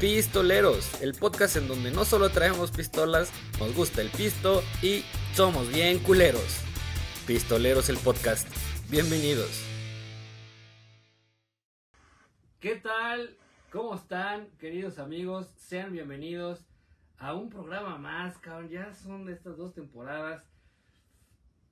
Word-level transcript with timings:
Pistoleros, 0.00 1.02
el 1.02 1.12
podcast 1.12 1.56
en 1.56 1.68
donde 1.68 1.90
no 1.90 2.06
solo 2.06 2.30
traemos 2.30 2.70
pistolas, 2.70 3.30
nos 3.58 3.76
gusta 3.76 4.00
el 4.00 4.08
pisto 4.08 4.62
y 4.80 5.04
somos 5.34 5.70
bien 5.70 5.98
culeros. 5.98 6.62
Pistoleros 7.26 7.90
el 7.90 7.98
podcast. 7.98 8.48
Bienvenidos. 8.88 9.62
¿Qué 12.60 12.76
tal? 12.76 13.36
¿Cómo 13.70 13.94
están, 13.94 14.48
queridos 14.58 14.98
amigos? 14.98 15.48
Sean 15.58 15.92
bienvenidos 15.92 16.64
a 17.18 17.34
un 17.34 17.50
programa 17.50 17.98
más, 17.98 18.38
cabrón. 18.38 18.70
Ya 18.70 18.94
son 18.94 19.26
de 19.26 19.34
estas 19.34 19.58
dos 19.58 19.74
temporadas 19.74 20.42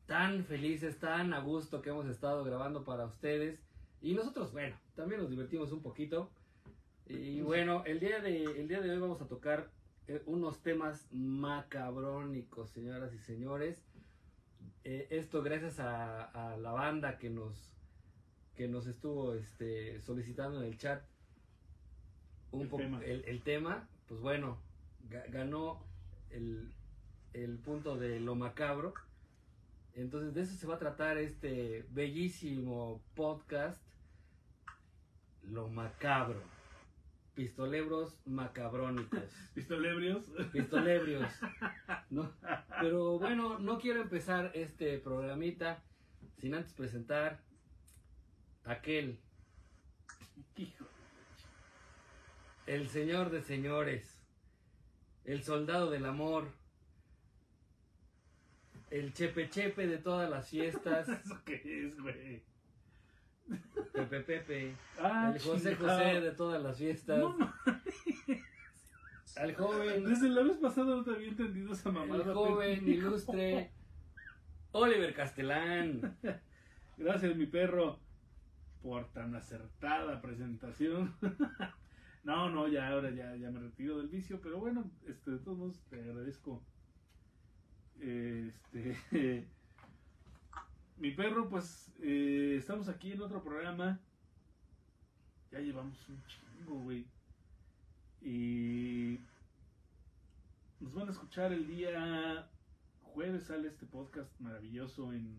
tan 0.04 0.44
felices, 0.44 0.98
tan 0.98 1.32
a 1.32 1.40
gusto 1.40 1.80
que 1.80 1.88
hemos 1.88 2.04
estado 2.04 2.44
grabando 2.44 2.84
para 2.84 3.06
ustedes. 3.06 3.64
Y 4.02 4.12
nosotros, 4.12 4.52
bueno, 4.52 4.76
también 4.94 5.22
nos 5.22 5.30
divertimos 5.30 5.72
un 5.72 5.80
poquito. 5.80 6.30
Y 7.08 7.40
bueno, 7.40 7.84
el 7.86 8.00
día 8.00 8.20
de, 8.20 8.44
el 8.44 8.68
día 8.68 8.80
de 8.80 8.90
hoy 8.90 8.98
vamos 8.98 9.20
a 9.22 9.26
tocar 9.26 9.70
eh, 10.06 10.22
unos 10.26 10.62
temas 10.62 11.06
macabrónicos, 11.10 12.70
señoras 12.70 13.12
y 13.14 13.18
señores. 13.18 13.82
Eh, 14.84 15.06
esto 15.10 15.42
gracias 15.42 15.80
a, 15.80 16.24
a 16.24 16.56
la 16.56 16.72
banda 16.72 17.18
que 17.18 17.30
nos 17.30 17.74
que 18.54 18.66
nos 18.66 18.88
estuvo 18.88 19.34
este, 19.34 20.00
solicitando 20.00 20.60
en 20.60 20.66
el 20.66 20.78
chat 20.78 21.04
un 22.50 22.62
El 22.62 22.68
poco 22.68 22.82
tema. 22.82 23.04
el, 23.04 23.24
el 23.26 23.42
tema, 23.42 23.88
pues 24.08 24.20
bueno, 24.20 24.58
ga- 25.08 25.30
ganó 25.30 25.80
el, 26.30 26.72
el 27.34 27.58
punto 27.58 27.96
de 27.96 28.18
lo 28.18 28.34
macabro. 28.34 28.94
Entonces 29.94 30.34
de 30.34 30.42
eso 30.42 30.54
se 30.56 30.66
va 30.66 30.74
a 30.74 30.78
tratar 30.78 31.18
este 31.18 31.86
bellísimo 31.90 33.00
podcast, 33.14 33.80
lo 35.44 35.68
macabro. 35.68 36.40
Pistolebros 37.38 38.20
macabrónicos. 38.26 39.22
Pistolebrios. 39.54 40.26
Pistolebrios. 40.52 41.30
¿no? 42.10 42.32
Pero 42.80 43.20
bueno, 43.20 43.60
no 43.60 43.78
quiero 43.78 44.02
empezar 44.02 44.50
este 44.54 44.98
programita 44.98 45.80
sin 46.38 46.56
antes 46.56 46.72
presentar 46.72 47.40
aquel, 48.64 49.20
Hijo. 50.56 50.84
el 52.66 52.88
señor 52.88 53.30
de 53.30 53.40
señores, 53.40 54.20
el 55.24 55.44
soldado 55.44 55.92
del 55.92 56.06
amor, 56.06 56.48
el 58.90 59.12
chepe 59.12 59.48
chepe 59.48 59.86
de 59.86 59.98
todas 59.98 60.28
las 60.28 60.48
fiestas, 60.48 61.08
¿Eso 61.24 61.40
qué 61.44 61.86
es, 61.86 62.00
güey? 62.00 62.42
Pepe 63.92 64.20
Pepe, 64.20 64.74
Ah, 65.00 65.32
el 65.34 65.40
José 65.40 65.76
chingado. 65.76 65.98
José 65.98 66.20
de 66.20 66.30
todas 66.32 66.62
las 66.62 66.76
fiestas, 66.78 67.18
No, 67.18 67.36
al 69.36 69.54
joven, 69.54 70.04
Desde 70.04 70.28
la 70.28 70.42
vez 70.42 70.56
pasada 70.58 70.96
no 70.96 71.04
te 71.04 71.10
había 71.12 71.28
entendido 71.28 71.72
esa 71.72 71.90
mamada. 71.90 72.24
el 72.24 72.32
joven 72.34 72.88
ilustre, 72.88 73.70
Oliver 74.72 75.14
Castelán. 75.14 76.16
Gracias, 76.98 77.36
mi 77.36 77.46
perro, 77.46 78.00
por 78.82 79.08
tan 79.12 79.34
acertada 79.34 80.20
presentación. 80.20 81.14
No, 82.24 82.50
no, 82.50 82.68
ya 82.68 82.88
ahora 82.88 83.10
ya, 83.10 83.34
ya 83.36 83.50
me 83.50 83.58
retiro 83.60 83.96
del 83.96 84.08
vicio, 84.08 84.38
pero 84.42 84.58
bueno, 84.58 84.90
este, 85.06 85.30
de 85.30 85.38
todos 85.38 85.56
modos 85.56 85.80
te 85.88 85.98
agradezco. 86.02 86.62
Este, 88.00 88.98
mi 90.98 91.12
perro, 91.12 91.48
pues, 91.48 91.90
eh, 92.00 92.56
estamos 92.58 92.88
aquí 92.88 93.12
en 93.12 93.22
otro 93.22 93.42
programa. 93.42 94.00
Ya 95.50 95.60
llevamos 95.60 95.96
un 96.08 96.22
chingo, 96.24 96.80
güey. 96.80 97.06
Y 98.20 99.20
nos 100.80 100.92
van 100.94 101.08
a 101.08 101.12
escuchar 101.12 101.52
el 101.52 101.66
día 101.66 102.48
jueves, 103.02 103.44
sale 103.44 103.68
este 103.68 103.86
podcast 103.86 104.30
maravilloso 104.40 105.12
en, 105.12 105.38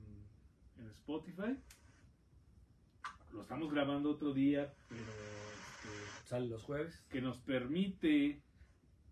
en 0.77 0.87
Spotify. 0.89 1.57
Lo 3.33 3.41
estamos 3.41 3.71
grabando 3.71 4.09
otro 4.09 4.33
día, 4.33 4.73
pero 4.87 5.01
este, 5.01 6.27
Sale 6.27 6.47
los 6.47 6.63
jueves. 6.63 7.03
que 7.09 7.21
nos 7.21 7.37
permite, 7.37 8.41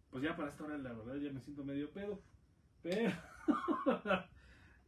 pues 0.10 0.24
ya 0.24 0.36
para 0.36 0.50
esta 0.50 0.64
hora 0.64 0.78
la 0.78 0.94
verdad 0.94 1.16
ya 1.16 1.32
me 1.32 1.42
siento 1.42 1.64
medio 1.64 1.92
pedo, 1.92 2.22
pero 2.82 3.12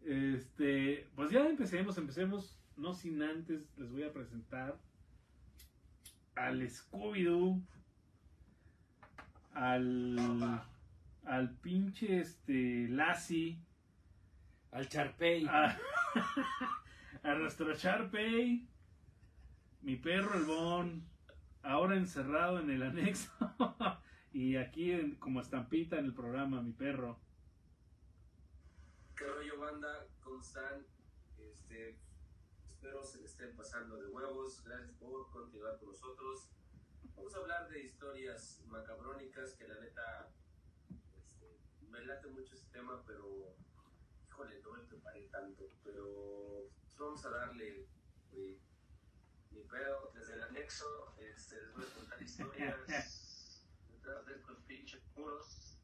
este, 0.05 1.07
pues 1.15 1.31
ya 1.31 1.47
empecemos, 1.47 1.97
empecemos, 1.97 2.57
no 2.77 2.93
sin 2.93 3.21
antes 3.21 3.69
les 3.77 3.91
voy 3.91 4.03
a 4.03 4.13
presentar 4.13 4.77
al 6.35 6.61
Scooby-Doo, 6.61 7.61
al, 9.53 10.61
al 11.25 11.55
pinche 11.57 12.19
este 12.19 12.87
Lassie, 12.89 13.59
Al 14.71 14.87
Charpey. 14.87 15.45
a, 15.47 15.77
a 17.23 17.35
nuestro 17.35 17.73
Sharpay, 17.75 18.67
mi 19.81 19.95
perro 19.97 20.37
el 20.37 20.45
Bon, 20.45 21.03
ahora 21.63 21.97
encerrado 21.97 22.59
en 22.59 22.69
el 22.69 22.83
anexo 22.83 23.31
y 24.33 24.55
aquí 24.55 24.91
en- 24.91 25.16
como 25.16 25.41
estampita 25.41 25.99
en 25.99 26.05
el 26.05 26.13
programa, 26.13 26.61
mi 26.61 26.71
perro. 26.71 27.19
¿Qué 29.19 29.25
rollo 29.28 29.59
banda? 29.59 30.07
¿Cómo 30.24 30.40
están? 30.40 30.88
Este, 31.38 32.00
espero 32.69 33.03
se 33.03 33.18
le 33.18 33.25
estén 33.25 33.53
pasando 33.53 33.97
de 33.97 34.07
huevos. 34.07 34.63
Gracias 34.63 34.94
por 34.94 35.30
continuar 35.31 35.78
con 35.78 35.90
nosotros. 35.90 36.50
Vamos 37.18 37.35
a 37.35 37.40
hablar 37.40 37.68
de 37.68 37.84
historias 37.84 38.62
macabrónicas 38.68 39.56
que 39.56 39.68
la 39.68 39.78
neta 39.81 40.31
este, 41.18 41.59
me 41.90 42.00
late 42.06 42.29
mucho 42.29 42.56
ese 42.56 42.68
tema, 42.68 43.03
pero 43.06 43.58
híjole, 44.29 44.62
no 44.62 44.72
me 44.72 44.84
preparé 44.84 45.24
tanto. 45.28 45.68
Pero 45.84 46.69
vamos 46.97 47.25
a 47.25 47.29
darle 47.29 47.90
mi, 48.31 48.58
mi 49.52 49.63
pedo 49.63 50.13
desde 50.16 50.35
el 50.35 50.44
anexo. 50.44 51.13
Este, 51.18 51.62
les 51.62 51.74
voy 51.74 51.84
a 51.84 51.94
contar 51.94 52.22
historias 52.22 53.66
detrás 53.91 54.25
de 54.28 54.35
estos 54.35 54.59
pinches 54.62 55.03
muros. 55.13 55.78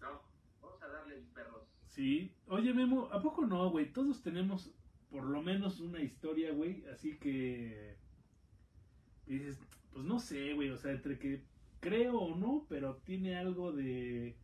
No, 0.00 0.24
vamos 0.60 0.82
a 0.82 0.88
darle 0.88 1.20
mis 1.20 1.28
perros. 1.28 1.79
Sí, 1.90 2.30
oye 2.46 2.72
Memo, 2.72 3.08
¿a 3.12 3.20
poco 3.20 3.44
no, 3.46 3.68
güey? 3.70 3.92
Todos 3.92 4.22
tenemos 4.22 4.70
por 5.10 5.24
lo 5.24 5.42
menos 5.42 5.80
una 5.80 6.00
historia, 6.00 6.52
güey, 6.52 6.84
así 6.86 7.16
que 7.18 7.96
dices, 9.26 9.58
pues 9.92 10.04
no 10.04 10.18
sé, 10.20 10.54
güey, 10.54 10.70
o 10.70 10.76
sea, 10.76 10.92
entre 10.92 11.18
que 11.18 11.42
creo 11.80 12.18
o 12.20 12.36
no, 12.36 12.64
pero 12.68 12.96
tiene 13.04 13.36
algo 13.36 13.72
de 13.72 14.36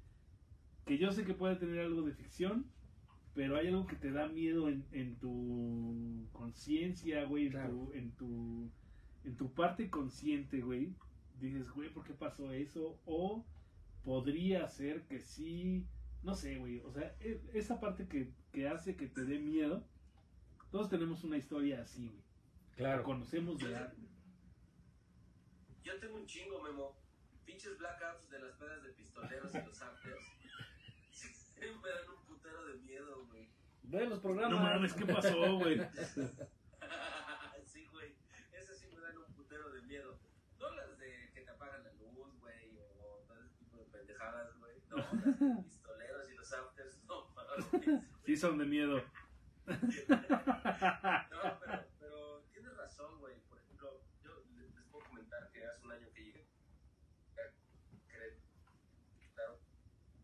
que 0.87 0.99
yo 0.99 1.13
sé 1.13 1.25
que 1.25 1.35
puede 1.35 1.57
tener 1.57 1.81
algo 1.81 2.03
de 2.03 2.13
ficción, 2.15 2.67
pero 3.35 3.57
hay 3.57 3.69
algo 3.69 3.87
que 3.87 3.97
te 3.97 4.11
da 4.11 4.27
miedo 4.29 4.69
en, 4.69 4.85
en 4.93 5.15
tu 5.17 6.27
conciencia, 6.33 7.25
güey, 7.25 7.47
en, 7.47 7.53
Claro. 7.53 7.75
tu, 7.75 7.93
en 7.93 8.11
tu 8.13 8.71
en 9.25 9.37
tu 9.37 9.53
parte 9.53 9.91
consciente, 9.91 10.61
güey. 10.61 10.95
Dices, 11.41 11.71
güey, 11.73 11.93
¿por 11.93 12.05
qué 12.05 12.15
pasó 12.15 12.53
eso? 12.53 12.97
O 13.07 13.45
podría 14.05 14.69
ser 14.69 15.03
que 15.07 15.19
sí, 15.21 15.85
no 16.23 16.35
sé, 16.35 16.57
güey, 16.59 16.81
o 16.81 16.91
sea, 16.93 17.15
e- 17.21 17.41
esa 17.55 17.79
parte 17.81 18.09
que, 18.09 18.33
que 18.53 18.69
hace 18.69 18.97
que 18.97 19.07
te 19.07 19.25
dé 19.25 19.39
miedo, 19.39 19.87
todos 20.71 20.89
tenemos 20.89 21.23
una 21.25 21.37
historia 21.37 21.83
así, 21.83 22.09
güey. 22.09 22.23
La 22.71 22.77
Claro. 22.77 23.03
conocemos 23.05 23.59
de 23.59 23.75
algo. 23.77 23.97
Yo 25.83 25.99
tengo 26.01 26.17
un 26.17 26.27
chingo, 26.27 26.63
Memo. 26.63 26.97
Pinches 27.45 27.79
blackouts 27.79 28.29
de 28.29 28.41
las 28.41 28.55
pedas 28.57 28.83
de 28.83 28.91
pistoleros 28.91 29.55
y 29.55 29.59
los 29.63 29.81
afters. 29.81 30.25
me 31.61 31.89
dan 31.91 32.09
un 32.11 32.25
putero 32.27 32.67
de 32.67 32.75
miedo, 32.81 33.25
güey. 33.27 33.49
Ve 33.85 34.07
los 34.07 34.19
programas. 34.19 34.59
No 34.59 34.65
mames, 34.67 34.93
¿qué 34.95 35.07
pasó, 35.07 35.59
güey? 35.59 35.79
sí, 37.65 37.87
güey. 37.93 38.15
Esas 38.53 38.79
sí 38.79 38.89
me 38.93 39.01
dan 39.01 39.17
un 39.17 39.33
putero 39.35 39.71
de 39.71 39.83
miedo. 39.83 40.19
No 40.59 40.71
las 40.75 40.99
de 40.99 41.31
que 41.33 41.41
te 41.43 41.51
apagan 41.51 41.85
la 41.85 41.93
luz, 41.95 42.37
güey, 42.41 42.77
o 42.79 43.25
todo 43.29 43.39
ese 43.41 43.55
tipo 43.55 43.77
de 43.79 43.85
pendejadas, 43.85 44.59
güey. 44.59 44.75
No, 44.91 44.97
las 44.97 45.13
de 45.25 45.63
pistoleros 45.63 46.31
y 46.31 46.35
los 46.35 46.53
afters, 46.53 46.99
no 47.05 47.29
mames. 47.29 47.37
Sí 48.25 48.37
son 48.37 48.59
de 48.59 48.67
miedo. 48.67 49.03
No, 49.67 49.77
pero, 51.61 51.85
pero 51.99 52.43
tienes 52.53 52.77
razón, 52.77 53.19
güey. 53.19 53.35
Por 53.49 53.59
ejemplo, 53.59 54.01
yo 54.23 54.31
les 54.75 54.85
puedo 54.87 55.05
comentar 55.07 55.51
que 55.53 55.65
hace 55.67 55.85
un 55.85 55.93
año 55.93 56.09
que 56.15 56.25
llegué. 56.25 56.47
Claro, 59.35 59.59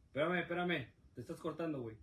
Espérame, 0.06 0.38
espérame. 0.40 0.92
Te 1.14 1.20
estás 1.20 1.40
cortando, 1.40 1.80
güey. 1.80 1.96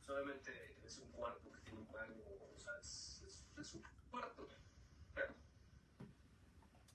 solamente 0.00 0.76
es 0.84 0.98
un 0.98 1.10
cuarto 1.10 1.50
que 1.52 1.60
tiene 1.60 1.78
un 1.80 1.92
baño, 1.92 2.22
o 2.54 2.58
sea, 2.58 2.72
es, 2.80 3.22
es, 3.26 3.46
es 3.58 3.74
un 3.74 3.82
cuarto. 4.10 4.48
Pero, 5.14 5.34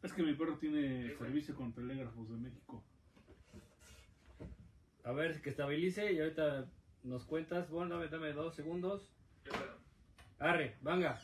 Es 0.03 0.13
que 0.13 0.23
mi 0.23 0.33
perro 0.33 0.57
tiene 0.57 1.15
servicio 1.17 1.55
con 1.55 1.73
telégrafos 1.73 2.29
de 2.29 2.37
México. 2.37 2.83
A 5.03 5.11
ver, 5.13 5.41
que 5.41 5.49
estabilice 5.49 6.13
y 6.13 6.19
ahorita 6.19 6.69
nos 7.03 7.25
cuentas. 7.25 7.69
Bueno, 7.69 7.95
dame, 7.95 8.07
dame 8.07 8.33
dos 8.33 8.55
segundos. 8.55 9.09
Arre, 10.37 10.77
venga. 10.81 11.19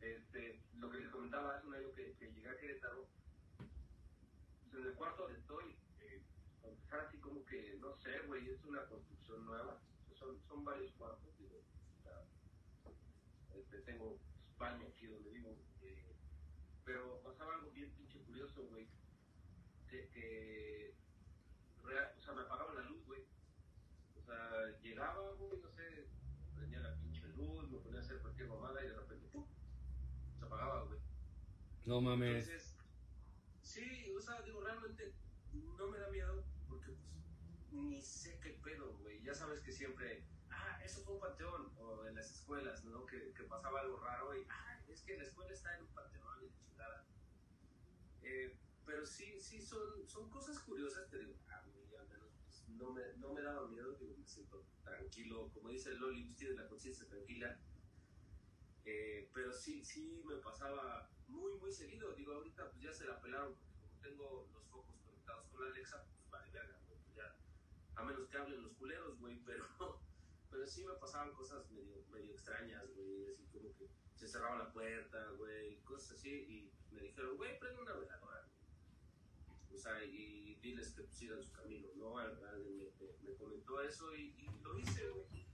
Este, 0.00 0.60
lo 0.78 0.90
que 0.90 0.98
les 0.98 1.08
comentaba 1.10 1.54
hace 1.56 1.66
un 1.66 1.74
año 1.74 1.92
que, 1.94 2.14
que 2.18 2.32
llegué 2.32 2.48
a 2.48 2.56
Querétaro, 2.56 3.06
pues, 3.58 4.74
en 4.74 4.86
el 4.86 4.94
cuarto 4.94 5.28
estoy, 5.30 5.76
eh, 6.00 6.22
así 6.90 7.18
como 7.18 7.44
que, 7.44 7.76
no 7.80 7.94
sé, 7.96 8.18
güey, 8.26 8.48
es 8.48 8.64
una 8.64 8.84
construcción 8.86 9.44
nueva, 9.44 9.80
son, 10.18 10.38
son 10.48 10.64
varios 10.64 10.92
cuartos, 10.92 11.28
digo, 11.38 11.62
este, 13.54 13.78
tengo 13.80 14.18
baño 14.58 14.86
aquí 14.88 15.06
donde 15.06 15.30
vivo, 15.30 15.56
eh, 15.82 16.14
pero 16.84 17.20
pasaba 17.22 17.54
algo 17.54 17.70
bien 17.70 17.90
pinche 17.92 18.18
curioso, 18.20 18.62
güey, 18.70 18.86
que, 19.88 20.08
que 20.10 20.94
real- 21.84 22.14
o 22.16 22.20
sea, 22.20 22.34
me 22.34 22.42
apagaban 22.42 22.74
la 22.76 22.82
luz, 22.82 23.04
güey, 23.06 23.22
o 24.16 24.20
sea, 24.22 24.78
llegaba, 24.82 25.32
güey, 25.34 25.60
no 25.60 25.70
sé, 25.70 26.08
prendía 26.54 26.80
la 26.80 26.94
pinche 26.96 27.26
luz, 27.28 27.70
me 27.70 27.78
ponía 27.78 28.00
a 28.00 28.02
hacer 28.02 28.20
cualquier 28.20 28.48
mamada 28.48 28.84
y 28.84 28.88
de 28.88 28.94
repente, 28.94 29.26
¡pum! 29.28 29.46
se 30.38 30.44
apagaba, 30.44 30.84
güey. 30.84 31.00
No 31.86 32.00
mames. 32.00 32.48
Entonces, 32.48 32.76
sí, 33.62 34.12
o 34.16 34.20
sea, 34.20 34.42
digo, 34.42 34.60
realmente 34.60 35.14
no 35.52 35.88
me 35.88 35.98
da 35.98 36.10
miedo 36.10 36.44
porque 36.68 36.92
pues 36.92 37.72
ni 37.72 38.00
sé 38.02 38.38
qué 38.40 38.50
pedo, 38.62 38.92
güey. 38.98 39.22
Ya 39.22 39.34
sabes 39.34 39.60
que 39.62 39.72
siempre, 39.72 40.24
ah, 40.50 40.78
eso 40.84 41.02
fue 41.02 41.14
un 41.14 41.20
panteón, 41.20 41.72
o 41.78 42.06
en 42.06 42.14
las 42.14 42.30
escuelas, 42.30 42.84
¿no? 42.84 43.06
Que, 43.06 43.32
que 43.32 43.44
pasaba 43.44 43.80
algo 43.80 43.98
raro 44.00 44.36
y, 44.36 44.44
ah, 44.50 44.80
es 44.88 45.02
que 45.02 45.16
la 45.16 45.24
escuela 45.24 45.52
está 45.52 45.74
en 45.76 45.82
un 45.84 45.88
panteón 45.94 46.42
y 46.42 46.46
la 46.50 46.58
chingada. 46.60 47.04
Eh, 48.22 48.54
pero 48.88 49.04
sí, 49.04 49.38
sí, 49.38 49.60
son, 49.60 50.08
son 50.08 50.30
cosas 50.30 50.58
curiosas, 50.60 51.10
te 51.10 51.18
digo, 51.18 51.34
a 51.52 51.60
mí 51.66 51.72
al 51.94 52.08
menos 52.08 52.30
pues, 52.42 52.66
no, 52.68 52.90
me, 52.90 53.02
no 53.18 53.34
me 53.34 53.42
daba 53.42 53.68
miedo, 53.68 53.92
digo, 54.00 54.16
me 54.16 54.26
siento 54.26 54.64
tranquilo, 54.82 55.50
como 55.52 55.68
dice 55.68 55.90
el 55.90 55.98
Loli, 55.98 56.24
pues, 56.24 56.38
tienes 56.38 56.56
la 56.56 56.66
conciencia 56.66 57.06
tranquila. 57.06 57.60
Eh, 58.86 59.28
pero 59.34 59.52
sí, 59.52 59.84
sí 59.84 60.22
me 60.24 60.36
pasaba 60.36 61.10
muy, 61.26 61.52
muy 61.56 61.70
seguido. 61.70 62.14
Digo, 62.14 62.32
ahorita 62.32 62.70
pues 62.70 62.82
ya 62.82 62.90
se 62.90 63.04
la 63.04 63.20
pelaron 63.20 63.54
porque 63.54 63.76
como 63.78 64.00
tengo 64.00 64.48
los 64.54 64.64
focos 64.68 64.96
conectados 65.04 65.46
con 65.48 65.64
la 65.64 65.70
Alexa, 65.70 66.02
pues 66.04 66.30
vale 66.30 66.50
verga, 66.50 66.80
pues 66.86 66.98
ya, 67.14 67.36
a 67.96 68.04
menos 68.04 68.26
que 68.28 68.38
hablen 68.38 68.62
los 68.62 68.72
culeros, 68.72 69.18
güey, 69.18 69.38
pero, 69.44 69.66
pero 70.50 70.66
sí 70.66 70.82
me 70.86 70.94
pasaban 70.94 71.34
cosas 71.34 71.70
medio, 71.70 72.02
medio 72.10 72.32
extrañas, 72.32 72.88
güey, 72.94 73.30
así 73.34 73.44
como 73.52 73.76
que 73.76 73.90
se 74.14 74.26
cerraba 74.26 74.56
la 74.56 74.72
puerta, 74.72 75.30
güey, 75.36 75.78
cosas 75.82 76.12
así, 76.12 76.30
y 76.30 76.72
me 76.94 77.02
dijeron, 77.02 77.36
güey, 77.36 77.58
prende 77.58 77.82
una 77.82 77.92
veladora, 77.92 78.37
O 79.78 79.80
sea, 79.80 80.04
y 80.04 80.56
diles 80.56 80.88
que 80.92 81.02
pues, 81.04 81.16
sigan 81.16 81.40
su 81.40 81.52
camino, 81.52 81.86
¿no? 81.94 82.18
Al- 82.18 82.44
Alguien 82.48 82.78
me, 82.78 82.84
me- 82.98 83.28
me 83.30 83.34
comentó 83.36 83.80
eso 83.80 84.12
y, 84.16 84.34
lo 84.60 84.76
hice, 84.76 85.08
güey. 85.08 85.46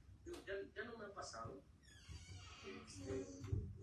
Ya, 0.47 0.55
ya 0.75 0.85
no 0.85 0.97
me 0.97 1.05
ha 1.05 1.13
pasado. 1.13 1.63
Este, 2.67 3.27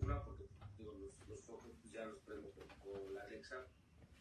una 0.02 0.20
porque 0.24 0.48
digo, 0.76 0.94
los, 0.94 1.28
los 1.28 1.40
focos 1.42 1.70
pues, 1.80 1.92
ya 1.92 2.04
los 2.06 2.18
prendo 2.22 2.50
con, 2.50 3.14
la 3.14 3.22
Alexa, 3.22 3.68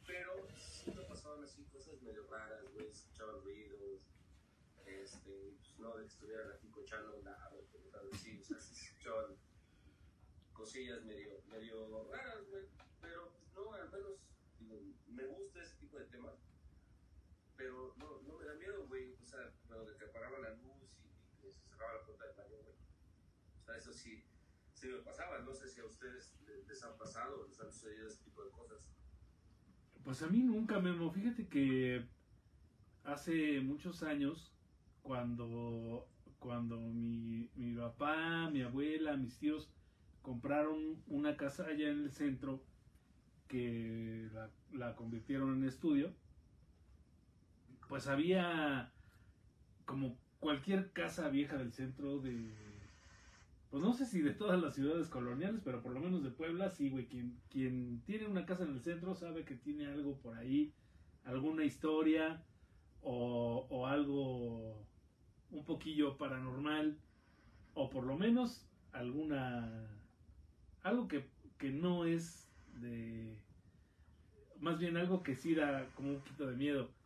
pero 0.06 0.48
sí 0.56 0.92
me 0.96 1.02
pasaban 1.06 1.44
así 1.44 1.64
cosas 1.74 2.00
medio 2.04 2.28
raras, 2.28 2.72
güey, 2.72 2.86
se 2.94 3.02
escuchaban 3.06 3.42
ruidos, 3.42 4.02
este, 4.86 5.54
pues 5.58 5.80
no 5.80 5.96
de 5.98 6.04
que 6.04 6.08
estuvieran 6.10 6.52
aquí 6.52 6.68
cochando 6.70 7.20
lado, 7.24 7.66
cosas 7.72 8.04
así, 8.14 8.40
o 8.40 8.44
sea, 8.44 8.60
sí 8.60 8.76
se 8.76 8.86
escuchaban 8.86 9.36
cosillas 10.54 11.04
medio, 11.04 11.42
medio 11.48 12.04
raras, 12.12 12.48
güey, 12.52 12.66
pero 13.02 13.32
pues 13.32 13.52
no, 13.56 13.74
al 13.74 13.92
menos, 13.92 14.20
digo, 14.60 14.80
me 15.08 15.26
gusta 15.26 15.62
ese 15.64 15.76
tipo 15.78 15.98
de 15.98 16.06
temas, 16.06 16.36
pero 17.62 17.94
no, 17.98 18.22
no 18.28 18.40
me 18.40 18.46
da 18.46 18.56
miedo, 18.56 18.88
güey, 18.88 19.14
o 19.22 19.26
sea, 19.26 19.54
pero 19.68 19.86
de 19.86 19.96
que 19.96 20.06
apagaba 20.06 20.40
la 20.40 20.56
luz 20.56 20.98
y, 21.04 21.48
y 21.48 21.52
se 21.52 21.62
cerraba 21.70 21.94
la 21.94 22.06
puerta 22.06 22.26
del 22.26 22.36
baño, 22.36 22.58
güey. 22.64 22.76
O 23.60 23.64
sea, 23.64 23.78
eso 23.78 23.94
sí, 23.94 24.24
sí 24.74 24.88
me 24.88 24.98
pasaba. 25.00 25.40
No 25.40 25.54
sé 25.54 25.68
si 25.68 25.80
a 25.80 25.86
ustedes 25.86 26.36
les, 26.68 26.84
han 26.84 26.98
pasado 26.98 27.46
les 27.48 27.60
han 27.60 27.72
sucedido 27.72 28.08
ese 28.08 28.24
tipo 28.24 28.44
de 28.44 28.50
cosas. 28.50 28.90
Pues 30.04 30.24
a 30.24 30.28
mí 30.28 30.42
nunca, 30.42 30.80
Memo. 30.80 31.12
Fíjate 31.12 31.48
que 31.48 32.08
hace 33.04 33.62
muchos 33.62 34.02
años, 34.02 34.52
cuando, 35.04 36.08
cuando 36.40 36.80
mi, 36.80 37.52
mi 37.56 37.76
papá, 37.76 38.50
mi 38.50 38.64
abuela, 38.64 39.18
mis 39.18 39.38
tíos 39.38 39.70
compraron 40.24 41.04
una 41.06 41.38
casa 41.38 41.68
allá 41.68 41.90
en 41.90 42.06
el 42.06 42.12
centro 42.12 42.64
que 43.48 44.30
la, 44.34 44.50
la 44.72 44.96
convirtieron 44.96 45.58
en 45.58 45.66
estudio, 45.66 46.16
pues 47.92 48.08
había 48.08 48.90
como 49.84 50.18
cualquier 50.40 50.94
casa 50.94 51.28
vieja 51.28 51.58
del 51.58 51.74
centro 51.74 52.22
de... 52.22 52.50
Pues 53.70 53.84
no 53.84 53.92
sé 53.92 54.06
si 54.06 54.22
de 54.22 54.32
todas 54.32 54.62
las 54.62 54.76
ciudades 54.76 55.10
coloniales, 55.10 55.60
pero 55.62 55.82
por 55.82 55.92
lo 55.92 56.00
menos 56.00 56.24
de 56.24 56.30
Puebla, 56.30 56.70
sí, 56.70 56.90
güey. 56.90 57.08
Quien, 57.08 57.38
quien 57.50 58.02
tiene 58.06 58.28
una 58.28 58.46
casa 58.46 58.64
en 58.64 58.76
el 58.76 58.80
centro 58.80 59.14
sabe 59.14 59.44
que 59.44 59.56
tiene 59.56 59.88
algo 59.88 60.16
por 60.20 60.38
ahí, 60.38 60.72
alguna 61.26 61.66
historia 61.66 62.42
o, 63.02 63.68
o 63.70 63.86
algo 63.86 64.88
un 65.50 65.66
poquillo 65.66 66.18
paranormal, 66.18 66.98
o 67.74 67.90
por 67.90 68.06
lo 68.06 68.18
menos 68.18 68.70
alguna. 68.94 69.70
algo 70.82 71.10
que, 71.10 71.26
que 71.58 71.72
no 71.72 72.06
es 72.06 72.50
de. 72.76 73.36
más 74.62 74.80
bien 74.80 74.96
algo 74.96 75.24
que 75.24 75.36
sí 75.36 75.56
da 75.56 75.90
como 75.94 76.12
un 76.12 76.20
poquito 76.20 76.48
de 76.48 76.56
miedo. 76.56 77.01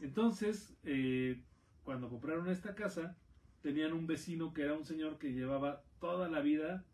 Entonces, 0.00 0.74
eh, 0.84 1.42
cuando 1.84 2.08
compraron 2.08 2.48
esta 2.48 2.74
casa, 2.74 3.16
tenían 3.62 3.92
un 3.92 4.06
vecino 4.06 4.52
que 4.52 4.62
era 4.62 4.74
un 4.74 4.84
señor 4.84 5.18
que 5.18 5.32
llevaba 5.32 5.82
toda 6.00 6.28
la 6.28 6.40
vida, 6.40 6.84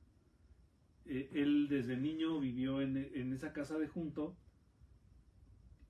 eh, 1.07 1.29
él 1.35 1.69
desde 1.69 1.97
niño 1.97 2.39
vivió 2.41 2.81
en, 2.81 2.97
en 2.97 3.33
esa 3.33 3.53
casa 3.53 3.79
de 3.79 3.89
junto 3.89 4.37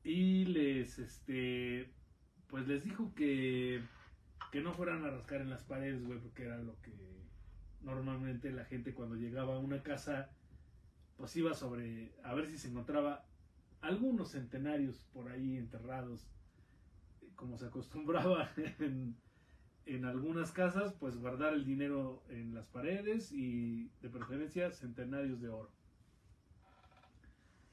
y 0.05 0.47
les, 0.47 0.99
este, 0.99 1.93
pues 2.49 2.67
les 2.67 2.85
dijo 2.85 3.15
que, 3.15 3.83
que 4.51 4.61
no 4.61 4.73
fueran 4.73 5.05
a 5.05 5.11
rascar 5.11 5.41
en 5.41 5.51
las 5.51 5.63
paredes, 5.63 6.05
güey, 6.05 6.19
porque 6.19 6.45
era 6.45 6.59
lo 6.59 6.81
que 6.83 6.93
normalmente 7.83 8.51
la 8.51 8.65
gente 8.65 8.95
cuando 8.95 9.17
llegaba 9.17 9.57
a 9.57 9.59
una 9.59 9.83
casa, 9.83 10.31
pues 11.17 11.37
iba 11.37 11.55
sobre, 11.55 12.13
a 12.25 12.35
ver 12.35 12.47
si 12.47 12.59
se 12.59 12.69
encontraba 12.69 13.25
algunos 13.81 14.33
centenarios 14.33 15.05
por 15.13 15.31
ahí 15.31 15.57
enterrados, 15.57 16.29
como 17.37 17.59
se 17.59 17.67
acostumbraba 17.67 18.51
en, 18.79 19.17
en 19.87 20.05
algunas 20.05 20.53
casas, 20.53 20.95
pues 20.95 21.17
guardar 21.17 21.55
el 21.55 21.65
dinero 21.65 22.23
en 22.29 22.55
las 22.55 22.67
paredes 22.67 23.33
y 23.33 23.91
de 24.01 24.09
preferencia 24.09 24.71
centenarios 24.71 25.41
de 25.41 25.49
oro. 25.49 25.71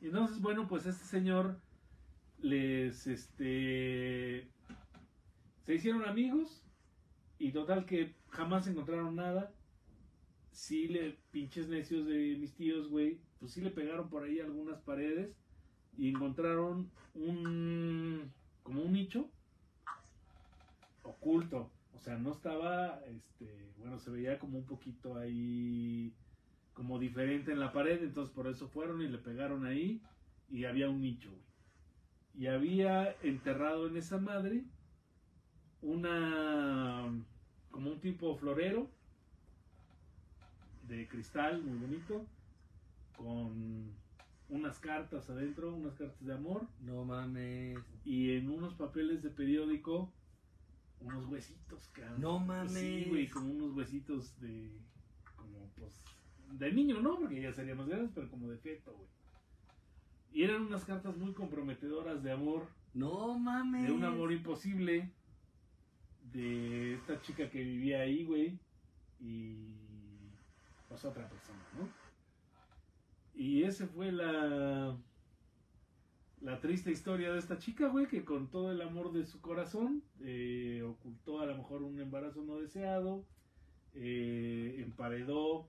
Entonces, 0.02 0.42
bueno, 0.42 0.68
pues 0.68 0.86
este 0.86 1.06
señor 1.06 1.60
les, 2.42 3.06
este, 3.06 4.48
se 5.66 5.76
hicieron 5.76 6.06
amigos 6.06 6.64
y 7.38 7.52
total 7.52 7.86
que 7.86 8.16
jamás 8.30 8.68
encontraron 8.68 9.16
nada. 9.16 9.54
Sí 10.52 10.88
le, 10.88 11.18
pinches 11.32 11.68
necios 11.68 12.06
de 12.06 12.38
mis 12.40 12.54
tíos, 12.56 12.90
güey, 12.90 13.20
pues 13.40 13.52
sí 13.52 13.62
le 13.62 13.72
pegaron 13.72 14.10
por 14.10 14.24
ahí 14.24 14.40
algunas 14.40 14.80
paredes 14.82 15.36
y 15.98 16.10
encontraron 16.10 16.90
un, 17.14 18.32
como 18.64 18.82
un 18.82 18.94
nicho 18.94 19.30
oculto. 21.10 21.72
O 21.94 22.00
sea, 22.00 22.18
no 22.18 22.32
estaba, 22.32 23.02
este, 23.06 23.74
bueno, 23.78 24.00
se 24.00 24.12
veía 24.12 24.40
como 24.40 24.58
un 24.58 24.66
poquito 24.66 25.18
ahí, 25.18 26.14
como 26.74 26.98
diferente 27.00 27.52
en 27.52 27.60
la 27.60 27.74
pared, 27.74 28.02
entonces 28.04 28.34
por 28.34 28.48
eso 28.48 28.68
fueron 28.70 29.02
y 29.02 29.08
le 29.08 29.18
pegaron 29.18 29.66
ahí 29.66 30.02
y 30.50 30.66
había 30.66 30.90
un 30.90 31.02
nicho, 31.02 31.30
güey. 31.30 31.44
Y 32.36 32.48
había 32.48 33.16
enterrado 33.22 33.88
en 33.88 33.98
esa 33.98 34.18
madre 34.18 34.64
una, 35.82 37.12
como 37.72 37.92
un 37.92 38.00
tipo 38.00 38.36
florero 38.38 38.90
de 40.88 41.08
cristal 41.08 41.62
muy 41.62 41.78
bonito, 41.78 42.26
con 43.18 43.94
unas 44.50 44.80
cartas 44.80 45.30
adentro, 45.30 45.76
unas 45.76 45.96
cartas 45.96 46.26
de 46.26 46.34
amor, 46.34 46.68
No 46.82 47.04
mames. 47.06 47.78
y 48.06 48.32
en 48.32 48.50
unos 48.50 48.74
papeles 48.76 49.22
de 49.22 49.30
periódico 49.30 50.12
unos 51.02 51.26
huesitos, 51.28 51.88
cabrón. 51.90 52.22
No 52.22 52.40
mames. 52.40 52.74
Sí, 52.74 53.06
güey, 53.10 53.28
como 53.28 53.52
unos 53.52 53.74
huesitos 53.76 54.40
de. 54.40 54.70
Como, 55.36 55.70
pues. 55.78 56.02
De 56.52 56.72
niño, 56.72 57.02
¿no? 57.02 57.18
Porque 57.20 57.42
ya 57.42 57.54
serían 57.54 57.78
más 57.78 57.88
grandes, 57.88 58.12
pero 58.14 58.30
como 58.30 58.50
de 58.50 58.58
feto, 58.58 58.92
güey. 58.94 59.08
Y 60.32 60.44
eran 60.44 60.64
unas 60.64 60.86
cartas 60.86 61.18
muy 61.18 61.34
comprometedoras 61.34 62.22
de 62.24 62.32
amor, 62.32 62.68
No 62.94 63.38
mames. 63.38 63.88
de 63.88 63.92
un 63.92 64.04
amor 64.04 64.32
imposible, 64.32 65.12
de 66.32 66.96
esta 66.96 67.20
chica 67.22 67.50
que 67.50 67.64
vivía 67.64 68.02
ahí, 68.02 68.24
güey, 68.26 68.60
y. 69.20 69.76
Pues 70.88 71.06
otra 71.06 71.28
persona, 71.30 71.60
¿no? 71.78 71.88
Y 73.36 73.64
ese 73.64 73.88
fue 73.88 74.12
la. 74.12 74.98
La 76.42 76.60
triste 76.62 76.92
historia 76.92 77.34
de 77.34 77.40
esta 77.40 77.58
chica, 77.58 77.88
güey, 77.90 78.08
que 78.08 78.24
con 78.24 78.50
todo 78.50 78.72
el 78.72 78.82
amor 78.82 79.12
de 79.12 79.26
su 79.26 79.42
corazón 79.42 80.04
eh, 80.22 80.82
ocultó 80.86 81.42
a 81.42 81.46
lo 81.46 81.58
mejor 81.58 81.84
un 81.84 82.00
embarazo 82.00 82.42
no 82.44 82.58
deseado, 82.60 83.26
eh, 83.94 84.76
emparedó 84.80 85.68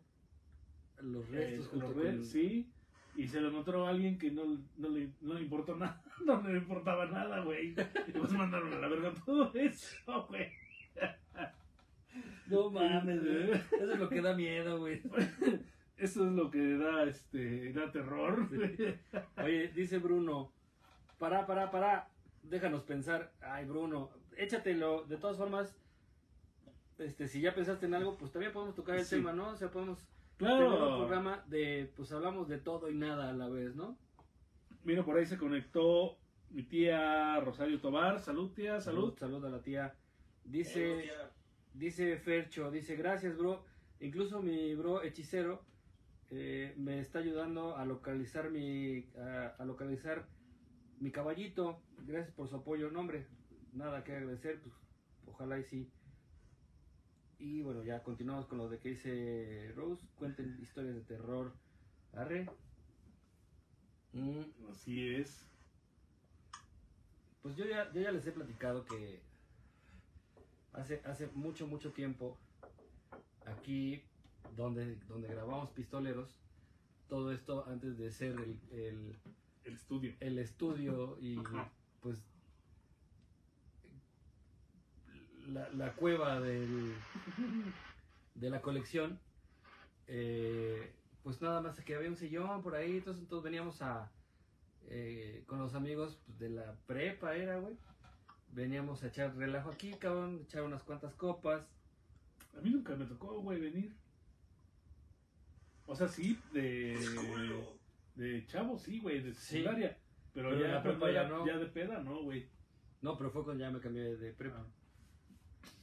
Los 1.03 1.27
eh, 1.33 1.57
restos 1.59 1.81
los 1.97 2.05
el- 2.05 2.25
sí, 2.25 2.71
Y 3.17 3.27
se 3.27 3.41
lo 3.41 3.49
encontró 3.49 3.85
a 3.87 3.91
alguien 3.91 4.17
que 4.17 4.31
no, 4.31 4.45
no, 4.77 4.89
le, 4.91 5.11
no 5.21 5.35
le 5.35 5.43
importó 5.43 5.75
nada, 5.77 6.01
no 6.25 6.41
le 6.43 6.59
importaba 6.59 7.07
nada, 7.07 7.41
güey. 7.41 7.71
Y 8.07 8.13
pues 8.13 8.33
mandaron 8.33 8.73
a 8.73 8.79
la 8.79 8.89
verga 8.89 9.13
todo 9.27 9.53
eso, 9.55 10.27
güey. 10.29 10.47
No 12.47 12.71
mames, 12.71 13.23
güey. 13.25 13.51
Eso 13.53 13.93
es 13.93 13.99
lo 13.99 14.09
que 14.09 14.21
da 14.23 14.35
miedo, 14.37 14.79
güey. 14.79 15.03
Eso 15.97 16.27
es 16.27 16.33
lo 16.33 16.51
que 16.51 16.77
da, 16.77 17.05
este, 17.05 17.73
da 17.73 17.91
terror. 17.91 18.49
Oye, 19.37 19.69
dice 19.75 19.99
Bruno, 19.99 20.53
para, 21.21 21.47
para, 21.47 21.71
para, 21.71 22.09
déjanos 22.43 22.83
pensar. 22.83 23.33
Ay, 23.41 23.65
Bruno, 23.67 24.11
échatelo. 24.37 25.05
De 25.05 25.17
todas 25.19 25.37
formas, 25.37 25.77
este, 26.99 27.29
si 27.29 27.41
ya 27.41 27.55
pensaste 27.55 27.87
en 27.87 27.95
algo, 27.95 28.17
pues 28.17 28.33
también 28.33 28.53
podemos 28.53 28.75
tocar 28.75 28.97
el 28.97 29.05
Sí. 29.05 29.17
tema, 29.17 29.33
¿no? 29.33 29.51
O 29.51 29.57
sea, 29.57 29.71
podemos 29.71 29.99
tener 30.39 30.55
un 30.65 30.69
Claro. 30.77 30.97
programa 30.97 31.45
de, 31.47 31.93
pues 31.95 32.11
hablamos 32.13 32.49
de 32.49 32.59
todo 32.59 32.91
y 32.91 32.95
nada 32.97 33.31
a 33.31 33.33
la 33.35 33.49
vez, 33.49 33.77
¿no? 33.77 33.97
Mira, 34.83 35.05
por 35.05 35.17
ahí 35.19 35.27
se 35.27 35.37
conectó 35.39 36.17
mi 36.49 36.63
tía 36.63 37.39
Rosario 37.41 37.81
Tobar. 37.81 38.19
Salud, 38.19 38.51
tía, 38.53 38.81
salud. 38.81 39.15
Salud 39.19 39.45
a 39.45 39.51
la 39.51 39.61
tía. 39.63 39.87
Eh, 39.87 39.97
Dice, 40.45 41.11
dice 41.75 42.17
Fercho, 42.17 42.71
dice, 42.71 42.97
gracias, 42.97 43.37
bro. 43.37 43.63
Incluso 44.01 44.41
mi 44.41 44.75
bro 44.75 45.03
hechicero 45.03 45.63
eh, 46.31 46.73
me 46.79 46.99
está 46.99 47.19
ayudando 47.19 47.77
a 47.77 47.85
localizar 47.85 48.51
mi, 48.51 49.05
a, 49.19 49.55
a 49.59 49.65
localizar 49.67 50.27
mi 51.01 51.11
caballito. 51.11 51.83
Gracias 52.07 52.33
por 52.35 52.49
su 52.49 52.57
apoyo. 52.57 52.91
No, 52.91 53.01
hombre, 53.01 53.27
nada 53.73 54.05
que 54.05 54.13
agradecer. 54.13 54.61
Pues, 54.61 54.75
ojalá 55.27 55.59
y 55.59 55.65
sí. 55.65 55.91
Y 57.39 57.63
bueno, 57.63 57.83
ya 57.83 58.03
continuamos 58.03 58.47
con 58.47 58.59
lo 58.59 58.69
de 58.69 58.79
que 58.79 58.91
dice 58.91 59.73
Rose. 59.75 60.07
Cuenten 60.17 60.59
historias 60.61 60.95
de 60.95 61.03
terror. 61.03 61.53
Arre. 62.13 62.47
Mm, 64.13 64.43
Así 64.71 65.15
es. 65.15 65.51
Pues 67.43 67.57
yo 67.57 67.65
ya, 67.65 67.91
yo 67.93 68.03
ya 68.03 68.13
les 68.13 68.27
he 68.27 68.33
platicado 68.33 68.85
que 68.85 69.23
hace, 70.73 71.01
hace 71.05 71.27
mucho, 71.29 71.67
mucho 71.67 71.93
tiempo, 71.93 72.39
aquí 73.47 74.03
donde, 74.57 74.97
donde 75.09 75.29
grabamos 75.29 75.71
Pistoleros, 75.71 76.39
todo 77.09 77.33
esto 77.33 77.67
antes 77.67 77.99
de 77.99 78.11
ser 78.11 78.33
el, 78.33 78.61
el, 78.73 79.17
El 79.71 79.77
estudio. 79.77 80.15
el 80.21 80.39
estudio 80.39 81.19
y 81.21 81.39
Ajá. 81.39 81.71
pues 82.01 82.25
la, 85.47 85.69
la 85.71 85.93
cueva 85.95 86.41
del, 86.41 86.95
de 88.35 88.51
la 88.51 88.61
colección, 88.61 89.19
eh, 90.07 90.93
pues 91.23 91.41
nada 91.41 91.61
más 91.61 91.79
que 91.81 91.95
había 91.95 92.09
un 92.09 92.17
sillón 92.17 92.63
por 92.63 92.75
ahí, 92.75 92.99
entonces, 92.99 93.23
entonces 93.23 93.45
veníamos 93.45 93.81
a 93.83 94.11
eh, 94.89 95.45
con 95.47 95.59
los 95.61 95.75
amigos 95.75 96.19
pues, 96.27 96.39
de 96.39 96.51
la 96.51 96.75
prepa 96.87 97.37
era, 97.37 97.59
güey. 97.59 97.77
Veníamos 98.53 99.05
a 99.05 99.07
echar 99.07 99.37
relajo 99.37 99.71
aquí, 99.71 99.93
cabrón, 99.95 100.41
echar 100.43 100.63
unas 100.63 100.83
cuantas 100.83 101.15
copas. 101.15 101.63
A 102.57 102.61
mí 102.61 102.71
nunca 102.71 102.97
me 102.97 103.05
tocó, 103.05 103.41
güey, 103.41 103.61
venir. 103.61 103.95
O 105.87 105.95
sea, 105.95 106.09
sí, 106.09 106.41
de, 106.53 106.99
culo. 107.15 107.80
De 108.21 108.47
chavo, 108.47 108.79
sí, 108.79 109.01
güey, 109.01 109.21
de 109.23 109.33
Sí. 109.35 109.59
secundaria. 109.59 109.97
Pero, 110.35 110.51
Pero 110.51 110.61
en 110.65 110.69
ya, 110.71 110.75
la 110.77 110.83
cuando 110.83 111.01
prepa 111.01 111.13
ya 111.13 111.21
era- 111.23 111.29
no. 111.31 111.47
ya 111.47 111.57
de 111.59 111.67
peda, 111.67 111.99
no, 112.03 112.23
güey. 112.23 112.49
No, 113.03 113.17
pero 113.17 113.31
fue 113.31 113.43
cuando 113.45 113.65
ya 113.65 113.71
me 113.71 113.81
cambié 113.81 114.17
de 114.17 114.33
prepa. 114.35 114.65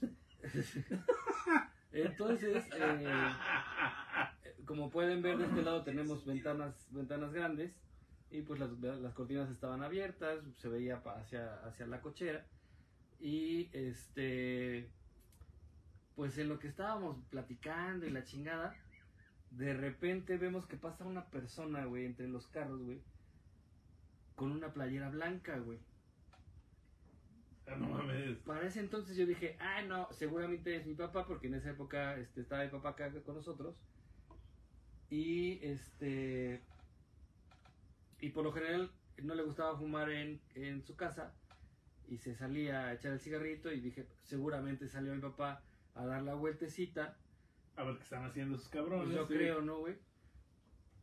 Ah. 0.02 0.08
Entonces, 1.92 2.64
eh, 2.76 3.08
como 4.66 4.90
pueden 4.92 5.22
ver 5.22 5.38
de 5.38 5.46
este 5.46 5.64
lado 5.64 5.84
tenemos 5.84 6.26
ventanas 6.26 6.88
ventanas 6.92 7.34
grandes 7.34 7.74
y 8.30 8.42
pues 8.42 8.60
las, 8.60 8.72
las 8.80 9.14
cortinas 9.14 9.50
estaban 9.50 9.82
abiertas, 9.82 10.44
se 10.58 10.68
veía 10.70 11.02
pa- 11.02 11.18
hacia, 11.20 11.56
hacia 11.66 11.88
la 11.88 12.02
cochera 12.02 12.46
y 13.20 13.70
este 13.74 14.90
pues 16.16 16.38
en 16.38 16.50
lo 16.50 16.60
que 16.60 16.68
estábamos 16.68 17.18
platicando 17.30 18.06
y 18.06 18.10
la 18.12 18.24
chingada, 18.24 18.76
de 19.52 19.74
repente 19.74 20.38
vemos 20.38 20.66
que 20.68 20.78
pasa 20.78 21.06
una 21.06 21.26
persona, 21.30 21.86
güey, 21.86 22.06
entre 22.06 22.28
los 22.28 22.48
carros, 22.48 22.82
güey, 22.82 23.02
con 24.36 24.52
una 24.52 24.74
playera 24.74 25.10
blanca, 25.10 25.58
güey. 25.60 25.80
Ah, 27.68 27.76
no 27.76 27.88
mames. 27.88 28.38
Para 28.40 28.66
ese 28.66 28.80
entonces 28.80 29.18
yo 29.18 29.26
dije, 29.26 29.58
ah, 29.60 29.82
no, 29.82 30.08
seguramente 30.12 30.76
es 30.76 30.86
mi 30.86 30.94
papá, 30.94 31.26
porque 31.26 31.48
en 31.48 31.56
esa 31.56 31.72
época 31.72 32.18
este, 32.18 32.42
estaba 32.42 32.64
mi 32.64 32.70
papá 32.70 32.90
acá 32.90 33.12
con 33.26 33.36
nosotros. 33.36 33.76
Y 35.10 35.60
este. 35.66 36.62
Y 38.20 38.30
por 38.30 38.44
lo 38.44 38.52
general 38.52 38.92
no 39.22 39.36
le 39.36 39.44
gustaba 39.44 39.78
fumar 39.78 40.10
en, 40.12 40.40
en 40.56 40.84
su 40.86 40.96
casa. 40.96 41.34
Y 42.08 42.20
se 42.20 42.36
salía 42.36 42.88
a 42.88 42.94
echar 42.94 43.14
el 43.14 43.20
cigarrito. 43.20 43.72
Y 43.72 43.82
dije, 43.82 44.08
seguramente 44.24 44.88
salió 44.88 45.14
mi 45.14 45.22
papá 45.22 45.62
a 45.96 46.06
dar 46.06 46.24
la 46.24 46.36
vueltecita. 46.36 47.18
A 47.78 47.84
ver 47.84 47.98
qué 47.98 48.04
están 48.04 48.26
haciendo 48.26 48.58
esos 48.58 48.70
cabrones. 48.70 49.06
Pues 49.06 49.16
yo 49.16 49.28
sí. 49.28 49.34
creo, 49.36 49.62
¿no, 49.62 49.80
güey? 49.80 49.96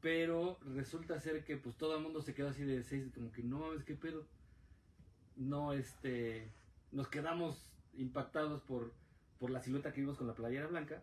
Pero 0.00 0.58
resulta 0.74 1.18
ser 1.18 1.44
que 1.44 1.56
pues 1.56 1.76
todo 1.76 1.96
el 1.96 2.02
mundo 2.02 2.20
se 2.20 2.34
quedó 2.34 2.48
así 2.48 2.62
de 2.64 2.82
seis, 2.82 3.10
como 3.14 3.32
que 3.32 3.42
no 3.42 3.60
mames, 3.60 3.84
qué 3.84 3.94
pedo. 3.94 4.26
No, 5.36 5.72
este, 5.72 6.52
nos 6.92 7.08
quedamos 7.08 7.72
impactados 7.94 8.60
por, 8.62 8.92
por 9.38 9.50
la 9.50 9.60
silueta 9.60 9.92
que 9.92 10.00
vimos 10.00 10.18
con 10.18 10.26
la 10.26 10.34
playera 10.34 10.66
blanca. 10.66 11.02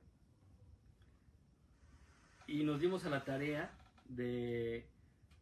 Y 2.48 2.63
nos 2.63 2.80
dimos 2.80 3.06
a 3.06 3.10
la 3.10 3.24
tarea 3.24 3.72
de, 4.10 4.86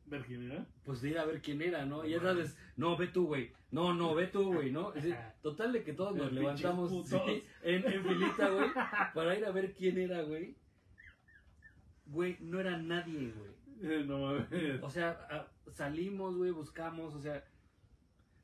Ver 0.10 0.24
quién 0.26 0.52
era. 0.52 0.66
pues 0.84 1.02
de 1.02 1.10
ir 1.10 1.20
a 1.20 1.26
ver 1.26 1.42
quién 1.42 1.62
era, 1.62 1.86
¿no? 1.86 2.06
Y 2.06 2.12
ya 2.12 2.20
sabes, 2.20 2.58
no, 2.76 2.98
ve 2.98 3.08
tú, 3.08 3.28
güey. 3.28 3.52
No, 3.72 3.94
no, 3.94 4.16
ve 4.16 4.28
tú, 4.28 4.54
güey, 4.54 4.72
¿no? 4.72 4.90
Es 4.94 5.04
decir, 5.04 5.18
total 5.42 5.72
de 5.72 5.84
que 5.84 5.94
todos 5.94 6.16
nos 6.16 6.32
levantamos 6.32 7.08
sí, 7.08 7.44
en, 7.62 7.86
en 7.86 8.04
filita, 8.04 8.50
güey, 8.50 8.70
para 9.14 9.38
ir 9.38 9.46
a 9.46 9.52
ver 9.52 9.74
quién 9.74 9.98
era, 9.98 10.22
güey. 10.24 10.56
Güey, 12.08 12.38
no 12.40 12.60
era 12.60 12.78
nadie, 12.78 13.32
güey. 13.32 13.60
Eh, 13.82 14.04
no 14.06 14.20
mames. 14.20 14.82
O 14.82 14.90
sea, 14.90 15.48
salimos, 15.74 16.36
güey, 16.36 16.52
buscamos, 16.52 17.14
o 17.16 17.22
sea, 17.22 17.44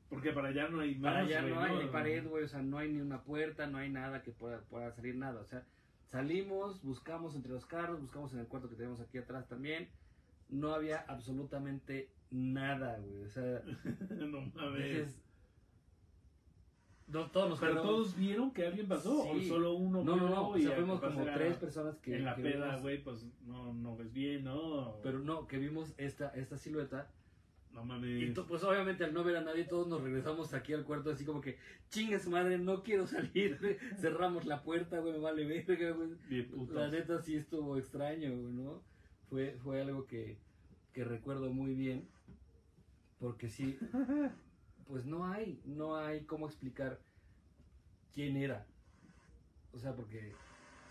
Porque 0.08 0.32
para 0.32 0.48
allá 0.48 0.68
no 0.68 0.80
hay 0.80 0.94
más. 0.94 1.12
para 1.12 1.24
allá 1.24 1.42
güey, 1.42 1.54
no 1.54 1.60
hay 1.60 1.84
ni 1.84 1.90
pared, 1.90 2.28
güey, 2.28 2.44
o 2.44 2.48
sea, 2.48 2.62
no 2.62 2.78
hay 2.78 2.92
ni 2.92 3.00
una 3.00 3.22
puerta, 3.22 3.66
no 3.66 3.78
hay 3.78 3.90
nada 3.90 4.22
que 4.22 4.32
pueda, 4.32 4.60
pueda 4.62 4.92
salir 4.92 5.16
nada, 5.16 5.40
o 5.40 5.44
sea, 5.44 5.66
salimos, 6.06 6.82
buscamos 6.82 7.34
entre 7.34 7.52
los 7.52 7.66
carros, 7.66 8.00
buscamos 8.00 8.32
en 8.32 8.38
el 8.38 8.46
cuarto 8.46 8.68
que 8.68 8.76
tenemos 8.76 9.00
aquí 9.00 9.18
atrás 9.18 9.48
también, 9.48 9.90
no 10.48 10.72
había 10.72 10.98
absolutamente 11.08 12.10
nada, 12.30 12.98
güey, 12.98 13.22
o 13.24 13.28
sea, 13.28 13.62
no 14.10 14.40
mames. 14.54 15.20
no, 17.08 17.30
todos 17.30 17.50
nos 17.50 17.60
Pero 17.60 17.72
quedamos- 17.72 17.90
todos 17.90 18.16
vieron 18.16 18.50
que 18.52 18.66
alguien 18.66 18.88
pasó. 18.88 19.28
O 19.30 19.40
solo 19.42 19.74
uno 19.74 20.02
no, 20.02 20.16
no, 20.16 20.28
no, 20.28 20.48
o 20.50 20.58
y 20.58 20.62
sea, 20.62 20.74
fuimos 20.76 21.00
como 21.00 21.24
tres 21.24 21.56
personas 21.56 21.96
que, 21.98 22.16
En 22.16 22.24
la 22.24 22.34
que 22.34 22.42
peda, 22.42 22.76
güey, 22.78 23.02
pues 23.02 23.24
no, 23.46 23.72
no 23.72 23.96
ves 23.96 24.12
bien, 24.12 24.44
¿no? 24.44 24.98
pero 25.02 25.20
no, 25.20 25.46
que 25.46 25.58
vimos 25.58 25.94
esta, 25.98 26.30
esta 26.30 26.58
silueta, 26.58 27.08
No 27.72 27.82
y 27.84 27.86
mames. 27.86 28.34
to- 28.34 28.46
pues 28.46 28.64
obviamente 28.64 29.04
al 29.04 29.14
no 29.14 29.22
ver 29.22 29.36
a 29.36 29.40
nadie, 29.42 29.64
todos 29.64 29.86
nos 29.86 30.00
regresamos 30.02 30.52
aquí 30.52 30.72
al 30.72 30.84
cuarto 30.84 31.10
así 31.10 31.24
como 31.24 31.40
que, 31.40 31.58
chingue 31.90 32.18
su 32.18 32.30
madre, 32.30 32.58
no 32.58 32.82
quiero 32.82 33.06
salir, 33.06 33.56
cerramos 34.00 34.44
la 34.44 34.62
puerta, 34.64 34.98
güey, 34.98 35.12
me 35.12 35.18
vale 35.20 35.44
verga, 35.46 35.92
güey. 35.92 36.10
La 36.72 36.88
neta 36.88 37.20
sí 37.22 37.36
estuvo 37.36 37.78
extraño, 37.78 38.30
güey, 38.36 38.52
¿no? 38.52 38.82
Fue, 39.28 39.56
fue 39.62 39.80
algo 39.82 40.06
que, 40.06 40.36
que 40.92 41.04
recuerdo 41.04 41.50
muy 41.52 41.74
bien, 41.74 42.08
porque 43.18 43.48
sí, 43.48 43.78
pues 44.86 45.04
no 45.04 45.26
hay, 45.26 45.60
no 45.64 45.96
hay 45.96 46.24
cómo 46.24 46.46
explicar 46.46 47.00
quién 48.14 48.36
era. 48.36 48.66
O 49.72 49.78
sea, 49.78 49.94
porque 49.94 50.32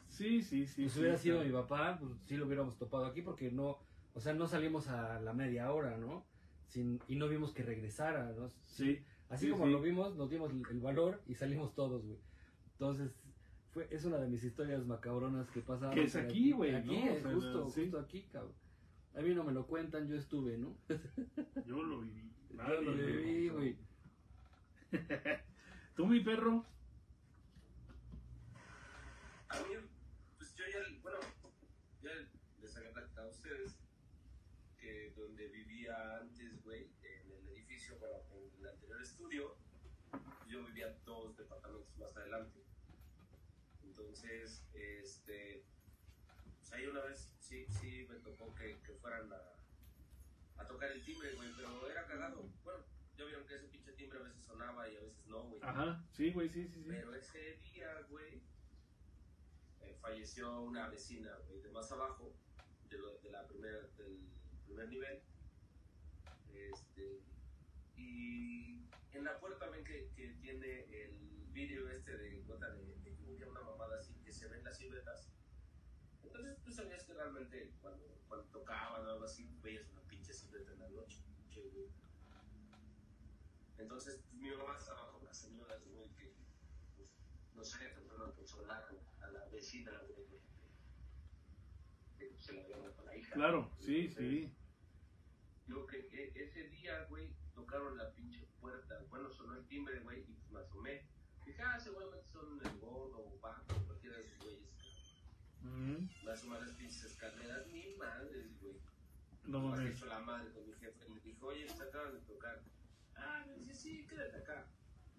Sí, 0.09 0.41
sí, 0.41 0.65
sí. 0.67 0.83
pues 0.83 0.93
sí, 0.93 0.99
hubiera 0.99 1.17
sí. 1.17 1.23
sido 1.23 1.43
mi 1.43 1.51
papá, 1.51 1.97
pues 1.99 2.11
sí 2.25 2.37
lo 2.37 2.45
hubiéramos 2.45 2.77
topado 2.77 3.05
aquí 3.05 3.21
porque 3.21 3.51
no, 3.51 3.77
o 4.13 4.19
sea, 4.19 4.33
no 4.33 4.47
salimos 4.47 4.87
a 4.87 5.19
la 5.21 5.33
media 5.33 5.71
hora, 5.73 5.97
¿no? 5.97 6.23
Sin, 6.67 6.99
y 7.07 7.15
no 7.15 7.27
vimos 7.27 7.53
que 7.53 7.63
regresara, 7.63 8.31
¿no? 8.33 8.49
Sí. 8.65 8.99
Así 9.29 9.45
Sí, 9.47 9.51
como 9.51 9.65
lo 9.65 9.81
vimos, 9.81 10.15
nos 10.15 10.29
dimos 10.29 10.51
el 10.51 10.61
el 10.69 10.79
valor 10.79 11.21
y 11.27 11.35
salimos 11.35 11.73
todos, 11.73 12.05
güey. 12.05 12.19
Entonces, 12.73 13.11
fue, 13.75 13.89
es 13.91 14.05
una 14.05 14.17
de 14.17 14.29
mis 14.29 14.41
historias 14.41 14.85
macabronas 14.85 15.49
que 15.49 15.59
pasaron. 15.59 15.93
Que 15.93 16.05
es 16.05 16.15
aquí, 16.15 16.53
güey, 16.53 16.73
Aquí, 16.73 16.97
¿no? 16.97 17.13
O 17.13 17.19
sea, 17.19 17.33
justo, 17.33 17.69
sí. 17.69 17.81
justo 17.81 17.99
aquí, 17.99 18.21
cabrón. 18.31 18.53
A 19.15 19.19
mí 19.19 19.35
no 19.35 19.43
me 19.43 19.51
lo 19.51 19.67
cuentan, 19.67 20.07
yo 20.07 20.15
estuve, 20.15 20.57
¿no? 20.57 20.77
Yo 21.67 21.83
lo 21.83 21.99
viví. 21.99 22.31
Yo 22.51 22.81
lo 22.81 22.95
Nadie, 22.95 23.05
viví, 23.05 23.49
güey. 23.49 23.77
¿Tú, 25.95 26.05
mi 26.05 26.21
perro? 26.21 26.65
A 29.49 29.59
mí, 29.59 29.75
pues 30.37 30.55
yo 30.55 30.63
ya, 30.71 31.01
bueno, 31.01 31.17
ya 32.01 32.11
les 32.61 32.77
había 32.77 32.93
platicado 32.93 33.27
a 33.27 33.31
ustedes 33.31 33.77
que 34.77 35.11
donde 35.17 35.49
vivía 35.49 36.17
antes, 36.21 36.63
güey, 36.63 36.89
en 37.03 37.31
el 37.31 37.49
edificio, 37.49 37.97
bueno, 37.99 38.15
en 38.31 38.61
el 38.61 38.67
anterior 38.69 39.01
estudio, 39.01 39.57
yo 40.47 40.65
vivía 40.65 40.97
dos 41.05 41.35
departamentos 41.35 41.97
más 41.97 42.15
adelante. 42.15 42.64
Entonces, 43.97 44.61
este, 44.73 45.63
pues 46.59 46.73
ahí 46.73 46.85
una 46.87 47.01
vez 47.05 47.33
sí, 47.39 47.65
sí 47.79 48.05
me 48.09 48.15
tocó 48.19 48.53
que, 48.55 48.77
que 48.81 48.93
fueran 48.95 49.31
a, 49.31 50.61
a 50.61 50.67
tocar 50.67 50.91
el 50.91 51.03
timbre, 51.05 51.33
güey, 51.33 51.49
pero 51.55 51.89
era 51.89 52.05
cagado. 52.05 52.49
Bueno, 52.65 52.83
ya 53.17 53.23
vieron 53.23 53.47
que 53.47 53.55
ese 53.55 53.67
pinche 53.69 53.93
timbre 53.93 54.19
a 54.19 54.23
veces 54.23 54.43
sonaba 54.43 54.89
y 54.89 54.97
a 54.97 55.01
veces 55.01 55.25
no, 55.27 55.43
güey. 55.43 55.61
Ajá, 55.63 56.05
sí, 56.11 56.31
güey, 56.33 56.49
sí, 56.49 56.67
sí, 56.67 56.83
sí. 56.83 56.89
Pero 56.89 57.15
ese 57.15 57.57
día, 57.71 58.01
güey, 58.09 58.41
eh, 59.81 59.95
falleció 60.01 60.61
una 60.61 60.89
vecina, 60.89 61.33
güey, 61.47 61.61
de 61.61 61.69
más 61.71 61.89
abajo, 61.93 62.35
de, 62.89 62.97
lo- 62.97 63.17
de 63.19 63.29
la 63.31 63.47
primer, 63.47 63.89
del 63.95 64.19
primer 64.65 64.89
nivel. 64.89 65.21
Este, 66.53 67.21
y 67.95 68.89
en 69.13 69.23
la 69.23 69.39
puerta 69.39 69.69
ven 69.69 69.83
que, 69.85 70.09
que 70.15 70.27
tiene 70.41 70.81
el 71.03 71.45
vidrio 71.53 71.89
este 71.89 72.17
de 72.17 72.41
gota 72.43 72.69
de, 72.71 72.94
mamada 73.75 73.97
así, 73.99 74.13
que 74.23 74.31
se 74.31 74.47
ven 74.47 74.63
las 74.63 74.77
siluetas. 74.77 75.29
Entonces 76.23 76.61
tú 76.63 76.71
sabías 76.71 77.03
que 77.03 77.13
realmente 77.13 77.73
cuando, 77.81 78.05
cuando 78.27 78.47
tocaban 78.47 79.05
o 79.05 79.09
algo 79.11 79.25
así, 79.25 79.49
veías 79.61 79.87
una 79.89 80.01
pinche 80.03 80.33
silueta 80.33 80.71
en 80.73 80.79
la 80.79 80.89
noche. 80.89 81.23
güey. 81.53 81.89
Entonces 83.77 84.23
mi 84.33 84.49
mamá 84.51 84.75
estaba 84.77 85.11
con 85.11 85.23
las 85.25 85.37
señoras, 85.37 85.81
güey, 85.85 86.09
que 86.15 86.33
pues, 86.95 87.09
no 88.17 88.33
consolar 88.35 88.85
a 89.21 89.27
la 89.27 89.45
vecina, 89.49 89.91
güey, 89.99 90.25
que- 90.25 90.41
que 92.17 92.37
se 92.39 92.53
la 92.53 92.63
había 92.63 92.77
muerto 92.77 93.03
la 93.03 93.15
hija. 93.15 93.33
Claro, 93.33 93.71
sí, 93.79 94.05
Entonces, 94.07 94.17
sí. 94.29 94.55
Yo 95.67 95.85
que 95.87 95.97
e- 96.11 96.31
ese 96.35 96.69
día, 96.69 97.03
güey, 97.05 97.33
tocaron 97.53 97.97
la 97.97 98.11
pinche 98.13 98.45
puerta. 98.59 99.03
Bueno, 99.09 99.29
sonó 99.31 99.55
el 99.55 99.65
timbre, 99.67 99.99
güey, 100.01 100.21
y 100.21 100.33
pues 100.33 100.51
me 100.51 100.59
asomé. 100.59 101.05
Dije, 101.45 101.61
ah, 101.61 101.79
seguramente 101.79 102.27
son 102.31 102.59
el 102.63 102.79
gordo 102.79 103.19
o 103.19 103.39
Paco, 103.39 103.75
cualquiera 103.85 104.17
de 104.17 104.23
esos 104.25 104.39
güeyes. 104.39 104.65
Asomé 106.31 106.57
a 106.57 106.59
las 106.61 106.71
pinches 106.71 107.03
escaleras, 107.03 107.67
ni 107.67 107.95
madres, 107.95 108.59
güey. 108.61 108.75
No 109.45 109.59
Me 109.61 109.69
mames. 109.69 109.95
hecho 109.95 110.05
la 110.07 110.19
madre 110.19 110.51
con 110.51 110.67
mi 110.67 110.73
jefe. 110.73 111.07
Me 111.09 111.19
dijo, 111.21 111.47
oye, 111.47 111.65
pues 111.67 111.79
acaban 111.81 112.13
de 112.13 112.19
tocar. 112.21 112.61
Ah, 113.15 113.43
me 113.47 113.53
dice, 113.55 113.73
sí, 113.73 114.05
quédate 114.07 114.37
acá. 114.37 114.67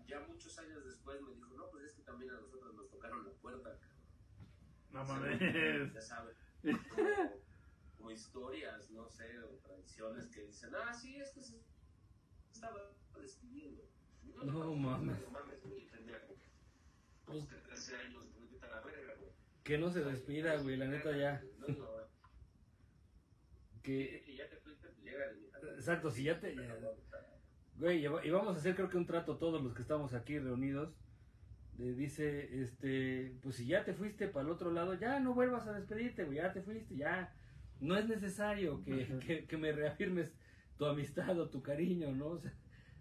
Ya 0.07 0.21
muchos 0.21 0.59
años 0.59 0.85
después 0.85 1.21
me 1.23 1.33
dijo, 1.35 1.55
no, 1.55 1.71
pues 1.71 1.85
es 1.85 1.93
que 1.95 2.03
también 2.03 2.31
a 2.33 2.41
nosotros 2.41 2.75
nos 2.75 2.91
tocaron 2.91 3.25
la 3.25 3.31
puerta, 3.33 3.71
cabrón. 3.79 3.97
No 4.91 5.01
O 5.03 5.05
mames. 5.05 5.93
Ya 5.95 6.01
sabes. 6.01 6.37
Como, 6.91 7.09
como 7.97 8.11
historias, 8.11 8.91
no 8.91 9.09
sé, 9.09 9.39
o 9.41 9.49
tradiciones 9.59 10.27
que 10.29 10.43
dicen, 10.43 10.75
ah, 10.75 10.93
sí, 10.93 11.17
es 11.17 11.31
que 11.31 11.43
se 11.43 11.61
estaba 12.53 12.93
despidiendo. 13.21 13.83
No 14.45 14.75
mames. 14.75 15.21
No 15.23 15.31
mames, 15.31 15.63
güey, 15.63 15.87
tenía 15.89 16.21
como 17.25 17.47
Pues, 17.47 17.63
13 17.67 17.97
años, 17.97 18.25
güey, 18.37 18.49
vete 18.53 18.67
a 18.67 18.69
la 18.71 18.81
verga, 18.83 19.15
güey. 19.19 19.31
que 19.65 19.79
no 19.79 19.91
se 19.91 20.05
despida, 20.05 20.57
güey, 20.59 20.77
la 20.77 20.87
neta 20.87 21.17
ya. 21.17 21.43
No, 21.59 21.67
no, 21.69 21.87
Que, 23.83 24.23
que 24.25 24.37
ya 24.37 24.49
te 24.49 24.57
fuiste, 24.57 24.89
pues 24.89 25.03
llega 25.05 25.25
exacto, 25.77 26.11
si 26.11 26.25
ya 26.25 26.41
te... 26.41 26.55
ya- 26.55 26.77
Güey, 27.79 28.07
y 28.07 28.31
vamos 28.31 28.57
a 28.57 28.59
hacer 28.59 28.75
creo 28.75 28.89
que 28.89 28.97
un 28.97 29.05
trato 29.07 29.37
todos 29.37 29.63
los 29.63 29.75
que 29.75 29.83
estamos 29.83 30.15
aquí 30.15 30.39
reunidos. 30.39 30.95
Le 31.77 31.93
dice, 31.93 32.63
este, 32.63 33.37
pues 33.43 33.57
si 33.57 33.67
ya 33.67 33.85
te 33.85 33.93
fuiste 33.93 34.29
para 34.29 34.47
el 34.47 34.51
otro 34.51 34.71
lado, 34.73 34.95
ya 34.95 35.21
no 35.21 35.35
vuelvas 35.35 35.67
a 35.67 35.75
despedirte, 35.75 36.25
güey, 36.25 36.39
ya 36.39 36.55
te 36.55 36.63
fuiste, 36.63 36.97
ya. 36.97 37.35
No 37.81 37.95
es 37.99 38.09
necesario 38.09 38.83
que, 38.83 39.07
que, 39.19 39.45
que 39.47 39.57
me 39.59 39.73
reafirmes 39.73 40.33
tu 40.79 40.87
amistad 40.87 41.39
o 41.39 41.51
tu 41.51 41.63
cariño, 41.63 42.13
¿no? 42.13 42.29
O 42.29 42.39
sea, 42.39 42.55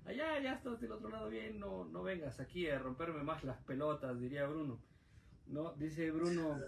allá, 0.05 0.39
ya 0.39 0.53
estás 0.53 0.79
del 0.79 0.91
otro 0.91 1.09
lado 1.09 1.29
bien, 1.29 1.59
no, 1.59 1.85
no 1.85 2.03
vengas 2.03 2.39
aquí 2.39 2.69
a 2.69 2.79
romperme 2.79 3.23
más 3.23 3.43
las 3.43 3.57
pelotas, 3.63 4.19
diría 4.19 4.45
Bruno. 4.45 4.79
No, 5.47 5.73
dice 5.73 6.11
Bruno, 6.11 6.59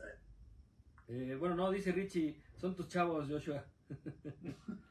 eh, 1.08 1.36
bueno, 1.40 1.56
no, 1.56 1.72
dice 1.72 1.92
Richie, 1.92 2.42
son 2.56 2.76
tus 2.76 2.88
chavos, 2.88 3.28
Joshua. 3.30 3.64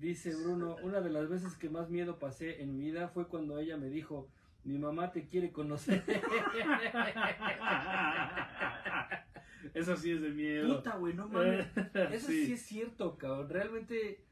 Dice 0.00 0.34
Bruno, 0.34 0.76
una 0.82 1.00
de 1.02 1.10
las 1.10 1.28
veces 1.28 1.54
que 1.56 1.68
más 1.68 1.90
miedo 1.90 2.18
pasé 2.18 2.62
en 2.62 2.74
mi 2.74 2.84
vida 2.84 3.08
fue 3.08 3.28
cuando 3.28 3.58
ella 3.58 3.76
me 3.76 3.90
dijo, 3.90 4.30
mi 4.64 4.78
mamá 4.78 5.12
te 5.12 5.26
quiere 5.26 5.52
conocer. 5.52 6.02
Eso 9.74 9.94
sí 9.96 10.12
es 10.12 10.22
de 10.22 10.30
miedo. 10.30 10.76
Puta, 10.76 10.96
güey, 10.96 11.12
no 11.12 11.28
mames. 11.28 11.66
Eso 12.12 12.28
sí. 12.28 12.46
sí. 12.46 12.54
es 12.54 12.62
cierto, 12.62 13.18
cabrón. 13.18 13.50
Realmente, 13.50 14.24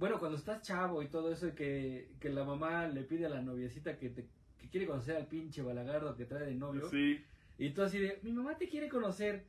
bueno, 0.00 0.18
cuando 0.18 0.38
estás 0.38 0.62
chavo 0.62 1.02
y 1.02 1.08
todo 1.08 1.30
eso, 1.30 1.46
y 1.48 1.52
que, 1.52 2.10
que 2.18 2.30
la 2.30 2.42
mamá 2.42 2.88
le 2.88 3.02
pide 3.02 3.26
a 3.26 3.28
la 3.28 3.42
noviecita 3.42 3.96
que 3.98 4.08
te 4.10 4.26
que 4.58 4.68
quiere 4.68 4.86
conocer 4.86 5.16
al 5.16 5.26
pinche 5.26 5.62
balagardo 5.62 6.16
que 6.16 6.24
trae 6.26 6.46
de 6.46 6.54
novio, 6.54 6.88
Sí. 6.90 7.24
y 7.58 7.70
tú 7.70 7.82
así 7.82 7.98
de, 7.98 8.18
mi 8.22 8.32
mamá 8.32 8.56
te 8.58 8.68
quiere 8.68 8.88
conocer. 8.88 9.44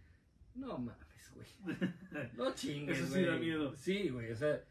No 0.55 0.77
mames, 0.77 1.31
güey. 1.33 1.47
No 2.37 2.53
chingues, 2.53 2.97
Eso 2.99 3.07
sí 3.07 3.13
güey. 3.13 3.25
da 3.25 3.35
miedo. 3.37 3.75
Sí, 3.75 4.09
güey, 4.09 4.31
o 4.31 4.35
sea, 4.35 4.61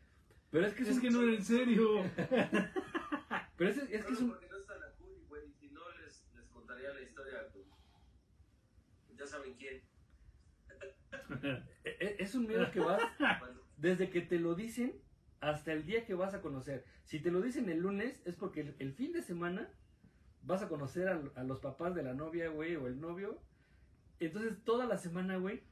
pero 0.50 0.66
es 0.66 0.74
que 0.74 0.82
es, 0.82 0.88
Es 0.90 1.00
que 1.00 1.10
no 1.10 1.22
era 1.22 1.32
en 1.34 1.44
serio. 1.44 2.02
pero 3.56 3.70
es, 3.70 3.78
es 3.78 4.04
que 4.04 4.12
es 4.12 4.20
un 4.20 4.30
porque 4.30 4.48
no 4.48 4.56
está 4.58 4.76
la 4.78 4.90
Curi, 4.98 5.24
güey, 5.28 5.48
y 5.48 5.52
si 5.52 5.68
no 5.70 5.80
les, 6.02 6.24
les 6.36 6.46
contaría 6.48 6.92
la 6.92 7.00
historia, 7.02 7.46
ya 9.16 9.26
saben 9.26 9.54
quién. 9.54 9.82
e- 11.84 11.96
e- 12.00 12.16
es 12.18 12.34
un 12.34 12.46
miedo 12.46 12.70
que 12.70 12.80
vas 12.80 13.00
desde 13.76 14.10
que 14.10 14.20
te 14.22 14.38
lo 14.38 14.54
dicen 14.54 14.94
hasta 15.40 15.72
el 15.72 15.85
día 15.85 16.05
que 16.05 16.14
vas 16.14 16.35
a 16.35 16.40
conocer. 16.40 16.85
Si 17.05 17.20
te 17.20 17.31
lo 17.31 17.40
dicen 17.40 17.68
el 17.68 17.81
lunes, 17.81 18.20
es 18.24 18.37
porque 18.37 18.61
el, 18.61 18.76
el 18.79 18.92
fin 18.92 19.12
de 19.12 19.22
semana 19.22 19.70
vas 20.42 20.62
a 20.62 20.68
conocer 20.68 21.09
a, 21.09 21.20
a 21.35 21.44
los 21.44 21.61
papás 21.61 21.94
de 21.94 22.03
la 22.03 22.14
novia, 22.14 22.48
güey, 22.48 22.76
o 22.76 22.87
el 22.87 23.00
novio. 23.00 23.40
Entonces, 24.20 24.62
toda 24.64 24.87
la 24.87 24.98
semana, 24.98 25.37
güey, 25.37 25.62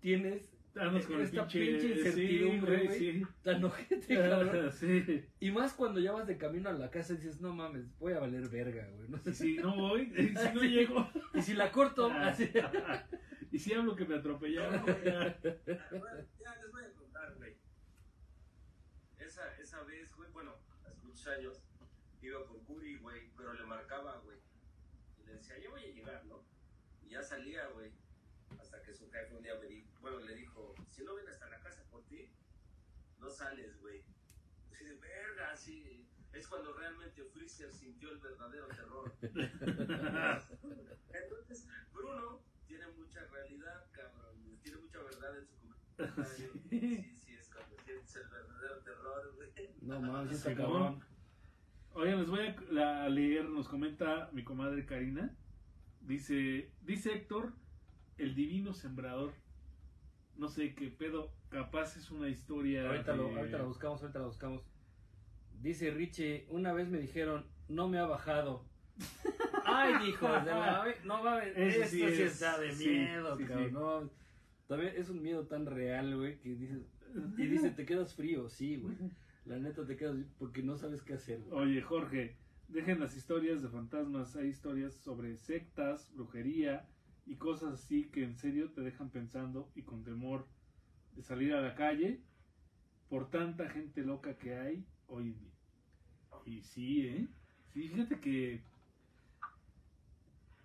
tienes 0.00 0.58
Andas 0.78 1.06
con 1.06 1.20
esta 1.20 1.46
pinche, 1.48 1.60
pinche 1.60 1.98
incertidumbre, 1.98 2.80
sí, 2.80 2.86
güey, 2.86 2.98
sí. 2.98 3.26
tan 3.42 3.64
ojete, 3.64 4.14
cabrón. 4.14 4.72
Sí. 4.72 5.24
Y 5.40 5.50
más 5.50 5.72
cuando 5.72 5.98
ya 5.98 6.12
vas 6.12 6.26
de 6.26 6.38
camino 6.38 6.68
a 6.68 6.72
la 6.72 6.90
casa 6.90 7.14
y 7.14 7.16
dices, 7.16 7.40
no 7.40 7.54
mames, 7.54 7.86
voy 7.98 8.12
a 8.12 8.20
valer 8.20 8.48
verga, 8.48 8.88
güey. 8.94 9.08
¿no? 9.08 9.20
Y 9.24 9.34
si 9.34 9.56
no 9.56 9.74
voy, 9.76 10.12
y 10.16 10.36
si 10.36 10.54
no 10.54 10.62
llego, 10.62 11.10
Y 11.34 11.42
si 11.42 11.54
la 11.54 11.72
corto, 11.72 12.06
así. 12.06 12.50
y 13.52 13.58
si 13.58 13.72
hablo 13.72 13.96
que 13.96 14.04
me 14.04 14.16
atropellaron, 14.16 14.84
ya. 15.04 15.38
Bueno, 15.90 16.26
ya 16.40 16.54
les 16.62 16.70
voy 16.70 16.84
a 16.84 16.92
contar, 16.92 17.34
güey. 17.36 17.56
Esa, 19.18 19.56
esa 19.56 19.82
vez, 19.82 20.14
güey, 20.14 20.30
bueno, 20.30 20.54
hace 20.86 21.02
muchos 21.02 21.17
años, 21.28 21.62
iba 22.20 22.44
por 22.46 22.62
Curi, 22.64 22.98
güey, 22.98 23.30
pero 23.36 23.52
le 23.54 23.64
marcaba, 23.64 24.18
güey. 24.24 24.38
Y 25.18 25.26
le 25.26 25.34
decía, 25.34 25.58
yo 25.58 25.70
voy 25.70 25.84
a 25.84 25.92
llegar, 25.92 26.24
¿no? 26.26 26.44
Y 27.02 27.10
ya 27.10 27.22
salía, 27.22 27.66
güey. 27.68 27.92
Hasta 28.58 28.82
que 28.82 28.94
su 28.94 29.10
jefe 29.10 29.34
un 29.34 29.42
día 29.42 29.54
me 29.60 29.66
dijo, 29.66 29.88
bueno, 30.00 30.20
le 30.20 30.34
dijo, 30.34 30.74
si 30.90 31.04
no 31.04 31.14
ven 31.14 31.28
hasta 31.28 31.48
la 31.48 31.60
casa 31.60 31.84
por 31.90 32.02
ti, 32.06 32.30
no 33.18 33.28
sales, 33.28 33.78
güey. 33.80 34.04
Así 34.72 34.84
de 34.84 34.94
verga, 34.94 35.52
así. 35.52 36.08
Es 36.32 36.46
cuando 36.46 36.72
realmente 36.74 37.24
Freezer 37.24 37.72
sintió 37.72 38.10
el 38.10 38.18
verdadero 38.18 38.68
terror. 38.68 39.12
Entonces, 41.12 41.66
Bruno 41.92 42.42
tiene 42.66 42.86
mucha 42.92 43.24
realidad, 43.26 43.86
cabrón. 43.92 44.58
Tiene 44.62 44.78
mucha 44.78 45.02
verdad 45.02 45.38
en 45.38 45.46
su 45.46 45.56
comentario. 45.58 46.52
Sí, 46.68 47.20
sí, 47.24 47.34
es 47.34 47.48
cuando 47.48 47.76
sientes 47.84 48.16
el 48.16 48.28
verdadero 48.28 48.78
terror, 48.80 49.34
güey. 49.34 49.52
No 49.80 50.00
mames, 50.00 50.32
está 50.32 50.50
Sí, 50.50 50.56
cabrón. 50.56 51.07
Oigan, 51.98 52.20
les 52.20 52.30
voy 52.30 52.40
a 52.46 52.54
la- 52.70 53.08
leer, 53.08 53.48
nos 53.48 53.68
comenta 53.68 54.30
mi 54.32 54.44
comadre 54.44 54.86
Karina. 54.86 55.34
Dice, 56.00 56.70
dice 56.82 57.12
Héctor, 57.12 57.52
el 58.18 58.36
divino 58.36 58.72
sembrador. 58.72 59.32
No 60.36 60.46
sé 60.48 60.74
qué 60.76 60.88
pedo, 60.92 61.32
capaz 61.48 61.96
es 61.96 62.12
una 62.12 62.28
historia. 62.28 62.86
Ahorita, 62.88 63.16
lo, 63.16 63.28
de- 63.30 63.38
ahorita 63.40 63.58
la 63.58 63.64
buscamos, 63.64 64.00
ahorita 64.00 64.20
la 64.20 64.26
buscamos. 64.26 64.62
Dice 65.60 65.90
Richie, 65.90 66.46
una 66.50 66.72
vez 66.72 66.88
me 66.88 66.98
dijeron, 66.98 67.44
no 67.68 67.88
me 67.88 67.98
ha 67.98 68.06
bajado. 68.06 68.64
Ay, 69.64 70.08
hijos 70.08 70.44
de 70.44 70.50
la... 70.52 70.84
No 71.04 71.22
mames, 71.24 71.52
Eso 71.56 71.78
esto 71.82 71.90
sí 71.90 71.98
sí, 71.98 72.04
es, 72.04 72.20
está 72.20 72.58
de 72.60 72.72
miedo, 72.74 73.36
sí, 73.36 73.44
cabrón. 73.44 73.66
sí. 73.68 73.74
no. 73.74 74.10
También 74.68 74.92
es 74.96 75.08
un 75.08 75.20
miedo 75.20 75.46
tan 75.48 75.66
real, 75.66 76.16
güey, 76.16 76.38
que 76.38 76.50
dices... 76.54 76.78
Y 77.38 77.46
dice, 77.46 77.70
te 77.70 77.84
quedas 77.84 78.14
frío, 78.14 78.48
sí, 78.48 78.76
güey. 78.76 78.94
La 79.48 79.58
neta 79.58 79.86
te 79.86 79.96
quedas 79.96 80.14
porque 80.38 80.62
no 80.62 80.76
sabes 80.76 81.00
qué 81.02 81.14
hacer. 81.14 81.40
Oye, 81.52 81.80
Jorge, 81.80 82.36
dejen 82.68 83.00
las 83.00 83.16
historias 83.16 83.62
de 83.62 83.70
fantasmas. 83.70 84.36
Hay 84.36 84.48
historias 84.48 84.94
sobre 84.96 85.38
sectas, 85.38 86.12
brujería 86.14 86.86
y 87.24 87.36
cosas 87.36 87.72
así 87.72 88.10
que 88.10 88.24
en 88.24 88.36
serio 88.36 88.70
te 88.72 88.82
dejan 88.82 89.08
pensando 89.08 89.70
y 89.74 89.82
con 89.82 90.04
temor 90.04 90.46
de 91.16 91.22
salir 91.22 91.54
a 91.54 91.62
la 91.62 91.74
calle 91.74 92.20
por 93.08 93.30
tanta 93.30 93.70
gente 93.70 94.02
loca 94.02 94.36
que 94.36 94.54
hay 94.54 94.86
hoy 95.06 95.32
día. 95.32 95.52
Y 96.44 96.60
sí, 96.60 97.06
¿eh? 97.06 97.28
Sí, 97.72 97.88
fíjate 97.88 98.20
que... 98.20 98.62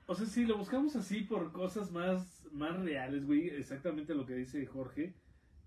O 0.07 0.13
sea, 0.13 0.25
si 0.25 0.45
lo 0.45 0.57
buscamos 0.57 0.97
así 0.97 1.21
por 1.21 1.53
cosas 1.53 1.89
más, 1.89 2.45
más 2.51 2.77
reales, 2.81 3.25
güey, 3.25 3.47
exactamente 3.47 4.13
lo 4.13 4.25
que 4.25 4.35
dice 4.35 4.65
Jorge. 4.65 5.15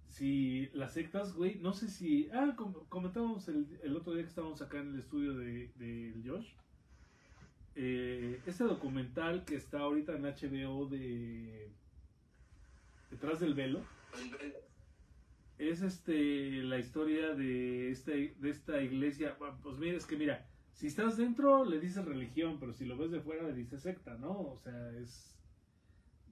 Si 0.09 0.69
las 0.73 0.95
sectas, 0.95 1.35
güey, 1.35 1.57
no 1.57 1.73
sé 1.73 1.89
si... 1.89 2.29
Ah, 2.33 2.55
com- 2.57 2.87
comentábamos 2.89 3.49
el, 3.49 3.67
el 3.83 3.97
otro 3.97 4.15
día 4.15 4.23
que 4.23 4.29
estábamos 4.29 4.63
acá 4.63 4.79
en 4.79 4.95
el 4.95 5.01
estudio 5.01 5.35
de, 5.35 5.71
del 5.77 6.23
Josh. 6.27 6.49
Eh, 7.75 8.41
este 8.47 8.65
documental 8.65 9.45
que 9.45 9.57
está 9.57 9.81
ahorita 9.81 10.13
en 10.17 10.23
HBO 10.23 10.87
de... 10.87 11.71
Detrás 13.11 13.41
del 13.41 13.55
velo. 13.55 13.81
es 15.59 15.83
este 15.83 16.63
la 16.63 16.79
historia 16.79 17.35
de 17.35 17.91
este 17.91 18.35
de 18.39 18.51
esta 18.51 18.81
iglesia. 18.83 19.37
Bueno, 19.39 19.59
Pues 19.63 19.79
mira, 19.79 19.97
es 19.97 20.07
que 20.07 20.17
mira, 20.17 20.47
si 20.73 20.87
estás 20.87 21.17
dentro 21.17 21.65
le 21.65 21.79
dices 21.81 22.05
religión, 22.05 22.59
pero 22.59 22.73
si 22.73 22.85
lo 22.85 22.97
ves 22.97 23.11
de 23.11 23.21
fuera 23.21 23.43
le 23.45 23.55
dices 23.55 23.83
secta, 23.83 24.15
¿no? 24.19 24.31
O 24.41 24.59
sea, 24.59 24.93
es 24.99 25.35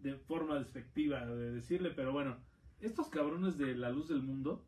de 0.02 0.14
forma 0.16 0.58
despectiva 0.58 1.24
de 1.26 1.52
decirle, 1.52 1.90
pero 1.90 2.12
bueno, 2.12 2.36
estos 2.80 3.08
cabrones 3.08 3.58
de 3.58 3.74
la 3.74 3.90
luz 3.90 4.08
del 4.08 4.22
mundo, 4.22 4.64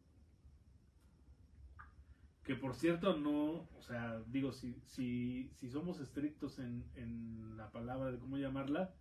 que 2.46 2.54
por 2.54 2.74
cierto 2.76 3.16
no, 3.16 3.68
o 3.76 3.82
sea, 3.82 4.22
digo, 4.28 4.52
si, 4.52 4.76
si, 4.86 5.50
si 5.58 5.68
somos 5.68 5.98
estrictos 6.00 6.60
en, 6.60 6.84
la 7.56 7.70
palabra 7.72 8.12
de 8.12 8.18
cómo 8.18 8.36
llamarla, 8.36 8.94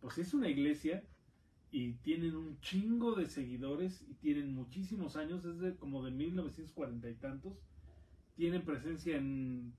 pues 0.00 0.18
es 0.18 0.34
una 0.34 0.48
iglesia 0.48 1.04
y 1.70 1.92
tienen 1.94 2.34
un 2.34 2.58
chingo 2.60 3.14
de 3.14 3.26
seguidores 3.26 4.02
y 4.08 4.14
tienen 4.14 4.54
muchísimos 4.54 5.16
años, 5.16 5.44
es 5.44 5.58
de 5.58 5.76
como 5.76 6.02
de 6.02 6.10
1940 6.10 7.08
y 7.08 7.14
tantos, 7.14 7.60
tienen 8.34 8.64
presencia 8.64 9.16
en 9.16 9.74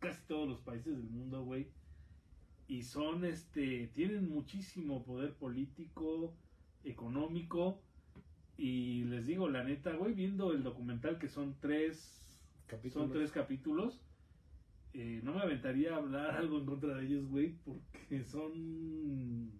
casi 0.00 0.20
todos 0.26 0.48
los 0.48 0.60
países 0.60 0.96
del 0.96 1.08
mundo, 1.08 1.44
güey. 1.44 1.68
Y 2.68 2.82
son, 2.82 3.24
este, 3.24 3.88
tienen 3.94 4.28
muchísimo 4.28 5.04
poder 5.04 5.34
político, 5.34 6.34
económico. 6.84 7.80
Y 8.56 9.04
les 9.04 9.26
digo, 9.26 9.48
la 9.48 9.64
neta, 9.64 9.92
güey, 9.94 10.14
viendo 10.14 10.52
el 10.52 10.62
documental 10.62 11.18
que 11.18 11.28
son 11.28 11.56
tres, 11.60 12.40
Capítulos. 12.66 13.08
son 13.08 13.12
tres 13.12 13.32
capítulos, 13.32 14.00
eh, 14.92 15.20
no 15.24 15.34
me 15.34 15.40
aventaría 15.42 15.94
a 15.94 15.96
hablar 15.96 16.30
algo 16.36 16.58
en 16.58 16.66
contra 16.66 16.94
de 16.94 17.04
ellos, 17.06 17.26
güey, 17.28 17.56
porque 17.64 18.22
son 18.24 19.50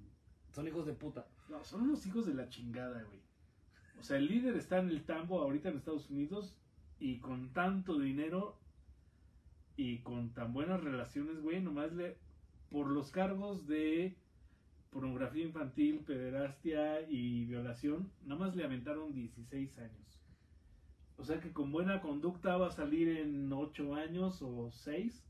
Son 0.52 0.66
hijos 0.68 0.86
de 0.86 0.92
puta. 0.92 1.26
no, 1.50 1.64
son 1.64 1.82
unos 1.82 2.06
hijos 2.06 2.26
de 2.26 2.34
la 2.34 2.48
chingada, 2.48 3.02
güey. 3.02 3.20
O 3.98 4.02
sea, 4.02 4.16
el 4.18 4.26
líder 4.26 4.56
está 4.56 4.78
en 4.78 4.88
el 4.90 5.04
tambo 5.04 5.40
ahorita 5.40 5.68
en 5.70 5.76
Estados 5.76 6.10
Unidos 6.10 6.56
y 7.00 7.18
con 7.18 7.52
tanto 7.52 7.98
dinero 7.98 8.58
y 9.76 9.98
con 9.98 10.32
tan 10.34 10.52
buenas 10.52 10.82
relaciones, 10.82 11.40
güey, 11.40 11.60
nomás 11.60 11.92
le 11.92 12.16
por 12.70 12.88
los 12.88 13.10
cargos 13.10 13.66
de 13.66 14.16
pornografía 14.94 15.44
infantil, 15.44 16.04
pederastia 16.06 17.02
y 17.10 17.46
violación, 17.46 18.12
nomás 18.24 18.54
le 18.54 18.62
aventaron 18.62 19.12
16 19.12 19.78
años. 19.80 20.20
O 21.16 21.24
sea 21.24 21.40
que 21.40 21.52
con 21.52 21.72
buena 21.72 22.00
conducta 22.00 22.56
va 22.56 22.68
a 22.68 22.70
salir 22.70 23.08
en 23.08 23.52
8 23.52 23.94
años 23.96 24.40
o 24.40 24.70
6 24.70 25.26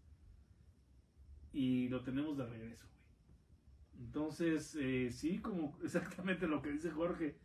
y 1.55 1.88
lo 1.88 2.03
tenemos 2.03 2.37
de 2.37 2.44
regreso, 2.44 2.87
güey. 2.90 4.07
Entonces, 4.07 4.77
eh, 4.79 5.11
sí, 5.11 5.38
como 5.38 5.79
exactamente 5.83 6.46
lo 6.46 6.61
que 6.61 6.70
dice 6.70 6.90
Jorge, 6.90 7.38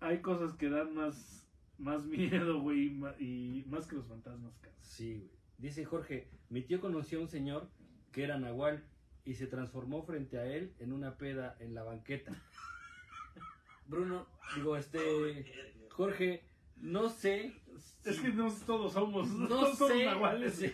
hay 0.00 0.20
cosas 0.20 0.52
que 0.52 0.68
dan 0.68 0.94
más, 0.94 1.48
más 1.78 2.04
miedo, 2.04 2.60
güey, 2.60 3.00
y 3.18 3.64
más 3.66 3.86
que 3.86 3.96
los 3.96 4.06
fantasmas, 4.06 4.58
cabrón. 4.58 4.78
Sí, 4.82 5.14
güey. 5.14 5.30
Dice 5.56 5.86
Jorge, 5.86 6.28
mi 6.50 6.62
tío 6.62 6.82
conoció 6.82 7.18
a 7.18 7.22
un 7.22 7.28
señor 7.28 7.70
que 8.12 8.24
era 8.24 8.38
nahual 8.38 8.84
y 9.24 9.34
se 9.34 9.46
transformó 9.46 10.02
frente 10.02 10.38
a 10.38 10.46
él 10.46 10.72
en 10.78 10.92
una 10.92 11.16
peda 11.16 11.56
en 11.60 11.74
la 11.74 11.82
banqueta. 11.84 12.32
Bruno, 13.86 14.26
digo, 14.54 14.76
este, 14.76 15.44
Jorge, 15.90 16.44
no 16.76 17.08
sé. 17.08 17.52
Es 18.04 18.16
si- 18.16 18.22
que 18.22 18.28
no 18.30 18.50
todos 18.66 18.92
somos, 18.94 19.28
no 19.28 19.46
todos 19.48 19.76
somos 19.76 19.92
sé. 19.94 20.06
nahuales, 20.06 20.54
sí. 20.54 20.72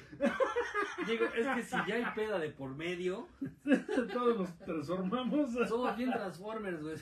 Digo, 1.07 1.25
es 1.37 1.47
que 1.49 1.63
si 1.63 1.77
ya 1.89 1.95
hay 1.97 2.05
peda 2.15 2.39
de 2.39 2.51
por 2.51 2.75
medio, 2.75 3.27
todos 4.13 4.39
nos 4.39 4.59
transformamos. 4.59 5.51
somos 5.69 5.97
bien 5.97 6.11
Transformers, 6.13 6.83
güey. 6.83 6.97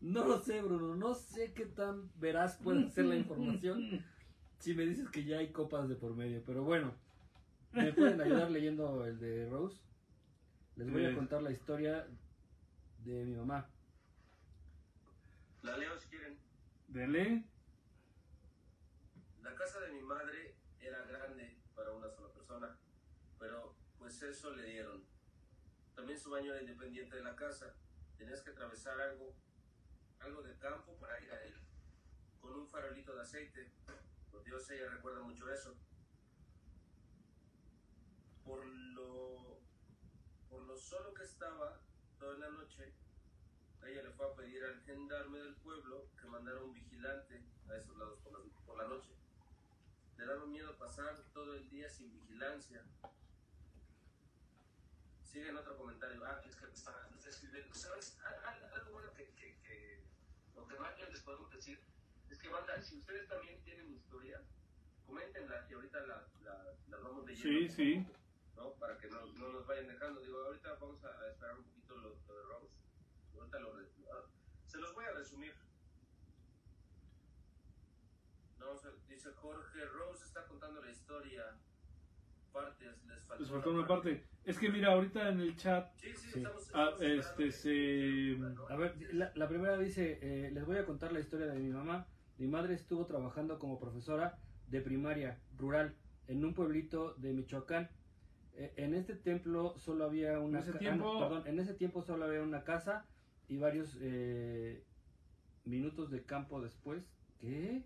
No 0.00 0.24
lo 0.24 0.38
sé, 0.40 0.60
Bruno, 0.62 0.94
no 0.96 1.14
sé 1.14 1.52
qué 1.54 1.66
tan 1.66 2.10
veraz 2.18 2.56
puede 2.62 2.88
ser 2.90 3.06
la 3.06 3.16
información 3.16 4.04
si 4.58 4.74
me 4.74 4.84
dices 4.86 5.08
que 5.10 5.24
ya 5.24 5.38
hay 5.38 5.52
copas 5.52 5.88
de 5.88 5.96
por 5.96 6.14
medio, 6.14 6.42
pero 6.46 6.62
bueno, 6.64 6.92
¿me 7.76 7.92
pueden 7.92 8.20
ayudar 8.20 8.50
leyendo 8.50 9.04
el 9.04 9.18
de 9.18 9.48
Rose? 9.48 9.80
Les 10.76 10.90
voy 10.90 11.04
a 11.04 11.10
Eh. 11.10 11.14
contar 11.14 11.42
la 11.42 11.50
historia 11.50 12.06
de 13.04 13.24
mi 13.24 13.34
mamá. 13.34 13.68
La 15.62 15.76
leo 15.76 15.98
si 15.98 16.08
quieren. 16.08 16.38
Dele. 16.88 17.44
La 19.42 19.54
casa 19.54 19.80
de 19.80 19.92
mi 19.92 20.00
madre 20.02 20.54
era 20.80 21.02
grande 21.06 21.56
para 21.74 21.92
una 21.92 22.08
sola 22.10 22.32
persona, 22.32 22.78
pero 23.38 23.74
pues 23.98 24.22
eso 24.22 24.54
le 24.54 24.64
dieron. 24.64 25.04
También 25.94 26.18
su 26.18 26.30
baño 26.30 26.52
era 26.52 26.60
independiente 26.60 27.16
de 27.16 27.22
la 27.22 27.34
casa. 27.36 27.74
Tenías 28.18 28.42
que 28.42 28.50
atravesar 28.50 29.00
algo, 29.00 29.34
algo 30.20 30.42
de 30.42 30.56
campo 30.58 30.94
para 30.98 31.20
ir 31.22 31.30
a 31.32 31.42
él, 31.44 31.54
con 32.40 32.54
un 32.54 32.68
farolito 32.68 33.14
de 33.14 33.22
aceite. 33.22 33.70
Por 34.30 34.44
Dios, 34.44 34.68
ella 34.70 34.88
recuerda 34.90 35.22
mucho 35.22 35.50
eso. 35.50 35.74
Por 38.46 38.64
lo, 38.64 39.60
por 40.48 40.62
lo 40.62 40.76
solo 40.76 41.12
que 41.14 41.24
estaba 41.24 41.82
toda 42.18 42.38
la 42.38 42.48
noche, 42.50 42.94
ella 43.82 44.02
le 44.04 44.10
fue 44.12 44.26
a 44.26 44.34
pedir 44.36 44.64
al 44.64 44.80
gendarme 44.84 45.38
del 45.38 45.56
pueblo 45.56 46.08
que 46.20 46.26
mandara 46.28 46.62
un 46.62 46.72
vigilante 46.72 47.44
a 47.68 47.76
esos 47.76 47.96
lados 47.98 48.20
por 48.20 48.32
la, 48.32 48.38
por 48.64 48.78
la 48.78 48.86
noche. 48.88 49.10
Le 50.16 50.24
daba 50.26 50.46
miedo 50.46 50.78
pasar 50.78 51.14
todo 51.34 51.54
el 51.56 51.68
día 51.68 51.90
sin 51.90 52.12
vigilancia. 52.12 52.84
Sigue 55.24 55.48
en 55.50 55.56
otro 55.56 55.76
comentario. 55.76 56.24
Ah, 56.24 56.40
es 56.48 56.56
que 56.56 56.66
está, 56.66 57.10
escribiendo. 57.28 57.74
¿Sabes? 57.74 58.16
Al- 58.24 58.44
al- 58.44 58.72
Algo 58.74 58.92
bueno 58.92 59.12
que, 59.12 59.24
que, 59.34 59.58
que 59.60 60.04
lo 60.54 60.66
que 60.66 60.78
más 60.78 60.96
les 60.98 61.20
podemos 61.22 61.50
decir 61.50 61.78
es 62.30 62.38
que, 62.38 62.48
banda, 62.48 62.80
si 62.80 62.96
ustedes 62.98 63.28
también 63.28 63.60
tienen 63.62 63.92
historias, 63.92 64.42
coméntenlas 65.04 65.68
y 65.70 65.74
ahorita 65.74 66.00
la- 66.06 66.28
la- 66.42 66.74
las 66.88 67.02
vamos 67.02 67.26
leyendo. 67.26 67.58
Sí, 67.58 67.68
sí. 67.68 68.06
¿No? 68.56 68.72
Para 68.74 68.98
que 68.98 69.08
no, 69.08 69.26
no 69.34 69.52
nos 69.52 69.66
vayan 69.66 69.86
dejando. 69.88 70.20
Digo, 70.20 70.38
ahorita 70.46 70.74
vamos 70.80 71.02
a, 71.04 71.28
esperar 71.28 71.58
un 71.58 71.64
poquito 71.64 71.96
lo, 71.96 72.08
lo 72.26 72.34
de 72.34 72.42
Rose. 72.44 72.74
Ahorita 73.38 73.58
lo, 73.60 73.68
ah, 74.12 74.24
se 74.66 74.78
los 74.78 74.94
voy 74.94 75.04
a 75.04 75.12
resumir. 75.12 75.54
No, 78.58 78.76
se- 78.76 78.88
dice 79.08 79.30
Jorge, 79.32 79.84
Rose 79.86 80.24
está 80.24 80.44
contando 80.46 80.82
la 80.82 80.90
historia. 80.90 81.44
Partes, 82.52 83.04
les 83.04 83.22
faltó, 83.24 83.42
Les 83.42 83.52
faltó 83.52 83.70
una 83.72 83.86
parte. 83.86 84.26
Es 84.44 84.58
que 84.58 84.70
mira, 84.70 84.92
ahorita 84.92 85.28
en 85.28 85.40
el 85.40 85.56
chat, 85.56 85.92
Sí, 85.98 86.14
sí, 86.14 86.30
Sí. 86.30 86.38
estamos, 86.38 86.70
Ah, 86.72 86.90
este, 87.00 87.52
se-. 87.52 88.38
A 88.70 88.76
ver, 88.76 88.96
la, 89.12 89.30
la 89.34 89.48
primera 89.48 89.76
dice, 89.76 90.18
eh, 90.22 90.50
les 90.50 90.64
voy 90.64 90.78
a 90.78 90.86
contar 90.86 91.12
la 91.12 91.20
historia 91.20 91.46
de 91.46 91.58
mi 91.58 91.70
mamá. 91.70 92.06
Mi 92.38 92.46
madre 92.48 92.74
estuvo 92.74 93.06
trabajando 93.06 93.58
como 93.58 93.78
profesora 93.78 94.38
de 94.68 94.80
primaria 94.80 95.40
rural 95.56 95.96
en 96.28 96.44
un 96.44 96.54
pueblito 96.54 97.14
de 97.14 97.32
Michoacán. 97.34 97.90
Eh, 98.58 98.72
en 98.78 98.94
este 98.94 99.16
templo 99.16 99.76
solo 99.78 100.04
había 100.04 100.38
una 100.40 100.58
En 100.58 100.62
ese 100.64 100.72
ca- 100.72 100.78
tiempo- 100.78 101.04
ah, 101.16 101.20
no, 101.20 101.28
perdón, 101.28 101.46
en 101.46 101.58
ese 101.60 101.74
tiempo 101.74 102.02
solo 102.02 102.24
había 102.24 102.42
una 102.42 102.64
casa 102.64 103.06
y 103.48 103.58
varios 103.58 103.98
eh, 104.00 104.82
minutos 105.64 106.10
de 106.10 106.24
campo 106.24 106.62
después. 106.62 107.04
¿Qué? 107.38 107.82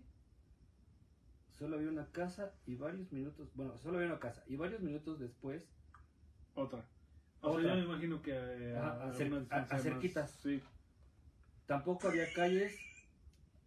Solo 1.49 1.75
había 1.75 1.89
una 1.89 2.11
casa 2.11 2.53
y 2.65 2.75
varios 2.75 3.11
minutos, 3.11 3.53
bueno, 3.53 3.77
solo 3.77 3.97
había 3.97 4.09
una 4.11 4.19
casa 4.19 4.43
y 4.47 4.55
varios 4.55 4.81
minutos 4.81 5.19
después 5.19 5.67
otra. 6.55 6.85
O 7.41 7.49
Otra. 7.49 7.61
sea, 7.63 7.71
yo 7.71 7.77
me 7.81 7.93
imagino 7.93 8.21
que 8.21 8.31
eh, 8.31 8.77
Ajá, 8.77 9.09
a, 9.09 9.13
cer- 9.13 9.81
cerquitas. 9.81 10.31
Sí. 10.31 10.61
Tampoco 11.65 12.07
había 12.07 12.31
calles, 12.31 12.79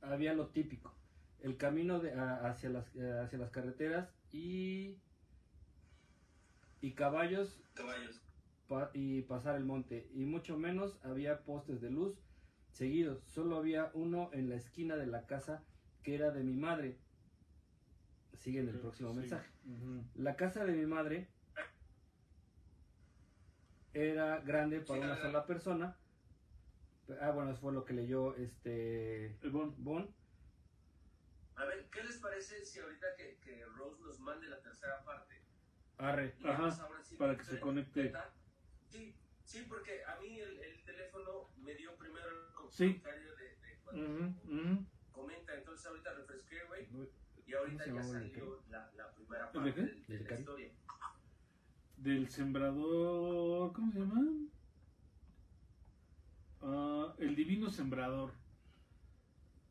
había 0.01 0.33
lo 0.33 0.49
típico. 0.49 0.95
El 1.43 1.59
camino 1.59 1.99
de, 2.01 2.15
a- 2.15 2.47
hacia, 2.49 2.71
las, 2.71 2.95
eh, 2.97 3.19
hacia 3.21 3.39
las 3.39 3.51
carreteras 3.51 4.15
y, 4.33 5.04
y 6.85 6.95
caballos 6.95 7.63
Caballos. 7.75 8.21
pa- 8.69 8.91
y 8.93 9.23
pasar 9.23 9.57
el 9.57 9.65
monte. 9.65 10.07
Y 10.13 10.27
mucho 10.27 10.59
menos 10.59 10.99
había 11.03 11.43
postes 11.45 11.81
de 11.81 11.91
luz 11.91 12.19
seguidos. 12.73 13.23
Solo 13.25 13.57
había 13.57 13.91
uno 13.95 14.31
en 14.35 14.51
la 14.51 14.57
esquina 14.57 14.97
de 14.97 15.07
la 15.07 15.27
casa 15.27 15.65
que 16.03 16.15
era 16.15 16.31
de 16.31 16.43
mi 16.45 16.57
madre. 16.57 16.99
Sigue 18.35 18.61
en 18.61 18.69
el 18.69 18.79
próximo 18.81 19.13
Sí. 19.15 19.21
mensaje. 19.21 19.51
La 20.15 20.37
casa 20.37 20.65
de 20.67 20.73
mi 20.73 20.85
madre 20.85 21.29
era 23.95 24.41
grande 24.41 24.81
para 24.81 25.01
Sí, 25.01 25.05
una 25.07 25.15
la- 25.15 25.23
sola 25.23 25.47
persona. 25.47 25.97
Ah, 27.21 27.31
bueno, 27.31 27.53
eso 27.53 27.61
fue 27.61 27.73
lo 27.73 27.85
que 27.85 27.95
leyó 27.95 28.35
este 28.37 29.27
El 29.43 29.51
bon. 29.51 29.75
Bon. 29.79 30.15
A 31.57 31.65
ver, 31.65 31.89
¿qué 31.91 32.03
les 32.03 32.19
parece 32.19 32.65
si 32.65 32.81
ahorita 32.81 33.07
que, 33.17 33.39
que 33.41 33.65
Rose 33.65 34.03
nos 34.03 34.19
mande 34.21 34.49
la 34.49 34.61
tercera 34.61 35.03
parte? 35.05 35.34
Arre. 35.99 36.35
Ajá, 36.45 36.71
sí 37.03 37.17
para 37.17 37.37
que 37.37 37.45
se 37.45 37.61
conecte. 37.61 38.13
Sí, 38.91 39.15
sí, 39.45 39.65
porque 39.69 40.05
a 40.05 40.17
mí 40.21 40.39
el, 40.41 40.59
el 40.59 40.85
teléfono 40.85 41.49
me 41.57 41.75
dio 41.75 41.97
primero 41.97 42.29
el 42.29 42.55
Sí. 42.71 43.01
comentario 43.01 43.37
de, 43.37 43.45
de 43.45 43.79
cuando 43.85 44.03
ujú. 44.03 44.87
comenta, 45.13 45.55
entonces 45.55 45.87
ahorita 45.87 46.15
refresqué, 46.15 46.65
güey, 46.65 46.89
y 47.47 47.55
ahorita 47.55 47.85
¿Cómo 47.85 47.97
ya 47.97 48.03
salió 48.03 48.63
la, 48.71 48.91
la 48.97 49.15
primera 49.15 49.47
¿El 49.47 49.65
de 49.65 49.73
parte 49.73 49.83
de, 49.83 49.95
de 49.95 50.09
¿Del 50.09 50.23
la 50.23 50.29
Cari? 50.29 50.41
historia. 50.41 50.71
Del 51.97 52.29
sembrador. 52.29 53.73
¿Cómo 53.73 53.93
se 53.93 53.99
llama? 54.01 54.23
Ah, 56.63 57.15
el 57.19 57.37
divino 57.37 57.71
sembrador. 57.71 58.33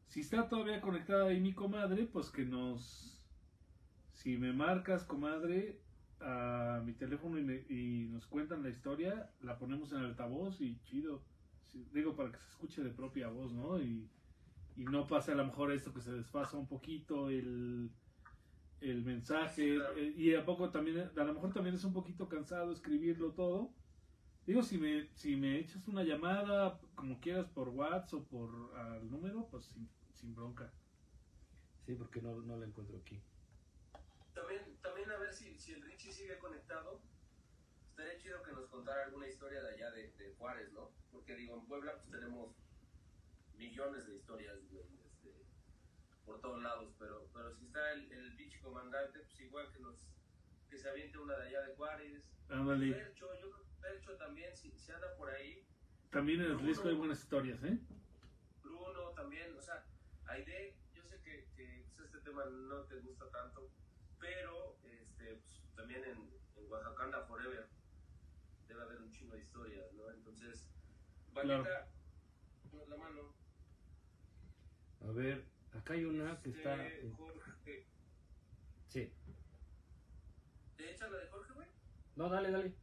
Si 0.07 0.21
está 0.21 0.47
todavía 0.47 0.79
conectada 0.79 1.27
ahí 1.27 1.41
mi 1.41 1.53
comadre, 1.53 2.05
pues 2.05 2.29
que 2.29 2.45
nos... 2.45 3.25
Si 4.13 4.37
me 4.37 4.53
marcas, 4.53 5.03
comadre, 5.03 5.82
a 6.23 6.81
mi 6.85 6.95
teléfono 6.95 7.39
y, 7.39 7.43
me- 7.43 7.65
y 7.69 8.07
nos 8.09 8.27
cuentan 8.27 8.63
la 8.63 8.69
historia, 8.69 9.35
la 9.39 9.57
ponemos 9.59 9.91
en 9.93 9.99
altavoz 9.99 10.61
y 10.61 10.81
chido. 10.81 11.29
Digo, 11.73 12.15
para 12.15 12.31
que 12.31 12.39
se 12.39 12.49
escuche 12.49 12.83
de 12.83 12.91
propia 12.91 13.29
voz, 13.29 13.53
¿no? 13.53 13.81
Y, 13.81 14.13
y 14.75 14.85
no 14.85 15.07
pase 15.07 15.33
a 15.33 15.35
lo 15.35 15.45
mejor 15.45 15.71
esto 15.71 15.93
que 15.93 16.01
se 16.01 16.13
desfasa 16.13 16.57
un 16.57 16.67
poquito 16.67 17.29
el, 17.29 17.97
el 18.79 19.03
mensaje. 19.03 19.75
Sí, 19.75 19.77
claro. 19.77 19.97
eh, 19.97 20.13
y 20.17 20.35
a 20.35 20.45
poco 20.45 20.71
también, 20.71 20.99
a 20.99 21.23
lo 21.23 21.33
mejor 21.33 21.53
también 21.53 21.75
es 21.75 21.83
un 21.83 21.93
poquito 21.93 22.29
cansado 22.29 22.71
escribirlo 22.71 23.33
todo. 23.33 23.77
Digo, 24.45 24.63
si 24.63 24.77
me, 24.77 25.13
si 25.15 25.35
me 25.37 25.59
echas 25.59 25.87
una 25.87 26.03
llamada, 26.03 26.79
como 26.95 27.19
quieras, 27.19 27.49
por 27.49 27.69
WhatsApp 27.69 28.21
o 28.21 28.27
por 28.29 28.75
al 28.77 29.09
número, 29.09 29.49
pues 29.49 29.67
sin, 29.67 29.95
sin 30.11 30.35
bronca. 30.35 30.77
Sí, 31.85 31.95
porque 31.95 32.21
no, 32.21 32.41
no 32.41 32.57
la 32.57 32.65
encuentro 32.65 32.97
aquí. 32.97 33.25
También, 34.33 34.72
también 35.03 35.19
a 35.19 35.23
ver 35.23 35.33
si, 35.33 35.59
si 35.59 35.73
el 35.73 35.81
Richie 35.81 36.13
sigue 36.13 36.37
conectado. 36.39 37.01
Estaría 37.89 38.17
chido 38.17 38.41
que 38.41 38.53
nos 38.53 38.67
contara 38.69 39.03
alguna 39.03 39.27
historia 39.27 39.61
de 39.61 39.73
allá 39.73 39.91
de, 39.91 40.11
de 40.13 40.33
Juárez, 40.35 40.71
¿no? 40.71 40.91
Porque 41.11 41.35
digo, 41.35 41.55
en 41.57 41.65
Puebla 41.67 41.93
pues 41.95 42.09
tenemos 42.09 42.55
millones 43.55 44.07
de 44.07 44.15
historias, 44.15 44.57
güey, 44.71 44.85
este, 45.05 45.45
por 46.25 46.39
todos 46.41 46.61
lados, 46.63 46.95
pero, 46.97 47.29
pero 47.33 47.53
si 47.53 47.65
está 47.65 47.91
el, 47.91 48.11
el 48.11 48.35
pinche 48.35 48.59
comandante, 48.61 49.19
pues 49.19 49.39
igual 49.41 49.71
que 49.71 49.79
nos, 49.79 50.07
que 50.69 50.77
se 50.77 50.89
aviente 50.89 51.17
una 51.19 51.37
de 51.37 51.47
allá 51.49 51.61
de 51.61 51.75
Juárez. 51.75 52.23
Ándale. 52.49 52.93
Percho, 52.93 53.33
yo 53.41 53.51
creo 53.51 53.65
que 53.65 53.81
Percho 53.81 54.17
también, 54.17 54.55
si, 54.55 54.71
si 54.79 54.91
anda 54.91 55.15
por 55.17 55.29
ahí, 55.29 55.67
También 56.11 56.41
en 56.41 56.51
el 56.51 56.65
disco 56.65 56.87
hay 56.87 56.95
buenas 56.95 57.19
historias, 57.19 57.61
¿eh? 57.63 57.77
Bruno 58.63 59.09
también, 59.11 59.53
o 59.55 59.61
sea, 59.61 59.85
Aide, 60.25 60.77
yo 60.93 61.03
sé 61.03 61.21
que, 61.21 61.47
que 61.55 61.85
pues, 61.95 62.07
este 62.07 62.21
tema 62.21 62.45
no 62.45 62.83
te 62.85 62.99
gusta 63.01 63.29
tanto, 63.29 63.69
pero 64.19 64.77
pues, 65.41 65.61
también 65.75 66.03
en, 66.05 66.17
en 66.55 66.71
Oaxacanda 66.71 67.21
Forever 67.25 67.67
debe 68.67 68.81
haber 68.81 69.01
un 69.01 69.11
chingo 69.11 69.33
de 69.35 69.41
historias, 69.41 69.91
¿no? 69.93 70.09
Entonces, 70.11 70.69
Vanita, 71.31 71.87
ponos 72.71 72.89
la 72.89 72.97
mano. 72.97 73.33
A 75.01 75.11
ver, 75.11 75.45
acá 75.73 75.93
hay 75.93 76.05
una 76.05 76.39
que 76.41 76.49
está... 76.51 76.85
Este, 76.87 77.05
en- 77.07 77.13
Jorge, 77.13 77.87
Sí. 78.87 79.11
¿te 80.77 80.91
echan 80.91 81.11
la 81.11 81.17
de 81.17 81.27
Jorge, 81.27 81.53
güey? 81.53 81.67
No, 82.15 82.29
dale, 82.29 82.51
dale. 82.51 82.75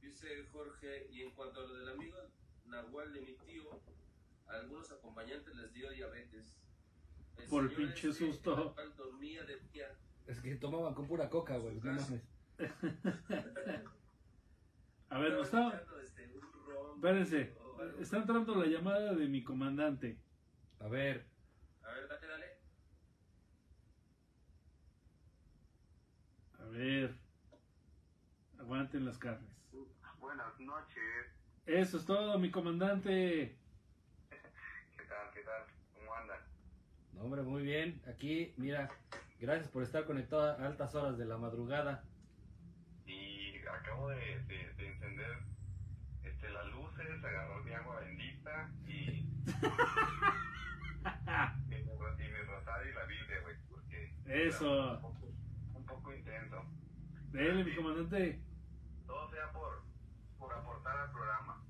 Dice 0.00 0.46
Jorge, 0.52 1.08
y 1.10 1.22
en 1.22 1.30
cuanto 1.32 1.60
a 1.60 1.64
lo 1.66 1.74
del 1.74 1.88
amigo 1.88 2.16
Nahual 2.66 3.12
de 3.12 3.20
mi 3.20 3.34
tío, 3.38 3.80
a 4.46 4.52
algunos 4.54 4.90
acompañantes 4.92 5.54
les 5.54 5.72
dio 5.72 5.90
diabetes. 5.90 6.54
Por 7.48 7.64
el 7.64 7.70
señor 7.70 7.92
pinche 7.92 8.12
susto. 8.12 8.74
Dormía 8.96 9.42
de 9.44 9.58
día. 9.72 9.88
Es 10.26 10.40
que 10.40 10.54
tomaban 10.56 10.94
con 10.94 11.06
pura 11.06 11.28
coca, 11.28 11.56
güey. 11.58 11.80
No 11.80 11.92
mames. 11.92 12.22
A 15.10 15.18
ver, 15.18 15.32
nos 15.32 15.46
está... 15.46 15.82
Espérense. 16.94 17.52
Está 18.00 18.18
entrando 18.18 18.54
la 18.54 18.66
llamada 18.66 19.14
de 19.14 19.26
mi 19.26 19.42
comandante. 19.42 20.18
A 20.80 20.88
ver, 20.88 21.26
A 21.82 21.92
ver, 21.92 22.08
dale, 22.08 22.26
dale. 22.26 22.46
A 26.60 26.64
ver. 26.66 27.14
Aguanten 28.58 29.04
las 29.04 29.18
carnes. 29.18 29.50
Buenas 30.20 30.58
noches. 30.60 31.26
Eso 31.66 31.98
es 31.98 32.06
todo, 32.06 32.38
mi 32.38 32.50
comandante. 32.50 33.58
¿Qué 34.30 35.04
tal? 35.08 35.30
¿Qué 35.34 35.40
tal? 35.42 35.64
¿Cómo 35.94 36.14
andan? 36.14 36.38
no, 37.12 37.22
hombre, 37.22 37.42
muy 37.42 37.62
bien. 37.62 38.00
Aquí, 38.06 38.54
mira, 38.56 38.88
gracias 39.42 39.68
por 39.68 39.82
estar 39.82 40.04
conectado 40.04 40.42
a 40.44 40.66
altas 40.66 40.94
horas 40.94 41.18
de 41.18 41.24
la 41.24 41.36
madrugada. 41.36 42.04
Y 43.04 43.56
acabo 43.66 44.08
de, 44.08 44.16
de- 44.46 44.72
de 44.76 44.86
encender 44.88 45.38
este, 46.22 46.48
las 46.50 46.66
luces, 46.66 47.24
agarrar 47.24 47.62
mi 47.64 47.72
agua 47.72 47.98
bendita 48.00 48.70
y, 48.86 48.92
y, 48.92 49.26
mi, 51.70 51.80
y 51.80 52.28
mi 52.30 52.40
rosario 52.46 52.90
y 52.90 52.94
la 52.94 53.04
Biblia, 53.04 53.40
güey, 53.42 53.56
porque 53.68 54.14
Eso. 54.26 54.92
un 54.94 55.00
poco, 55.00 55.26
un 55.74 55.84
poco 55.86 56.14
intenso. 56.14 56.64
Dele, 57.32 57.64
mi 57.64 57.74
comandante. 57.74 58.40
Todo 59.06 59.28
sea 59.30 59.50
por, 59.52 59.82
por 60.38 60.52
aportar 60.54 60.96
al 60.98 61.10
programa. 61.10 61.64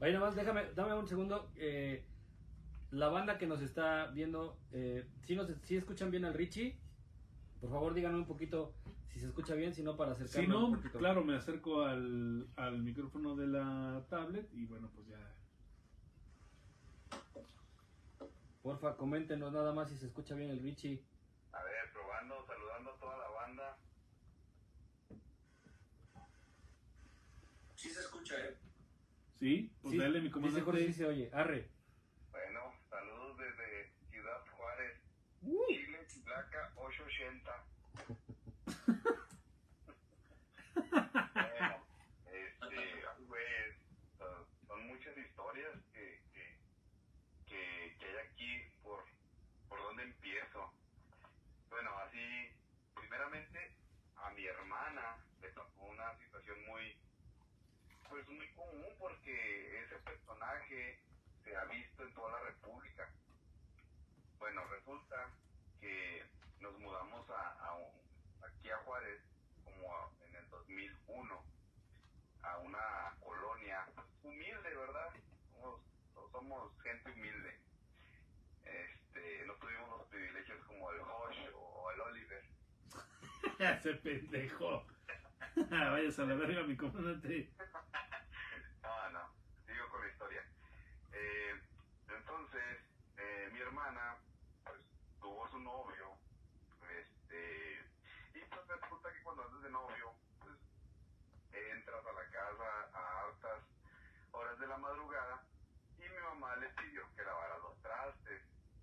Oye, 0.00 0.12
nada 0.12 0.26
más, 0.26 0.34
déjame, 0.36 0.64
dame 0.74 0.94
un 0.94 1.06
segundo. 1.06 1.52
eh, 1.56 2.04
la 2.90 3.08
banda 3.08 3.36
que 3.36 3.46
nos 3.46 3.60
está 3.60 4.06
viendo, 4.06 4.58
eh, 4.72 5.06
si 5.26 5.36
nos, 5.36 5.46
si 5.62 5.76
escuchan 5.76 6.10
bien 6.10 6.24
al 6.24 6.32
Richie, 6.32 6.80
por 7.60 7.70
favor 7.70 7.94
díganme 7.94 8.18
un 8.18 8.26
poquito 8.26 8.74
si 9.08 9.20
se 9.20 9.26
escucha 9.26 9.54
bien, 9.54 9.74
si 9.74 9.82
no 9.82 9.96
para 9.96 10.12
acercarlo 10.12 10.40
Si 10.42 10.46
no, 10.48 10.66
un 10.66 10.76
poquito. 10.76 10.98
claro, 10.98 11.24
me 11.24 11.34
acerco 11.34 11.82
al, 11.82 12.46
al 12.56 12.82
micrófono 12.82 13.34
de 13.36 13.46
la 13.46 14.04
tablet 14.08 14.48
y 14.52 14.66
bueno, 14.66 14.90
pues 14.94 15.08
ya. 15.08 15.34
Porfa, 18.62 18.96
coméntenos 18.96 19.52
nada 19.52 19.72
más 19.72 19.88
si 19.88 19.96
se 19.96 20.06
escucha 20.06 20.34
bien 20.34 20.50
el 20.50 20.60
Richie. 20.62 21.02
A 21.52 21.62
ver, 21.64 21.92
probando, 21.92 22.44
saludando 22.46 22.90
a 22.90 22.98
toda 22.98 23.16
la 23.18 23.28
banda. 23.30 23.78
Sí 27.76 27.88
se 27.90 28.00
escucha, 28.00 28.34
¿eh? 28.46 28.56
¿Sí? 29.40 29.72
Pues 29.80 29.92
Sí, 29.92 29.98
dale, 29.98 30.20
mi 30.20 30.28
Dice 30.28 30.34
Jorge, 30.34 30.52
sí 30.52 30.62
comandante. 30.64 30.92
se 30.92 31.06
oye. 31.06 31.30
Arre. 31.32 31.70
Bueno, 32.30 32.60
saludos 32.90 33.38
desde 33.38 33.90
Ciudad 34.10 34.44
Juárez. 34.56 35.00
Chile, 35.68 35.97
placa 36.28 36.60
880. 36.76 37.64
bueno, 41.32 41.80
este, 42.30 43.02
pues, 43.26 43.74
uh, 44.20 44.44
son 44.66 44.86
muchas 44.88 45.16
historias 45.16 45.72
que, 45.94 46.20
que, 46.34 46.58
que, 47.46 47.96
que 47.98 48.06
hay 48.06 48.16
aquí 48.26 48.62
por, 48.82 49.06
por 49.70 49.82
donde 49.82 50.02
empiezo. 50.02 50.70
Bueno, 51.70 51.98
así, 52.00 52.52
primeramente, 52.94 53.74
a 54.16 54.28
mi 54.30 54.44
hermana 54.44 55.16
le 55.40 55.50
tocó 55.52 55.86
una 55.86 56.14
situación 56.18 56.62
muy, 56.66 56.94
pues 58.10 58.28
muy 58.28 58.52
común 58.52 58.92
porque 58.98 59.82
ese 59.82 59.96
personaje 60.00 61.00
se 61.42 61.56
ha 61.56 61.64
visto 61.64 62.02
en 62.02 62.12
toda 62.12 62.32
la 62.32 62.40
República. 62.40 63.10
Bueno, 64.38 64.62
resulta 64.66 65.37
que 65.80 66.24
nos 66.60 66.78
mudamos 66.78 67.28
a, 67.30 67.48
a 67.66 67.74
un- 67.74 68.02
aquí 68.42 68.70
a 68.70 68.76
Juárez 68.78 69.20
como 69.64 69.94
a- 69.94 70.10
en 70.26 70.34
el 70.36 70.48
2001 70.50 71.44
a 72.42 72.58
una 72.58 73.14
colonia 73.20 73.86
humilde, 74.22 74.74
¿verdad? 74.76 75.10
Somos, 75.52 75.80
somos 76.32 76.82
gente 76.82 77.10
humilde. 77.12 77.60
Este, 78.64 79.44
no 79.46 79.54
tuvimos 79.54 79.88
los 79.90 80.06
privilegios 80.08 80.64
como 80.66 80.90
el 80.92 81.00
Josh 81.00 81.38
o 81.54 81.90
el 81.92 82.00
Oliver. 82.00 82.44
Ese 83.58 83.94
pendejo. 83.94 84.86
Vayas 85.70 86.18
a 86.18 86.24
la 86.24 86.34
verga, 86.34 86.62
mi 86.62 86.76
comandante. 86.76 87.50
No, 88.82 89.10
no, 89.10 89.20
sigo 89.66 89.88
con 89.90 90.00
la 90.00 90.08
historia. 90.08 90.42
Eh, 91.12 91.60
entonces, 92.08 92.78
eh, 93.18 93.50
mi 93.52 93.58
hermana, 93.60 94.16
pues, 94.64 94.80
tuvo 95.20 95.46
su 95.50 95.58
novio, 95.60 96.16
este, 96.98 97.80
y 98.34 98.40
pues 98.48 98.66
resulta 98.68 99.12
que 99.12 99.22
cuando 99.22 99.44
andas 99.44 99.62
de 99.62 99.70
novio, 99.70 100.14
pues, 100.40 100.56
entras 101.52 102.06
a 102.06 102.12
la 102.12 102.30
casa 102.30 102.90
a 102.94 103.20
hartas 103.24 103.62
horas 104.58 104.60
de 104.60 104.66
la 104.66 104.76
madrugada, 104.78 105.42
y 105.98 106.02
mi 106.02 106.18
mamá 106.18 106.56
le 106.56 106.68
pidió 106.70 107.02
que 107.16 107.22
lavara 107.22 107.58
los 107.58 107.80
trastes, 107.82 108.42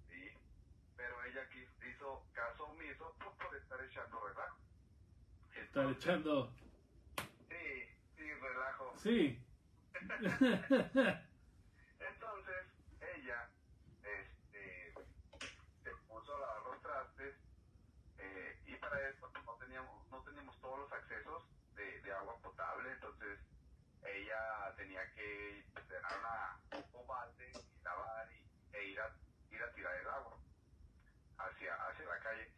¿sí? 0.09 0.31
Pero 0.95 1.23
ella 1.25 1.49
quis- 1.49 1.69
hizo 1.89 2.23
caso 2.33 2.63
omiso 2.65 3.13
pues, 3.19 3.35
por 3.37 3.55
estar 3.55 3.81
echando 3.83 4.27
relajo. 4.27 4.57
Estar 5.55 5.89
echando. 5.91 6.53
Sí, 7.49 7.85
sí, 8.15 8.33
relajo. 8.33 8.93
Sí. 8.99 9.45
Entonces, 11.99 12.65
ella 13.01 13.49
este, 14.03 14.93
se 15.83 15.91
puso 16.07 16.35
a 16.35 16.39
lavar 16.39 16.61
los 16.73 16.81
trastes 16.81 17.35
eh, 18.17 18.59
y 18.65 18.75
para 18.75 19.09
eso 19.09 19.31
no 19.45 19.55
teníamos, 19.57 20.09
no 20.11 20.21
teníamos 20.23 20.59
todos 20.61 20.79
los 20.79 20.91
accesos 20.91 21.43
de, 21.75 22.01
de 22.01 22.13
agua 22.13 22.37
potable, 22.41 22.91
entonces 22.91 23.39
ella 24.07 24.73
tenía 24.77 25.01
que 25.13 25.65
llenar 25.89 26.19
una, 26.19 26.79
un 26.93 27.07
balde 27.07 27.51
y 27.51 27.83
lavar 27.83 28.31
y, 28.31 28.75
e 28.75 28.85
ir 28.85 28.99
a, 28.99 29.15
ir 29.51 29.63
a 29.63 29.73
tirar 29.73 29.95
el 29.95 30.07
agua 30.07 30.37
hacia, 31.37 31.75
hacia 31.75 32.05
la 32.05 32.19
calle. 32.19 32.51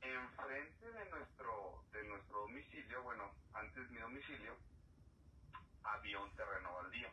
Enfrente 0.00 0.90
de 0.90 1.10
nuestro, 1.10 1.84
de 1.92 2.04
nuestro 2.04 2.40
domicilio, 2.40 3.02
bueno, 3.02 3.32
antes 3.54 3.90
mi 3.90 4.00
domicilio, 4.00 4.56
había 5.84 6.18
un 6.18 6.34
terreno 6.36 6.74
baldío. 6.74 7.08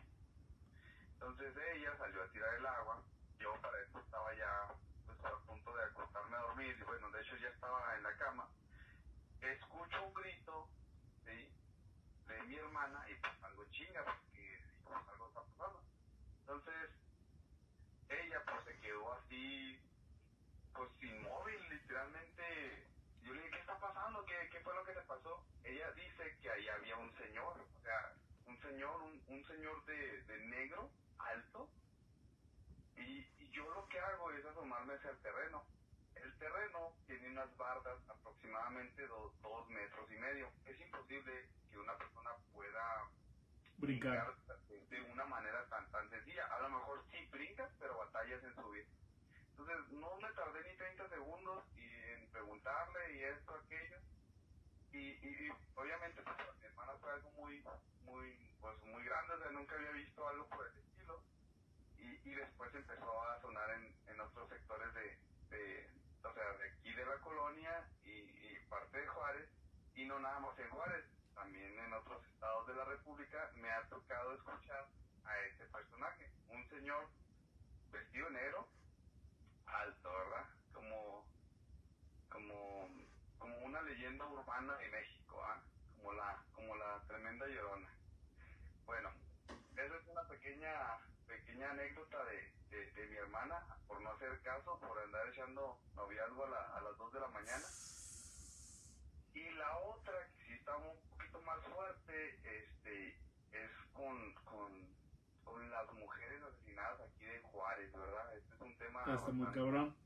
Entonces 1.14 1.54
ella 1.74 1.96
salió 1.98 2.22
a 2.22 2.32
tirar 2.32 2.54
el 2.54 2.66
agua 2.66 3.04
yo 3.40 3.56
para 3.62 3.80
eso 3.80 3.98
estaba 3.98 4.34
ya 4.34 4.74
pues, 5.06 5.18
a 5.24 5.30
punto 5.46 5.74
de 5.74 5.82
acostarme 5.84 6.36
a 6.36 6.40
dormir, 6.40 6.76
y 6.78 6.84
bueno, 6.84 7.10
de 7.10 7.22
hecho 7.22 7.36
ya 7.36 7.48
estaba 7.48 7.96
en 7.96 8.02
la 8.02 8.16
cama. 8.16 8.48
Escucho 9.40 10.04
un 10.04 10.14
grito. 10.14 10.68
De 12.30 12.42
mi 12.44 12.56
hermana, 12.56 13.04
y 13.10 13.16
pues 13.16 13.34
algo 13.44 13.64
chinga, 13.70 14.04
porque 14.04 14.60
algo 14.86 15.28
está 15.28 15.42
pasando. 15.42 15.84
Entonces, 16.40 16.90
ella 18.08 18.44
pues 18.46 18.64
se 18.64 18.80
quedó 18.80 19.12
así, 19.14 19.80
pues 20.74 20.90
inmóvil, 21.02 21.70
literalmente. 21.70 22.90
Yo 23.22 23.34
le 23.34 23.42
dije, 23.42 23.52
¿qué 23.54 23.60
está 23.60 23.78
pasando? 23.80 24.24
¿Qué, 24.26 24.48
qué 24.52 24.60
fue 24.62 24.74
lo 24.74 24.84
que 24.84 24.94
te 24.94 25.02
pasó? 25.02 25.46
Ella 25.64 25.92
dice 25.92 26.36
que 26.40 26.50
ahí 26.50 26.68
había 26.68 26.96
un 26.96 27.12
señor, 27.18 27.60
o 27.60 27.80
sea, 27.82 28.16
un 28.46 28.60
señor, 28.62 29.02
un, 29.02 29.22
un 29.28 29.44
señor 29.46 29.84
de, 29.86 30.22
de 30.24 30.38
negro, 30.40 30.92
alto, 31.18 31.70
y, 32.96 33.20
y 33.38 33.50
yo 33.52 33.70
lo 33.70 33.86
que 33.88 34.00
hago 34.00 34.32
es 34.32 34.44
asomarme 34.44 34.94
hacia 34.94 35.10
el 35.10 35.20
terreno. 35.20 35.66
El 36.14 36.36
terreno 36.38 36.96
tiene 37.06 37.28
unas 37.28 37.56
bardas 37.56 37.98
aproximadamente 38.08 39.06
do- 39.06 39.34
dos 39.42 39.68
metros 39.70 40.10
y 40.10 40.16
medio. 40.16 40.52
Es 40.64 40.80
imposible 40.80 41.48
que 41.70 41.78
una 41.78 41.96
persona 41.96 42.30
pueda 42.52 43.08
Brincar. 43.78 44.34
de 44.90 45.00
una 45.12 45.24
manera 45.24 45.64
tan 45.68 45.90
tan 45.90 46.08
sencilla. 46.10 46.46
A 46.46 46.60
lo 46.60 46.70
mejor 46.70 47.04
sí 47.10 47.26
brincas, 47.30 47.70
pero 47.78 47.96
batallas 47.98 48.42
en 48.44 48.54
subir. 48.54 48.86
Entonces 49.50 49.92
no 49.92 50.16
me 50.16 50.30
tardé 50.32 50.64
ni 50.70 50.76
30 50.76 51.08
segundos 51.08 51.64
y 51.76 51.84
en 52.12 52.30
preguntarle 52.30 53.16
y 53.16 53.24
esto, 53.24 53.54
aquello. 53.54 53.98
Y, 54.92 54.98
y, 54.98 55.46
y 55.46 55.50
obviamente 55.76 56.22
pues, 56.22 56.36
mi 56.60 56.66
hermana 56.66 56.92
fue 57.00 57.12
algo 57.12 57.30
muy, 57.32 57.62
muy, 58.02 58.56
pues 58.60 58.76
muy 58.84 59.04
grande, 59.04 59.34
o 59.34 59.38
sea, 59.38 59.50
nunca 59.50 59.76
había 59.76 59.92
visto 59.92 60.26
algo 60.28 60.48
por 60.48 60.66
el 60.66 60.76
estilo. 60.78 61.22
Y, 61.98 62.30
y 62.30 62.34
después 62.34 62.74
empezó 62.74 63.22
a 63.22 63.40
sonar 63.40 63.70
en, 63.70 63.94
en 64.08 64.20
otros 64.20 64.48
sectores 64.48 64.92
de, 64.94 65.18
de, 65.50 65.90
o 66.24 66.32
sea, 66.34 66.52
de 66.54 66.70
aquí 66.70 66.92
de 66.92 67.06
la 67.06 67.16
colonia 67.18 67.88
y, 68.02 68.10
y 68.10 68.58
parte 68.68 68.98
de 69.00 69.06
Juárez, 69.08 69.48
y 69.94 70.04
no 70.06 70.18
nada 70.18 70.40
más 70.40 70.58
en 70.58 70.70
Juárez, 70.70 71.04
también 71.34 71.78
en 71.78 71.92
otros 71.92 72.24
estados 72.26 72.66
de 72.66 72.74
la 72.74 72.84
República 72.84 73.50
me 73.56 73.70
ha 73.70 73.82
tocado 73.88 74.34
escuchar 74.34 74.86
a 75.24 75.38
ese 75.40 75.64
personaje, 75.66 76.30
un 76.48 76.68
señor 76.68 77.08
vestido 77.90 78.30
negro, 78.30 78.68
alto, 79.66 80.10
¿verdad? 80.12 80.46
Como, 80.72 81.26
como, 82.28 82.88
como 83.38 83.58
una 83.58 83.82
leyenda 83.82 84.26
urbana 84.26 84.76
de 84.76 84.88
México, 84.90 85.42
¿ah? 85.44 85.62
Como 85.96 86.12
la, 86.12 86.42
como 86.52 86.76
la 86.76 87.02
tremenda 87.06 87.46
llorona. 87.46 87.88
Bueno, 88.86 89.10
esa 89.76 89.96
es 89.96 90.06
una 90.06 90.22
pequeña, 90.28 90.98
pequeña 91.26 91.70
anécdota 91.70 92.24
de, 92.24 92.52
de, 92.70 92.90
de 92.92 93.06
mi 93.06 93.16
hermana, 93.16 93.64
por 93.86 94.00
no 94.00 94.10
hacer 94.10 94.40
caso, 94.42 94.78
por 94.80 94.98
andar 94.98 95.28
echando 95.28 95.78
noviazgo 95.94 96.44
a, 96.44 96.48
la, 96.48 96.76
a 96.76 96.80
las 96.80 96.96
2 96.96 97.12
de 97.12 97.20
la 97.20 97.28
mañana. 97.28 97.66
Y 99.34 99.50
la 99.50 99.78
otra, 99.78 100.12
que 100.36 100.44
sí 100.46 100.52
está 100.54 100.76
un 100.76 101.09
poquito 101.30 101.42
más 101.42 101.60
fuerte, 101.64 102.40
este, 102.44 103.08
es 103.52 103.70
con, 103.92 104.34
con, 104.44 104.96
con 105.44 105.70
las 105.70 105.92
mujeres 105.92 106.42
asesinadas 106.42 107.00
aquí 107.00 107.24
de 107.24 107.40
Juárez, 107.42 107.92
¿verdad? 107.92 108.36
Este 108.36 108.54
es 108.54 108.60
un 108.60 108.76
tema... 108.78 109.00
Está 109.14 109.28
muy 109.30 109.46
cabrón. 109.54 109.96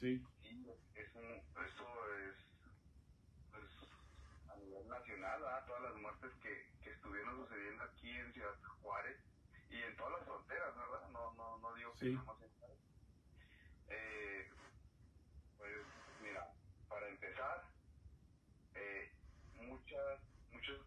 Sí. 0.00 0.24
Sí, 0.42 0.66
es 0.94 1.14
un, 1.14 1.24
eso 1.64 2.16
es 2.18 2.36
pues, 3.52 3.70
a 4.48 4.56
nivel 4.56 4.88
nacional, 4.88 5.40
¿verdad? 5.40 5.66
todas 5.66 5.82
las 5.82 5.94
muertes 5.96 6.32
que, 6.42 6.66
que 6.82 6.90
estuvieron 6.90 7.36
sucediendo 7.36 7.84
aquí 7.84 8.10
en 8.10 8.32
Ciudad 8.32 8.54
Juárez 8.82 9.16
y 9.70 9.80
en 9.82 9.96
todas 9.96 10.12
las 10.18 10.24
fronteras, 10.24 10.76
¿verdad? 10.76 11.08
No, 11.10 11.32
no, 11.34 11.58
no 11.58 11.74
digo 11.74 11.92
que 11.94 12.06
Sí. 12.06 12.12
más 12.12 12.42
en 12.42 12.50
Juárez. 12.58 12.78
Eh, 13.88 14.50
pues 15.58 15.86
mira, 16.20 16.48
para 16.88 17.08
empezar, 17.08 17.64
eh, 18.74 19.12
muchas, 19.54 20.20
muchos 20.50 20.86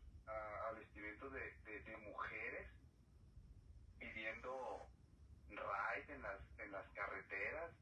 de, 1.31 1.57
de, 1.65 1.81
de 1.81 1.97
mujeres 1.97 2.69
pidiendo 3.99 4.89
ride 5.49 6.13
en 6.13 6.21
las, 6.23 6.41
en 6.59 6.71
las 6.71 6.89
carreteras, 6.93 7.75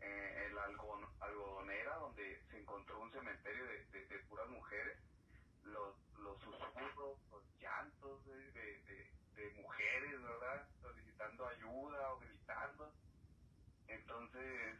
eh, 0.00 0.44
en 0.46 0.54
la 0.56 0.66
algodon- 0.68 1.12
algodonera, 1.20 1.96
donde 1.96 2.44
se 2.50 2.58
encontró 2.60 3.00
un 3.00 3.12
cementerio 3.12 3.64
de, 3.66 3.86
de, 3.86 4.06
de 4.06 4.18
puras 4.24 4.48
mujeres, 4.48 4.98
los, 5.64 5.96
los 6.18 6.40
susurros, 6.42 7.20
los 7.30 7.44
llantos 7.60 8.24
de, 8.26 8.52
de, 8.52 8.78
de, 8.82 9.12
mujeres, 9.52 10.22
¿verdad? 10.22 10.68
Solicitando 10.82 11.46
ayuda 11.48 12.12
o 12.12 12.18
gritando. 12.20 12.96
Entonces, 13.88 14.78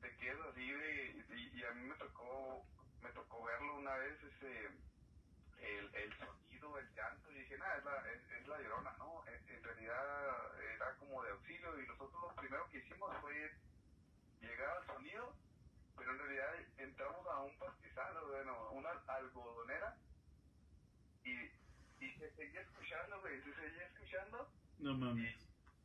te 0.00 0.16
quedas 0.16 0.48
así 0.48 0.70
de, 0.72 1.24
y, 1.30 1.60
y 1.60 1.64
a 1.64 1.72
mí 1.72 1.84
me 1.88 1.96
tocó, 1.96 2.66
me 3.00 3.12
tocó 3.12 3.44
verlo 3.44 3.76
una 3.76 3.96
vez, 3.96 4.24
ese, 4.24 4.66
el, 5.58 5.94
el 5.94 6.14
llanto, 7.00 7.32
y 7.32 7.40
dije, 7.40 7.58
nada, 7.58 7.78
es 7.78 7.84
la, 7.84 8.12
es, 8.12 8.30
es 8.30 8.48
la 8.48 8.60
llorona, 8.60 8.96
¿no? 8.98 9.26
En, 9.26 9.48
en 9.48 9.64
realidad 9.64 10.60
era 10.74 10.96
como 10.98 11.22
de 11.24 11.30
auxilio, 11.32 11.80
y 11.80 11.86
nosotros 11.88 12.22
lo 12.22 12.36
primero 12.36 12.68
que 12.70 12.78
hicimos 12.78 13.16
fue 13.22 13.58
llegar 14.40 14.78
al 14.78 14.86
sonido, 14.86 15.38
pero 15.96 16.12
en 16.12 16.18
realidad 16.18 16.72
entramos 16.78 17.26
a 17.28 17.40
un 17.40 17.58
pastizal, 17.58 18.24
bueno, 18.26 18.70
una 18.72 18.90
algodonera, 19.06 20.00
y, 21.24 21.32
y 22.06 22.18
se 22.18 22.34
seguía 22.36 22.62
escuchando, 22.62 23.20
güey, 23.20 23.42
se 23.42 23.54
seguía 23.54 23.86
escuchando, 23.86 24.54
No 24.78 24.94
y 25.14 25.22
mames. 25.22 25.34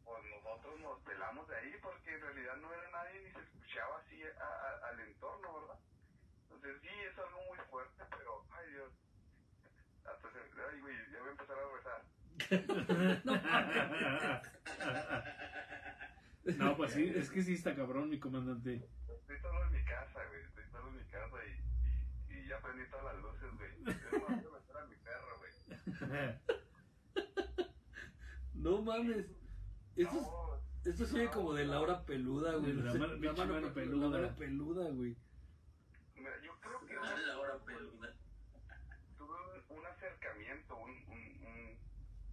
pues 0.04 0.24
nosotros 0.26 0.80
nos 0.82 1.04
pelamos 1.04 1.48
de 1.50 1.58
ahí 1.58 1.80
porque 1.82 2.12
en 2.14 2.22
realidad 2.22 2.58
no 2.58 2.74
era 2.74 2.92
nadie 2.92 3.22
ni 3.22 3.34
se 3.34 3.42
escuchaba 3.42 4.00
así 4.00 4.24
a- 4.24 4.46
a- 4.46 4.90
al 4.90 5.02
entorno, 5.02 5.62
¿verdad? 5.62 5.80
Entonces 6.50 6.82
sí, 6.82 6.90
es 6.90 7.18
algo 7.20 7.42
muy 7.48 7.60
fuerte, 7.70 7.95
hasta 10.06 10.30
se, 10.32 10.38
ay 10.40 10.80
güey, 10.82 10.96
ya 11.12 11.20
voy 11.20 11.28
a 11.30 11.32
empezar 11.32 11.58
a 11.58 11.66
rezar. 11.76 12.02
No 13.26 13.34
mames. 13.34 14.42
No, 16.58 16.78
pues 16.78 16.92
sí, 16.94 17.12
es 17.16 17.30
que 17.32 17.42
sí 17.42 17.54
está 17.54 17.76
cabrón, 17.76 18.10
mi 18.10 18.20
comandante. 18.20 18.88
Estoy 19.08 19.40
solo 19.40 19.64
en 19.66 19.72
mi 19.72 19.84
casa, 19.84 20.20
güey, 20.30 20.44
estoy 20.44 20.64
solo 20.72 20.88
en 20.90 20.98
mi 20.98 21.04
casa 21.06 21.38
y, 21.48 22.34
y, 22.34 22.38
y 22.38 22.48
ya 22.48 22.60
prendí 22.62 22.88
todas 22.90 23.06
las 23.06 23.18
luces, 23.24 23.52
güey. 23.58 23.72
Es 23.72 24.12
más, 24.12 24.44
voy 24.44 24.46
a 24.46 24.60
meter 24.60 24.78
a 24.78 24.86
mi 24.86 24.96
perro, 24.98 25.40
güey. 25.40 25.52
No 28.54 28.82
mames. 28.82 29.26
Esto, 29.96 30.18
es- 30.18 30.22
No, 30.24 30.62
esto 30.92 31.06
se 31.06 31.20
ve 31.20 31.30
como 31.30 31.54
de 31.54 31.66
la 31.66 31.80
hora 31.82 32.04
peluda, 32.06 32.56
güey. 32.56 32.74
La 32.74 32.94
No 32.94 33.00
mano- 33.00 33.20
peluda. 33.20 33.46
La 33.46 33.54
mano 33.54 34.36
peluda, 34.36 34.90
güey. 34.92 35.16
mira, 36.16 36.32
yo 36.44 36.60
creo 36.62 36.86
que 36.86 36.96
A 36.96 37.18
la 37.18 37.40
hora 37.40 37.58
peluda. 37.66 38.14
tuve 39.18 39.34
un, 39.70 39.78
un 39.80 39.86
acercamiento 39.86 40.76
un, 40.78 40.92
un, 40.92 41.46
un- 41.46 41.78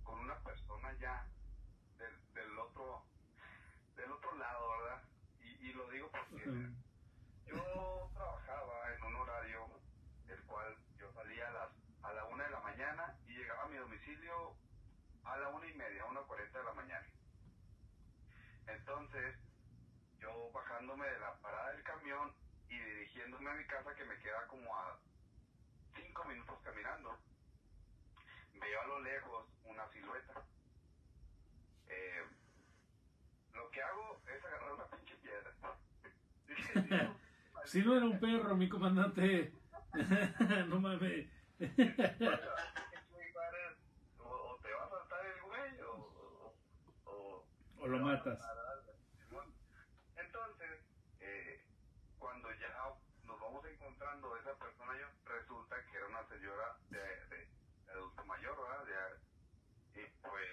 con 0.04 0.20
una 0.20 0.34
ya 0.98 1.26
del, 1.98 2.34
del 2.34 2.58
otro 2.58 3.04
del 3.96 4.10
otro 4.10 4.34
lado, 4.36 4.68
¿verdad? 4.78 5.02
Y, 5.40 5.68
y 5.68 5.72
lo 5.74 5.88
digo 5.90 6.10
porque 6.10 6.44
yo 7.46 8.10
trabajaba 8.14 8.94
en 8.94 9.02
un 9.04 9.16
horario 9.16 9.66
el 10.28 10.42
cual 10.44 10.76
yo 10.98 11.12
salía 11.12 11.48
a 11.48 11.52
las 11.52 11.68
a 12.02 12.12
la 12.12 12.24
una 12.24 12.44
de 12.44 12.50
la 12.50 12.60
mañana 12.60 13.16
y 13.26 13.34
llegaba 13.36 13.64
a 13.64 13.68
mi 13.68 13.76
domicilio 13.76 14.56
a 15.24 15.36
la 15.36 15.48
una 15.50 15.66
y 15.66 15.74
media, 15.74 16.04
una 16.06 16.20
cuarenta 16.22 16.58
de 16.58 16.64
la 16.64 16.72
mañana. 16.72 17.06
Entonces, 18.66 19.36
yo 20.18 20.50
bajándome 20.52 21.06
de 21.06 21.18
la 21.20 21.34
parada 21.38 21.72
del 21.72 21.82
camión 21.84 22.32
y 22.68 22.78
dirigiéndome 22.78 23.50
a 23.50 23.54
mi 23.54 23.66
casa 23.66 23.94
que 23.94 24.04
me 24.04 24.18
queda 24.18 24.46
como 24.48 24.74
a 24.74 24.98
cinco 25.94 26.24
minutos 26.24 26.58
caminando, 26.62 27.18
veo 28.54 28.80
a 28.80 28.86
lo 28.86 29.00
lejos 29.00 29.46
una 29.64 29.88
silueta. 29.92 30.42
Eh, 31.88 32.24
lo 33.52 33.61
que 33.72 33.82
hago 33.82 34.20
es 34.26 34.44
agarrar 34.44 34.72
una 34.74 34.86
pinche 34.86 35.16
piedra. 35.16 35.52
Dije, 36.46 36.80
"Dios, 36.80 37.16
Si 37.64 37.80
no 37.82 37.96
era 37.96 38.04
un 38.06 38.20
perro, 38.20 38.56
mi 38.56 38.68
comandante. 38.68 39.52
no 40.68 40.80
mames. 40.80 41.28
o, 44.18 44.58
te 44.62 44.72
va 44.72 44.84
a 44.84 44.88
saltar 44.90 45.26
el 45.26 45.42
güey 45.42 45.80
o, 45.82 45.92
o, 45.94 46.54
o, 47.04 47.46
O 47.78 47.86
lo 47.86 47.98
matas. 48.00 48.40
Entonces, 50.16 50.80
eh, 51.20 51.64
cuando 52.18 52.48
ya 52.54 52.68
nos 53.24 53.40
vamos 53.40 53.64
encontrando 53.66 54.36
esa 54.36 54.54
persona, 54.56 54.92
yo, 54.98 55.06
resulta 55.24 55.76
que 55.86 55.96
era 55.96 56.06
una 56.06 56.26
señora 56.28 56.76
de, 56.90 56.98
de, 56.98 57.46
de 57.86 57.92
adulto 57.92 58.24
mayor, 58.24 58.56
¿verdad? 58.60 58.84
De- 58.86 60.00
y 60.02 60.06
pues 60.22 60.48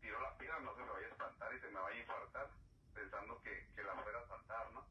tiró 0.00 0.20
la 0.20 0.36
piedra, 0.38 0.60
no 0.60 0.74
se 0.74 0.82
me 0.82 0.90
vaya 0.90 1.06
a 1.06 1.10
espantar 1.10 1.54
y 1.54 1.60
se 1.60 1.68
me 1.68 1.80
vaya 1.80 1.96
a 1.96 2.00
infartar, 2.00 2.48
pensando 2.94 3.42
que, 3.42 3.66
que 3.74 3.82
la 3.82 3.94
fuera 3.96 4.20
a 4.20 4.28
saltar, 4.28 4.72
¿no? 4.72 4.86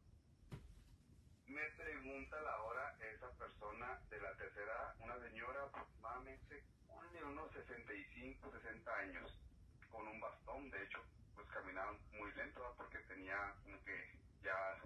Me 1.47 1.65
pregunta 1.71 2.39
la 2.41 2.61
hora 2.61 2.95
esa 2.99 3.31
persona 3.31 3.99
de 4.09 4.21
la 4.21 4.35
tercera, 4.35 4.65
edad, 4.71 4.95
una 4.99 5.19
señora 5.19 5.63
aproximadamente, 5.63 6.63
ponle 6.87 7.23
unos 7.23 7.51
65, 7.53 8.51
60 8.51 8.95
años, 8.95 9.39
con 9.89 10.07
un 10.07 10.19
bastón, 10.19 10.69
de 10.69 10.83
hecho, 10.83 10.99
pues 11.33 11.47
pues 11.47 11.47
caminaba 11.49 11.93
muy 12.13 12.31
lento 12.33 12.59
¿verdad? 12.59 12.75
porque 12.77 12.99
tenía 13.29 13.53
como 13.63 13.83
que 13.83 14.09
ya 14.43 14.77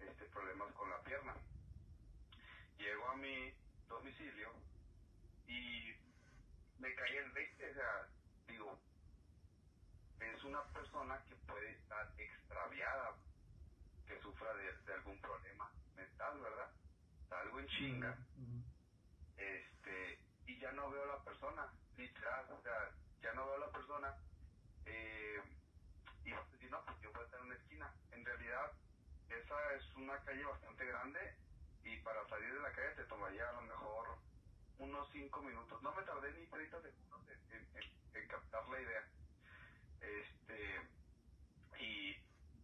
este 0.00 0.24
problemas 0.26 0.72
con 0.74 0.90
la 0.90 1.00
pierna. 1.02 1.34
Llego 2.76 3.08
a 3.08 3.16
mi 3.16 3.54
domicilio 3.88 4.52
y 5.46 5.94
me 6.78 6.94
caí 6.94 7.16
el 7.16 7.30
20, 7.30 7.70
o 7.70 7.74
sea, 7.74 8.08
digo, 8.48 8.78
es 10.20 10.44
una 10.44 10.62
persona 10.64 11.22
que 11.24 11.34
puede 11.46 11.70
estar 11.72 12.12
extraviada, 12.18 13.16
que 14.06 14.20
sufra 14.20 14.52
de, 14.54 14.92
algún 14.92 15.18
problema 15.20 15.70
mental, 15.94 16.38
¿verdad? 16.40 16.70
Algo 17.30 17.60
en 17.60 17.66
chinga 17.68 18.18
este 19.36 20.18
y 20.46 20.58
ya 20.58 20.72
no 20.72 20.90
veo 20.90 21.02
a 21.02 21.16
la 21.18 21.24
persona 21.24 21.70
literal 21.98 22.46
o 22.50 22.62
sea 22.62 22.90
ya 23.20 23.34
no 23.34 23.44
veo 23.44 23.56
a 23.56 23.66
la 23.66 23.70
persona 23.70 24.16
eh, 24.86 25.42
y 26.24 26.32
decir 26.66 26.70
no 26.70 26.84
pues 26.86 26.98
yo 27.00 27.12
voy 27.12 27.22
a 27.22 27.24
estar 27.26 27.40
en 27.40 27.46
una 27.46 27.56
esquina 27.56 27.98
en 28.10 28.24
realidad 28.26 28.76
esa 29.28 29.74
es 29.74 29.96
una 29.96 30.22
calle 30.24 30.44
bastante 30.44 30.86
grande 30.86 31.40
y 31.84 31.98
para 32.02 32.28
salir 32.28 32.54
de 32.54 32.60
la 32.60 32.72
calle 32.74 32.96
te 32.96 33.06
tomaría 33.06 33.48
a 33.48 33.52
lo 33.54 33.62
mejor 33.62 34.20
unos 34.78 35.10
5 35.12 35.42
minutos 35.42 35.82
no 35.82 35.92
me 35.94 36.04
tardé 36.04 36.32
ni 36.34 36.48
30 36.48 36.82
segundos 36.82 37.22
en, 37.28 37.56
en- 37.56 37.70
en- 37.74 37.94
en 38.14 38.28
captar 38.28 38.68
la 38.68 38.80
idea 38.80 39.10
este 40.00 40.90
y, 41.80 42.10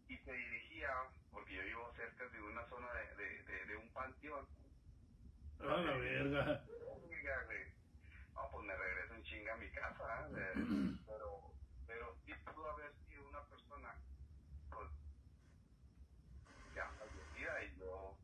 y 0.09 0.19
se 0.19 0.33
dirigía 0.33 0.91
porque 1.31 1.55
yo 1.55 1.63
vivo 1.65 1.93
cerca 1.97 2.29
de 2.29 2.43
una 2.43 2.69
zona 2.69 2.93
de, 2.95 3.17
de, 3.17 3.45
de- 3.45 3.67
de 3.67 3.77
un 3.77 3.91
panteón 3.93 4.47
A 5.61 5.65
la 5.65 5.97
verga. 5.99 6.67
Oiga, 7.03 7.45
güey. 7.45 7.75
No, 8.35 8.51
pues 8.53 8.67
me 8.67 8.77
regreso 8.77 9.15
en 9.15 9.25
chinga 9.25 9.55
a 9.55 9.59
mi 9.59 9.73
casa, 9.73 10.29
¿eh? 10.29 10.33
De- 10.35 10.69
pero, 11.07 11.57
pero 11.87 12.19
sí 12.25 12.33
pudo 12.45 12.71
haber 12.71 12.97
sido 13.09 13.29
una 13.29 13.47
persona, 13.49 14.03
pues, 14.71 14.91
ya 16.75 16.93
fallecida 16.99 17.65
y 17.65 17.77
yo 17.79 18.21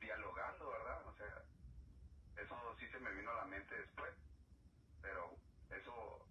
dialogando, 0.00 0.70
¿verdad? 0.70 1.06
O 1.08 1.16
sea, 1.16 1.46
eso 2.36 2.76
sí 2.80 2.88
se 2.90 3.00
me 3.00 3.12
vino 3.14 3.30
a 3.32 3.36
la 3.36 3.46
mente 3.46 3.74
después, 3.76 4.14
pero 5.00 5.40
eso, 5.70 6.30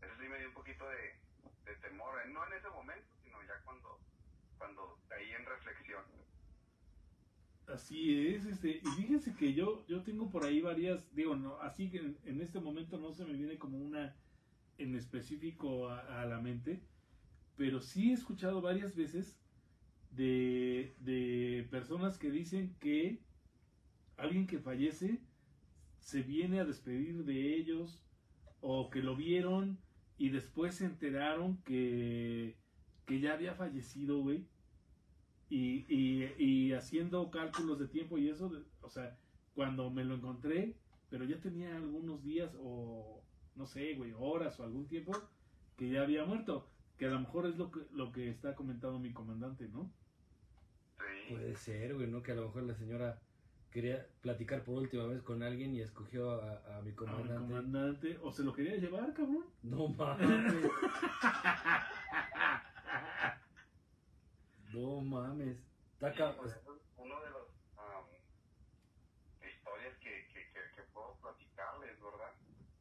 eso 0.00 0.14
sí 0.16 0.28
me 0.28 0.38
dio 0.38 0.48
un 0.48 0.54
poquito 0.72 0.88
de, 0.88 1.70
de 1.70 1.76
temor, 1.80 2.18
¿eh? 2.20 2.30
no 2.32 2.46
en 2.46 2.52
ese 2.54 2.68
momento, 2.70 3.14
sino 3.22 3.42
ya 3.42 3.62
cuando, 3.64 3.98
cuando 4.58 4.98
caí 5.08 5.30
en 5.32 5.44
reflexión. 5.44 6.02
Así 7.66 8.26
es, 8.28 8.44
este, 8.44 8.80
y 8.82 8.86
fíjense 8.96 9.34
que 9.34 9.54
yo, 9.54 9.86
yo 9.86 10.02
tengo 10.02 10.30
por 10.30 10.44
ahí 10.44 10.60
varias, 10.60 11.14
digo, 11.14 11.36
no, 11.36 11.60
así 11.60 11.90
que 11.90 11.98
en, 11.98 12.18
en 12.24 12.40
este 12.40 12.60
momento 12.60 12.98
no 12.98 13.12
se 13.12 13.24
me 13.24 13.34
viene 13.34 13.58
como 13.58 13.78
una 13.78 14.14
en 14.78 14.94
específico 14.94 15.88
a, 15.88 16.22
a 16.22 16.26
la 16.26 16.40
mente, 16.40 16.82
pero 17.56 17.80
sí 17.80 18.10
he 18.10 18.14
escuchado 18.14 18.60
varias 18.60 18.96
veces 18.96 19.38
de, 20.10 20.94
de 20.98 21.66
personas 21.70 22.18
que 22.18 22.30
dicen 22.30 22.74
que 22.80 23.20
alguien 24.16 24.46
que 24.46 24.58
fallece 24.58 25.20
se 26.00 26.22
viene 26.22 26.60
a 26.60 26.64
despedir 26.64 27.24
de 27.24 27.54
ellos 27.54 28.02
o 28.60 28.90
que 28.90 29.02
lo 29.02 29.16
vieron 29.16 29.78
y 30.22 30.28
después 30.28 30.76
se 30.76 30.84
enteraron 30.84 31.56
que, 31.64 32.54
que 33.06 33.18
ya 33.18 33.32
había 33.32 33.56
fallecido, 33.56 34.20
güey. 34.20 34.46
Y, 35.50 35.84
y, 35.88 36.32
y 36.38 36.72
haciendo 36.74 37.28
cálculos 37.32 37.80
de 37.80 37.88
tiempo 37.88 38.18
y 38.18 38.28
eso, 38.28 38.52
o 38.82 38.88
sea, 38.88 39.18
cuando 39.56 39.90
me 39.90 40.04
lo 40.04 40.14
encontré, 40.14 40.76
pero 41.10 41.24
ya 41.24 41.40
tenía 41.40 41.74
algunos 41.74 42.22
días 42.22 42.54
o 42.60 43.20
no 43.56 43.66
sé, 43.66 43.94
güey, 43.94 44.12
horas 44.16 44.60
o 44.60 44.62
algún 44.62 44.86
tiempo 44.86 45.10
que 45.76 45.90
ya 45.90 46.02
había 46.02 46.24
muerto, 46.24 46.70
que 46.98 47.06
a 47.06 47.10
lo 47.10 47.18
mejor 47.18 47.46
es 47.46 47.56
lo 47.56 47.72
que, 47.72 47.80
lo 47.90 48.12
que 48.12 48.30
está 48.30 48.54
comentando 48.54 49.00
mi 49.00 49.12
comandante, 49.12 49.66
¿no? 49.70 49.90
Sí. 50.98 51.34
Puede 51.34 51.56
ser, 51.56 51.94
güey, 51.94 52.06
¿no? 52.06 52.22
Que 52.22 52.30
a 52.30 52.36
lo 52.36 52.46
mejor 52.46 52.62
la 52.62 52.76
señora 52.76 53.20
quería 53.72 54.06
platicar 54.20 54.62
por 54.64 54.76
última 54.78 55.06
vez 55.06 55.22
con 55.22 55.42
alguien 55.42 55.74
y 55.74 55.80
escogió 55.80 56.30
a, 56.32 56.78
a 56.78 56.82
mi 56.82 56.90
A 57.06 57.22
mi 57.22 57.34
comandante. 57.34 57.34
comandante, 57.34 58.18
o 58.22 58.30
se 58.32 58.44
lo 58.44 58.52
quería 58.52 58.76
llevar, 58.76 59.12
cabrón. 59.14 59.46
No 59.62 59.88
mames. 59.98 60.54
no 64.72 65.00
mames. 65.00 65.58
Está 66.00 66.12
Sí, 66.12 66.22
pues, 66.36 66.56
uno 66.96 67.20
de 67.20 67.30
los 67.30 67.48
am, 67.76 68.04
historias 69.40 69.96
que, 69.98 70.26
que, 70.32 70.40
que, 70.52 70.60
que 70.76 70.82
puedo 70.92 71.16
platicarles, 71.20 72.00
¿verdad? 72.00 72.32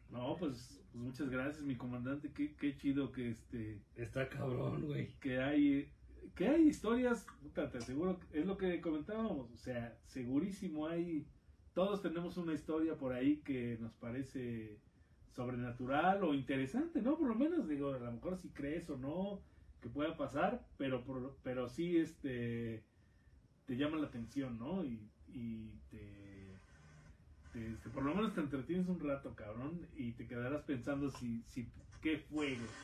No, 0.10 0.36
pues, 0.38 0.82
pues 0.92 1.04
muchas 1.04 1.30
gracias, 1.30 1.64
mi 1.64 1.76
comandante. 1.78 2.32
Qué, 2.34 2.56
qué 2.56 2.76
chido 2.78 3.12
que 3.12 3.32
este 3.32 3.82
Está 3.96 4.28
cabrón, 4.30 4.86
güey. 4.88 5.14
que 5.20 5.40
hay 5.40 5.92
que 6.36 6.48
hay 6.48 6.68
historias, 6.68 7.26
te 7.54 7.62
aseguro, 7.62 8.20
es 8.32 8.46
lo 8.46 8.58
que 8.58 8.82
comentábamos, 8.82 9.52
o 9.52 9.58
sea, 9.58 10.00
segurísimo 10.06 10.88
hay 10.88 11.28
todos 11.74 12.02
tenemos 12.02 12.38
una 12.38 12.54
historia 12.54 12.98
por 12.98 13.14
ahí 13.14 13.42
que 13.44 13.78
nos 13.80 13.94
parece 13.96 14.84
sobrenatural 15.30 16.24
o 16.24 16.34
interesante, 16.34 17.02
¿no? 17.02 17.18
Por 17.18 17.30
lo 17.30 17.36
menos 17.36 17.68
digo, 17.68 17.94
a 17.94 18.00
lo 18.00 18.12
mejor 18.12 18.38
si 18.38 18.54
crees 18.54 18.90
o 18.90 18.98
no 18.98 19.46
que 19.80 19.90
pueda 19.90 20.18
pasar, 20.18 20.68
pero 20.78 21.04
por, 21.06 21.40
pero 21.44 21.68
sí 21.70 21.98
este 21.98 22.86
te 23.66 23.78
llama 23.78 23.98
la 23.98 24.08
atención, 24.08 24.60
¿no? 24.60 24.84
Y, 24.86 25.12
y 25.28 25.80
te, 25.90 26.62
te- 27.52 27.72
este, 27.72 27.90
por 27.90 28.04
lo 28.04 28.16
menos 28.16 28.34
te 28.34 28.42
entretienes 28.42 28.88
un 28.90 29.00
rato, 29.00 29.36
cabrón, 29.36 29.90
y 29.94 30.14
te 30.14 30.28
quedarás 30.28 30.64
pensando 30.64 31.10
si 31.12 31.44
si 31.44 31.74
qué 32.02 32.18
fue. 32.20 32.80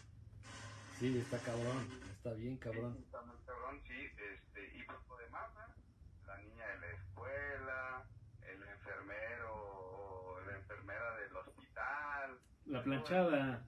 Sí, 0.92 1.18
está 1.18 1.42
cabrón. 1.44 2.07
Está 2.28 2.40
bien 2.40 2.58
cabrón. 2.58 2.94
Sí, 2.98 3.04
está 3.06 3.22
muy 3.22 3.38
cabrón, 3.46 3.82
sí, 3.88 4.10
este, 4.34 4.78
y 4.78 4.84
por 4.84 5.00
lo 5.08 5.16
demás, 5.16 5.50
¿eh? 5.64 5.82
la 6.28 6.38
niña 6.40 6.68
de 6.68 6.80
la 6.80 6.88
escuela, 6.88 8.06
el 8.42 8.64
enfermero 8.64 9.56
o 9.56 10.42
la 10.42 10.58
enfermera 10.58 11.16
del 11.16 11.38
hospital. 11.38 12.38
La 12.66 12.84
planchada. 12.84 13.66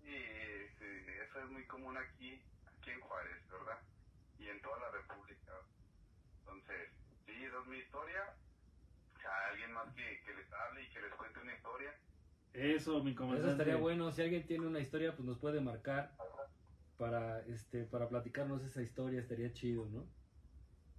Sí, 0.00 0.14
sí, 0.78 0.84
eso 1.26 1.40
es 1.40 1.50
muy 1.50 1.66
común 1.66 1.96
aquí, 1.98 2.40
aquí 2.68 2.90
en 2.90 3.00
Juárez, 3.00 3.50
¿verdad? 3.50 3.80
Y 4.38 4.46
en 4.46 4.62
toda 4.62 4.78
la 4.78 4.90
República. 4.92 5.52
Entonces, 6.38 6.90
sí, 7.26 7.32
esa 7.46 7.60
es 7.62 7.66
mi 7.66 7.78
historia. 7.78 8.22
O 9.16 9.18
sea, 9.18 9.30
alguien 9.50 9.72
más 9.72 9.92
que, 9.94 10.22
que 10.24 10.34
les 10.34 10.52
hable 10.52 10.84
y 10.84 10.88
que 10.90 11.00
les 11.00 11.14
cuente 11.14 11.40
una 11.40 11.52
historia. 11.52 11.98
Eso, 12.52 13.02
mi 13.02 13.16
comandante. 13.16 13.48
Eso 13.48 13.60
estaría 13.60 13.76
bueno. 13.76 14.12
Si 14.12 14.22
alguien 14.22 14.46
tiene 14.46 14.68
una 14.68 14.78
historia, 14.78 15.16
pues 15.16 15.26
nos 15.26 15.38
puede 15.38 15.60
marcar 15.60 16.12
para 16.98 17.40
este 17.46 17.84
para 17.84 18.08
platicarnos 18.08 18.62
esa 18.62 18.82
historia. 18.82 19.20
Estaría 19.20 19.52
chido, 19.52 19.88
¿no? 19.88 20.06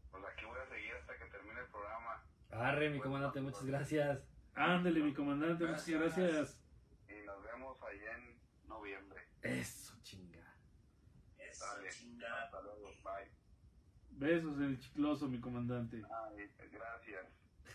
Pues 0.09 0.23
aquí 0.25 0.45
voy 0.45 0.57
a 0.59 0.65
seguir 0.67 0.93
hasta 0.93 1.17
que 1.17 1.25
termine 1.25 1.59
el 1.59 1.67
programa. 1.67 2.23
Arre, 2.49 2.89
mi 2.89 2.99
comandante, 2.99 3.41
muchas 3.41 3.65
gracias. 3.65 4.23
Ándale, 4.55 5.01
mi 5.01 5.13
comandante, 5.13 5.65
muchas 5.65 5.87
Gracias. 5.87 6.59
Y 7.07 7.25
nos 7.25 7.43
vemos 7.43 7.77
ahí 7.83 7.99
en 7.99 8.39
noviembre. 8.67 9.21
Eso, 9.41 9.95
chinga. 10.01 10.55
Eso, 11.37 11.65
Dale. 11.65 11.89
chingada. 11.89 12.45
Hasta 12.45 12.61
luego. 12.61 12.89
Bye. 13.03 13.31
Besos 14.11 14.57
en 14.57 14.63
el 14.63 14.79
chicloso, 14.79 15.27
mi 15.27 15.39
comandante. 15.39 16.01
Ay, 16.35 16.51
gracias. 16.71 17.27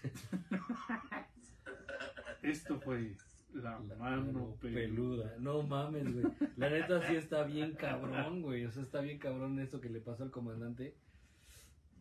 Esto 2.42 2.80
fue 2.80 3.16
la, 3.54 3.78
La 3.80 3.94
mano 3.96 4.56
peluda. 4.60 4.74
peluda. 4.80 5.34
No 5.38 5.62
mames, 5.62 6.12
güey. 6.12 6.26
La 6.56 6.68
neta 6.70 7.00
sí 7.06 7.16
está 7.16 7.44
bien 7.44 7.74
cabrón, 7.74 8.42
güey. 8.42 8.66
O 8.66 8.70
sea, 8.72 8.82
está 8.82 9.00
bien 9.00 9.18
cabrón 9.18 9.58
esto 9.60 9.80
que 9.80 9.88
le 9.88 10.00
pasó 10.00 10.22
al 10.24 10.30
comandante. 10.30 10.94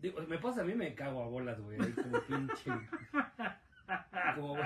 Digo, 0.02 0.22
me 0.28 0.38
pasa 0.38 0.62
a 0.62 0.66
mí, 0.66 0.74
me 0.76 0.94
cago 0.96 1.24
a 1.24 1.28
bolas, 1.28 1.60
güey. 1.62 1.80
Ahí 1.82 1.92
como 1.94 2.20
pinche. 2.22 2.72
Como, 4.36 4.58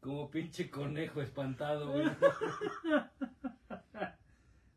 como 0.00 0.30
pinche 0.30 0.70
conejo 0.70 1.20
espantado, 1.22 1.90
güey. 1.92 2.06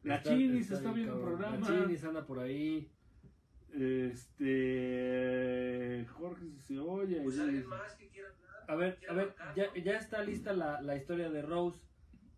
La 0.03 0.23
Chinis 0.23 0.71
está 0.71 0.91
viendo 0.91 1.15
el 1.15 1.21
programa. 1.21 1.57
La 1.59 1.65
Chinis 1.67 2.03
anda 2.03 2.25
por 2.25 2.39
ahí. 2.39 2.89
Este. 4.37 6.05
Jorge, 6.13 6.45
si 6.45 6.59
se 6.61 6.79
oye. 6.79 7.21
Pues 7.21 7.39
alguien 7.39 7.67
más 7.67 7.93
que 7.95 8.07
quiera 8.07 8.29
hablar. 8.29 8.46
A 8.67 8.75
ver, 8.75 8.97
¿Quiere 8.97 9.13
a 9.13 9.15
ver, 9.15 9.35
ya, 9.55 9.73
ya 9.75 9.93
está 9.97 10.21
lista 10.23 10.53
la, 10.53 10.81
la 10.81 10.95
historia 10.95 11.29
de 11.29 11.41
Rose. 11.41 11.79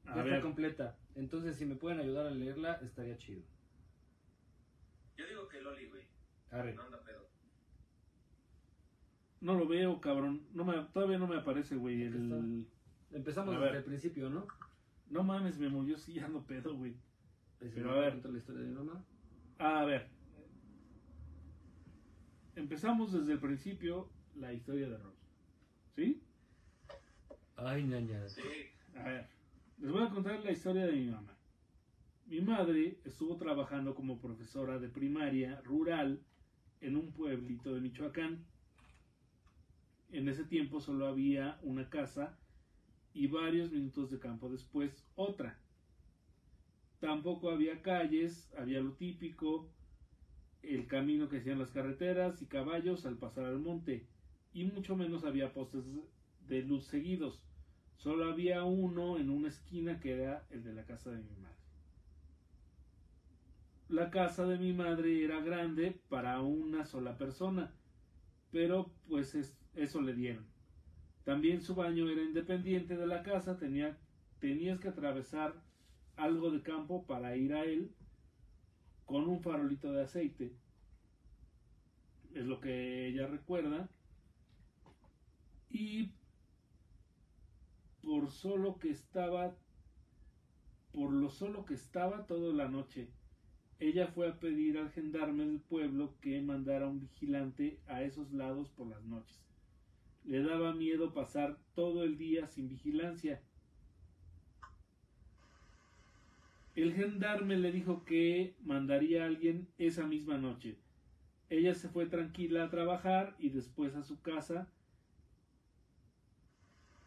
Ya 0.05 0.11
A 0.11 0.17
está 0.19 0.23
ver, 0.23 0.41
completa. 0.41 0.97
Entonces, 1.15 1.55
si 1.57 1.65
me 1.65 1.75
pueden 1.75 1.99
ayudar 1.99 2.27
a 2.27 2.31
leerla, 2.31 2.73
estaría 2.83 3.17
chido. 3.17 3.41
Yo 5.17 5.27
digo 5.27 5.47
que 5.49 5.61
Loli, 5.61 5.85
güey. 5.89 6.03
Arre. 6.51 6.73
No 6.75 6.83
anda 6.83 6.99
pedo. 7.03 7.27
no 9.41 9.53
lo 9.55 9.67
veo, 9.67 9.99
cabrón. 10.01 10.47
No 10.53 10.65
me, 10.65 10.73
todavía 10.93 11.17
no 11.17 11.27
me 11.27 11.37
aparece, 11.37 11.75
güey. 11.75 12.03
El... 12.03 12.67
Empezamos 13.11 13.55
A 13.55 13.59
desde 13.59 13.71
ver. 13.71 13.75
el 13.77 13.83
principio, 13.85 14.29
¿no? 14.29 14.45
No 15.09 15.23
mames, 15.23 15.57
me 15.57 15.69
movió 15.69 15.97
sí, 15.97 16.13
ya 16.13 16.27
no 16.27 16.45
pedo, 16.45 16.75
güey. 16.75 16.95
Pues, 17.57 17.71
Pero 17.73 17.91
¿me 17.91 17.97
a 17.97 17.99
ver. 18.01 18.25
la 18.25 18.37
historia 18.37 18.61
de 18.61 18.67
mi 18.67 18.75
mamá? 18.75 19.03
A 19.57 19.83
ver. 19.85 20.07
Empezamos 22.55 23.11
desde 23.13 23.33
el 23.33 23.39
principio 23.39 24.09
la 24.35 24.53
historia 24.53 24.89
de 24.89 24.97
Rose. 24.97 25.18
¿Sí? 25.99 26.21
Ay, 27.57 27.83
ñaña. 27.83 28.29
Sí. 28.29 28.41
A 28.95 29.03
ver. 29.03 29.27
Les 29.79 29.91
voy 29.91 30.01
a 30.01 30.09
contar 30.09 30.41
la 30.45 30.51
historia 30.51 30.85
de 30.85 30.93
mi 30.93 31.07
mamá. 31.07 31.35
Mi 32.25 32.39
madre 32.39 32.99
estuvo 33.03 33.35
trabajando 33.35 33.93
como 33.95 34.21
profesora 34.21 34.79
de 34.79 34.87
primaria 34.87 35.59
rural 35.65 36.21
en 36.79 36.95
un 36.95 37.11
pueblito 37.11 37.75
de 37.75 37.81
Michoacán. 37.81 38.45
En 40.13 40.29
ese 40.29 40.45
tiempo 40.45 40.79
solo 40.79 41.05
había 41.05 41.59
una 41.63 41.89
casa 41.89 42.39
y 43.13 43.27
varios 43.27 43.69
minutos 43.69 44.09
de 44.09 44.19
campo 44.19 44.47
después 44.47 45.05
otra. 45.15 45.59
Tampoco 47.01 47.49
había 47.51 47.81
calles, 47.81 48.49
había 48.57 48.79
lo 48.79 48.93
típico, 48.93 49.69
el 50.63 50.87
camino 50.87 51.27
que 51.27 51.39
hacían 51.39 51.59
las 51.59 51.71
carreteras 51.71 52.41
y 52.41 52.45
caballos 52.45 53.05
al 53.05 53.17
pasar 53.17 53.43
al 53.43 53.59
monte, 53.59 54.07
y 54.53 54.65
mucho 54.65 54.95
menos 54.95 55.23
había 55.23 55.53
postes 55.53 55.83
de 56.47 56.61
luz 56.63 56.85
seguidos. 56.85 57.41
Solo 57.97 58.31
había 58.31 58.63
uno 58.63 59.17
en 59.17 59.29
una 59.29 59.49
esquina 59.49 59.99
que 59.99 60.13
era 60.13 60.45
el 60.51 60.63
de 60.63 60.73
la 60.73 60.85
casa 60.85 61.11
de 61.11 61.21
mi 61.21 61.35
madre. 61.37 61.57
La 63.89 64.11
casa 64.11 64.45
de 64.45 64.57
mi 64.57 64.71
madre 64.71 65.23
era 65.23 65.41
grande 65.41 65.99
para 66.09 66.41
una 66.41 66.85
sola 66.85 67.17
persona, 67.17 67.73
pero 68.51 68.91
pues 69.07 69.35
eso 69.75 70.01
le 70.01 70.13
dieron. 70.13 70.45
También 71.23 71.61
su 71.61 71.75
baño 71.75 72.09
era 72.09 72.23
independiente 72.23 72.95
de 72.95 73.07
la 73.07 73.23
casa, 73.23 73.57
tenía, 73.57 73.97
tenías 74.39 74.79
que 74.79 74.87
atravesar 74.87 75.61
algo 76.15 76.51
de 76.51 76.61
campo 76.61 77.05
para 77.05 77.35
ir 77.35 77.53
a 77.53 77.63
él 77.63 77.91
con 79.05 79.27
un 79.27 79.41
farolito 79.41 79.91
de 79.91 80.03
aceite. 80.03 80.53
Es 82.33 82.45
lo 82.45 82.61
que 82.61 83.07
ella 83.07 83.27
recuerda. 83.27 83.89
Y 85.69 86.11
por 88.01 88.29
solo 88.29 88.79
que 88.79 88.89
estaba, 88.89 89.55
por 90.91 91.11
lo 91.11 91.29
solo 91.29 91.65
que 91.65 91.73
estaba 91.73 92.25
toda 92.25 92.53
la 92.53 92.67
noche, 92.67 93.09
ella 93.79 94.07
fue 94.07 94.27
a 94.27 94.39
pedir 94.39 94.77
al 94.77 94.91
gendarme 94.91 95.45
del 95.45 95.59
pueblo 95.59 96.15
que 96.21 96.41
mandara 96.41 96.87
un 96.87 96.99
vigilante 96.99 97.79
a 97.87 98.03
esos 98.03 98.31
lados 98.31 98.69
por 98.69 98.87
las 98.87 99.03
noches. 99.03 99.39
Le 100.25 100.41
daba 100.43 100.73
miedo 100.73 101.13
pasar 101.13 101.57
todo 101.75 102.03
el 102.03 102.17
día 102.17 102.47
sin 102.47 102.67
vigilancia 102.67 103.41
El 106.79 106.93
gendarme 106.93 107.57
le 107.57 107.73
dijo 107.73 108.05
que 108.05 108.55
mandaría 108.63 109.23
a 109.23 109.25
alguien 109.25 109.67
esa 109.77 110.05
misma 110.05 110.37
noche. 110.37 110.77
Ella 111.49 111.75
se 111.75 111.89
fue 111.89 112.05
tranquila 112.05 112.63
a 112.63 112.69
trabajar 112.69 113.35
y 113.37 113.49
después 113.49 113.95
a 113.95 114.03
su 114.03 114.21
casa. 114.21 114.71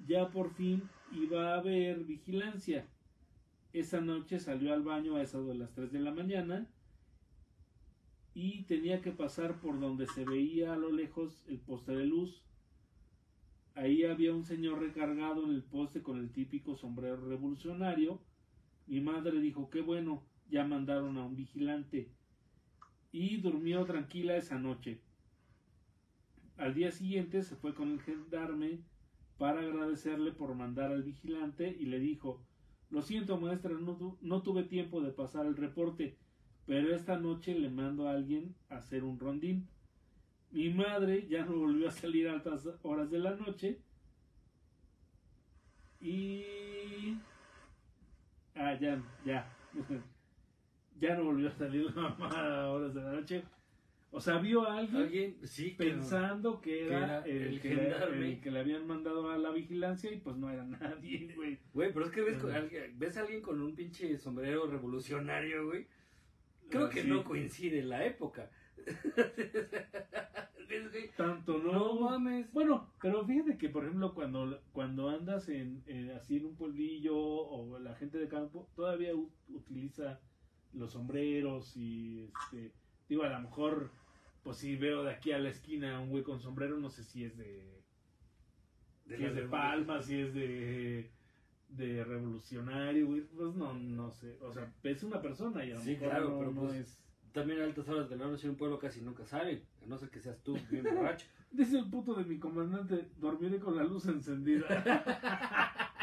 Ya 0.06 0.30
por 0.30 0.52
fin 0.54 0.82
iba 1.12 1.52
a 1.52 1.58
haber 1.58 2.04
vigilancia. 2.04 2.86
Esa 3.72 4.00
noche 4.00 4.38
salió 4.38 4.72
al 4.72 4.82
baño 4.82 5.16
a 5.16 5.22
eso 5.22 5.44
de 5.44 5.54
las 5.54 5.72
3 5.72 5.92
de 5.92 6.00
la 6.00 6.12
mañana 6.12 6.66
y 8.34 8.62
tenía 8.64 9.00
que 9.00 9.12
pasar 9.12 9.60
por 9.60 9.78
donde 9.80 10.06
se 10.06 10.24
veía 10.24 10.72
a 10.72 10.76
lo 10.76 10.90
lejos 10.90 11.44
el 11.48 11.58
poste 11.58 11.92
de 11.92 12.04
luz. 12.04 12.42
Ahí 13.74 14.04
había 14.04 14.34
un 14.34 14.44
señor 14.44 14.80
recargado 14.80 15.44
en 15.44 15.52
el 15.52 15.62
poste 15.62 16.02
con 16.02 16.18
el 16.18 16.30
típico 16.30 16.76
sombrero 16.76 17.16
revolucionario 17.16 18.20
mi 18.86 19.00
madre 19.00 19.40
dijo, 19.40 19.70
qué 19.70 19.80
bueno, 19.80 20.22
ya 20.50 20.64
mandaron 20.64 21.16
a 21.16 21.24
un 21.24 21.36
vigilante. 21.36 22.10
Y 23.12 23.38
durmió 23.38 23.84
tranquila 23.84 24.36
esa 24.36 24.58
noche. 24.58 25.00
Al 26.56 26.74
día 26.74 26.90
siguiente 26.90 27.42
se 27.42 27.56
fue 27.56 27.74
con 27.74 27.90
el 27.90 28.00
gendarme 28.00 28.80
para 29.38 29.60
agradecerle 29.60 30.32
por 30.32 30.54
mandar 30.54 30.92
al 30.92 31.02
vigilante 31.02 31.76
y 31.78 31.86
le 31.86 31.98
dijo, 31.98 32.42
lo 32.90 33.02
siento 33.02 33.38
maestra, 33.38 33.72
no, 33.72 34.18
no 34.20 34.42
tuve 34.42 34.64
tiempo 34.64 35.00
de 35.00 35.12
pasar 35.12 35.46
el 35.46 35.56
reporte, 35.56 36.16
pero 36.66 36.94
esta 36.94 37.18
noche 37.18 37.58
le 37.58 37.70
mando 37.70 38.08
a 38.08 38.12
alguien 38.12 38.54
a 38.68 38.76
hacer 38.76 39.04
un 39.04 39.18
rondín. 39.18 39.68
Mi 40.50 40.68
madre 40.70 41.26
ya 41.28 41.44
no 41.44 41.56
volvió 41.56 41.88
a 41.88 41.92
salir 41.92 42.28
a 42.28 42.34
altas 42.34 42.68
horas 42.82 43.10
de 43.10 43.18
la 43.18 43.34
noche 43.34 43.80
y 46.00 46.44
Ah, 48.54 48.74
ya, 48.78 49.02
ya. 49.24 49.50
ya 51.00 51.16
no 51.16 51.24
volvió 51.24 51.48
a 51.48 51.52
salir 51.52 51.84
la 51.84 52.02
mamá 52.18 52.28
a 52.30 52.70
horas 52.70 52.94
de 52.94 53.02
la 53.02 53.12
noche. 53.12 53.44
O 54.14 54.20
sea, 54.20 54.38
vio 54.38 54.68
a 54.68 54.76
alguien, 54.76 55.38
pensando 55.78 56.60
que 56.60 56.86
era, 56.86 57.24
el, 57.24 57.62
que 57.62 57.74
le, 57.74 58.40
que 58.40 58.50
le, 58.50 58.60
habían 58.60 58.86
mandado 58.86 59.30
a 59.30 59.38
la 59.38 59.50
vigilancia 59.50 60.12
y 60.12 60.18
pues 60.18 60.36
no 60.36 60.50
era 60.50 60.64
nadie, 60.80 61.32
güey. 61.34 61.58
Güey, 61.72 61.94
pero 61.94 62.04
es 62.04 62.12
que 62.12 62.20
ves, 62.20 62.36
ves 62.98 63.16
a 63.16 63.22
alguien 63.22 63.40
con 63.40 63.62
un 63.62 63.74
pinche 63.74 64.18
sombrero 64.18 64.66
revolucionario, 64.66 65.66
güey. 65.66 65.86
Creo 66.68 66.86
ah, 66.86 66.90
que 66.90 67.04
no 67.04 67.24
coincide 67.24 67.82
la 67.82 68.04
época. 68.04 68.50
Tanto 71.16 71.58
no. 71.58 71.72
No 71.72 72.00
mames. 72.00 72.52
Bueno, 72.52 72.92
pero 73.00 73.24
fíjate 73.24 73.56
que, 73.56 73.70
por 73.70 73.84
ejemplo, 73.84 74.14
cuando, 74.14 74.60
cuando 74.72 75.08
andas 75.08 75.48
en, 75.48 75.82
así 76.14 76.36
en 76.36 76.46
un 76.46 76.54
pueblillo 76.54 77.16
o 77.16 77.78
la 77.78 77.94
gente 77.94 78.18
de 78.18 78.28
campo, 78.28 78.68
todavía 78.74 79.14
utiliza 79.14 80.20
los 80.74 80.92
sombreros 80.92 81.76
y, 81.76 82.24
este, 82.24 82.72
digo, 83.08 83.22
a 83.22 83.30
lo 83.30 83.40
mejor, 83.40 83.90
pues 84.42 84.58
si 84.58 84.76
veo 84.76 85.04
de 85.04 85.12
aquí 85.12 85.32
a 85.32 85.38
la 85.38 85.50
esquina 85.50 86.00
un 86.00 86.10
güey 86.10 86.22
con 86.22 86.40
sombrero, 86.40 86.78
no 86.78 86.90
sé 86.90 87.04
si 87.04 87.24
es 87.24 87.36
de, 87.36 87.82
si 89.06 89.24
es 89.24 89.34
de 89.34 89.42
Palma, 89.42 90.02
si 90.02 90.20
es 90.20 90.34
de 90.34 91.10
de 91.76 92.04
revolucionario, 92.04 93.06
güey, 93.06 93.22
pues 93.22 93.54
no, 93.54 93.72
no 93.72 94.10
sé, 94.10 94.36
o 94.42 94.52
sea, 94.52 94.70
es 94.82 95.02
una 95.02 95.22
persona 95.22 95.64
y 95.64 95.70
a 95.70 95.74
lo 95.74 95.80
sí, 95.80 95.96
claro, 95.96 96.38
pero 96.38 96.52
pues, 96.52 96.74
es 96.74 97.02
también 97.32 97.60
a 97.60 97.64
altas 97.64 97.88
horas 97.88 98.10
de 98.10 98.16
la 98.16 98.26
noche 98.26 98.44
en 98.46 98.50
un 98.50 98.56
pueblo 98.56 98.78
casi 98.78 99.00
nunca 99.00 99.24
sale, 99.24 99.62
a 99.82 99.86
no 99.86 99.96
ser 99.96 100.10
que 100.10 100.20
seas 100.20 100.38
tú 100.42 100.58
bien 100.70 100.84
borracho. 100.94 101.26
Dice 101.50 101.78
el 101.78 101.88
puto 101.90 102.14
de 102.14 102.24
mi 102.24 102.38
comandante, 102.38 103.08
dormiré 103.18 103.58
con 103.58 103.76
la 103.76 103.84
luz 103.84 104.06
encendida. 104.06 104.66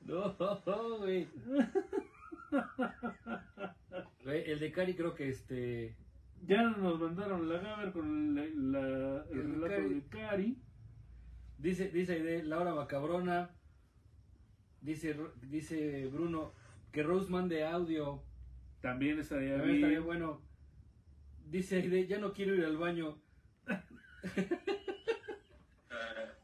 no, 0.00 0.98
güey. 0.98 1.28
El 4.24 4.58
de 4.60 4.72
Cari 4.72 4.94
creo 4.94 5.14
que 5.14 5.28
este... 5.28 5.96
Ya 6.42 6.62
nos 6.62 7.00
mandaron 7.00 7.48
la 7.48 7.58
Gaber 7.58 7.92
con 7.92 8.34
la, 8.34 8.44
el, 8.44 9.60
relato 9.60 9.88
de 9.88 10.02
Cari. 10.08 10.62
Dice, 11.58 11.88
dice 11.90 12.44
Laura 12.44 12.72
Bacabrona. 12.72 13.50
Dice, 14.80 15.16
dice 15.42 16.06
Bruno 16.06 16.54
que 16.92 17.02
Rose 17.02 17.30
mande 17.30 17.64
audio 17.64 18.22
también 18.80 19.18
estaría 19.18 19.56
También 19.56 19.76
estaría 19.76 20.00
bueno. 20.00 20.40
Dice 21.44 22.06
ya 22.06 22.18
no 22.18 22.32
quiero 22.32 22.54
ir 22.54 22.64
al 22.64 22.76
baño. 22.76 23.20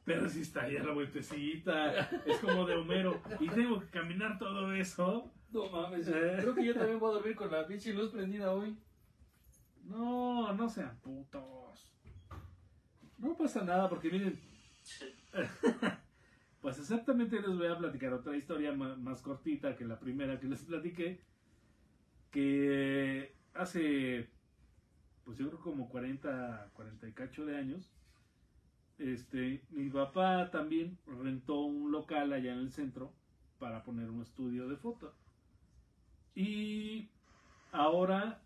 Pero 0.05 0.29
si 0.29 0.41
está 0.41 0.65
ahí 0.65 0.77
a 0.77 0.83
la 0.83 0.93
vueltecita. 0.93 2.11
Es 2.27 2.39
como 2.39 2.67
de 2.67 2.75
Homero. 2.75 3.23
Y 3.41 3.49
tengo 3.49 3.81
que 3.81 3.87
caminar 3.87 4.39
todo 4.39 4.75
eso. 4.75 5.33
No 5.55 5.71
mames. 5.71 6.09
Eh. 6.09 6.39
Creo 6.41 6.55
que 6.55 6.65
yo 6.65 6.75
también 6.75 6.99
voy 6.99 7.11
a 7.11 7.15
dormir 7.15 7.37
con 7.37 7.51
la 7.51 7.65
pinche 7.65 7.95
luz 7.95 8.11
prendida 8.11 8.53
hoy. 8.53 8.77
No, 9.85 10.53
no 10.53 10.69
sean 10.69 10.99
putos. 11.01 11.93
No 13.19 13.37
pasa 13.37 13.63
nada 13.63 13.89
porque 13.89 14.11
miren. 14.11 14.39
pues 16.61 16.79
exactamente 16.79 17.41
les 17.41 17.57
voy 17.57 17.69
a 17.69 17.79
platicar 17.79 18.13
otra 18.13 18.37
historia 18.37 18.73
más 18.73 19.23
cortita 19.23 19.77
que 19.77 19.85
la 19.85 19.99
primera 19.99 20.41
que 20.41 20.49
les 20.49 20.63
platiqué 20.63 21.21
que 22.33 23.33
hace, 23.55 24.29
pues 25.25 25.39
yo 25.39 25.47
creo 25.47 25.61
como 25.61 25.89
40, 25.89 26.71
40 26.73 27.09
y 27.09 27.13
cacho 27.13 27.47
de 27.47 27.57
años, 27.57 27.95
este, 28.99 29.63
mi 29.71 29.89
papá 29.89 30.51
también 30.51 30.99
rentó 31.07 31.61
un 31.61 31.93
local 31.93 32.33
allá 32.33 32.53
en 32.53 32.59
el 32.59 32.73
centro 32.73 33.13
para 33.61 33.85
poner 33.85 34.11
un 34.11 34.21
estudio 34.21 34.69
de 34.69 34.77
foto. 34.77 35.15
Y 36.35 37.09
ahora 37.73 38.43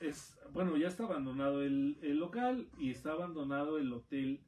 es, 0.00 0.38
bueno, 0.52 0.76
ya 0.76 0.88
está 0.88 1.04
abandonado 1.04 1.62
el, 1.62 1.98
el, 2.02 2.18
local 2.18 2.68
y 2.78 2.90
está 2.90 3.12
abandonado 3.12 3.78
el 3.78 3.92
hotel 3.92 4.40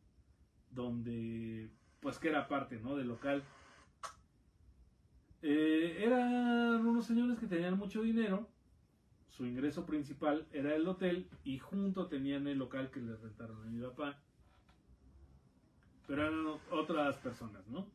donde, 0.71 1.71
pues 2.01 2.19
que 2.19 2.29
era 2.29 2.49
parte, 2.49 2.79
¿no? 2.79 2.97
Del 2.97 3.09
local. 3.09 3.43
Eh, 5.41 6.03
eran 6.05 6.85
unos 6.87 7.07
señores 7.07 7.39
que 7.39 7.47
tenían 7.47 7.79
mucho 7.79 8.03
dinero 8.03 8.49
su 9.39 9.47
ingreso 9.47 9.87
principal 9.87 10.49
era 10.53 10.75
el 10.75 10.89
hotel 10.89 11.31
y 11.45 11.61
junto 11.61 12.09
tenían 12.09 12.49
el 12.49 12.59
local 12.59 12.91
que 12.91 12.99
les 12.99 13.21
rentaron 13.21 13.63
a 13.63 13.67
mi 13.67 13.81
papá. 13.81 14.19
Pero 16.09 16.23
eran 16.27 16.45
otras 16.73 17.19
personas, 17.19 17.65
¿no? 17.69 17.87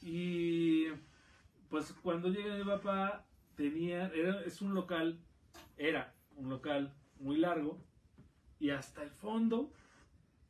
Y 0.00 0.86
pues 1.68 1.92
cuando 2.02 2.30
llega 2.30 2.56
mi 2.56 2.64
papá 2.64 3.26
tenía, 3.56 4.08
era, 4.08 4.42
es 4.42 4.62
un 4.62 4.74
local, 4.74 5.18
era 5.76 6.14
un 6.36 6.50
local 6.50 6.92
muy 7.20 7.36
largo 7.36 7.78
y 8.58 8.70
hasta 8.70 9.02
el 9.02 9.10
fondo 9.10 9.72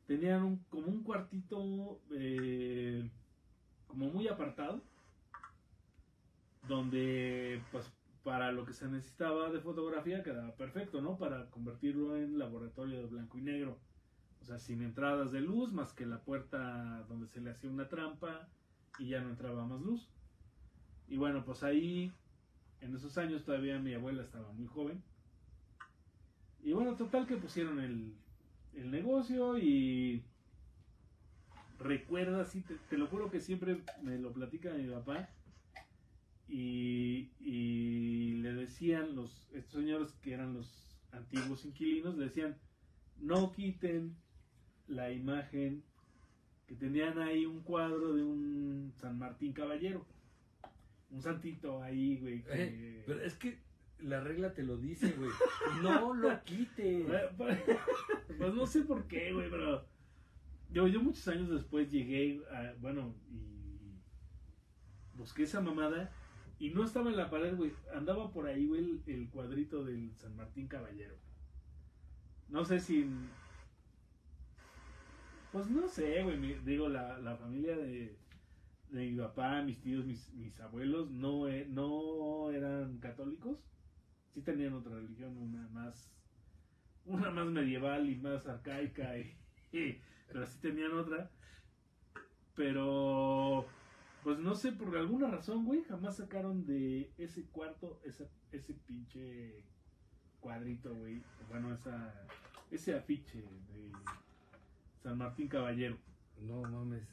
tenían 0.07 0.43
un, 0.43 0.57
como 0.69 0.87
un 0.87 1.03
cuartito 1.03 2.01
eh, 2.11 3.09
como 3.87 4.09
muy 4.09 4.27
apartado 4.27 4.81
donde 6.67 7.61
pues 7.71 7.91
para 8.23 8.51
lo 8.51 8.65
que 8.65 8.73
se 8.73 8.87
necesitaba 8.87 9.51
de 9.51 9.59
fotografía 9.59 10.23
quedaba 10.23 10.55
perfecto, 10.55 10.99
¿no? 10.99 11.15
Para 11.17 11.49
convertirlo 11.51 12.15
en 12.15 12.39
laboratorio 12.39 12.97
de 12.97 13.05
blanco 13.05 13.37
y 13.37 13.43
negro. 13.43 13.77
O 14.41 14.43
sea, 14.45 14.57
sin 14.57 14.81
entradas 14.81 15.31
de 15.31 15.41
luz, 15.41 15.71
más 15.71 15.93
que 15.93 16.07
la 16.07 16.21
puerta 16.21 17.05
donde 17.07 17.27
se 17.27 17.39
le 17.39 17.51
hacía 17.51 17.69
una 17.69 17.87
trampa 17.87 18.47
y 18.97 19.09
ya 19.09 19.21
no 19.21 19.29
entraba 19.29 19.65
más 19.65 19.79
luz. 19.79 20.09
Y 21.07 21.17
bueno, 21.17 21.45
pues 21.45 21.61
ahí, 21.61 22.11
en 22.81 22.95
esos 22.95 23.17
años 23.17 23.43
todavía 23.43 23.79
mi 23.79 23.93
abuela 23.93 24.21
estaba 24.21 24.51
muy 24.53 24.67
joven. 24.67 25.01
Y 26.63 26.73
bueno, 26.73 26.95
total 26.95 27.27
que 27.27 27.37
pusieron 27.37 27.79
el, 27.79 28.13
el 28.73 28.91
negocio 28.91 29.57
y 29.57 30.23
recuerda, 31.79 32.45
te, 32.45 32.75
te 32.89 32.97
lo 32.97 33.07
juro 33.07 33.29
que 33.29 33.39
siempre 33.39 33.81
me 34.01 34.17
lo 34.17 34.31
platica 34.33 34.73
mi 34.73 34.89
papá. 34.89 35.29
Y, 36.47 37.31
y 37.39 38.35
le 38.35 38.53
decían 38.53 39.15
los 39.15 39.49
estos 39.53 39.81
señores 39.81 40.11
que 40.21 40.33
eran 40.33 40.53
los 40.53 40.95
antiguos 41.11 41.65
inquilinos, 41.65 42.17
le 42.17 42.25
decían, 42.25 42.57
no 43.19 43.51
quiten 43.51 44.15
la 44.87 45.11
imagen 45.11 45.83
que 46.67 46.75
tenían 46.75 47.19
ahí 47.19 47.45
un 47.45 47.61
cuadro 47.61 48.13
de 48.13 48.23
un 48.23 48.91
San 48.95 49.17
Martín 49.17 49.53
Caballero. 49.53 50.05
Un 51.15 51.21
santito 51.21 51.81
ahí, 51.81 52.17
güey. 52.19 52.43
que- 52.43 52.51
Eh, 52.53 53.03
pero 53.07 53.21
es 53.21 53.35
que 53.35 53.57
la 53.99 54.19
regla 54.19 54.53
te 54.53 54.63
lo 54.63 54.77
dice, 54.77 55.11
güey. 55.13 55.31
No 55.81 56.13
lo 56.13 56.29
quites. 56.43 57.07
Pues 58.37 58.53
no 58.53 58.67
sé 58.67 58.81
por 58.81 59.07
qué, 59.07 59.31
güey, 59.33 59.49
pero 59.49 59.85
yo, 60.71 60.87
yo 60.87 61.01
muchos 61.01 61.25
años 61.29 61.49
después 61.49 61.89
llegué, 61.89 62.41
a, 62.51 62.73
bueno, 62.81 63.15
y 63.31 63.97
busqué 65.17 65.43
esa 65.43 65.61
mamada 65.61 66.11
y 66.59 66.71
no 66.71 66.83
estaba 66.83 67.09
en 67.09 67.15
la 67.17 67.29
pared, 67.29 67.55
güey. 67.55 67.71
Andaba 67.93 68.29
por 68.31 68.47
ahí, 68.47 68.67
güey, 68.67 68.81
el, 68.81 69.01
el 69.07 69.29
cuadrito 69.29 69.85
del 69.85 70.13
San 70.17 70.35
Martín 70.35 70.67
Caballero. 70.67 71.15
No 72.49 72.65
sé 72.65 72.79
si... 72.81 73.09
Pues 75.53 75.69
no 75.69 75.87
sé, 75.87 76.21
güey, 76.23 76.59
digo, 76.65 76.89
la, 76.89 77.17
la 77.19 77.37
familia 77.37 77.77
de, 77.77 78.17
de 78.89 79.11
mi 79.11 79.17
papá, 79.17 79.61
mis 79.61 79.81
tíos, 79.81 80.05
mis, 80.05 80.31
mis 80.33 80.59
abuelos, 80.59 81.09
no, 81.11 81.47
e- 81.47 81.65
no 81.67 82.51
eran 82.51 82.99
católicos. 82.99 83.59
Sí 84.33 84.41
tenían 84.41 84.73
otra 84.73 84.95
religión, 84.95 85.37
una 85.37 85.67
más 85.69 86.11
una 87.05 87.29
más 87.29 87.45
medieval 87.47 88.09
y 88.09 88.15
más 88.15 88.47
arcaica, 88.47 89.13
pero 90.27 90.45
sí 90.45 90.59
tenían 90.59 90.93
otra. 90.93 91.29
Pero, 92.55 93.65
pues 94.23 94.39
no 94.39 94.55
sé, 94.55 94.71
por 94.71 94.95
alguna 94.97 95.29
razón, 95.29 95.65
güey, 95.65 95.83
jamás 95.83 96.17
sacaron 96.17 96.65
de 96.65 97.11
ese 97.17 97.43
cuarto 97.45 97.99
ese, 98.05 98.29
ese 98.51 98.73
pinche 98.73 99.63
cuadrito, 100.39 100.95
güey. 100.95 101.21
Bueno, 101.49 101.73
esa, 101.73 102.13
ese 102.71 102.95
afiche 102.95 103.41
de 103.41 103.91
San 105.03 105.17
Martín 105.17 105.47
Caballero. 105.47 105.97
No 106.41 106.61
mames. 106.61 107.03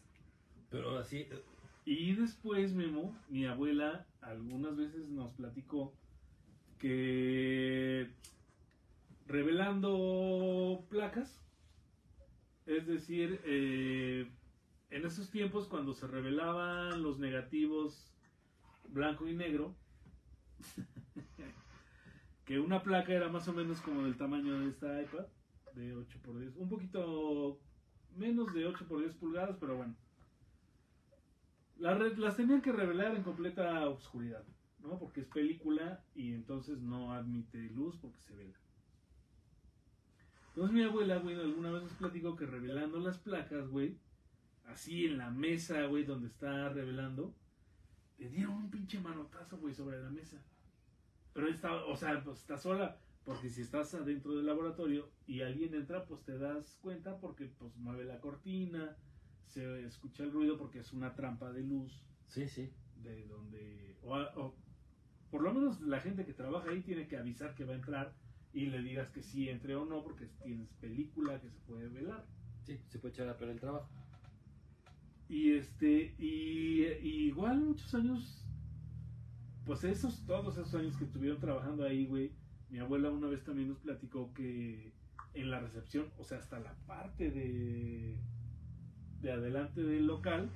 Pero 0.71 0.97
así, 0.99 1.19
eh, 1.19 1.43
Y 1.85 2.15
después, 2.15 2.75
Memo, 2.75 3.17
mi 3.29 3.47
abuela 3.47 4.07
algunas 4.21 4.77
veces 4.77 5.09
nos 5.09 5.33
platicó 5.33 5.93
que 6.79 8.09
revelando 9.27 10.85
placas, 10.89 11.41
es 12.67 12.87
decir, 12.87 13.41
eh, 13.45 14.31
en 14.91 15.07
esos 15.07 15.31
tiempos 15.31 15.67
cuando 15.67 15.95
se 15.95 16.07
revelaban 16.07 17.03
los 17.03 17.19
negativos 17.19 18.13
blanco 18.89 19.27
y 19.27 19.35
negro, 19.35 19.75
que 22.45 22.61
una 22.61 22.83
placa 22.83 23.13
era 23.13 23.29
más 23.29 23.49
o 23.49 23.53
menos 23.53 23.81
como 23.81 24.05
del 24.05 24.17
tamaño 24.17 24.61
de 24.61 24.69
esta 24.69 25.03
iPad, 25.03 25.27
de 25.75 25.95
8 25.95 26.19
por 26.23 26.39
10, 26.39 26.57
un 26.57 26.69
poquito 26.69 27.59
menos 28.17 28.53
de 28.55 28.67
8 28.67 28.87
por 28.87 29.01
10 29.01 29.15
pulgadas, 29.15 29.57
pero 29.59 29.77
bueno. 29.77 29.97
Las 31.83 32.37
tenían 32.37 32.63
que 32.63 32.71
revelar 32.71 33.17
en 33.17 33.25
completa 33.25 33.89
oscuridad, 33.89 34.45
¿no? 34.79 35.01
Porque 35.01 35.23
es 35.23 35.27
película 35.27 36.05
y 36.15 36.33
entonces 36.33 36.81
no 36.81 37.13
admite 37.13 37.59
luz 37.71 37.97
porque 38.01 38.21
se 38.21 38.37
vela. 38.37 38.57
Entonces 40.51 40.73
mi 40.73 40.85
abuela, 40.85 41.17
güey, 41.19 41.35
alguna 41.35 41.73
vez 41.73 41.83
nos 41.83 41.93
platicó 41.95 42.37
que 42.37 42.47
revelando 42.47 43.01
las 43.01 43.19
placas, 43.19 43.67
güey, 43.69 43.99
así 44.67 45.07
en 45.07 45.19
la 45.19 45.31
mesa, 45.31 45.87
güey, 45.87 46.05
donde 46.05 46.29
está 46.29 46.69
revelando, 46.69 47.35
le 48.17 48.29
dieron 48.29 48.55
un 48.55 48.71
pinche 48.71 49.01
manotazo, 49.01 49.59
güey, 49.59 49.75
sobre 49.75 50.01
la 50.01 50.11
mesa. 50.11 50.41
Pero 51.33 51.49
está, 51.49 51.75
o 51.87 51.97
sea, 51.97 52.23
pues 52.23 52.39
está 52.39 52.59
sola, 52.59 52.97
porque 53.25 53.51
si 53.51 53.63
estás 53.63 53.93
adentro 53.95 54.37
del 54.37 54.47
laboratorio 54.47 55.11
y 55.27 55.41
alguien 55.41 55.75
entra, 55.75 56.05
pues 56.05 56.23
te 56.23 56.39
das 56.39 56.79
cuenta 56.81 57.19
porque 57.19 57.47
pues 57.47 57.75
mueve 57.77 58.05
la 58.05 58.21
cortina, 58.21 58.97
se 59.53 59.85
escucha 59.85 60.23
el 60.25 60.33
ruido 60.33 60.57
porque 60.57 60.79
es 60.81 60.93
una 60.93 61.15
trampa 61.15 61.53
de 61.53 61.63
luz 61.63 62.03
sí, 62.29 62.49
sí. 62.49 62.71
de 63.03 63.27
donde 63.27 63.97
o, 64.03 64.55
por 65.31 65.43
lo 65.43 65.53
menos 65.53 65.81
la 65.83 66.01
gente 66.01 66.25
que 66.25 66.33
trabaja 66.33 66.71
ahí 66.71 66.81
tiene 66.83 67.07
que 67.07 67.17
avisar 67.17 67.55
que 67.55 67.65
va 67.65 67.73
a 67.73 67.77
entrar 67.77 68.15
y 68.53 68.67
le 68.67 68.83
digas 68.83 69.11
que 69.11 69.23
sí 69.23 69.49
entre 69.49 69.75
o 69.77 69.85
no 69.85 70.03
porque 70.03 70.27
tienes 70.43 70.69
película 70.81 71.41
que 71.41 71.51
se 71.51 71.59
puede 71.61 71.89
velar 71.89 72.25
Sí, 72.65 72.79
se 72.89 72.99
puede 73.01 73.13
echar 73.15 73.29
a 73.29 73.37
perder 73.37 73.55
el 73.57 73.61
trabajo. 73.61 73.89
y 75.29 75.53
este 75.53 76.15
y, 76.19 76.85
y 77.03 77.27
igual 77.29 77.61
muchos 77.61 77.95
años 77.95 78.47
pues 79.67 79.85
esos 79.85 80.25
todos 80.27 80.57
esos 80.59 80.75
años 80.75 80.97
que 80.97 81.05
estuvieron 81.05 81.41
trabajando 81.41 81.85
ahí 81.85 82.07
güey 82.07 82.33
mi 82.71 82.79
abuela 82.79 83.11
una 83.11 83.29
vez 83.29 83.43
también 83.45 83.69
nos 83.69 83.79
platicó 83.81 84.33
que 84.35 84.93
en 85.35 85.51
la 85.51 85.61
recepción 85.61 86.07
o 86.19 86.25
sea 86.25 86.39
hasta 86.39 86.59
la 86.61 86.75
parte 86.87 87.31
de 87.31 88.17
de 89.23 89.33
adelante 89.33 89.83
del 89.83 90.07
local 90.07 90.51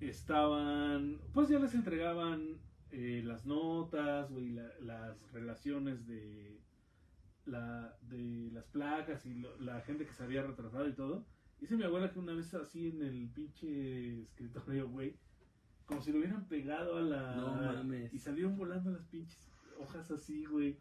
estaban, 0.00 1.18
pues 1.32 1.48
ya 1.48 1.58
les 1.58 1.74
entregaban 1.74 2.58
eh, 2.90 3.22
las 3.24 3.46
notas, 3.46 4.30
güey, 4.30 4.50
la- 4.50 4.72
las 4.80 5.32
relaciones 5.32 6.06
de, 6.06 6.60
la, 7.44 7.96
de 8.02 8.50
las 8.52 8.64
placas 8.66 9.26
y 9.26 9.34
lo- 9.34 9.58
la 9.60 9.80
gente 9.82 10.06
que 10.06 10.12
se 10.12 10.22
había 10.24 10.42
retrasado 10.42 10.88
y 10.88 10.94
todo. 10.94 11.26
Dice 11.60 11.76
mi 11.76 11.84
abuela 11.84 12.10
que 12.12 12.18
una 12.18 12.34
vez 12.34 12.52
así 12.54 12.88
en 12.88 13.02
el 13.02 13.28
pinche 13.30 14.22
escritorio, 14.22 14.88
güey, 14.88 15.16
como 15.86 16.02
si 16.02 16.12
lo 16.12 16.18
hubieran 16.18 16.46
pegado 16.48 16.96
a 16.98 17.00
la... 17.02 17.36
No 17.36 17.54
mames. 17.54 18.12
Y 18.12 18.18
salieron 18.18 18.56
volando 18.56 18.90
las 18.90 19.06
pinches 19.06 19.50
hojas 19.78 20.10
así, 20.10 20.44
güey. 20.44 20.78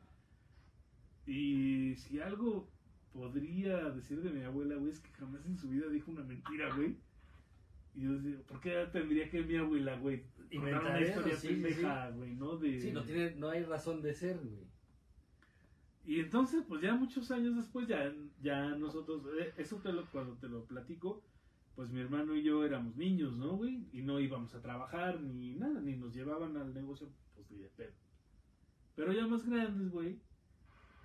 Y 1.26 1.96
si 1.96 2.20
algo 2.20 2.70
podría 3.16 3.90
decir 3.92 4.22
de 4.22 4.30
mi 4.30 4.44
abuela, 4.44 4.76
güey, 4.76 4.92
es 4.92 5.00
que 5.00 5.10
jamás 5.14 5.46
en 5.46 5.58
su 5.58 5.70
vida 5.70 5.88
dijo 5.88 6.12
una 6.12 6.24
mentira, 6.24 6.76
güey. 6.76 6.98
Y 7.96 8.02
yo 8.02 8.14
decía, 8.14 8.42
¿por 8.46 8.60
qué 8.60 8.88
tendría 8.92 9.30
que 9.30 9.42
mi 9.42 9.56
abuela, 9.56 9.98
güey, 9.98 10.24
Inventar 10.52 10.98
una 10.98 11.02
historia 11.02 11.36
sí, 11.38 11.48
pendeja, 11.48 12.10
güey, 12.12 12.36
no? 12.36 12.58
De... 12.58 12.80
Sí, 12.80 12.92
no, 12.92 13.04
tiene, 13.04 13.36
no 13.36 13.50
hay 13.50 13.64
razón 13.64 14.02
de 14.02 14.14
ser, 14.14 14.38
güey. 14.38 14.66
Y 16.06 16.20
entonces, 16.20 16.64
pues 16.68 16.82
ya 16.82 16.94
muchos 16.94 17.32
años 17.32 17.56
después, 17.56 17.88
ya, 17.88 18.14
ya 18.42 18.76
nosotros, 18.76 19.24
eh, 19.40 19.54
eso 19.58 19.78
te 19.78 19.92
lo, 19.92 20.06
cuando 20.12 20.34
te 20.34 20.48
lo 20.48 20.66
platico, 20.66 21.24
pues 21.76 21.90
mi 21.90 22.02
hermano 22.02 22.36
y 22.36 22.44
yo 22.44 22.64
éramos 22.64 22.96
niños, 22.96 23.36
¿no, 23.38 23.56
güey? 23.56 23.88
Y 23.92 24.02
no 24.02 24.20
íbamos 24.20 24.54
a 24.54 24.62
trabajar 24.62 25.22
ni 25.22 25.56
nada, 25.56 25.80
ni 25.82 25.96
nos 25.96 26.14
llevaban 26.14 26.58
al 26.58 26.74
negocio, 26.74 27.10
pues 27.34 27.50
ni 27.50 27.60
de 27.60 27.70
pedo. 27.70 27.94
Pero 28.96 29.14
ya 29.14 29.26
más 29.26 29.46
grandes, 29.46 29.90
güey, 29.90 30.20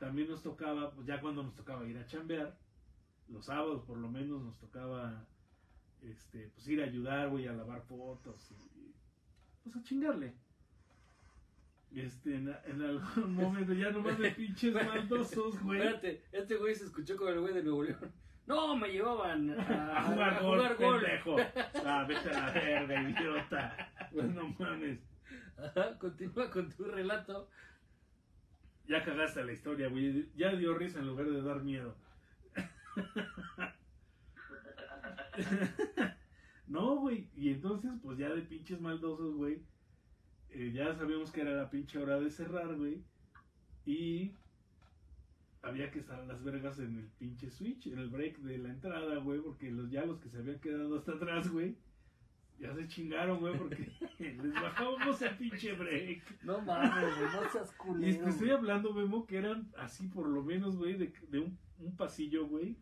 también 0.01 0.29
nos 0.29 0.43
tocaba, 0.43 0.91
pues 0.91 1.07
ya 1.07 1.21
cuando 1.21 1.43
nos 1.45 1.55
tocaba 1.55 1.87
ir 1.87 1.97
a 1.99 2.07
chambear, 2.07 2.57
los 3.29 3.47
sábados 3.47 3.83
por 3.85 3.99
lo 3.99 4.09
menos 4.09 4.43
nos 4.43 4.59
tocaba, 4.59 5.25
este, 6.03 6.49
pues 6.55 6.67
ir 6.67 6.83
a 6.83 6.87
ayudar, 6.87 7.29
güey, 7.29 7.47
a 7.47 7.53
lavar 7.53 7.83
fotos 7.83 8.51
y, 8.51 8.81
y, 8.81 8.95
pues 9.63 9.77
a 9.77 9.83
chingarle. 9.83 10.35
Este, 11.95 12.37
en, 12.37 12.49
en 12.67 12.83
algún 12.83 13.35
momento 13.35 13.73
ya 13.75 13.91
nomás 13.91 14.19
de 14.19 14.31
pinches 14.31 14.75
maldosos, 14.75 15.61
güey. 15.63 15.81
Espérate, 15.81 16.25
este 16.33 16.57
güey 16.57 16.75
se 16.75 16.85
escuchó 16.87 17.17
con 17.17 17.29
el 17.29 17.41
güey 17.41 17.53
de 17.55 17.63
Nuevo 17.63 17.83
León. 17.85 18.13
No, 18.47 18.75
me 18.77 18.89
llevaban 18.89 19.51
a, 19.51 19.99
A 19.99 20.03
jugar 20.05 20.35
a 20.35 20.41
gol, 20.41 20.59
jugar 20.59 20.77
gol. 20.77 21.01
pendejo. 21.03 21.37
Ah, 21.85 22.05
vete 22.09 22.31
a 22.31 22.47
la 22.47 22.53
verga, 22.53 23.11
idiota. 23.11 23.93
Pues 24.13 24.27
no 24.35 24.49
mames. 24.59 24.99
Ajá, 25.59 25.99
continúa 25.99 26.51
con 26.51 26.69
tu 26.71 26.85
relato. 26.85 27.49
Ya 28.91 29.05
cagaste 29.05 29.45
la 29.45 29.53
historia, 29.53 29.89
güey. 29.89 30.29
Ya 30.35 30.53
dio 30.57 30.77
risa 30.77 30.99
en 30.99 31.07
lugar 31.07 31.31
de 31.31 31.43
dar 31.43 31.63
miedo. 31.63 31.95
no, 36.67 36.97
güey. 36.97 37.29
Y 37.37 37.51
entonces, 37.51 37.93
pues 38.03 38.19
ya 38.19 38.31
de 38.31 38.43
pinches 38.43 38.81
maldosos, 38.81 39.37
güey. 39.37 39.63
eh, 40.51 40.73
ya 40.75 40.93
sabíamos 40.97 41.31
que 41.31 41.43
era 41.43 41.53
la 41.53 41.71
pinche 41.71 42.01
hora 42.01 42.19
de 42.19 42.31
cerrar, 42.31 42.75
güey. 42.75 43.05
Y 43.87 44.35
había 45.63 45.93
que 45.93 46.01
estar 46.01 46.27
las 46.27 46.43
vergas 46.43 46.81
en 46.81 46.99
el 46.99 47.07
pinche 47.19 47.49
switch, 47.49 47.87
en 47.87 48.01
el 48.01 48.11
break 48.11 48.39
de 48.39 48.59
la 48.59 48.71
entrada, 48.71 49.19
güey. 49.19 49.41
Porque 49.41 49.71
los, 49.71 49.89
ya 49.89 50.03
que 50.21 50.31
se 50.31 50.39
habían 50.39 50.59
quedado 50.59 50.99
hasta 50.99 51.13
atrás, 51.13 51.49
güey. 51.49 51.77
Ya 52.61 52.75
se 52.75 52.87
chingaron, 52.89 53.41
güey, 53.41 53.57
porque 53.57 53.91
les 54.19 54.53
bajábamos 54.53 55.23
el 55.23 55.37
pinche 55.39 55.73
break. 55.73 56.43
No 56.45 56.61
mames, 56.61 57.17
güey, 57.19 57.33
no 57.33 57.51
seas 57.51 57.73
culero. 57.73 58.13
Y 58.13 58.19
te 58.23 58.29
estoy 58.29 58.51
hablando, 58.51 58.93
Memo, 58.93 59.27
que 59.27 59.39
eran 59.39 59.73
así 59.79 60.07
por 60.09 60.29
lo 60.29 60.43
menos, 60.43 60.77
güey, 60.77 60.95
de, 60.95 61.13
de 61.29 61.39
un, 61.39 61.59
un 61.79 61.97
pasillo, 61.97 62.47
güey, 62.47 62.77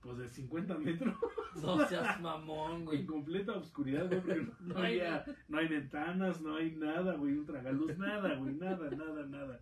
pues 0.00 0.18
de 0.18 0.28
50 0.28 0.76
metros, 0.78 1.14
No 1.62 1.86
seas 1.88 2.20
mamón, 2.20 2.72
en 2.80 2.84
güey. 2.84 3.06
completa 3.06 3.52
oscuridad, 3.52 4.08
güey, 4.08 4.20
porque 4.20 4.40
no, 4.60 4.74
No 4.74 4.80
hay 4.80 5.00
había- 5.00 5.24
no 5.48 5.58
hay 5.58 5.68
ventanas, 5.68 6.42
no 6.42 6.56
hay 6.56 6.72
nada, 6.76 7.14
güey, 7.14 7.32
un 7.32 7.46
tragaluz, 7.46 7.96
nada, 7.96 8.34
güey, 8.34 8.54
nada, 8.56 8.90
nada, 8.90 9.24
nada. 9.26 9.60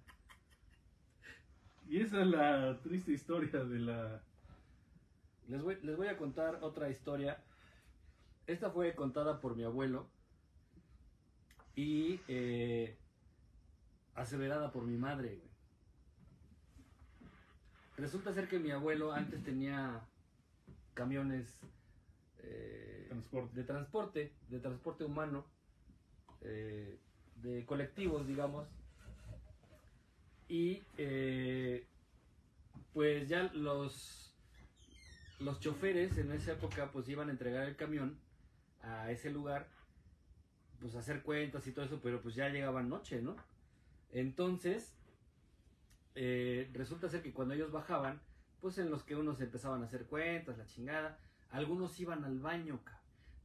Y 1.89 2.01
esa 2.01 2.21
es 2.23 2.27
la 2.27 2.81
triste 2.83 3.13
historia 3.13 3.63
de 3.65 3.79
la... 3.81 4.23
Les 5.49 5.63
voy, 5.63 5.77
les 5.83 5.97
voy 5.97 6.07
a 6.09 6.17
contar 6.17 6.59
otra 6.63 6.89
historia. 6.91 7.43
Esta 8.47 8.71
fue 8.71 8.95
contada 8.95 9.41
por 9.41 9.57
mi 9.57 9.65
abuelo 9.65 10.09
y 11.75 12.21
eh, 12.29 12.97
aseverada 14.15 14.73
por 14.73 14.85
mi 14.85 14.97
madre. 14.97 15.37
güey. 15.37 15.51
Resulta 17.97 18.33
ser 18.33 18.49
que 18.49 18.59
mi 18.59 18.71
abuelo 18.71 19.13
antes 19.13 19.43
tenía 19.45 20.01
camiones 20.95 21.59
eh, 22.39 23.07
Transporte. 23.09 23.55
de 23.55 23.65
transporte, 23.65 24.33
de 24.49 24.61
transporte 24.61 25.05
humano, 25.05 25.47
eh, 26.43 26.99
de 27.37 27.65
colectivos, 27.67 28.27
digamos. 28.27 28.67
Y 30.49 30.83
eh, 30.97 31.87
pues 32.93 33.29
ya 33.29 33.45
los, 33.53 34.35
los 35.39 35.61
choferes 35.61 36.19
en 36.19 36.33
esa 36.33 36.53
época 36.53 36.91
pues 36.91 37.09
iban 37.09 37.29
a 37.29 37.33
entregar 37.33 37.69
el 37.69 37.77
camión 37.77 38.19
a 38.83 39.11
ese 39.11 39.31
lugar, 39.31 39.69
pues 40.81 40.95
hacer 40.95 41.23
cuentas 41.23 41.67
y 41.67 41.73
todo 41.73 41.85
eso, 41.85 42.01
pero 42.03 42.21
pues 42.23 42.35
ya 42.35 42.49
llegaba 42.49 42.83
noche, 42.83 43.21
¿no? 43.21 43.37
Entonces, 44.13 44.95
eh, 46.15 46.71
resulta 46.73 47.09
ser 47.09 47.23
que 47.23 47.33
cuando 47.33 47.55
ellos 47.55 47.71
bajaban, 47.71 48.21
pues 48.61 48.79
en 48.79 48.91
los 48.91 49.03
que 49.05 49.17
unos 49.17 49.41
empezaban 49.41 49.83
a 49.83 49.87
hacer 49.87 50.07
cuentas, 50.07 50.59
la 50.59 50.67
chingada, 50.67 51.19
algunos 51.51 51.99
iban 52.01 52.25
al 52.25 52.39
baño, 52.41 52.81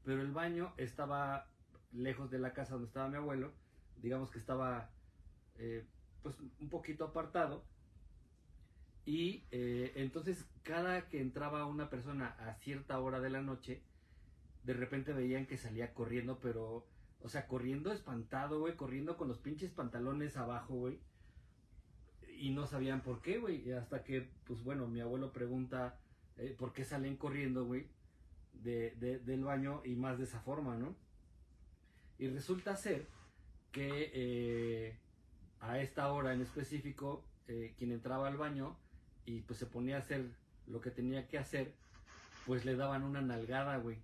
pero 0.03 0.21
el 0.21 0.31
baño 0.31 0.73
estaba 0.77 1.47
lejos 1.91 2.29
de 2.31 2.39
la 2.39 2.53
casa 2.53 2.73
donde 2.73 2.87
estaba 2.87 3.09
mi 3.09 3.17
abuelo, 3.17 3.51
digamos 4.01 4.31
que 4.31 4.39
estaba 4.39 4.89
eh, 5.57 5.85
pues 6.21 6.35
un 6.59 6.69
poquito 6.69 7.05
apartado, 7.05 7.63
y 9.05 9.43
eh, 9.51 9.93
entonces 9.95 10.45
cada 10.63 11.07
que 11.07 11.21
entraba 11.21 11.65
una 11.65 11.89
persona 11.89 12.35
a 12.39 12.55
cierta 12.55 12.99
hora 12.99 13.19
de 13.19 13.29
la 13.29 13.41
noche, 13.41 13.83
de 14.65 14.73
repente 14.73 15.13
veían 15.13 15.45
que 15.45 15.57
salía 15.57 15.93
corriendo, 15.93 16.39
pero, 16.41 16.85
o 17.21 17.29
sea, 17.29 17.47
corriendo 17.47 17.91
espantado, 17.91 18.59
güey, 18.59 18.75
corriendo 18.75 19.15
con 19.17 19.27
los 19.27 19.37
pinches 19.39 19.71
pantalones 19.71 20.37
abajo, 20.37 20.73
güey. 20.75 20.99
Y 22.37 22.49
no 22.51 22.65
sabían 22.67 23.01
por 23.01 23.21
qué, 23.21 23.37
güey. 23.37 23.71
Hasta 23.71 24.03
que, 24.03 24.29
pues 24.45 24.63
bueno, 24.63 24.87
mi 24.87 24.99
abuelo 25.01 25.31
pregunta 25.31 25.97
eh, 26.37 26.55
por 26.57 26.73
qué 26.73 26.83
salen 26.83 27.15
corriendo, 27.15 27.65
güey, 27.65 27.87
de, 28.53 28.91
de- 28.99 29.19
del 29.19 29.43
baño 29.43 29.81
y 29.85 29.95
más 29.95 30.17
de 30.17 30.25
esa 30.25 30.39
forma, 30.41 30.75
¿no? 30.75 30.95
Y 32.17 32.27
resulta 32.27 32.75
ser 32.75 33.07
que 33.71 34.11
eh, 34.13 34.97
a 35.59 35.79
esta 35.79 36.11
hora 36.11 36.33
en 36.33 36.41
específico, 36.41 37.23
eh, 37.47 37.73
quien 37.77 37.91
entraba 37.91 38.27
al 38.27 38.37
baño 38.37 38.77
y 39.25 39.41
pues 39.41 39.59
se 39.59 39.65
ponía 39.65 39.97
a 39.97 39.99
hacer 39.99 40.25
lo 40.67 40.81
que 40.81 40.91
tenía 40.91 41.27
que 41.27 41.37
hacer, 41.37 41.73
pues 42.45 42.65
le 42.65 42.75
daban 42.75 43.03
una 43.03 43.21
nalgada, 43.21 43.77
güey. 43.77 43.97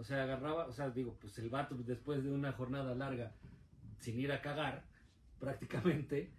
O 0.00 0.04
sea, 0.04 0.22
agarraba, 0.22 0.64
o 0.64 0.72
sea, 0.72 0.88
digo, 0.88 1.14
pues 1.20 1.38
el 1.38 1.50
vato 1.50 1.74
después 1.76 2.24
de 2.24 2.32
una 2.32 2.52
jornada 2.52 2.94
larga, 2.94 3.34
sin 3.98 4.18
ir 4.18 4.32
a 4.32 4.40
cagar, 4.40 4.82
prácticamente, 5.38 6.30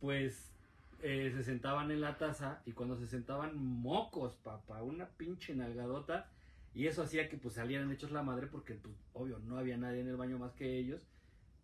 pues 0.00 0.52
eh, 1.00 1.30
se 1.32 1.44
sentaban 1.44 1.92
en 1.92 2.00
la 2.00 2.18
taza 2.18 2.60
y 2.66 2.72
cuando 2.72 2.96
se 2.96 3.06
sentaban 3.06 3.56
mocos, 3.56 4.34
papá, 4.34 4.82
una 4.82 5.06
pinche 5.10 5.54
nalgadota, 5.54 6.28
y 6.74 6.88
eso 6.88 7.04
hacía 7.04 7.28
que 7.28 7.36
pues 7.36 7.54
salieran 7.54 7.92
hechos 7.92 8.10
la 8.10 8.24
madre 8.24 8.48
porque, 8.48 8.74
pues, 8.74 8.96
obvio, 9.12 9.38
no 9.38 9.56
había 9.56 9.76
nadie 9.76 10.00
en 10.00 10.08
el 10.08 10.16
baño 10.16 10.36
más 10.36 10.54
que 10.54 10.76
ellos, 10.76 11.02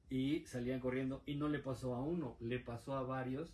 y 0.08 0.46
salían 0.46 0.78
corriendo, 0.78 1.20
y 1.26 1.34
no 1.34 1.48
le 1.48 1.58
pasó 1.58 1.96
a 1.96 2.02
uno, 2.04 2.36
le 2.38 2.60
pasó 2.60 2.94
a 2.94 3.02
varios 3.02 3.52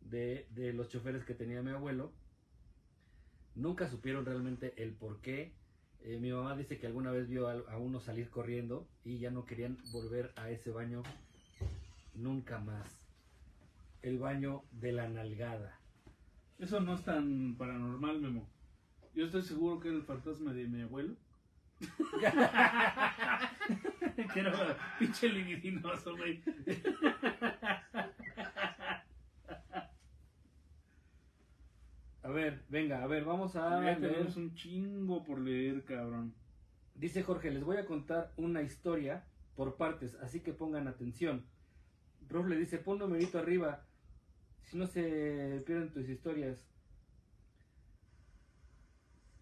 de, 0.00 0.46
de 0.50 0.72
los 0.72 0.88
choferes 0.88 1.24
que 1.24 1.34
tenía 1.34 1.60
mi 1.60 1.72
abuelo. 1.72 2.12
Nunca 3.56 3.88
supieron 3.88 4.24
realmente 4.24 4.80
el 4.80 4.92
por 4.92 5.20
qué. 5.20 5.60
Eh, 6.04 6.18
mi 6.18 6.32
mamá 6.32 6.56
dice 6.56 6.78
que 6.78 6.88
alguna 6.88 7.12
vez 7.12 7.28
vio 7.28 7.48
a, 7.48 7.52
a 7.70 7.78
uno 7.78 8.00
salir 8.00 8.28
corriendo 8.28 8.88
y 9.04 9.18
ya 9.18 9.30
no 9.30 9.44
querían 9.44 9.78
volver 9.92 10.32
a 10.36 10.50
ese 10.50 10.70
baño 10.70 11.02
nunca 12.14 12.58
más. 12.58 13.08
El 14.02 14.18
baño 14.18 14.64
de 14.72 14.92
la 14.92 15.08
nalgada. 15.08 15.78
Eso 16.58 16.80
no 16.80 16.94
es 16.94 17.02
tan 17.02 17.54
paranormal, 17.56 18.20
Memo. 18.20 18.48
Yo 19.14 19.26
estoy 19.26 19.42
seguro 19.42 19.78
que 19.78 19.88
era 19.88 19.96
el 19.96 20.04
fantasma 20.04 20.52
de 20.52 20.66
mi 20.66 20.82
abuelo. 20.82 21.14
que 24.32 24.40
era 24.40 24.96
pinche 24.98 25.28
libidinoso, 25.28 26.16
güey. 26.16 26.42
A 32.21 32.21
ver, 32.32 32.64
venga, 32.68 33.02
a 33.02 33.06
ver, 33.06 33.24
vamos 33.24 33.54
a 33.56 33.70
ya 33.70 33.80
leer. 33.80 34.00
tenemos 34.00 34.36
un 34.36 34.54
chingo 34.54 35.22
por 35.24 35.38
leer, 35.40 35.84
cabrón. 35.84 36.34
Dice 36.94 37.22
Jorge, 37.22 37.50
les 37.50 37.64
voy 37.64 37.76
a 37.78 37.86
contar 37.86 38.32
una 38.36 38.62
historia 38.62 39.24
por 39.56 39.76
partes, 39.76 40.14
así 40.16 40.40
que 40.40 40.52
pongan 40.52 40.88
atención. 40.88 41.44
Prof 42.28 42.46
le 42.48 42.56
dice, 42.56 42.78
pon 42.78 42.98
numerito 42.98 43.38
arriba, 43.38 43.84
si 44.62 44.76
no 44.76 44.86
se 44.86 45.62
pierden 45.66 45.90
tus 45.92 46.08
historias. 46.08 46.68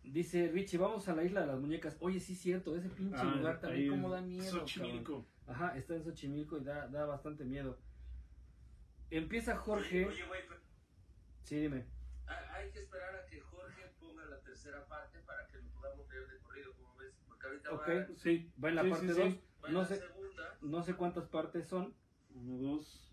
Dice 0.03 0.49
Richie, 0.49 0.79
vamos 0.79 1.09
a 1.09 1.15
la 1.15 1.23
isla 1.23 1.43
de 1.43 1.47
las 1.49 1.61
muñecas. 1.61 1.97
Oye, 2.01 2.19
sí 2.21 2.33
es 2.33 2.41
cierto, 2.41 2.75
ese 2.77 2.89
pinche 2.89 3.17
Ah, 3.21 3.25
lugar 3.37 3.61
también 3.61 3.91
como 3.91 4.07
en 4.09 4.13
da 4.13 4.21
miedo. 4.23 4.45
cabrón. 4.45 4.67
Xochimilco. 4.69 5.27
Ajá, 5.47 5.77
está 5.77 5.95
en 5.95 6.05
Xochimilco 6.05 6.59
y 6.59 6.65
da, 6.65 6.89
da 6.89 7.05
bastante 7.07 7.45
miedo. 7.45 7.79
Empieza 9.11 9.57
Jorge. 9.57 10.07
Oye, 10.07 10.25
güey, 10.27 10.41
pero 10.49 10.61
Sí, 11.45 11.57
dime. 11.61 11.85
Ha- 12.61 12.65
hay 12.65 12.71
que 12.73 12.81
esperar 12.81 13.15
a 13.17 13.27
que 13.27 13.41
Jorge 13.41 13.83
ponga 13.99 14.25
la 14.27 14.41
tercera 14.41 14.87
parte 14.87 15.19
para 15.21 15.47
que 15.49 15.59
lo 15.59 15.69
podamos 15.71 16.09
leer 16.09 16.29
de 16.29 16.39
corrido, 16.39 16.73
como 16.75 16.97
ves. 16.97 17.15
Porque 17.27 17.47
ahorita 17.47 17.73
Ok. 17.73 17.89
va, 17.89 18.17
Sí, 18.17 18.53
Va 18.63 18.69
en 18.69 18.75
la 18.77 18.83
Sí, 18.83 18.91
parte 18.91 19.09
sí, 19.09 19.21
2. 19.21 19.33
sí. 19.33 19.45
en 19.67 19.73
No 19.73 19.85
sé, 19.85 19.99
segunda. 19.99 20.59
no 20.63 20.83
sé 20.83 20.95
cuántas 20.97 21.29
partes 21.29 21.69
son. 21.69 21.95
Uno, 22.35 22.59
dos. 22.59 23.07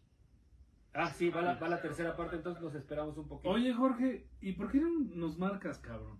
Ah, 0.93 1.11
sí, 1.13 1.29
va 1.29 1.41
la, 1.41 1.53
va 1.55 1.67
la 1.69 1.81
tercera 1.81 2.15
parte, 2.15 2.37
entonces 2.37 2.61
nos 2.63 2.73
esperamos 2.73 3.17
un 3.17 3.27
poquito. 3.27 3.49
Oye, 3.49 3.73
Jorge, 3.73 4.27
¿y 4.41 4.53
por 4.53 4.71
qué 4.71 4.79
no 4.79 4.89
nos 4.89 5.37
marcas, 5.37 5.77
cabrón? 5.79 6.19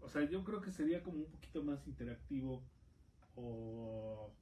O 0.00 0.08
sea, 0.08 0.22
yo 0.28 0.44
creo 0.44 0.60
que 0.60 0.70
sería 0.70 1.02
como 1.02 1.18
un 1.18 1.30
poquito 1.30 1.62
más 1.64 1.86
interactivo. 1.86 2.62
O. 3.34 4.32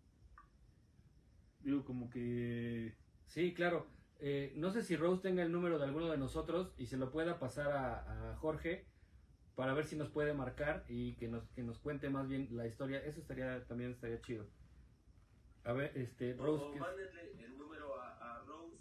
Digo, 1.61 1.85
como 1.85 2.11
que. 2.11 2.99
Sí, 3.27 3.55
claro. 3.55 3.87
Eh, 4.25 4.53
no 4.55 4.71
sé 4.71 4.83
si 4.85 4.95
Rose 4.97 5.21
tenga 5.21 5.43
el 5.43 5.51
número 5.51 5.79
de 5.81 5.85
alguno 5.85 6.09
de 6.09 6.17
nosotros 6.17 6.73
y 6.79 6.87
se 6.87 6.97
lo 6.97 7.11
pueda 7.11 7.41
pasar 7.41 7.73
a, 7.73 8.31
a 8.31 8.37
Jorge 8.37 8.87
para 9.57 9.75
ver 9.75 9.85
si 9.85 9.97
nos 9.97 10.11
puede 10.11 10.33
marcar 10.33 10.85
y 10.89 11.17
que 11.17 11.27
nos, 11.27 11.43
que 11.57 11.65
nos 11.65 11.81
cuente 11.81 12.09
más 12.09 12.29
bien 12.29 12.49
la 12.53 12.69
historia. 12.69 13.05
Eso 13.05 13.21
estaría 13.21 13.65
también 13.67 13.91
estaría 13.91 14.21
chido. 14.21 14.47
A 15.65 15.73
ver, 15.73 15.91
este, 15.99 16.35
Rose. 16.35 16.65
o 16.65 16.73
¿qué- 16.73 16.79
mándenle 16.81 17.45
el 17.45 17.59
número 17.59 18.01
a, 18.01 18.37
a 18.37 18.45
Rose. 18.45 18.77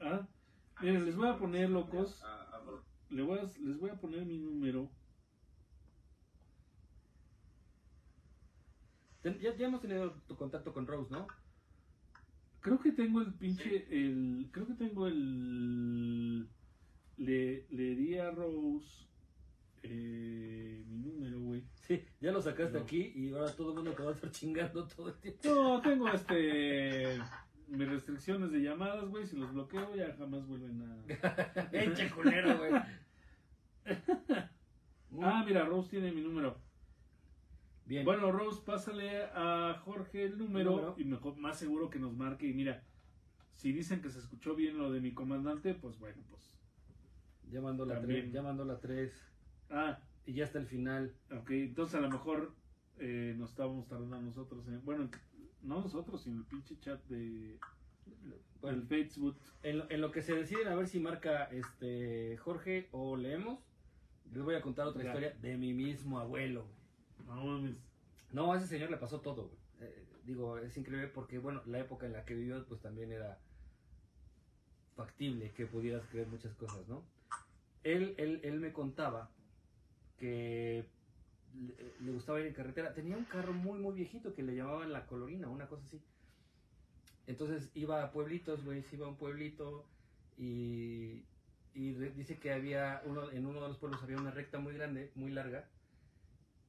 Ah, 0.00 0.26
miren, 0.80 1.04
les 1.04 1.14
voy 1.16 1.28
a 1.28 1.38
poner, 1.38 1.70
locos. 1.70 2.20
A, 2.24 2.56
a 2.56 2.60
Jorge. 2.64 2.84
Le 3.10 3.22
voy 3.22 3.38
a- 3.38 3.42
les 3.42 3.78
voy 3.78 3.90
a 3.90 4.00
poner 4.00 4.26
mi 4.26 4.38
número. 4.38 4.90
Ya, 9.22 9.54
ya 9.54 9.66
hemos 9.68 9.80
tenido 9.80 10.10
tu 10.26 10.36
contacto 10.36 10.72
con 10.74 10.88
Rose, 10.88 11.12
¿no? 11.12 11.28
Creo 12.62 12.78
que 12.80 12.92
tengo 12.92 13.20
el 13.20 13.34
pinche. 13.34 13.86
el 13.90 14.48
Creo 14.50 14.66
que 14.66 14.74
tengo 14.74 15.06
el. 15.06 16.48
Le, 17.18 17.66
le 17.70 17.94
di 17.96 18.16
a 18.18 18.30
Rose. 18.30 18.88
eh, 19.82 20.82
mi 20.88 20.98
número, 20.98 21.40
güey. 21.40 21.64
Sí, 21.74 22.02
ya 22.20 22.32
lo 22.32 22.40
sacaste 22.40 22.78
No. 22.78 22.84
aquí 22.84 23.12
y 23.14 23.32
ahora 23.34 23.52
todo 23.52 23.70
el 23.70 23.74
mundo 23.76 23.92
te 23.92 24.02
va 24.02 24.10
a 24.10 24.14
estar 24.14 24.30
chingando 24.30 24.86
todo 24.86 25.08
el 25.08 25.14
tiempo. 25.16 25.40
No, 25.44 25.80
tengo 25.80 26.08
este. 26.08 27.18
Mis 27.68 27.88
restricciones 27.88 28.50
de 28.52 28.60
llamadas, 28.62 29.08
güey. 29.08 29.26
Si 29.26 29.36
los 29.36 29.52
bloqueo, 29.52 29.94
ya 29.96 30.14
jamás 30.16 30.46
vuelven 30.46 30.82
a. 30.82 31.04
Eche 31.72 32.10
culero, 32.10 32.58
güey. 32.58 32.72
Ah, 35.20 35.44
mira, 35.46 35.64
Rose 35.66 35.90
tiene 35.90 36.10
mi 36.10 36.22
número. 36.22 36.58
Bien. 37.86 38.04
Bueno, 38.04 38.30
Rose, 38.32 38.62
pásale 38.64 39.24
a 39.34 39.80
Jorge 39.84 40.24
el 40.24 40.38
número, 40.38 40.70
Número. 40.70 40.94
y 40.98 41.04
mejor, 41.04 41.36
más 41.36 41.58
seguro 41.58 41.90
que 41.90 41.98
nos 41.98 42.12
marque. 42.16 42.46
Y 42.46 42.54
mira, 42.54 42.84
si 43.50 43.72
dicen 43.72 44.00
que 44.00 44.08
se 44.10 44.18
escuchó 44.20 44.54
bien 44.54 44.78
lo 44.78 44.90
de 44.92 45.00
mi 45.00 45.12
comandante, 45.12 45.74
pues 45.74 45.98
bueno, 45.98 46.22
pues. 46.30 46.42
ya 47.50 47.60
mandó 47.60 47.84
la 47.84 47.94
También. 47.96 48.20
3, 48.22 48.32
ya 48.32 48.42
mandó 48.42 48.64
la 48.64 48.78
3 48.80 49.12
Ah, 49.68 49.98
y 50.26 50.34
ya 50.34 50.44
está 50.44 50.58
el 50.58 50.66
final. 50.66 51.14
ok, 51.30 51.50
entonces 51.50 51.96
a 51.96 52.00
lo 52.00 52.10
mejor 52.10 52.54
eh, 52.98 53.34
nos 53.36 53.50
estábamos 53.50 53.88
tardando 53.88 54.20
nosotros. 54.20 54.66
en- 54.68 54.84
bueno, 54.84 55.10
no 55.62 55.80
nosotros, 55.80 56.22
sino 56.22 56.38
el 56.38 56.44
pinche 56.46 56.78
chat 56.78 57.02
de 57.06 57.58
Bueno, 58.60 58.78
el 58.78 58.86
Facebook. 58.86 59.36
en, 59.62 59.78
lo, 59.78 59.90
en 59.90 60.00
lo 60.00 60.12
que 60.12 60.22
se 60.22 60.34
deciden 60.36 60.68
a 60.68 60.74
ver 60.76 60.86
si 60.88 61.00
marca 61.00 61.44
este 61.46 62.36
Jorge 62.38 62.88
o 62.92 63.16
leemos, 63.16 63.58
les 64.32 64.42
voy 64.42 64.54
a 64.54 64.60
contar 64.62 64.86
otra 64.86 65.02
Ya. 65.02 65.08
historia 65.08 65.36
de 65.40 65.56
mi 65.56 65.72
mismo 65.74 66.18
abuelo. 66.20 66.66
No 68.32 68.52
a 68.52 68.56
ese 68.56 68.66
señor 68.66 68.90
le 68.90 68.96
pasó 68.96 69.20
todo. 69.20 69.50
Eh, 69.80 70.04
digo, 70.24 70.58
es 70.58 70.76
increíble 70.76 71.08
porque, 71.08 71.38
bueno, 71.38 71.62
la 71.66 71.78
época 71.78 72.06
en 72.06 72.12
la 72.12 72.24
que 72.24 72.34
vivió, 72.34 72.64
pues 72.66 72.80
también 72.80 73.12
era 73.12 73.38
factible 74.96 75.52
que 75.52 75.66
pudieras 75.66 76.06
creer 76.10 76.28
muchas 76.28 76.54
cosas, 76.54 76.86
¿no? 76.88 77.02
Él, 77.82 78.14
él, 78.18 78.40
él 78.44 78.60
me 78.60 78.72
contaba 78.72 79.30
que 80.18 80.84
le, 81.54 82.04
le 82.04 82.12
gustaba 82.12 82.40
ir 82.40 82.46
en 82.46 82.54
carretera. 82.54 82.94
Tenía 82.94 83.16
un 83.16 83.24
carro 83.24 83.52
muy, 83.52 83.78
muy 83.78 83.94
viejito 83.94 84.34
que 84.34 84.42
le 84.42 84.54
llamaban 84.54 84.92
la 84.92 85.06
colorina, 85.06 85.48
una 85.48 85.66
cosa 85.66 85.84
así. 85.86 86.00
Entonces 87.26 87.70
iba 87.74 88.02
a 88.02 88.12
pueblitos, 88.12 88.64
güey, 88.64 88.84
iba 88.92 89.06
a 89.06 89.10
un 89.10 89.16
pueblito 89.16 89.84
y, 90.38 91.24
y 91.74 91.92
dice 91.92 92.38
que 92.38 92.52
había, 92.52 93.02
uno, 93.04 93.30
en 93.30 93.46
uno 93.46 93.62
de 93.62 93.68
los 93.68 93.78
pueblos 93.78 94.02
había 94.02 94.16
una 94.16 94.30
recta 94.30 94.58
muy 94.58 94.74
grande, 94.74 95.10
muy 95.14 95.30
larga, 95.30 95.68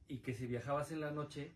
y 0.08 0.18
que 0.18 0.34
si 0.34 0.46
viajabas 0.46 0.90
en 0.92 1.00
la 1.00 1.10
noche, 1.10 1.54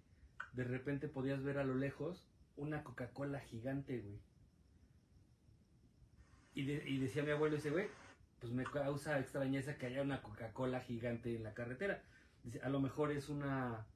de 0.53 0.65
repente 0.65 1.09
podías 1.09 1.43
ver 1.43 1.59
a 1.59 1.65
lo 1.65 1.75
lejos 1.75 2.27
una 2.57 2.83
Coca-Cola 2.83 3.41
gigante, 3.41 4.01
güey. 4.01 4.19
Y, 6.55 6.71
y 6.71 6.99
decía 6.99 7.23
mi 7.23 7.31
abuelo 7.31 7.57
ese, 7.57 7.71
güey, 7.71 7.89
pues 8.41 8.53
me 8.53 8.65
causa 8.65 9.19
extrañeza 9.19 9.77
que 9.77 9.87
haya 9.87 10.03
una 10.03 10.23
Coca-Cola 10.23 10.81
gigante 10.81 11.35
en 11.35 11.43
la 11.43 11.55
carretera. 11.55 12.03
Dice, 12.45 12.61
a 12.63 12.69
lo 12.69 12.81
mejor 12.81 13.13
es 13.13 13.29
una, 13.29 13.87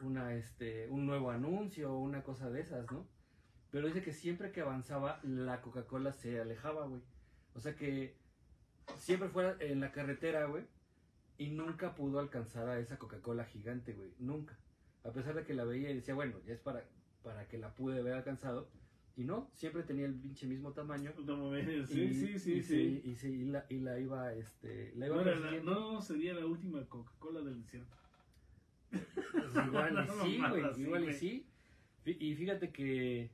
una, 0.00 0.34
este, 0.34 0.88
un 0.88 1.06
nuevo 1.06 1.30
anuncio 1.30 1.92
o 1.92 1.98
una 1.98 2.22
cosa 2.22 2.50
de 2.50 2.60
esas, 2.60 2.90
¿no? 2.90 3.06
Pero 3.70 3.86
dice 3.86 4.02
que 4.02 4.12
siempre 4.12 4.52
que 4.52 4.62
avanzaba, 4.62 5.20
la 5.22 5.60
Coca-Cola 5.60 6.12
se 6.12 6.40
alejaba, 6.40 6.86
güey. 6.86 7.02
O 7.54 7.60
sea 7.60 7.74
que 7.74 8.16
siempre 8.96 9.28
fuera 9.28 9.56
en 9.60 9.80
la 9.80 9.92
carretera, 9.92 10.46
güey, 10.46 10.64
y 11.38 11.50
nunca 11.50 11.94
pudo 11.94 12.18
alcanzar 12.18 12.68
a 12.68 12.78
esa 12.80 12.98
Coca-Cola 12.98 13.44
gigante, 13.44 13.92
güey. 13.94 14.10
Nunca. 14.18 14.58
A 15.04 15.12
pesar 15.12 15.34
de 15.34 15.44
que 15.44 15.54
la 15.54 15.64
veía 15.64 15.90
y 15.90 15.94
decía, 15.94 16.14
bueno, 16.14 16.38
ya 16.44 16.52
es 16.54 16.60
para, 16.60 16.84
para 17.22 17.46
que 17.48 17.58
la 17.58 17.74
pude 17.74 18.00
haber 18.00 18.14
alcanzado. 18.14 18.68
Y 19.16 19.24
no, 19.24 19.50
siempre 19.54 19.82
tenía 19.82 20.06
el 20.06 20.14
pinche 20.14 20.46
mismo 20.46 20.72
tamaño. 20.72 21.12
No 21.24 21.36
mames. 21.36 21.88
Sí, 21.88 22.12
sí, 22.14 22.38
sí, 22.38 22.52
y 22.54 22.62
sí. 22.62 23.00
Y, 23.04 23.14
sí, 23.16 23.28
y 23.28 23.44
la, 23.46 23.64
y 23.68 23.78
la 23.78 23.98
iba, 23.98 24.32
este, 24.34 24.92
la 24.96 25.06
iba 25.06 25.16
No, 25.24 25.24
la- 25.24 25.60
no 25.62 26.02
sería 26.02 26.34
la 26.34 26.46
última 26.46 26.84
Coca-Cola 26.86 27.40
del 27.40 27.62
desierto. 27.62 27.96
Pues 28.90 29.66
igual 29.66 29.92
y 29.92 30.06
No, 30.06 30.24
sí, 30.24 30.38
güey, 30.50 30.74
sí, 30.74 30.80
igual 30.82 31.08
y 31.08 31.12
sí. 31.14 31.46
Y 32.04 32.34
fíjate 32.36 32.70
que 32.72 33.30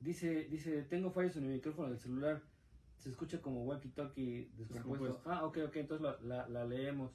dice, 0.00 0.44
dice, 0.50 0.82
tengo 0.82 1.10
fallos 1.10 1.36
en 1.36 1.44
el 1.44 1.50
micrófono 1.52 1.90
del 1.90 1.98
celular. 1.98 2.42
Se 3.00 3.08
escucha 3.08 3.40
como 3.40 3.64
walkie-talkie 3.64 4.50
descompuesto. 4.52 5.22
Ah, 5.24 5.44
ok, 5.46 5.58
ok, 5.68 5.76
entonces 5.76 6.02
la, 6.02 6.18
la, 6.20 6.48
la 6.48 6.64
leemos. 6.66 7.10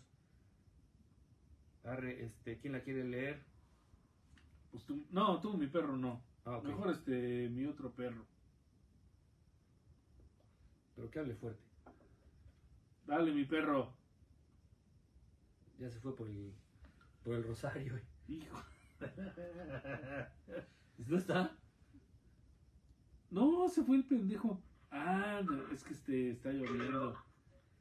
Arre, 1.83 2.25
este, 2.25 2.57
¿quién 2.59 2.73
la 2.73 2.81
quiere 2.81 3.03
leer? 3.03 3.43
Pues 4.71 4.83
tú, 4.83 5.05
no, 5.11 5.39
tú, 5.39 5.55
mi 5.55 5.67
perro, 5.67 5.95
no. 5.95 6.23
Ah. 6.43 6.59
Mejor 6.63 6.89
este, 6.89 7.49
mi 7.49 7.67
otro 7.67 7.91
perro. 7.91 8.25
Pero 10.95 11.11
que 11.11 11.19
hable 11.19 11.35
fuerte. 11.35 11.63
Dale, 13.05 13.31
mi 13.31 13.45
perro. 13.45 13.93
Ya 15.77 15.91
se 15.91 15.99
fue 15.99 16.15
por 16.15 16.27
el, 16.27 16.51
por 17.23 17.35
el 17.35 17.43
rosario. 17.43 18.01
Hijo. 18.27 18.57
¿No 21.05 21.17
está? 21.17 21.55
No, 23.29 23.69
se 23.69 23.83
fue 23.83 23.97
el 23.97 24.05
pendejo. 24.05 24.63
Ah, 24.97 25.41
no, 25.43 25.67
es 25.73 25.83
que 25.83 25.93
este 25.93 26.31
está 26.31 26.51
lloviendo. 26.51 27.21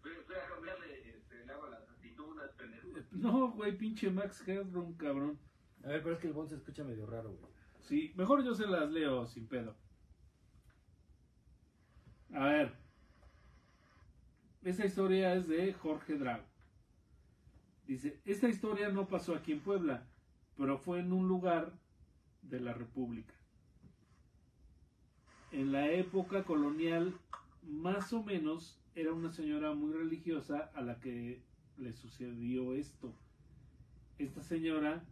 Voy 0.02 0.12
a 0.12 0.48
cambiarle 0.48 1.16
este, 1.16 1.42
el 1.42 1.50
agua 1.50 1.68
a 1.68 1.70
las 1.70 1.88
aceitunas, 1.88 2.50
pendejo. 2.54 2.88
No, 3.12 3.52
güey, 3.52 3.78
pinche 3.78 4.10
Max 4.10 4.46
Headroom, 4.46 4.96
cabrón. 4.96 5.38
A 5.84 5.88
ver, 5.88 6.02
pero 6.02 6.16
es 6.16 6.20
que 6.20 6.26
el 6.26 6.32
bon 6.32 6.48
se 6.48 6.56
escucha 6.56 6.82
medio 6.82 7.06
raro, 7.06 7.30
güey. 7.30 7.52
Sí, 7.82 8.12
mejor 8.16 8.42
yo 8.42 8.52
se 8.54 8.66
las 8.66 8.90
leo 8.90 9.26
sin 9.26 9.46
pedo. 9.46 9.76
A 12.32 12.46
ver. 12.46 12.74
Esta 14.64 14.84
historia 14.84 15.34
es 15.34 15.46
de 15.46 15.72
Jorge 15.72 16.18
Drago. 16.18 16.44
Dice, 17.86 18.20
esta 18.24 18.48
historia 18.48 18.88
no 18.88 19.06
pasó 19.06 19.36
aquí 19.36 19.52
en 19.52 19.60
Puebla, 19.60 20.08
pero 20.56 20.78
fue 20.78 20.98
en 20.98 21.12
un 21.12 21.28
lugar 21.28 21.72
de 22.42 22.58
la 22.58 22.72
República. 22.72 23.34
En 25.54 25.70
la 25.70 25.88
época 25.92 26.42
colonial, 26.42 27.14
más 27.62 28.12
o 28.12 28.24
menos, 28.24 28.76
era 28.96 29.12
una 29.12 29.30
señora 29.30 29.72
muy 29.72 29.92
religiosa 29.92 30.72
a 30.74 30.82
la 30.82 30.98
que 30.98 31.44
le 31.76 31.92
sucedió 31.92 32.74
esto. 32.74 33.14
Esta 34.18 34.42
señora 34.42 35.04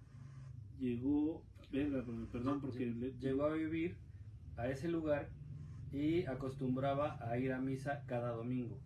llegó, 0.81 1.45
verga, 1.71 2.05
perdón, 2.33 2.61
porque 2.61 2.87
le- 2.87 3.13
Llegó 3.21 3.45
a 3.45 3.53
vivir 3.53 3.95
a 4.57 4.69
ese 4.69 4.89
lugar 4.89 5.31
y 5.93 6.25
acostumbraba 6.27 7.19
a 7.21 7.39
ir 7.39 7.53
a 7.53 7.61
misa 7.61 8.03
cada 8.09 8.33
domingo. 8.33 8.81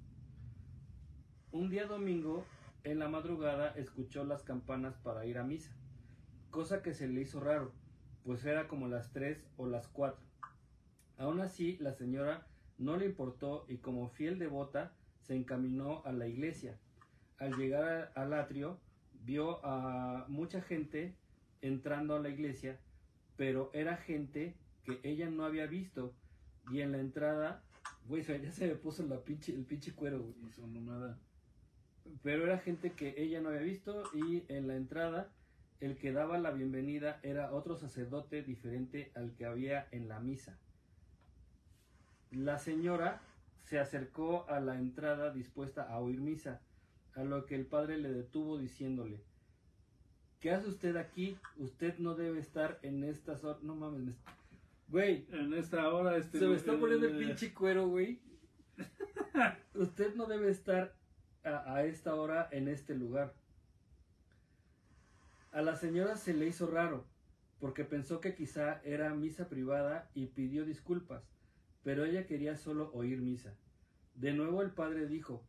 Un 1.52 1.70
día 1.70 1.86
domingo, 1.86 2.44
en 2.84 2.98
la 2.98 3.08
madrugada, 3.08 3.70
escuchó 3.76 4.24
las 4.24 4.42
campanas 4.42 4.98
para 4.98 5.24
ir 5.24 5.38
a 5.38 5.42
misa, 5.44 5.74
cosa 6.50 6.82
que 6.82 6.92
se 6.92 7.08
le 7.08 7.22
hizo 7.22 7.40
raro, 7.40 7.72
pues 8.24 8.44
era 8.44 8.68
como 8.68 8.88
las 8.88 9.10
3 9.14 9.48
o 9.56 9.66
las 9.66 9.88
4. 9.88 10.35
Aún 11.18 11.40
así, 11.40 11.76
la 11.80 11.92
señora 11.92 12.46
no 12.78 12.96
le 12.96 13.06
importó 13.06 13.64
y 13.68 13.78
como 13.78 14.08
fiel 14.08 14.38
devota 14.38 14.92
se 15.26 15.34
encaminó 15.34 16.02
a 16.04 16.12
la 16.12 16.26
iglesia. 16.26 16.78
Al 17.38 17.56
llegar 17.56 18.12
al 18.14 18.32
atrio, 18.32 18.78
vio 19.24 19.64
a 19.64 20.24
mucha 20.28 20.60
gente 20.60 21.14
entrando 21.60 22.14
a 22.16 22.20
la 22.20 22.28
iglesia, 22.28 22.78
pero 23.36 23.70
era 23.72 23.96
gente 23.96 24.54
que 24.84 25.00
ella 25.02 25.28
no 25.30 25.44
había 25.44 25.66
visto. 25.66 26.14
Y 26.70 26.80
en 26.80 26.92
la 26.92 26.98
entrada, 26.98 27.62
güey, 28.08 28.24
ya 28.24 28.52
se 28.52 28.66
me 28.66 28.74
puso 28.74 29.06
la 29.06 29.20
pinche, 29.22 29.54
el 29.54 29.64
pinche 29.64 29.92
cuero, 29.92 30.20
güey. 30.20 30.34
Pero 32.22 32.44
era 32.44 32.58
gente 32.58 32.92
que 32.92 33.14
ella 33.16 33.40
no 33.40 33.48
había 33.48 33.62
visto 33.62 34.02
y 34.14 34.44
en 34.48 34.68
la 34.68 34.76
entrada 34.76 35.30
el 35.80 35.96
que 35.96 36.12
daba 36.12 36.38
la 36.38 36.52
bienvenida 36.52 37.20
era 37.22 37.52
otro 37.52 37.76
sacerdote 37.76 38.42
diferente 38.42 39.12
al 39.14 39.34
que 39.34 39.44
había 39.44 39.88
en 39.90 40.08
la 40.08 40.20
misa. 40.20 40.58
La 42.36 42.58
señora 42.58 43.22
se 43.62 43.78
acercó 43.78 44.44
a 44.50 44.60
la 44.60 44.76
entrada 44.78 45.32
dispuesta 45.32 45.84
a 45.84 46.00
oír 46.00 46.20
misa, 46.20 46.60
a 47.14 47.24
lo 47.24 47.46
que 47.46 47.54
el 47.54 47.64
padre 47.64 47.96
le 47.96 48.12
detuvo 48.12 48.58
diciéndole, 48.58 49.22
¿qué 50.40 50.50
hace 50.50 50.68
usted 50.68 50.96
aquí? 50.96 51.38
Usted 51.56 51.96
no 51.98 52.14
debe 52.14 52.38
estar 52.38 52.78
en 52.82 53.04
estas 53.04 53.42
horas. 53.42 53.62
No 53.62 53.74
mames, 53.74 54.00
me... 54.02 54.14
güey, 54.88 55.26
En 55.32 55.54
esta 55.54 55.88
hora 55.88 56.18
este 56.18 56.38
se 56.38 56.46
me 56.46 56.56
está 56.56 56.78
poniendo 56.78 57.06
el 57.06 57.16
pinche 57.16 57.54
cuero, 57.54 57.88
güey. 57.88 58.20
Usted 59.74 60.14
no 60.14 60.26
debe 60.26 60.50
estar 60.50 60.94
a, 61.42 61.74
a 61.74 61.84
esta 61.84 62.14
hora 62.16 62.50
en 62.52 62.68
este 62.68 62.94
lugar. 62.94 63.32
A 65.52 65.62
la 65.62 65.74
señora 65.74 66.16
se 66.16 66.34
le 66.34 66.46
hizo 66.46 66.66
raro, 66.66 67.06
porque 67.60 67.84
pensó 67.84 68.20
que 68.20 68.34
quizá 68.34 68.82
era 68.84 69.14
misa 69.14 69.48
privada 69.48 70.10
y 70.12 70.26
pidió 70.26 70.66
disculpas, 70.66 71.22
pero 71.86 72.04
ella 72.04 72.26
quería 72.26 72.56
solo 72.56 72.90
oír 72.94 73.20
misa. 73.20 73.54
De 74.16 74.32
nuevo 74.32 74.60
el 74.60 74.72
padre 74.72 75.06
dijo, 75.06 75.46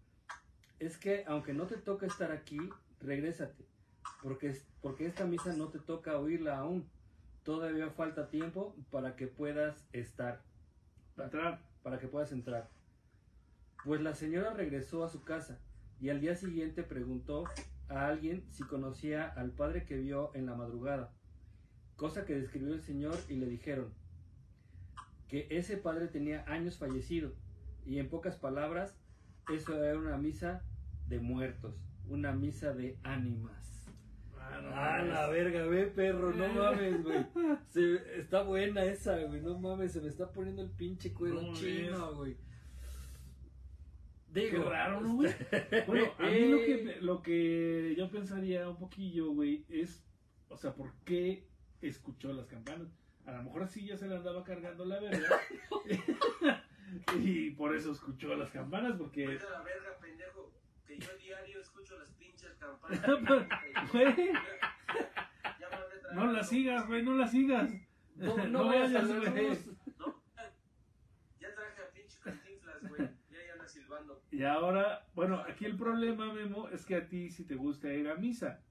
es 0.78 0.96
que 0.96 1.24
aunque 1.26 1.52
no 1.52 1.66
te 1.66 1.78
toca 1.78 2.06
estar 2.06 2.32
aquí, 2.32 2.60
regrésate, 3.00 3.66
porque, 4.22 4.56
porque 4.80 5.08
esta 5.08 5.26
misa 5.26 5.54
no 5.54 5.70
te 5.70 5.80
toca 5.80 6.20
oírla 6.20 6.60
aún. 6.60 6.88
Todavía 7.42 7.90
falta 7.90 8.30
tiempo 8.30 8.76
para 8.92 9.16
que 9.16 9.26
puedas 9.26 9.88
estar 9.94 10.44
entrar. 11.18 11.60
para 11.82 11.98
que 11.98 12.08
puedas 12.08 12.32
entrar. 12.32 12.70
Pues 13.84 14.00
la 14.02 14.14
señora 14.14 14.54
regresó 14.54 15.04
a 15.04 15.10
su 15.10 15.24
casa 15.24 15.58
y 16.00 16.10
al 16.10 16.22
día 16.22 16.36
siguiente 16.36 16.84
preguntó 16.84 17.46
a 17.90 18.06
alguien 18.06 18.46
si 18.52 18.62
conocía 18.62 19.28
al 19.28 19.54
padre 19.54 19.86
que 19.86 19.98
vio 19.98 20.30
en 20.36 20.46
la 20.46 20.54
madrugada, 20.54 21.16
cosa 21.96 22.26
que 22.26 22.36
describió 22.36 22.76
el 22.76 22.84
señor 22.84 23.18
y 23.28 23.38
le 23.38 23.48
dijeron 23.48 23.92
que 25.28 25.48
ese 25.50 25.78
padre 25.78 26.08
tenía 26.08 26.44
años 26.48 26.78
fallecido 26.78 27.34
y 27.86 28.00
en 28.00 28.10
pocas 28.10 28.36
palabras 28.36 28.98
eso 29.54 29.84
era 29.84 29.98
una 29.98 30.18
misa 30.18 30.64
de 31.08 31.20
muertos, 31.20 31.76
una 32.08 32.34
misa 32.34 32.74
de 32.74 32.98
ánimas. 33.04 33.66
Ah, 34.40 35.04
la 35.04 35.28
verga, 35.28 35.66
ve, 35.66 35.88
perro, 35.88 36.34
no 36.34 36.48
mames, 36.54 37.04
güey. 37.04 37.26
Está 38.18 38.44
buena 38.44 38.84
esa, 38.84 39.18
güey, 39.20 39.42
no 39.42 39.58
mames, 39.60 39.94
se 39.94 40.02
me 40.02 40.08
está 40.08 40.32
poniendo 40.32 40.62
el 40.62 40.70
pinche 40.70 41.14
cuero 41.14 41.42
No 41.42 41.54
chino, 41.54 42.16
güey. 42.16 42.36
Qué 44.34 44.42
Digo, 44.42 44.70
raro, 44.70 45.02
¿no, 45.02 45.16
güey? 45.16 45.32
Bueno, 45.88 46.06
a 46.20 46.30
mí 46.30 46.48
lo 46.48 46.58
que, 46.58 46.98
lo 47.02 47.22
que 47.24 47.96
yo 47.98 48.10
pensaría 48.12 48.70
un 48.70 48.78
poquillo, 48.78 49.32
güey, 49.32 49.66
es 49.70 50.08
o 50.50 50.58
sea, 50.58 50.74
¿por 50.74 50.94
qué 51.06 51.48
escuchó 51.82 52.34
las 52.34 52.48
campanas? 52.48 52.88
A 53.28 53.32
lo 53.34 53.44
mejor 53.44 53.64
así 53.64 53.86
ya 53.86 53.98
se 53.98 54.08
le 54.08 54.16
andaba 54.16 54.42
cargando 54.42 54.86
la 54.86 55.02
verga. 55.02 55.42
y 57.20 57.52
por 57.52 57.76
eso 57.76 57.92
escuchó 57.92 58.34
las 58.36 58.50
campanas, 58.52 58.96
porque... 58.98 59.28
Vete 59.28 59.46
a 59.46 59.50
la 59.50 59.64
verga, 59.64 59.98
pendejo. 60.00 60.54
Que 60.86 60.98
yo 60.98 61.10
diario 61.18 61.60
escucho 61.60 62.00
las 62.00 62.10
pinches 62.12 62.56
campanas. 62.56 63.02
Güey, 63.92 64.34
no 66.14 66.24
la 66.24 66.40
algo. 66.40 66.44
sigas, 66.44 66.88
güey, 66.88 67.04
no 67.04 67.16
la 67.16 67.28
sigas. 67.28 67.70
No, 68.16 68.38
no 68.48 68.66
vayas 68.66 68.96
a 68.96 69.00
hacer 69.00 69.32
güey. 69.32 69.60
No, 70.00 70.24
ya 71.38 71.54
traje 71.54 71.82
a 71.82 71.92
pinche 71.94 72.20
cantinflas, 72.24 72.88
güey. 72.88 73.10
Ya 73.30 73.46
ya 73.46 73.54
anda 73.54 73.68
silbando. 73.68 74.24
Y 74.32 74.44
ahora, 74.44 75.06
bueno, 75.14 75.44
aquí 75.48 75.66
el 75.66 75.76
problema, 75.76 76.34
Memo, 76.34 76.70
es 76.70 76.86
que 76.86 76.96
a 76.96 77.08
ti 77.08 77.30
sí 77.30 77.44
te 77.44 77.56
gusta 77.56 77.94
ir 77.94 78.10
a 78.10 78.16
misa. 78.16 78.64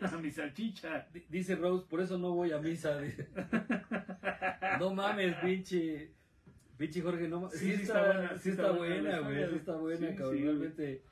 A 0.00 0.16
mi 0.18 0.30
salchicha. 0.30 1.06
Di- 1.12 1.26
Dice 1.28 1.56
Rose, 1.56 1.86
por 1.88 2.00
eso 2.00 2.18
no 2.18 2.32
voy 2.32 2.52
a 2.52 2.58
misa. 2.58 2.98
dice. 3.00 3.28
No 4.78 4.92
mames, 4.94 5.36
pinche. 5.36 6.12
Pinche 6.76 7.00
Jorge, 7.02 7.28
no 7.28 7.40
mames. 7.40 7.58
Sí, 7.58 7.70
Sí, 7.70 7.76
sí 7.76 7.82
está, 7.82 8.02
buena, 8.04 8.38
sí 8.38 8.50
está 8.50 8.70
buena, 8.72 9.18
güey. 9.20 9.48
Sí 9.50 9.56
está 9.56 9.76
buena, 9.76 10.08
Sí, 10.10 10.14
cabrón. 10.16 10.36
sí, 10.36 10.42
Realmente. 10.44 11.02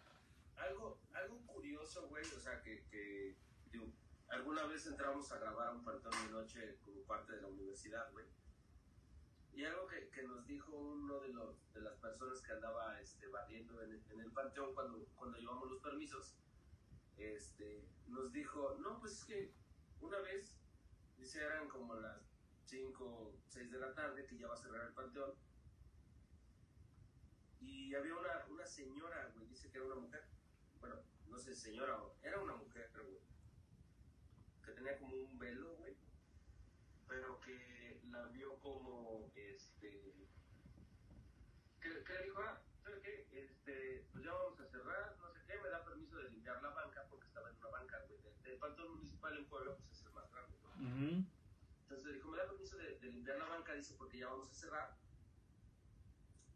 Algo, 0.56 0.98
algo 1.14 1.38
curioso, 1.46 2.06
güey, 2.08 2.22
o 2.24 2.40
sea, 2.40 2.60
que, 2.62 2.84
que 2.90 3.36
digo, 3.72 3.86
alguna 4.28 4.64
vez 4.66 4.86
entramos 4.86 5.30
a 5.32 5.38
grabar 5.38 5.74
un 5.74 5.82
pantón 5.84 6.12
de 6.26 6.32
noche 6.32 6.76
como 6.84 7.00
parte 7.02 7.32
de 7.32 7.42
la 7.42 7.48
universidad, 7.48 8.10
güey. 8.12 8.26
Y 9.54 9.64
algo 9.64 9.86
que, 9.86 10.08
que 10.10 10.22
nos 10.24 10.46
dijo 10.46 10.72
uno 10.76 11.20
de, 11.20 11.28
los, 11.32 11.72
de 11.72 11.80
las 11.80 11.94
personas 11.96 12.42
que 12.42 12.52
andaba 12.52 13.00
este, 13.00 13.26
barriendo 13.28 13.80
en 13.82 13.92
el, 13.92 14.02
en 14.10 14.20
el 14.20 14.30
panteón 14.32 14.74
cuando, 14.74 15.06
cuando 15.14 15.38
llevamos 15.38 15.70
los 15.70 15.80
permisos, 15.80 16.34
este, 17.16 17.88
nos 18.08 18.32
dijo, 18.32 18.76
no, 18.80 18.98
pues 19.00 19.12
es 19.12 19.24
que 19.24 19.52
una 20.00 20.18
vez, 20.20 20.56
dice, 21.16 21.42
eran 21.42 21.68
como 21.68 21.94
las 21.94 22.20
5, 22.64 23.34
6 23.48 23.70
de 23.70 23.78
la 23.78 23.94
tarde, 23.94 24.26
que 24.26 24.38
ya 24.38 24.48
va 24.48 24.54
a 24.54 24.58
cerrar 24.58 24.86
el 24.86 24.94
panteón, 24.94 25.34
y 27.60 27.94
había 27.94 28.14
una, 28.14 28.44
una 28.50 28.66
señora, 28.66 29.30
güey, 29.34 29.46
dice 29.46 29.70
que 29.70 29.78
era 29.78 29.86
una 29.86 29.96
mujer. 29.96 30.24
Bueno, 30.80 30.96
no 31.28 31.38
sé, 31.38 31.54
señora, 31.54 31.98
era 32.22 32.40
una 32.40 32.56
mujer, 32.56 32.90
güey. 32.92 33.18
Que 34.64 34.72
tenía 34.72 34.98
como 34.98 35.16
un 35.16 35.38
velo, 35.38 35.74
güey. 35.76 35.96
Pero 37.08 37.40
que 37.40 38.00
la 38.10 38.26
vio 38.28 38.58
como, 38.60 39.30
este... 39.34 40.28
Que, 41.80 42.22
dijo, 42.24 42.40
ah, 42.40 42.60
¿sabes 42.82 43.00
qué? 43.02 43.28
Este, 43.32 44.06
pues 44.12 44.24
ya 44.24 44.32
vamos 44.32 44.58
a 44.60 44.66
cerrar, 44.66 45.16
no 45.18 45.30
sé 45.32 45.40
qué, 45.46 45.58
me 45.58 45.68
da 45.68 45.84
permiso 45.84 46.16
de 46.16 46.30
limpiar 46.30 46.62
la 46.62 46.70
banca, 46.70 47.06
porque 47.08 47.26
estaba 47.26 47.50
en 47.50 47.56
una 47.56 47.68
banca, 47.68 48.04
pantón 48.64 48.90
municipal 48.94 49.36
en 49.36 49.44
Puebla, 49.46 49.76
pues 49.76 49.90
es 50.00 50.06
el 50.06 50.12
más 50.12 50.30
grande. 50.32 50.56
Entonces 51.82 52.06
le 52.06 52.12
dijo, 52.14 52.30
me 52.30 52.38
da 52.38 52.48
permiso 52.48 52.76
de, 52.78 52.98
de 52.98 53.08
limpiar 53.12 53.38
la 53.38 53.48
banca, 53.48 53.74
dice, 53.74 53.94
porque 53.98 54.18
ya 54.18 54.28
vamos 54.28 54.48
a 54.50 54.54
cerrar. 54.54 54.96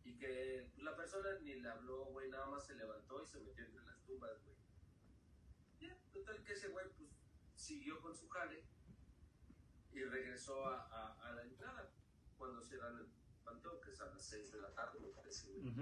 Y 0.04 0.16
que 0.16 0.66
pues, 0.72 0.82
la 0.84 0.96
persona 0.96 1.28
ni 1.42 1.54
le 1.56 1.68
habló, 1.68 2.06
güey, 2.06 2.30
nada 2.30 2.46
más 2.46 2.66
se 2.66 2.74
levantó 2.74 3.22
y 3.22 3.26
se 3.26 3.40
metió 3.40 3.64
entre 3.64 3.84
las 3.84 4.00
tumbas, 4.06 4.30
güey. 4.42 4.56
Ya, 5.80 5.96
total 6.12 6.42
que 6.44 6.52
ese 6.54 6.68
güey, 6.68 6.86
pues, 6.96 7.10
siguió 7.54 8.00
con 8.00 8.14
su 8.16 8.26
jale 8.28 8.64
y 9.92 10.02
regresó 10.04 10.64
a, 10.66 10.86
a, 10.90 11.28
a 11.28 11.32
la 11.34 11.42
entrada 11.42 11.90
cuando 12.38 12.62
cierran 12.62 12.96
el 12.98 13.06
pantón, 13.44 13.80
que 13.82 13.90
es 13.90 14.00
a 14.00 14.06
las 14.06 14.22
6 14.24 14.52
de 14.52 14.60
la 14.62 14.72
tarde, 14.74 14.98
me 15.00 15.08
parece, 15.08 15.48
güey. 15.52 15.74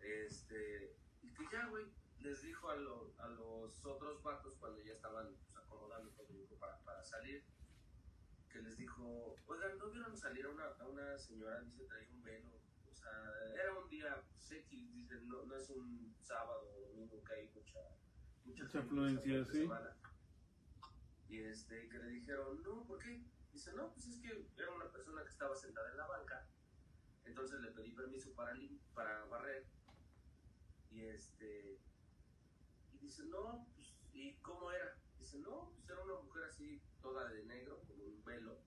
Este, 0.00 0.94
y 1.22 1.32
que 1.32 1.44
ya, 1.50 1.66
güey, 1.68 1.86
les 2.20 2.42
dijo 2.42 2.68
a, 2.68 2.76
lo- 2.76 3.14
a 3.18 3.28
los 3.28 3.84
otros 3.86 4.22
vatos 4.22 4.56
cuando 4.58 4.80
ya 4.82 4.92
estaban 4.92 5.34
acomodando 5.72 6.10
todo 6.10 6.28
el 6.28 6.36
grupo 6.36 6.56
para, 6.58 6.78
para 6.84 7.02
salir, 7.04 7.44
que 8.50 8.60
les 8.60 8.76
dijo, 8.76 9.36
oigan, 9.46 9.78
¿no 9.78 9.90
vieron 9.90 10.16
salir 10.16 10.44
a 10.46 10.50
una, 10.50 10.66
a 10.66 10.86
una 10.86 11.18
señora? 11.18 11.60
Dice, 11.62 11.84
traía 11.84 12.08
un 12.10 12.22
velo. 12.22 12.50
O 12.90 12.94
sea, 12.94 13.10
era 13.54 13.74
un 13.74 13.88
día 13.88 14.22
X, 14.50 14.94
dice, 14.94 15.20
no, 15.22 15.44
no 15.44 15.56
es 15.56 15.70
un 15.70 16.14
sábado 16.20 16.68
o 16.76 16.88
domingo 16.88 17.24
que 17.24 17.34
hay 17.34 17.48
mucha, 17.54 17.80
mucha, 18.44 18.64
Mucha 18.64 19.44
sí. 19.46 19.52
semana. 19.52 19.96
Y 21.28 21.40
este, 21.40 21.88
que 21.88 21.98
le 21.98 22.08
dijeron, 22.08 22.62
no, 22.62 22.84
¿por 22.84 22.98
qué? 22.98 23.24
Dice, 23.50 23.72
no, 23.72 23.92
pues 23.92 24.06
es 24.06 24.20
que 24.20 24.46
era 24.56 24.70
una 24.70 24.90
persona 24.92 25.22
que 25.22 25.30
estaba 25.30 25.56
sentada 25.56 25.90
en 25.90 25.96
la 25.96 26.06
banca 26.06 26.46
entonces 27.24 27.60
le 27.60 27.70
pedí 27.70 27.92
permiso 27.92 28.32
para, 28.34 28.54
para 28.94 29.24
barrer. 29.26 29.66
Y 30.90 31.04
este. 31.04 31.80
Y 32.92 32.98
dice, 32.98 33.24
no, 33.26 33.66
pues, 33.74 33.94
¿y 34.12 34.34
cómo 34.42 34.70
era? 34.70 34.96
Dice, 35.32 35.48
no, 35.48 35.70
pues 35.74 35.88
era 35.88 36.04
una 36.04 36.20
mujer 36.20 36.44
así, 36.44 36.82
toda 37.00 37.26
de 37.30 37.42
negro, 37.44 37.80
con 37.86 37.98
un 37.98 38.22
velo. 38.22 38.60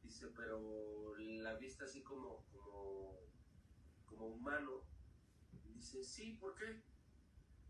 Dice, 0.00 0.28
pero 0.36 1.16
la 1.18 1.54
vista 1.54 1.84
así 1.86 2.02
como, 2.04 2.46
como, 2.52 3.18
como 4.06 4.26
humano. 4.28 4.84
Dice, 5.74 6.04
sí, 6.04 6.34
¿por 6.40 6.54
qué? 6.54 6.84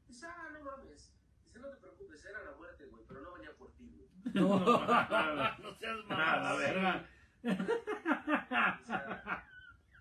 Dice, 0.06 0.26
ah, 0.26 0.50
no 0.52 0.60
mames. 0.62 1.14
Dice, 1.46 1.58
no 1.58 1.70
te 1.70 1.76
preocupes, 1.78 2.22
era 2.26 2.44
la 2.44 2.52
muerte, 2.54 2.84
güey, 2.86 3.02
pero 3.08 3.22
no 3.22 3.32
venía 3.32 3.56
por 3.56 3.72
ti, 3.76 3.88
güey. 3.88 4.10
No, 4.34 4.58
no 5.58 5.74
seas 5.74 5.98
Ah, 6.10 6.40
la 6.42 6.54
verga. 6.56 7.08
O 7.44 8.84
sea, 8.84 9.48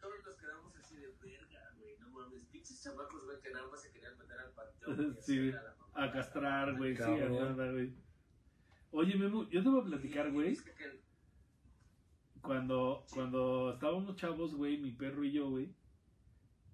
todos 0.01 0.26
nos 0.26 0.36
quedamos 0.38 0.76
así 0.76 0.97
de 0.97 1.07
verga, 1.22 1.72
güey, 1.78 1.97
no 1.99 2.09
mames. 2.09 2.43
Pinches 2.47 2.84
chamacos, 2.84 3.24
güey, 3.24 3.39
que 3.39 3.51
nada 3.51 3.68
más 3.70 3.82
se 3.82 3.91
querían 3.93 4.18
meter 4.18 4.38
al 4.38 4.51
panteón. 4.51 5.18
Sí, 5.22 5.49
a 5.53 5.62
la. 5.62 5.80
A 5.93 6.11
castrar, 6.11 6.77
güey, 6.77 6.95
sí, 6.95 7.03
a 7.03 7.29
nada, 7.29 7.71
güey. 7.71 7.91
Oye, 8.91 9.15
Memo, 9.15 9.49
yo 9.49 9.63
te 9.63 9.69
voy 9.69 9.81
a 9.81 9.85
platicar, 9.85 10.31
güey. 10.31 10.57
Cuando, 12.41 13.05
cuando 13.13 13.73
estábamos 13.73 14.15
chavos, 14.15 14.55
güey, 14.55 14.77
mi 14.77 14.91
perro 14.91 15.23
y 15.23 15.31
yo, 15.31 15.49
güey, 15.49 15.69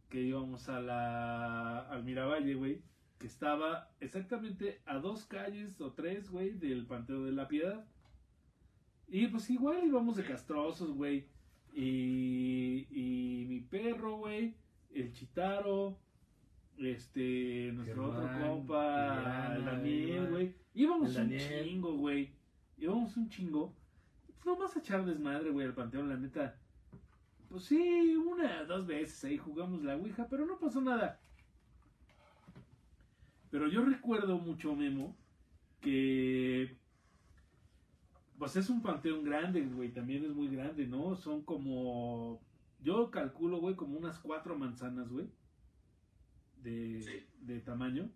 que 0.09 0.21
íbamos 0.21 0.69
a 0.69 0.79
la, 0.79 1.79
al 1.81 2.03
Miravalle, 2.03 2.55
güey, 2.55 2.81
que 3.19 3.27
estaba 3.27 3.89
exactamente 3.99 4.81
a 4.85 4.99
dos 4.99 5.25
calles 5.25 5.79
o 5.81 5.91
tres, 5.91 6.29
güey, 6.29 6.51
del 6.51 6.85
Panteón 6.85 7.25
de 7.25 7.31
la 7.33 7.47
Piedad. 7.47 7.85
Y 9.07 9.27
pues 9.27 9.49
igual 9.49 9.83
íbamos 9.83 10.15
de 10.15 10.23
castrosos, 10.23 10.91
güey. 10.91 11.27
Y, 11.73 12.87
y 12.89 13.45
mi 13.45 13.59
perro, 13.61 14.17
güey, 14.17 14.55
el 14.93 15.13
Chitaro, 15.13 15.97
este, 16.77 17.71
nuestro 17.73 18.09
otro 18.09 18.29
compa, 18.39 19.55
el 19.55 19.65
Daniel, 19.65 20.29
güey. 20.29 20.55
Íbamos 20.73 21.15
el 21.15 21.23
un 21.23 21.29
Daniel. 21.29 21.63
chingo, 21.65 21.93
güey. 21.93 22.31
Íbamos 22.77 23.17
un 23.17 23.29
chingo. 23.29 23.73
Pues 24.27 24.45
nomás 24.45 24.75
a 24.75 24.79
echar 24.79 25.05
desmadre, 25.05 25.49
güey, 25.49 25.65
al 25.65 25.73
panteón, 25.73 26.09
la 26.09 26.17
neta. 26.17 26.55
Pues 27.49 27.63
sí, 27.63 28.15
una, 28.15 28.63
dos 28.65 28.85
veces 28.85 29.23
ahí 29.23 29.37
jugamos 29.37 29.83
la 29.83 29.95
Ouija, 29.95 30.27
pero 30.29 30.45
no 30.45 30.59
pasó 30.59 30.81
nada. 30.81 31.19
Pero 33.49 33.67
yo 33.67 33.83
recuerdo 33.83 34.37
mucho, 34.37 34.75
Memo, 34.75 35.15
que. 35.81 36.77
Pues 38.37 38.55
es 38.55 38.69
un 38.69 38.83
panteón 38.83 39.23
grande, 39.23 39.61
güey, 39.61 39.91
también 39.91 40.23
es 40.23 40.31
muy 40.31 40.47
grande, 40.49 40.85
¿no? 40.85 41.15
Son 41.15 41.41
como. 41.41 42.39
Yo 42.81 43.09
calculo, 43.09 43.59
güey, 43.59 43.75
como 43.75 43.97
unas 43.97 44.19
cuatro 44.19 44.57
manzanas, 44.57 45.09
güey. 45.09 45.27
De, 46.63 47.01
Sí. 47.01 47.25
de 47.41 47.59
tamaño. 47.61 48.09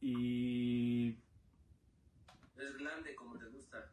Y. 0.00 1.10
Es 2.56 2.76
grande 2.78 3.14
como 3.14 3.38
te 3.38 3.46
gusta. 3.48 3.90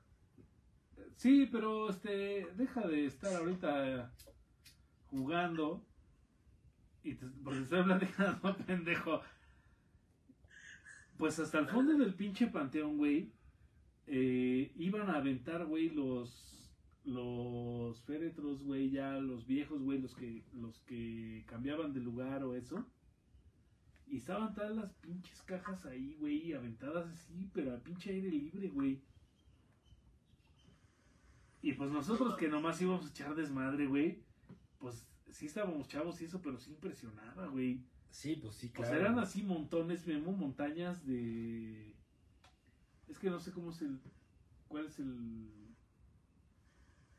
Sí, 1.16 1.48
pero 1.52 1.90
este, 1.90 2.48
deja 2.56 2.82
de 2.88 3.06
estar 3.06 3.36
ahorita 3.36 4.14
jugando. 5.08 5.86
Y 7.04 7.16
te, 7.16 7.26
porque 7.44 7.62
estoy 7.62 7.84
platicando, 7.84 8.58
pendejo. 8.66 9.22
Pues 11.18 11.40
hasta 11.40 11.60
el 11.60 11.68
fondo 11.68 11.98
del 11.98 12.14
pinche 12.14 12.48
panteón, 12.48 12.98
güey. 12.98 13.32
eh, 14.06 14.72
iban 14.78 15.10
a 15.10 15.18
aventar, 15.18 15.66
güey, 15.66 15.90
los 15.90 16.44
los 17.04 18.02
féretros, 18.04 18.62
güey, 18.64 18.90
ya 18.92 19.14
los 19.14 19.48
viejos, 19.48 19.82
güey, 19.82 20.00
los 20.00 20.14
que 20.14 20.44
los 20.54 20.80
que 20.82 21.46
cambiaban 21.48 21.94
de 21.94 22.02
lugar 22.02 22.44
o 22.44 22.54
eso. 22.54 22.86
Y 24.10 24.18
estaban 24.18 24.54
todas 24.54 24.76
las 24.76 24.94
pinches 24.94 25.42
cajas 25.42 25.86
ahí, 25.86 26.16
güey, 26.20 26.54
aventadas 26.54 27.10
así, 27.10 27.50
pero 27.54 27.74
a 27.76 27.80
pinche 27.80 28.12
aire 28.12 28.30
libre, 28.32 28.70
güey. 28.70 29.02
Y 31.62 31.74
pues 31.74 31.92
nosotros 31.92 32.36
que 32.38 32.48
nomás 32.48 32.82
íbamos 32.82 33.06
a 33.06 33.10
echar 33.10 33.36
desmadre, 33.36 33.88
güey, 33.88 34.24
pues 34.80 35.06
sí 35.32 35.48
estábamos 35.48 35.88
chavos 35.90 36.22
y 36.22 36.26
eso, 36.26 36.42
pero 36.42 36.58
sí 36.58 36.72
impresionaba, 36.72 37.48
güey. 37.48 37.84
Sí, 38.10 38.38
pues 38.42 38.56
sí, 38.56 38.68
O 38.70 38.74
claro. 38.74 38.90
sea, 38.92 39.00
eran 39.00 39.20
así 39.20 39.44
montones, 39.44 40.08
Memo, 40.08 40.32
montañas 40.32 41.06
de... 41.06 41.94
Es 43.10 43.20
que 43.20 43.30
no 43.30 43.40
sé 43.40 43.52
cómo 43.52 43.72
es 43.72 43.82
el... 43.82 44.00
¿Cuál 44.70 44.86
es 44.86 45.00
el...? 45.00 45.50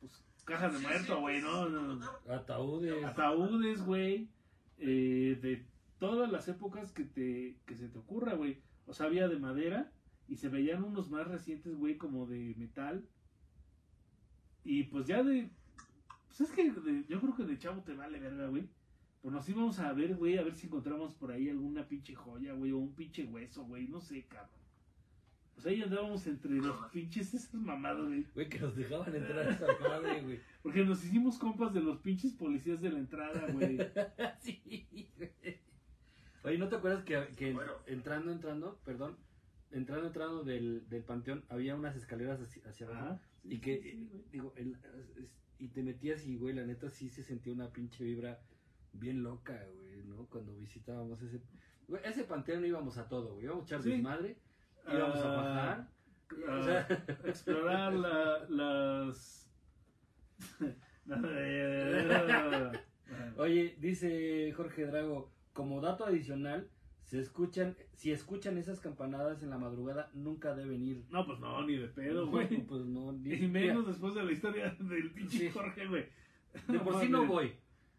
Pues 0.00 0.24
cajas 0.44 0.72
de 0.72 0.78
Sí, 0.78 0.84
muerto, 0.86 1.14
sí, 1.16 1.20
güey, 1.20 1.40
pues, 1.42 1.52
¿no? 1.52 1.68
no. 1.68 2.10
Ataúdes. 2.32 3.04
Ataúdes, 3.04 3.82
güey. 3.84 4.30
eh, 4.78 5.38
de 5.42 5.66
todas 5.98 6.30
las 6.30 6.48
épocas 6.48 6.92
que 6.92 7.04
te 7.04 7.56
que 7.66 7.74
se 7.74 7.88
te 7.88 7.98
ocurra, 7.98 8.34
güey. 8.34 8.58
O 8.86 8.92
sea, 8.92 9.06
había 9.06 9.28
de 9.28 9.38
madera 9.38 9.92
Y 10.28 10.36
se 10.36 10.48
veían 10.50 10.84
unos 10.84 11.10
más 11.10 11.26
recientes, 11.26 11.74
güey, 11.76 11.96
como 11.96 12.26
de 12.26 12.54
metal. 12.58 13.04
Y 14.64 14.84
pues 14.84 15.06
ya 15.06 15.22
de. 15.22 15.50
Pues 16.26 16.40
es 16.42 16.50
que 16.50 16.70
de- 16.70 17.04
yo 17.08 17.20
creo 17.20 17.34
que 17.34 17.44
de 17.44 17.58
chavo 17.58 17.82
te 17.82 17.94
vale 17.94 18.18
verga, 18.20 18.46
güey. 18.48 18.68
Pues 19.22 19.34
nos 19.34 19.48
íbamos 19.48 19.78
a 19.80 19.92
ver, 19.92 20.14
güey, 20.16 20.38
a 20.38 20.42
ver 20.42 20.54
si 20.54 20.66
encontramos 20.66 21.14
por 21.14 21.32
ahí 21.32 21.48
alguna 21.48 21.88
pinche 21.88 22.14
joya, 22.14 22.52
güey, 22.52 22.72
o 22.72 22.78
un 22.78 22.94
pinche 22.94 23.24
hueso, 23.24 23.64
güey, 23.64 23.88
no 23.88 24.00
sé, 24.00 24.24
cabrón. 24.26 24.50
Pues 25.54 25.66
ahí 25.66 25.82
andábamos 25.82 26.24
entre 26.28 26.52
los 26.52 26.76
pinches 26.92 27.34
esas 27.34 27.54
mamadas, 27.54 28.06
güey. 28.06 28.24
Güey, 28.34 28.48
que 28.48 28.60
nos 28.60 28.76
dejaban 28.76 29.12
entrar 29.14 29.38
a 29.48 29.50
esa 29.50 29.66
madre, 29.88 30.22
güey. 30.22 30.40
Porque 30.62 30.84
nos 30.84 31.04
hicimos 31.04 31.36
compas 31.38 31.72
de 31.74 31.80
los 31.80 31.98
pinches 31.98 32.32
policías 32.34 32.80
de 32.80 32.90
la 32.90 32.98
entrada, 32.98 33.46
güey. 33.52 33.78
sí, 34.40 34.86
güey. 35.16 35.58
Oye, 36.48 36.58
¿no 36.58 36.68
te 36.68 36.76
acuerdas 36.76 37.04
que, 37.04 37.28
que 37.36 37.52
Bueno. 37.52 37.72
entrando, 37.86 38.32
entrando, 38.32 38.78
perdón, 38.84 39.16
entrando, 39.70 40.06
entrando 40.06 40.44
del, 40.44 40.88
del 40.88 41.02
panteón, 41.04 41.44
había 41.48 41.74
unas 41.74 41.94
escaleras 41.96 42.40
hacia, 42.40 42.62
hacia 42.68 42.86
abajo? 42.86 43.20
Sí, 43.42 43.54
y 43.54 43.58
que, 43.60 43.80
sí, 43.82 43.90
sí, 43.90 44.08
güey. 44.10 44.24
digo, 44.32 44.52
el- 44.56 44.76
es- 45.22 45.34
y 45.58 45.68
te 45.68 45.82
metías 45.82 46.24
y, 46.26 46.36
güey, 46.36 46.54
la 46.54 46.64
neta 46.64 46.88
sí 46.88 47.10
se 47.10 47.22
sentía 47.22 47.52
una 47.52 47.70
pinche 47.70 48.02
vibra 48.04 48.40
bien 48.92 49.22
loca, 49.22 49.60
güey, 49.74 50.04
¿no? 50.04 50.26
Cuando 50.26 50.54
visitábamos 50.56 51.20
ese... 51.22 51.40
Güey, 51.88 52.00
ese 52.04 52.24
panteón 52.24 52.64
íbamos 52.64 52.96
a 52.98 53.08
todo, 53.08 53.32
güey, 53.34 53.44
íbamos 53.44 53.64
a 53.64 53.66
echar 53.66 53.82
Sí. 53.82 53.90
desmadre, 53.90 54.36
íbamos 54.86 55.18
a 55.18 55.32
Ah, 55.32 55.36
bajar. 55.36 55.88
ah, 56.48 56.58
o 56.58 56.62
sea, 56.62 56.86
explorar 57.24 57.92
la- 57.94 58.46
las. 58.48 59.50
Oye, 63.36 63.76
dice 63.80 64.52
Jorge 64.52 64.84
Drago, 64.86 65.32
como 65.58 65.80
dato 65.80 66.04
adicional, 66.04 66.70
se 67.02 67.18
escuchan, 67.18 67.76
si 67.94 68.12
escuchan 68.12 68.58
esas 68.58 68.78
campanadas 68.78 69.42
en 69.42 69.50
la 69.50 69.58
madrugada, 69.58 70.08
nunca 70.14 70.54
deben 70.54 70.84
ir. 70.84 71.04
no, 71.10 71.26
pues 71.26 71.40
no, 71.40 71.66
ni 71.66 71.76
de 71.76 71.88
pedo, 71.88 72.26
No, 72.26 72.30
güey. 72.30 72.64
Pues 72.64 72.84
no, 72.84 73.10
ni- 73.12 73.32
Y 73.44 73.48
menos 73.48 73.88
después 73.88 74.14
de 74.14 74.22
la 74.22 74.30
historia 74.30 74.70
del 74.78 75.10
pinche 75.12 75.36
Sí. 75.38 75.50
Jorge, 75.50 75.84
güey. 75.88 76.06
De 76.68 76.78
por 76.78 77.00
sí 77.00 77.08
no 77.08 77.26
voy. 77.26 77.56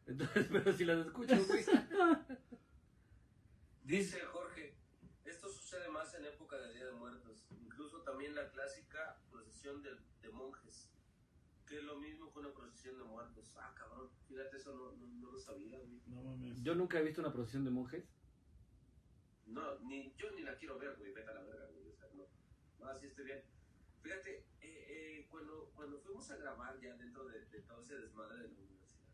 Entonces, 0.08 0.48
pero 0.54 0.72
si 0.72 0.86
las 0.86 1.06
escucho, 1.06 1.36
güey. 1.48 1.66
Dice 3.84 4.22
Jorge, 4.32 4.78
esto 5.26 5.50
sucede 5.50 5.90
más 5.90 6.14
en 6.14 6.24
época 6.24 6.56
de 6.58 6.74
Día 6.76 6.86
de 6.86 6.94
Muertos, 6.94 7.46
incluso 7.62 7.98
también 8.04 8.36
la 8.36 8.50
clásica 8.52 9.20
procesión 9.30 9.84
de, 9.84 9.90
de 10.22 10.30
monjes, 10.32 10.89
que 11.70 11.78
es 11.78 11.84
lo 11.84 11.98
mismo 11.98 12.34
que 12.34 12.40
una 12.40 12.52
procesión 12.52 12.98
de 12.98 13.04
muertos. 13.04 13.56
Ah, 13.58 13.72
cabrón, 13.78 14.10
fíjate, 14.28 14.58
eso 14.58 14.74
no, 14.76 14.92
no, 14.94 15.08
no 15.08 15.32
lo 15.32 15.40
sabía, 15.40 15.78
güey. 15.78 16.02
No 16.08 16.24
mames. 16.24 16.64
Yo 16.64 16.74
nunca 16.74 17.00
he 17.00 17.04
visto 17.04 17.22
una 17.22 17.32
procesión 17.32 17.64
de 17.64 17.70
monjes. 17.70 18.04
No, 19.46 19.78
ni, 19.82 20.12
yo 20.18 20.32
ni 20.32 20.42
la 20.42 20.58
quiero 20.58 20.80
ver, 20.80 20.98
güey, 20.98 21.14
vete 21.14 21.30
a 21.30 21.36
la 21.36 21.44
verga, 21.44 21.68
güey, 21.68 21.88
o 21.88 21.94
sea, 21.96 22.10
no. 22.16 22.28
No, 22.80 22.88
así 22.88 23.06
estoy 23.06 23.26
bien. 23.26 23.44
Fíjate, 24.02 24.46
eh, 24.62 24.86
eh, 25.22 25.28
cuando, 25.30 25.72
cuando 25.76 26.00
fuimos 26.00 26.30
a 26.32 26.38
grabar 26.38 26.80
ya 26.80 26.96
dentro 26.96 27.26
de, 27.26 27.46
de 27.46 27.62
todo 27.62 27.82
ese 27.82 27.98
desmadre 27.98 28.38
de 28.38 28.48
la 28.48 28.56
universidad 28.56 29.06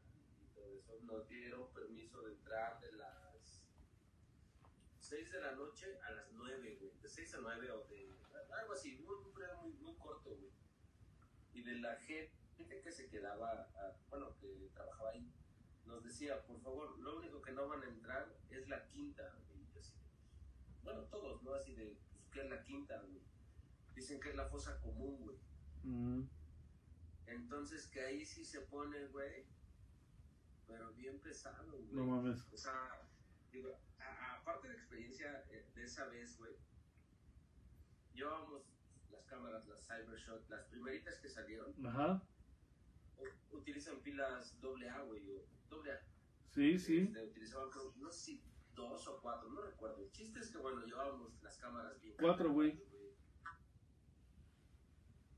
y 0.42 0.48
todo 0.54 0.74
eso, 0.78 0.98
nos 1.04 1.28
dieron 1.28 1.74
permiso 1.74 2.22
de 2.22 2.36
entrar 2.36 2.80
de 2.80 2.94
las 2.94 3.68
6 5.00 5.32
de 5.32 5.42
la 5.42 5.52
noche 5.54 6.00
a 6.04 6.12
las 6.12 6.32
9, 6.32 6.78
güey, 6.80 6.92
de 7.02 7.10
6 7.10 7.34
a 7.36 7.38
9 7.42 7.72
o 7.72 7.88
de 7.90 8.14
algo 8.62 8.74
así, 8.74 8.96
un 8.96 9.06
muy, 9.06 9.74
muy 9.74 9.96
corto, 9.98 10.30
güey. 10.38 10.52
Y 11.54 11.62
de 11.62 11.76
la 11.80 11.96
gente 11.98 12.45
que 12.64 12.92
se 12.92 13.10
quedaba, 13.10 13.68
bueno, 14.10 14.36
que 14.40 14.70
trabajaba 14.74 15.10
ahí, 15.12 15.30
nos 15.86 16.04
decía, 16.04 16.42
por 16.46 16.60
favor, 16.62 16.98
lo 17.00 17.18
único 17.18 17.42
que 17.42 17.52
no 17.52 17.68
van 17.68 17.84
a 17.84 17.88
entrar 17.88 18.34
es 18.50 18.68
la 18.68 18.88
quinta. 18.88 19.38
Y 19.54 19.66
yo 19.74 19.80
así, 19.80 19.96
bueno, 20.84 21.02
todos, 21.06 21.44
¿no? 21.44 21.54
Así 21.54 21.76
de, 21.76 21.98
pues, 22.12 22.24
¿qué 22.32 22.42
es 22.42 22.50
la 22.50 22.64
quinta, 22.64 23.00
güey? 23.02 23.22
Dicen 23.94 24.20
que 24.20 24.30
es 24.30 24.36
la 24.36 24.48
fosa 24.48 24.80
común, 24.82 25.18
güey. 25.22 25.38
Mm. 25.84 26.24
Entonces 27.28 27.88
que 27.88 28.02
ahí 28.02 28.26
sí 28.26 28.44
se 28.46 28.62
pone, 28.62 29.08
güey, 29.08 29.46
pero 30.68 30.94
bien 30.94 31.20
pesado, 31.20 31.72
güey. 31.72 31.88
No 31.92 32.06
mames. 32.06 32.48
O 32.54 32.58
sea, 32.58 33.02
digo, 33.52 33.78
a- 34.00 34.36
aparte 34.40 34.68
de 34.68 34.74
la 34.76 34.80
experiencia 34.80 35.44
eh, 35.50 35.70
de 35.76 35.84
esa 35.84 36.06
vez, 36.08 36.38
güey, 36.38 36.54
llevábamos 38.14 38.64
las 39.12 39.26
cámaras, 39.26 39.66
las 39.68 39.86
Cybershot, 39.88 40.48
las 40.50 40.66
primeritas 40.66 41.18
que 41.20 41.30
salieron, 41.30 41.74
Ajá. 41.86 42.22
Utilizan 43.52 44.00
pilas 44.02 44.56
AA, 44.62 45.02
güey, 45.04 45.30
o 45.30 45.46
doble 45.70 45.94
A. 45.94 46.02
Sí, 46.50 46.80
sí. 46.80 47.00
Este, 47.00 47.24
utilizaban, 47.24 47.70
creo, 47.70 47.94
no 47.98 48.12
sé 48.12 48.20
si 48.20 48.44
dos 48.76 49.08
o 49.08 49.20
cuatro, 49.22 49.50
no 49.50 49.62
recuerdo. 49.62 50.04
El 50.04 50.12
chiste 50.12 50.40
es 50.40 50.50
que, 50.52 50.58
bueno, 50.58 50.86
llevábamos 50.86 51.42
las 51.42 51.58
cámaras 51.58 52.00
bien. 52.02 52.16
Cuatro, 52.20 52.52
güey. 52.52 52.80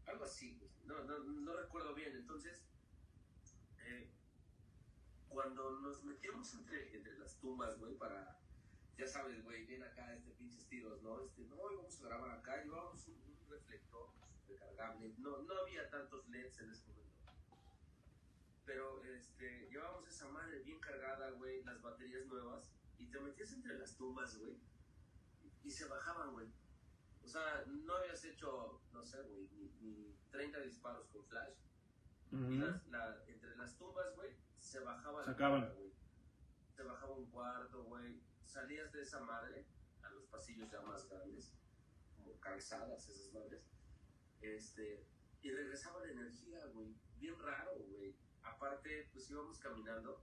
Algo 0.06 0.24
así, 0.24 0.56
güey. 0.58 0.72
No, 0.86 1.04
no, 1.04 1.20
no 1.20 1.56
recuerdo 1.56 1.94
bien. 1.94 2.16
Entonces, 2.16 2.66
eh, 3.86 4.10
cuando 5.28 5.80
nos 5.80 6.04
metíamos 6.04 6.54
entre, 6.56 6.96
entre 6.96 7.18
las 7.20 7.40
tumbas, 7.40 7.78
güey, 7.78 7.96
para, 7.96 8.40
ya 8.98 9.08
sabes, 9.08 9.44
güey, 9.44 9.66
bien 9.66 9.84
acá, 9.84 10.14
este 10.14 10.32
pinches 10.32 10.68
tiros, 10.68 11.02
¿no? 11.02 11.22
Este, 11.22 11.44
no, 11.44 11.58
vamos 11.58 12.02
a 12.02 12.08
grabar 12.08 12.32
acá, 12.32 12.64
llevábamos 12.64 13.08
un, 13.08 13.16
un 13.16 13.50
reflector 13.50 14.10
recargable. 14.48 15.14
No, 15.18 15.42
no 15.44 15.54
había 15.62 15.90
tantos 15.90 16.28
LEDs 16.30 16.60
en 16.60 16.72
ese 16.72 16.88
momento. 16.88 17.07
Pero 18.68 19.02
este, 19.06 19.68
llevábamos 19.70 20.08
esa 20.10 20.28
madre 20.28 20.60
bien 20.60 20.78
cargada, 20.82 21.32
güey, 21.32 21.64
las 21.64 21.82
baterías 21.82 22.26
nuevas, 22.26 22.70
y 22.98 23.08
te 23.10 23.18
metías 23.22 23.54
entre 23.54 23.80
las 23.80 23.96
tumbas, 23.96 24.38
güey, 24.38 24.58
y 25.64 25.72
se 25.72 25.86
bajaban, 25.86 26.34
güey. 26.34 26.48
O 27.24 27.28
sea, 27.30 27.64
no 27.66 27.96
habías 27.96 28.24
hecho, 28.26 28.82
no 28.92 29.06
sé, 29.06 29.22
güey, 29.24 29.48
ni, 29.54 29.70
ni 29.80 30.16
30 30.32 30.60
disparos 30.60 31.08
con 31.08 31.26
flash. 31.26 31.56
Y 32.30 32.36
Ujú. 32.36 32.52
las, 32.56 32.86
la, 32.88 33.24
entre 33.28 33.56
las 33.56 33.78
tumbas, 33.78 34.14
güey, 34.16 34.36
se 34.60 34.82
bajaba 34.82 35.24
Se 35.24 35.30
la 35.30 35.36
acaban. 35.36 35.74
güey. 35.74 35.94
Se 36.76 36.84
bajaba 36.84 37.14
un 37.16 37.26
cuarto, 37.32 37.84
güey. 37.86 38.22
Salías 38.46 38.92
de 38.92 39.02
esa 39.02 39.22
madre 39.22 39.66
a 40.04 40.10
los 40.10 40.26
pasillos 40.26 40.70
ya 40.70 40.82
más 40.82 41.08
grandes, 41.08 41.54
como 42.18 42.38
calzadas 42.42 43.08
esas 43.08 43.32
madres. 43.34 43.64
Este, 44.42 45.06
y 45.42 45.52
regresaba 45.52 46.06
la 46.06 46.12
energía, 46.12 46.66
güey. 46.68 46.94
Bien 47.18 47.40
raro, 47.40 47.72
güey. 47.80 48.14
Aparte, 48.54 49.10
pues 49.14 49.30
íbamos 49.30 49.60
caminando 49.60 50.22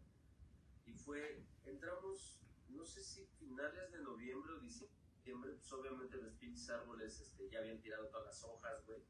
y 0.86 0.94
fue, 0.94 1.44
entramos, 1.64 2.40
no 2.68 2.84
sé 2.84 3.02
si 3.02 3.26
finales 3.38 3.90
de 3.92 3.98
noviembre 4.00 4.52
o 4.54 4.60
diciembre, 4.60 5.52
pues 5.52 5.72
obviamente 5.72 6.16
los 6.18 6.34
pinches 6.34 6.68
árboles 6.70 7.20
este, 7.20 7.48
ya 7.50 7.60
habían 7.60 7.80
tirado 7.80 8.08
todas 8.08 8.26
las 8.26 8.44
hojas, 8.44 8.84
güey. 8.86 9.02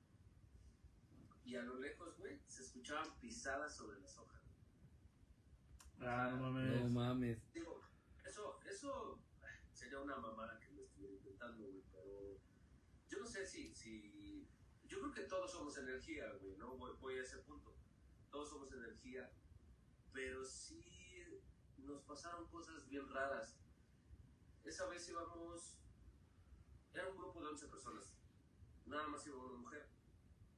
Y 1.44 1.56
a 1.56 1.62
lo 1.62 1.78
lejos, 1.78 2.16
güey, 2.18 2.40
se 2.46 2.62
escuchaban 2.62 3.18
pisadas 3.20 3.76
sobre 3.76 3.98
las 4.00 4.16
hojas. 4.18 4.42
Ah, 6.00 6.30
no 6.30 6.50
No 6.50 6.52
mames. 6.52 6.90
mames. 6.90 7.52
Digo, 7.52 7.80
eso, 8.24 8.60
eso 8.64 9.18
sería 9.72 10.00
una 10.00 10.16
mamada 10.16 10.58
que 10.60 10.70
lo 10.72 10.82
estuviera 10.82 11.14
intentando, 11.14 11.64
güey, 11.64 11.82
pero 11.92 12.40
yo 13.08 13.18
no 13.18 13.26
sé 13.26 13.46
si, 13.46 13.74
si, 13.74 14.48
yo 14.86 15.00
creo 15.00 15.12
que 15.12 15.22
todos 15.22 15.50
somos 15.52 15.76
energía, 15.78 16.30
güey, 16.40 16.56
¿no? 16.56 16.76
Voy, 16.76 16.92
voy 17.00 17.18
a 17.18 17.22
ese 17.22 17.38
punto. 17.38 17.74
Todos 18.34 18.50
somos 18.50 18.72
energía, 18.72 19.30
pero 20.12 20.44
sí 20.44 20.82
nos 21.76 22.02
pasaron 22.02 22.48
cosas 22.48 22.84
bien 22.88 23.08
raras. 23.08 23.56
Esa 24.64 24.88
vez 24.88 25.08
íbamos, 25.08 25.78
era 26.94 27.08
un 27.10 27.16
grupo 27.16 27.40
de 27.40 27.46
11 27.50 27.68
personas, 27.68 28.12
nada 28.86 29.06
más 29.06 29.24
iba 29.28 29.36
una 29.36 29.58
mujer. 29.58 29.88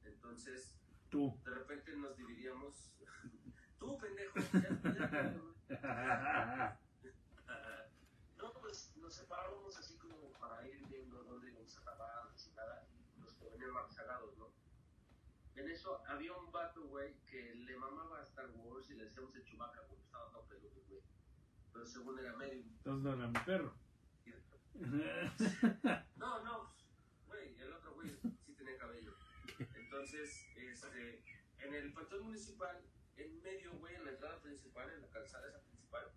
Entonces, 0.05 0.75
Tú. 1.11 1.39
de 1.45 1.51
repente 1.51 1.95
nos 1.95 2.17
dividíamos. 2.17 2.95
Tú, 3.77 3.95
pendejo, 3.99 4.39
ya, 4.39 4.81
ya, 5.69 6.79
no, 8.37 8.53
pues 8.53 8.91
nos 8.97 9.13
separábamos 9.13 9.77
así 9.77 9.95
como 9.99 10.31
para 10.39 10.67
ir 10.67 10.83
viendo 10.87 11.23
dónde 11.25 11.51
íbamos 11.51 11.77
a 11.77 12.33
chingada, 12.33 12.87
y 12.89 13.21
los 13.21 13.35
que 13.35 13.45
venían 13.45 13.71
más 13.71 13.95
¿no? 14.39 14.56
En 15.57 15.67
eso 15.71 16.03
había 16.07 16.33
un 16.33 16.51
vato, 16.51 16.87
güey, 16.87 17.15
que 17.25 17.55
le 17.55 17.75
mamaba 17.77 18.19
a 18.19 18.23
Star 18.23 18.47
Wars 18.51 18.87
y 18.91 18.93
le 18.93 19.05
decíamos 19.05 19.35
el 19.35 19.43
Chewbacca 19.43 19.81
porque 19.87 20.03
estaba 20.03 20.29
todo 20.29 20.45
peludo, 20.45 20.83
güey. 20.87 21.01
Pero 21.73 21.85
según 21.85 22.19
era 22.19 22.35
medio. 22.37 22.61
Entonces 22.61 23.03
no 23.03 23.13
era 23.13 23.27
mi 23.27 23.39
perro. 23.39 23.73
No, 26.17 26.43
no, 26.43 26.71
güey, 27.25 27.59
el 27.59 27.73
otro 27.73 27.95
güey 27.95 28.15
sí 28.45 28.53
tenía 28.53 28.77
cabello. 28.77 29.15
Entonces, 29.73 30.45
este, 30.55 31.23
en 31.59 31.73
el 31.73 31.91
panteón 31.93 32.25
municipal, 32.25 32.79
en 33.15 33.41
medio, 33.41 33.73
güey, 33.79 33.95
en 33.95 34.05
la 34.05 34.11
entrada 34.11 34.39
principal, 34.39 34.87
en 34.91 35.01
la 35.01 35.09
calzada 35.09 35.47
esa 35.47 35.59
principal, 35.61 36.11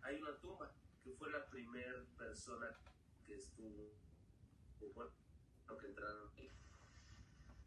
hay 0.00 0.22
una 0.22 0.34
tumba, 0.38 0.72
que 1.04 1.12
fue 1.12 1.30
la 1.30 1.44
primera 1.46 2.02
persona 2.16 2.74
que 3.26 3.34
estuvo, 3.34 3.92
o 4.80 4.92
bueno, 4.94 5.10
que 5.78 5.86
entraron, 5.86 6.30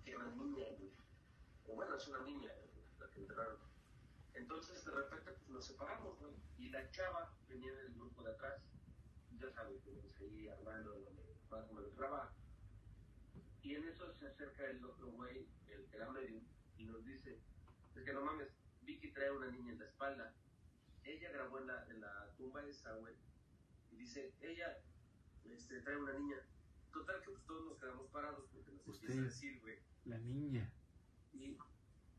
era 0.06 0.18
una 0.18 0.32
niña, 0.36 0.66
güey. 0.80 0.99
O 1.70 1.76
bueno, 1.76 1.96
es 1.96 2.08
una 2.08 2.22
niña 2.24 2.52
la 3.00 3.10
que 3.12 3.20
entraron. 3.22 3.58
Entonces, 4.34 4.84
de 4.86 4.92
repente, 4.92 5.32
pues 5.32 5.50
nos 5.50 5.66
separamos, 5.66 6.20
güey, 6.20 6.34
y 6.58 6.70
la 6.70 6.90
chava 6.92 7.34
venía 7.48 7.74
del 7.74 7.94
grupo 7.94 8.24
de 8.24 8.32
atrás 8.32 8.62
ya 9.40 9.50
sabes, 9.52 9.82
que 9.84 9.92
nos 9.92 10.20
ahí 10.20 10.50
armando 10.50 11.00
donde 11.00 11.24
más 11.50 11.70
o 11.70 11.74
menos 11.74 11.96
graba. 11.96 12.34
y 13.62 13.76
en 13.76 13.88
eso 13.88 14.12
se 14.14 14.28
acerca 14.28 14.70
el 14.70 14.84
otro 14.84 15.08
güey, 15.12 15.48
el 15.68 15.86
que 15.88 15.96
era 15.96 16.10
medio, 16.12 16.42
y 16.78 16.86
nos 16.86 17.06
dice, 17.06 17.40
es 17.96 18.04
que 18.04 18.14
no 18.14 18.22
mames, 18.22 18.50
Vicky 18.82 19.12
trae 19.12 19.32
una 19.32 19.50
niña 19.52 19.74
en 19.74 19.80
la 19.80 19.86
espalda. 19.86 20.34
Ella 21.04 21.32
grabó 21.32 21.60
en 21.60 21.68
la, 21.68 21.86
en 21.90 22.02
la 22.02 22.34
tumba 22.38 22.66
esa, 22.66 22.94
güey. 22.96 23.16
Y 23.92 23.98
dice, 23.98 24.34
ella 24.42 24.82
este, 25.46 25.82
trae 25.82 25.98
una 25.98 26.14
niña. 26.14 26.38
Total 26.92 27.22
que 27.22 27.32
pues 27.32 27.46
todos 27.46 27.66
nos 27.66 27.80
quedamos 27.80 28.08
parados 28.12 28.46
porque 28.52 28.72
nos 28.72 28.86
empieza 28.88 29.06
a 29.06 29.10
Usted. 29.10 29.24
decir, 29.24 29.62
güey. 29.62 29.80
La 30.06 30.18
niña. 30.18 30.72
Y, 31.34 31.58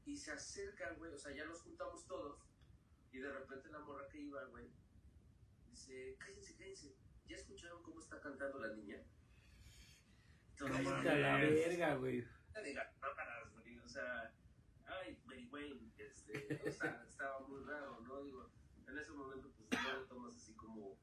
y 0.05 0.17
se 0.17 0.33
acercan, 0.33 0.97
güey, 0.99 1.13
o 1.13 1.19
sea, 1.19 1.35
ya 1.35 1.45
nos 1.45 1.61
juntamos 1.63 2.07
todos. 2.07 2.41
Y 3.13 3.19
de 3.19 3.33
repente 3.33 3.69
la 3.71 3.81
morra 3.81 4.09
que 4.09 4.21
iba, 4.21 4.45
güey, 4.47 4.71
dice, 5.69 6.17
cállense, 6.19 6.57
cállense. 6.57 6.95
¿Ya 7.27 7.37
escucharon 7.37 7.83
cómo 7.83 8.01
está 8.01 8.21
cantando 8.21 8.59
la 8.59 8.75
niña? 8.75 9.03
Vete 10.61 11.09
a 11.09 11.17
la 11.17 11.37
verga, 11.39 11.95
güey. 11.97 12.27
o 13.85 13.89
sea, 13.89 14.33
ay, 14.87 15.19
Mary 15.25 15.49
Wayne, 15.51 15.93
este, 15.97 16.61
o 16.69 16.73
sea, 16.73 17.03
estaba 17.09 17.41
muy 17.41 17.65
raro, 17.65 18.01
¿no? 18.03 18.23
Digo, 18.23 18.51
en 18.87 18.99
ese 18.99 19.13
momento, 19.13 19.51
pues 19.57 19.83
no 19.83 20.05
tomas 20.07 20.35
así 20.37 20.55
como, 20.55 20.99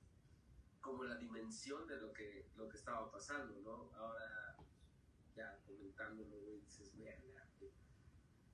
como 0.82 1.04
la 1.04 1.18
dimensión 1.18 1.88
de 1.88 1.98
lo 1.98 2.14
que, 2.14 2.50
lo 2.56 2.70
que 2.70 2.78
estaba 2.78 3.12
pasando, 3.12 3.60
¿no? 3.62 3.92
Ahora, 3.98 4.56
ya 5.36 5.60
comentándolo, 5.66 6.40
güey, 6.42 6.60
dices, 6.60 6.94
güey. 6.96 7.08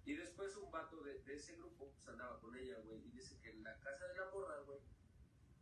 Y 0.05 0.13
después 0.15 0.55
un 0.57 0.69
vato 0.71 1.01
de, 1.01 1.19
de 1.19 1.33
ese 1.35 1.55
grupo, 1.55 1.91
pues 1.91 2.07
andaba 2.09 2.39
con 2.39 2.55
ella, 2.57 2.77
güey, 2.85 2.99
y 3.07 3.11
dice 3.11 3.39
que 3.41 3.51
en 3.51 3.63
la 3.63 3.77
casa 3.79 4.07
de 4.07 4.17
la 4.17 4.29
morra, 4.31 4.59
güey, 4.65 4.79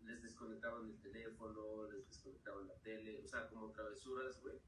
les 0.04 0.22
desconectaban 0.24 0.90
el 0.90 1.00
teléfono, 1.00 1.90
les 1.92 2.08
desconectaban 2.08 2.68
la 2.68 2.76
tele, 2.80 3.22
o 3.24 3.28
sea, 3.28 3.48
como 3.50 3.72
travesuras, 3.72 4.42
güey. 4.42 4.60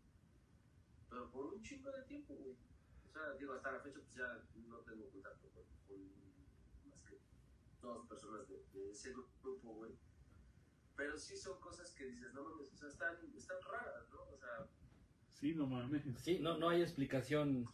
Pero 1.09 1.31
por 1.31 1.53
un 1.53 1.61
chingo 1.61 1.91
de 1.91 2.03
tiempo, 2.03 2.35
güey. 2.35 2.55
O 3.05 3.09
sea, 3.09 3.33
digo, 3.39 3.53
hasta 3.53 3.71
la 3.71 3.79
fecha, 3.79 3.99
pues 3.99 4.15
ya 4.15 4.43
no 4.67 4.77
tengo 4.79 5.09
contacto 5.09 5.49
con, 5.49 5.63
con 5.87 6.89
más 6.89 7.03
que 7.03 7.19
dos 7.81 8.07
personas 8.07 8.47
de, 8.47 8.63
de 8.73 8.91
ese 8.91 9.11
grupo, 9.41 9.73
güey. 9.73 9.91
Pero 10.95 11.17
sí 11.17 11.35
son 11.35 11.59
cosas 11.59 11.93
que 11.95 12.05
dices, 12.05 12.31
no 12.33 12.43
mames, 12.43 12.71
o 12.71 12.77
sea, 12.77 12.89
están, 12.89 13.17
están 13.35 13.57
raras, 13.63 14.09
¿no? 14.11 14.21
O 14.21 14.37
sea, 14.37 14.67
Sí, 15.29 15.53
no 15.55 15.67
mames. 15.67 16.03
Sí, 16.21 16.39
no, 16.39 16.57
no 16.57 16.69
hay 16.69 16.81
explicación 16.81 17.67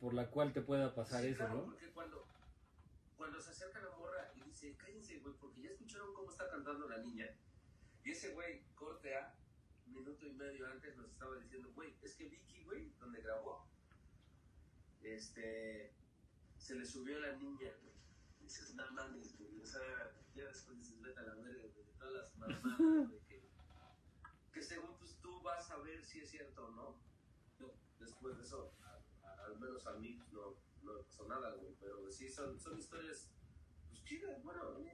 por 0.00 0.14
la 0.14 0.30
cual 0.30 0.52
te 0.52 0.60
pueda 0.60 0.94
pasar 0.94 1.22
sí, 1.22 1.28
eso, 1.28 1.38
claro, 1.38 1.54
¿no? 1.54 1.64
porque 1.64 1.90
cuando, 1.90 2.26
cuando 3.16 3.40
se 3.40 3.50
acerca 3.50 3.80
la 3.80 3.90
morra 3.96 4.30
y 4.36 4.42
dice, 4.42 4.76
cállense, 4.76 5.18
güey, 5.18 5.34
porque 5.40 5.62
ya 5.62 5.70
escucharon 5.70 6.14
cómo 6.14 6.30
está 6.30 6.48
cantando 6.48 6.88
la 6.88 6.98
niña. 6.98 7.28
Y 8.04 8.10
ese 8.12 8.32
güey, 8.32 8.62
corte 8.74 9.14
a 9.16 9.34
minuto 9.86 10.26
y 10.26 10.32
medio 10.32 10.66
antes, 10.68 10.96
nos 10.96 11.10
estaba 11.10 11.36
diciendo, 11.36 11.70
güey, 11.74 11.94
es 12.02 12.14
que 12.14 12.28
Vicky, 12.28 12.62
güey, 12.64 12.92
donde 13.00 13.20
grabó, 13.20 13.66
este, 15.02 15.92
se 16.56 16.74
le 16.74 16.84
subió 16.86 17.16
a 17.16 17.20
la 17.20 17.36
niña, 17.36 17.72
güey. 17.80 17.94
Dices, 18.40 18.74
no 18.74 18.90
mames, 18.92 19.36
güey, 19.36 19.60
o 19.60 19.66
sea, 19.66 19.80
ya 20.34 20.44
después 20.44 20.78
dices, 20.78 21.00
vete 21.02 21.18
a 21.18 21.22
la 21.24 21.34
verga, 21.34 21.66
güey, 21.74 21.84
de 21.84 21.92
todas 21.98 22.12
las 22.14 22.36
mamadas, 22.36 23.08
güey, 23.08 23.20
que, 23.28 23.42
que 24.52 24.62
según 24.62 24.96
pues 24.98 25.16
tú 25.20 25.42
vas 25.42 25.70
a 25.70 25.78
ver 25.78 26.04
si 26.04 26.20
es 26.20 26.30
cierto 26.30 26.66
o 26.66 26.70
no. 26.70 27.08
Después 27.98 28.36
de 28.38 28.44
eso, 28.44 28.72
al 29.48 29.58
menos 29.58 29.86
a 29.86 29.92
mí 29.94 30.20
no, 30.32 30.54
no 30.82 30.94
me 30.94 31.02
pasó 31.02 31.26
nada, 31.26 31.54
güey, 31.54 31.74
pero 31.80 32.10
sí 32.10 32.28
son, 32.28 32.58
son 32.60 32.78
historias, 32.78 33.28
pues 33.88 34.02
chidas, 34.04 34.42
bueno, 34.42 34.62
a 34.62 34.78
mí 34.78 34.84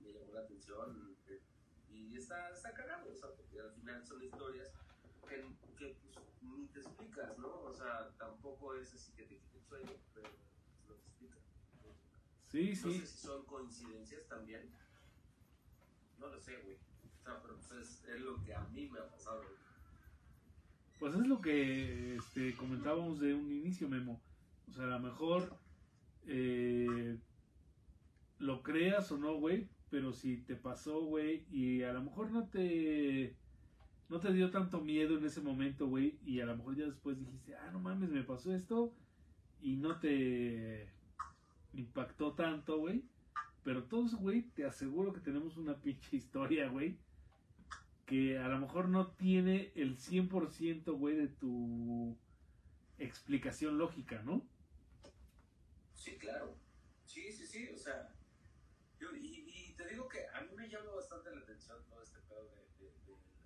me 0.00 0.12
llamó 0.12 0.32
la 0.32 0.40
atención 0.40 1.16
eh, 1.26 1.42
y 1.88 2.16
está, 2.16 2.50
está 2.50 2.72
cagado, 2.72 3.10
o 3.10 3.14
sea, 3.14 3.30
porque 3.34 3.60
al 3.60 3.72
final 3.72 4.04
son 4.06 4.22
historias 4.22 4.72
que, 5.28 5.36
que 5.76 5.96
pues, 6.02 6.16
ni 6.42 6.66
te 6.68 6.80
explicas, 6.80 7.38
¿no? 7.38 7.62
O 7.62 7.72
sea, 7.72 8.10
tampoco 8.18 8.74
es 8.74 8.92
así 8.94 9.12
que 9.12 9.24
te 9.24 9.38
quite 9.38 9.58
el 9.58 9.64
sueño, 9.64 9.92
pero 10.14 10.28
pues, 10.86 10.88
no 10.88 10.94
te 10.94 11.02
explica. 11.02 11.38
Sí, 12.48 12.70
No 12.70 12.92
sé 13.00 13.06
si 13.06 13.18
son 13.18 13.44
coincidencias 13.46 14.26
también. 14.28 14.74
No 16.18 16.28
lo 16.28 16.40
sé, 16.40 16.56
güey. 16.62 16.76
O 16.76 17.22
sea, 17.22 17.40
pero 17.40 17.56
pues 17.56 17.70
es, 17.72 18.04
es 18.04 18.20
lo 18.20 18.42
que 18.42 18.54
a 18.54 18.62
mí 18.64 18.88
me 18.88 18.98
ha 18.98 19.08
pasado. 19.08 19.42
güey. 19.42 19.69
Pues 21.00 21.14
es 21.14 21.26
lo 21.26 21.40
que 21.40 22.16
este, 22.16 22.54
comentábamos 22.54 23.20
de 23.20 23.32
un 23.32 23.50
inicio, 23.50 23.88
Memo. 23.88 24.20
O 24.68 24.72
sea, 24.72 24.84
a 24.84 24.88
lo 24.88 25.00
mejor 25.00 25.56
eh, 26.26 27.16
lo 28.38 28.62
creas 28.62 29.10
o 29.10 29.16
no, 29.16 29.34
güey, 29.36 29.66
pero 29.88 30.12
si 30.12 30.36
te 30.36 30.56
pasó, 30.56 31.00
güey, 31.00 31.46
y 31.50 31.82
a 31.84 31.94
lo 31.94 32.02
mejor 32.02 32.30
no 32.30 32.48
te 32.48 33.34
no 34.10 34.20
te 34.20 34.32
dio 34.32 34.50
tanto 34.50 34.82
miedo 34.82 35.16
en 35.16 35.24
ese 35.24 35.40
momento, 35.40 35.86
güey, 35.86 36.18
y 36.22 36.40
a 36.40 36.46
lo 36.46 36.56
mejor 36.56 36.76
ya 36.76 36.84
después 36.84 37.18
dijiste, 37.18 37.54
ah, 37.54 37.70
no 37.72 37.80
mames, 37.80 38.10
me 38.10 38.22
pasó 38.22 38.54
esto, 38.54 38.92
y 39.62 39.76
no 39.76 40.00
te 40.00 40.86
impactó 41.72 42.34
tanto, 42.34 42.78
güey. 42.78 43.04
Pero 43.62 43.84
todos, 43.84 44.16
güey, 44.16 44.42
te 44.42 44.66
aseguro 44.66 45.12
que 45.14 45.20
tenemos 45.20 45.56
una 45.56 45.76
pinche 45.80 46.16
historia, 46.16 46.68
güey, 46.68 46.98
que 48.10 48.36
a 48.36 48.48
lo 48.48 48.58
mejor 48.58 48.88
no 48.88 49.12
tiene 49.12 49.70
el 49.76 49.96
100%, 49.96 50.98
güey, 50.98 51.14
de 51.14 51.28
tu 51.28 52.18
explicación 52.98 53.78
lógica, 53.78 54.20
¿no? 54.24 54.44
Sí, 55.94 56.18
claro. 56.18 56.56
Sí, 57.06 57.30
sí, 57.30 57.46
sí. 57.46 57.68
O 57.68 57.78
sea, 57.78 58.12
yo, 58.98 59.14
y, 59.14 59.44
y 59.46 59.74
te 59.74 59.86
digo 59.86 60.08
que 60.08 60.26
a 60.34 60.40
mí 60.40 60.48
me 60.56 60.68
llama 60.68 60.90
bastante 60.90 61.30
la 61.30 61.40
atención 61.40 61.78
todo 61.88 62.02
este 62.02 62.18
pedo 62.28 62.48
de, 62.48 62.90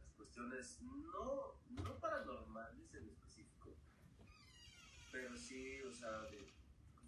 las 0.01 0.17
cuestiones, 0.17 0.81
no, 0.81 1.61
no 1.69 1.99
paranormales 1.99 2.95
en 2.95 3.07
específico, 3.11 3.77
pero 5.13 5.37
sí, 5.37 5.83
o 5.83 5.93
sea, 5.93 6.23
de, 6.31 6.51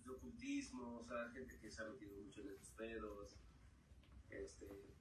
de 0.05 0.11
ocultismo, 0.11 0.99
o 0.99 1.05
sea, 1.05 1.31
gente 1.31 1.59
que 1.59 1.71
se 1.71 1.81
ha 1.81 1.87
metido 1.87 2.19
mucho 2.19 2.43
en 2.43 2.51
estos 2.51 2.69
pedos, 2.73 3.39
este, 4.29 4.96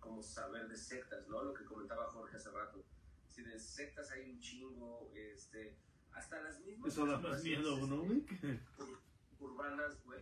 como 0.00 0.22
saber 0.22 0.68
de 0.68 0.76
sectas, 0.76 1.26
¿no? 1.28 1.42
Lo 1.42 1.54
que 1.54 1.64
comentaba 1.64 2.10
Jorge 2.10 2.36
hace 2.36 2.50
rato. 2.50 2.84
Si 3.28 3.42
de 3.42 3.58
sectas 3.58 4.10
hay 4.10 4.30
un 4.30 4.40
chingo, 4.40 5.10
este, 5.14 5.76
hasta 6.12 6.40
las 6.42 6.58
mismas. 6.60 6.92
Eso 6.92 7.06
da 7.06 7.18
más 7.18 7.42
miedo, 7.42 7.86
¿no, 7.86 8.02
este, 8.02 8.36
güey? 8.36 8.96
urbanas, 9.38 10.02
güey. 10.04 10.20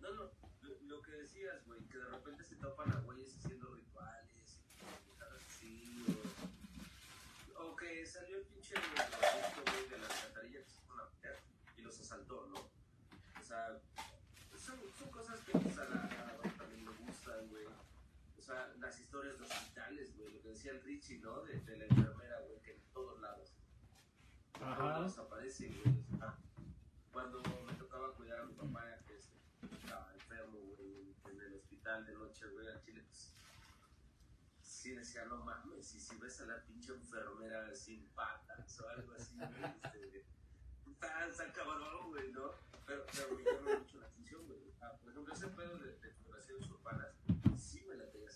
No, 0.00 0.10
no, 0.14 0.30
lo, 0.62 0.80
lo 0.82 1.02
que 1.02 1.12
decías, 1.12 1.64
güey, 1.66 1.80
que 1.88 1.98
de 1.98 2.04
repente 2.04 2.44
se 2.44 2.56
topan 2.56 2.90
a 2.92 3.00
güeyes 3.00 3.36
haciendo 3.36 3.74
rituales 3.74 4.62
así, 5.36 6.04
o, 7.56 7.62
o 7.62 7.76
que 7.76 8.06
salió 8.06 8.38
el 8.38 8.44
pinche 8.44 8.74
güey, 8.74 9.88
de 9.88 9.98
la 9.98 10.06
alcantarilla 10.06 10.64
que 10.64 10.70
se 10.70 10.80
fue 10.86 11.02
a 11.02 11.36
y 11.76 11.82
los 11.82 12.00
asaltó, 12.00 12.46
¿no? 12.48 12.58
O 12.58 13.44
sea, 13.44 13.78
son, 14.58 14.78
son 14.98 15.10
cosas 15.10 15.40
que 15.40 15.52
pues, 15.52 15.78
a 15.78 15.84
la, 15.84 16.02
a 16.04 16.26
la 16.26 16.36
banda 16.36 16.56
también 16.56 16.84
le 16.84 16.90
gustan, 16.92 17.48
güey. 17.48 17.66
O 17.66 18.39
sea, 18.50 18.74
las 18.80 18.98
historias 18.98 19.38
de 19.38 19.44
hospitales, 19.44 20.16
güey, 20.16 20.32
lo 20.32 20.42
que 20.42 20.48
decía 20.48 20.72
el 20.72 20.82
Richie, 20.82 21.18
¿no? 21.18 21.40
De, 21.42 21.60
de 21.60 21.76
la 21.76 21.84
enfermera, 21.84 22.40
güey, 22.46 22.60
que 22.62 22.72
en 22.72 22.82
todos 22.92 23.20
lados. 23.20 23.54
Todos 24.52 24.68
Ajá. 24.68 24.84
lados 24.88 25.18
aparece, 25.18 25.68
güey. 25.68 25.94
cuando 27.12 27.42
me 27.66 27.74
tocaba 27.74 28.12
cuidar 28.14 28.40
a 28.40 28.44
mi 28.46 28.54
papá, 28.54 28.84
que 29.06 29.16
este, 29.16 29.36
estaba 29.72 30.12
enfermo, 30.14 30.58
güey, 30.76 31.14
en 31.30 31.40
el 31.40 31.54
hospital 31.54 32.04
de 32.06 32.14
noche, 32.14 32.46
güey, 32.48 32.66
al 32.66 32.80
Chile, 32.82 33.02
pues, 33.06 33.34
sí 34.60 34.94
decía, 34.94 35.24
no 35.26 35.44
mames, 35.44 35.94
y 35.94 36.00
si 36.00 36.16
ves 36.16 36.40
a 36.40 36.46
la 36.46 36.62
pinche 36.64 36.92
enfermera 36.92 37.72
sin 37.74 38.06
patas 38.08 38.80
o 38.80 38.88
algo 38.88 39.12
así, 39.12 39.36
güey, 39.36 39.64
este, 39.84 40.24
está 41.28 41.52
cabrón, 41.52 42.10
güey, 42.10 42.32
¿no? 42.32 42.50
Pero, 42.86 43.06
pero 43.12 43.36
me 43.36 43.44
llama 43.44 43.78
mucho 43.78 43.98
la 44.00 44.06
atención, 44.06 44.44
güey. 44.46 44.58
Ah, 44.80 44.96
por 45.00 45.10
ejemplo, 45.10 45.34
ese 45.34 45.46
pedo 45.48 45.78
de, 45.78 45.92
de 45.98 46.10
urbanas, 46.70 47.14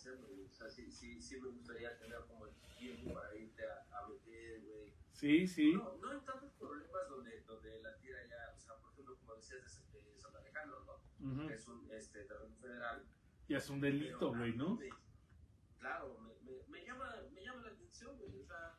haciendo, 0.05 0.29
güey. 0.29 0.45
O 0.47 0.53
sea, 0.53 0.69
sí, 0.69 0.91
sí, 0.91 1.21
sí 1.21 1.41
me 1.41 1.49
gustaría 1.49 1.97
tener 1.99 2.21
como 2.27 2.47
el 2.47 2.53
tiempo 2.79 3.15
para 3.15 3.35
irte 3.35 3.63
a, 3.67 3.99
a 3.99 4.09
meter, 4.09 4.61
güey. 4.63 4.93
Sí, 5.13 5.47
sí. 5.47 5.73
No, 5.75 5.97
no 5.97 6.13
en 6.13 6.25
tantos 6.25 6.53
problemas 6.55 7.09
donde, 7.09 7.41
donde 7.43 7.81
la 7.83 7.97
tira 7.99 8.19
ya, 8.29 8.55
o 8.57 8.61
sea, 8.61 8.77
por 8.77 8.93
ejemplo, 8.93 9.17
como 9.19 9.35
decías 9.37 9.63
de, 9.93 10.03
de 10.03 10.19
San 10.19 10.35
Alejandro, 10.37 10.85
¿no? 10.85 11.33
Ujú. 11.33 11.49
Que 11.49 11.55
es 11.55 11.67
un 11.69 11.91
este, 11.93 12.25
terreno 12.25 12.55
federal. 12.57 13.07
Ya 13.49 13.59
es 13.59 13.71
un 13.71 13.81
delito, 13.81 14.35
güey, 14.35 14.55
¿no? 14.55 14.77
me- 14.77 14.89
claro, 15.79 16.19
me, 16.19 16.35
me, 16.51 16.63
me 16.69 16.85
llama, 16.85 17.15
me 17.33 17.43
llama 17.43 17.63
la 17.63 17.73
atención, 17.73 18.17
güey. 18.19 18.41
O 18.41 18.45
sea, 18.45 18.77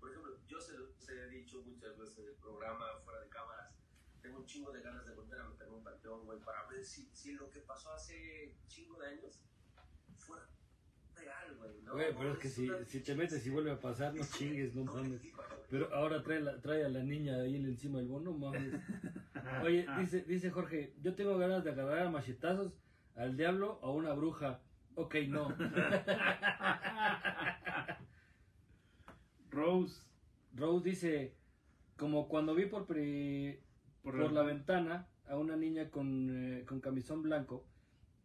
por 0.00 0.10
ejemplo, 0.10 0.38
yo 0.46 0.60
se 0.60 0.72
los 0.76 1.08
he 1.08 1.28
dicho 1.28 1.62
muchas 1.62 1.96
veces 1.96 2.18
en 2.18 2.28
el 2.28 2.34
programa, 2.36 2.98
fuera 3.04 3.20
de 3.20 3.28
cámaras, 3.28 3.74
tengo 4.20 4.38
un 4.38 4.46
chingo 4.46 4.72
de 4.72 4.82
ganas 4.82 5.06
de 5.06 5.14
volver 5.14 5.40
a 5.40 5.48
meterme 5.48 5.76
un 5.76 5.84
panteón, 5.84 6.24
güey, 6.24 6.40
para 6.40 6.66
ver 6.66 6.84
si, 6.84 7.08
si 7.14 7.32
lo 7.34 7.48
que 7.50 7.60
pasó 7.60 7.92
hace 7.92 8.56
chingo 8.66 8.98
de 8.98 9.08
años 9.08 9.40
fue 10.16 10.38
real, 11.20 11.56
güey, 11.58 11.82
¿no? 11.82 11.92
Güey, 11.94 12.14
pero 12.16 12.32
es 12.32 12.38
que 12.38 12.48
si, 12.48 12.68
si 12.86 13.00
te 13.00 13.14
metes 13.14 13.46
y 13.46 13.50
vuelve 13.50 13.70
a 13.72 13.80
pasar, 13.80 14.14
no 14.14 14.24
chingues, 14.24 14.74
no 14.74 14.84
mames. 14.84 15.20
Pero 15.70 15.92
ahora 15.94 16.22
trae, 16.22 16.40
la, 16.40 16.60
trae 16.60 16.84
a 16.84 16.88
la 16.88 17.02
niña 17.02 17.36
ahí 17.36 17.56
encima 17.56 17.98
del 17.98 18.08
bono, 18.08 18.32
mames. 18.32 18.72
Oye, 19.62 19.86
dice, 19.98 20.22
dice 20.22 20.50
Jorge, 20.50 20.94
yo 21.02 21.14
tengo 21.14 21.36
ganas 21.38 21.62
de 21.64 21.70
agarrar 21.70 22.06
a 22.06 22.10
machetazos 22.10 22.72
al 23.16 23.36
diablo 23.36 23.78
o 23.82 23.88
a 23.88 23.92
una 23.92 24.12
bruja. 24.14 24.60
Ok, 24.94 25.14
no. 25.28 25.54
Rose. 29.50 30.02
Rose 30.54 30.88
dice, 30.88 31.34
como 31.96 32.28
cuando 32.28 32.54
vi 32.54 32.66
por, 32.66 32.86
pri- 32.86 33.60
por, 34.02 34.32
la 34.32 34.42
ventana 34.42 35.06
a 35.28 35.36
una 35.36 35.56
niña 35.56 35.90
con, 35.90 36.28
eh, 36.30 36.64
con 36.64 36.80
camisón 36.80 37.22
blanco 37.22 37.66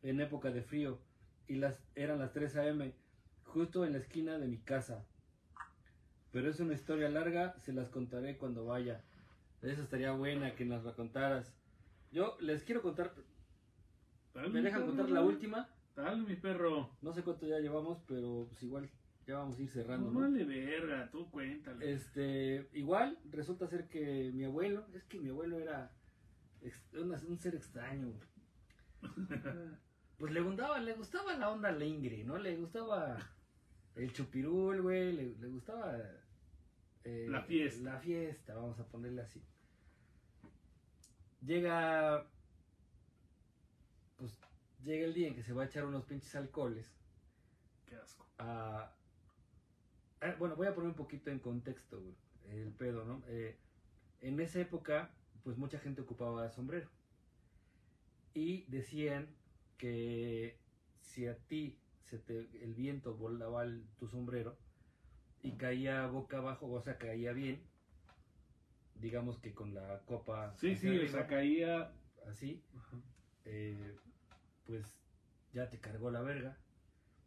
en 0.01 0.21
época 0.21 0.51
de 0.51 0.61
frío 0.63 0.99
y 1.47 1.55
las 1.55 1.79
eran 1.95 2.19
las 2.19 2.31
3 2.33 2.55
a.m. 2.57 2.93
justo 3.43 3.85
en 3.85 3.93
la 3.93 3.99
esquina 3.99 4.37
de 4.37 4.47
mi 4.47 4.57
casa. 4.57 5.05
Pero 6.31 6.49
es 6.49 6.59
una 6.59 6.73
historia 6.73 7.09
larga, 7.09 7.55
se 7.59 7.73
las 7.73 7.89
contaré 7.89 8.37
cuando 8.37 8.65
vaya. 8.65 9.03
Esa 9.61 9.83
estaría 9.83 10.11
buena 10.11 10.55
que 10.55 10.65
nos 10.65 10.83
la 10.83 10.93
contaras. 10.93 11.53
Yo 12.11 12.37
les 12.41 12.63
quiero 12.63 12.81
contar, 12.81 13.13
Dale, 14.33 14.49
¿me 14.49 14.61
dejan 14.61 14.85
contar 14.85 15.09
la 15.09 15.21
última? 15.21 15.69
Dale, 15.95 16.23
mi 16.23 16.35
perro. 16.35 16.89
No 17.01 17.13
sé 17.13 17.21
cuánto 17.23 17.45
ya 17.45 17.59
llevamos, 17.59 17.99
pero 18.07 18.47
pues 18.49 18.63
igual 18.63 18.89
ya 19.27 19.37
vamos 19.37 19.57
a 19.57 19.61
ir 19.61 19.69
cerrando. 19.69 20.07
No 20.11 20.13
¿no? 20.13 20.19
vale 20.21 20.43
verga, 20.43 21.09
tú 21.11 21.29
cuéntale. 21.29 21.91
Este, 21.93 22.67
igual 22.73 23.19
resulta 23.29 23.67
ser 23.67 23.87
que 23.87 24.31
mi 24.33 24.43
abuelo, 24.43 24.85
es 24.93 25.03
que 25.03 25.19
mi 25.19 25.29
abuelo 25.29 25.59
era 25.59 25.91
ex- 26.61 26.93
una- 26.93 27.21
un 27.27 27.39
ser 27.39 27.55
extraño. 27.55 28.11
Pues 30.17 30.31
le 30.31 30.41
gustaba, 30.41 30.79
le 30.79 30.93
gustaba 30.93 31.33
la 31.35 31.49
onda 31.49 31.71
lingre, 31.71 32.23
¿no? 32.23 32.37
Le 32.37 32.55
gustaba 32.55 33.17
el 33.95 34.11
chupirul, 34.13 34.81
güey, 34.81 35.13
le, 35.13 35.35
le 35.35 35.47
gustaba 35.47 35.97
eh, 37.03 37.27
La 37.29 37.41
fiesta. 37.41 37.83
La 37.83 37.99
fiesta, 37.99 38.55
vamos 38.55 38.79
a 38.79 38.87
ponerle 38.87 39.21
así. 39.21 39.41
Llega, 41.41 42.25
pues 44.17 44.39
llega 44.83 45.05
el 45.05 45.13
día 45.13 45.27
en 45.27 45.35
que 45.35 45.43
se 45.43 45.51
va 45.53 45.63
a 45.63 45.65
echar 45.65 45.85
unos 45.85 46.05
pinches 46.05 46.33
alcoholes 46.35 46.87
Qué 47.85 47.95
asco. 47.97 48.25
ah, 48.39 48.95
bueno, 50.39 50.55
voy 50.55 50.67
a 50.67 50.73
poner 50.73 50.89
un 50.89 50.95
poquito 50.95 51.31
en 51.31 51.39
contexto, 51.39 51.99
güey, 51.99 52.15
el 52.47 52.71
pedo, 52.71 53.03
¿no? 53.03 53.21
Eh, 53.27 53.57
en 54.21 54.39
esa 54.39 54.61
época, 54.61 55.11
pues 55.43 55.57
mucha 55.57 55.79
gente 55.79 56.01
ocupaba 56.01 56.49
sombrero. 56.49 56.89
Y 58.33 58.63
decían 58.71 59.27
que 59.77 60.55
si 60.99 61.27
a 61.27 61.35
ti 61.35 61.75
se 62.01 62.19
te, 62.19 62.39
el 62.39 62.73
viento 62.73 63.15
volaba 63.15 63.63
el- 63.63 63.83
tu 63.97 64.07
sombrero 64.07 64.57
y 65.41 65.51
caía 65.57 66.07
boca 66.07 66.37
abajo, 66.37 66.67
o 66.71 66.81
sea, 66.81 66.97
caía 66.97 67.33
bien, 67.33 67.59
digamos 68.99 69.39
que 69.39 69.53
con 69.53 69.73
la 69.73 69.99
copa 70.05 70.53
Sí, 70.57 70.75
sí, 70.75 70.97
o 70.99 71.07
sea, 71.07 71.27
caía. 71.27 71.91
así, 72.25 72.61
eh, 73.45 73.95
pues 74.65 74.85
ya 75.53 75.69
te 75.69 75.79
cargó 75.79 76.09
la 76.09 76.21
verga 76.21 76.57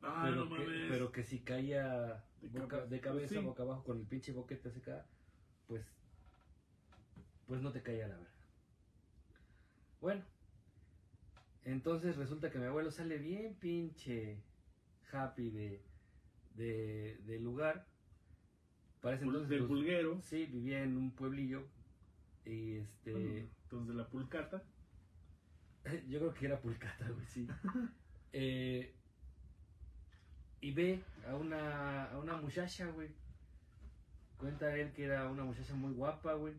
Ah, 0.03 0.21
pero, 0.23 0.37
no 0.45 0.45
que, 0.45 0.51
mames. 0.51 0.89
pero 0.89 1.13
que 1.13 1.23
si 1.23 1.39
caía 1.41 2.25
De 2.41 2.49
boca- 2.49 2.69
cabeza, 2.77 2.91
de 2.91 3.01
cabeza, 3.01 3.29
pues 3.35 3.41
sí. 3.43 3.47
boca 3.47 3.63
abajo 3.63 3.85
con 3.85 3.99
el 3.99 4.07
pinche 4.07 4.33
boquete 4.33 4.69
acá, 4.69 5.05
pues, 5.67 5.85
pues 7.47 7.61
no 7.63 7.73
te 7.73 7.83
caía 7.83 8.09
la 8.09 8.17
verga. 8.17 8.33
Bueno, 10.01 10.25
entonces 11.67 12.17
resulta 12.17 12.51
que 12.51 12.59
mi 12.59 12.65
abuelo 12.65 12.91
sale 12.91 13.19
bien 13.19 13.55
pinche 13.55 14.39
happy 15.13 15.51
de, 15.51 15.83
de, 16.55 17.39
lugar. 17.41 17.87
Parece 19.01 19.25
entonces 19.25 19.49
del 19.49 19.61
pues, 19.61 19.69
pulguero. 19.69 20.21
Sí, 20.23 20.47
vivía 20.47 20.83
en 20.83 20.97
un 20.97 21.11
pueblillo 21.11 21.67
y 22.45 22.77
este... 22.77 23.49
Entonces, 23.65 23.89
de 23.89 23.95
la 23.95 24.09
pulcata. 24.09 24.63
Yo 26.09 26.21
creo 26.21 26.35
que 26.35 26.47
era 26.47 26.61
Pulcata, 26.61 27.09
güey, 27.09 27.27
sí. 27.27 27.47
Eh, 28.39 28.93
y 30.61 30.73
ve 30.73 31.03
a 31.27 31.37
una, 31.37 32.05
a 32.05 32.19
una 32.19 32.37
muchacha, 32.37 32.87
güey. 32.89 33.09
Cuenta 34.37 34.77
él 34.77 34.93
que 34.93 35.05
era 35.05 35.31
una 35.31 35.43
muchacha 35.43 35.73
muy 35.75 35.95
guapa, 35.95 36.35
güey. 36.35 36.53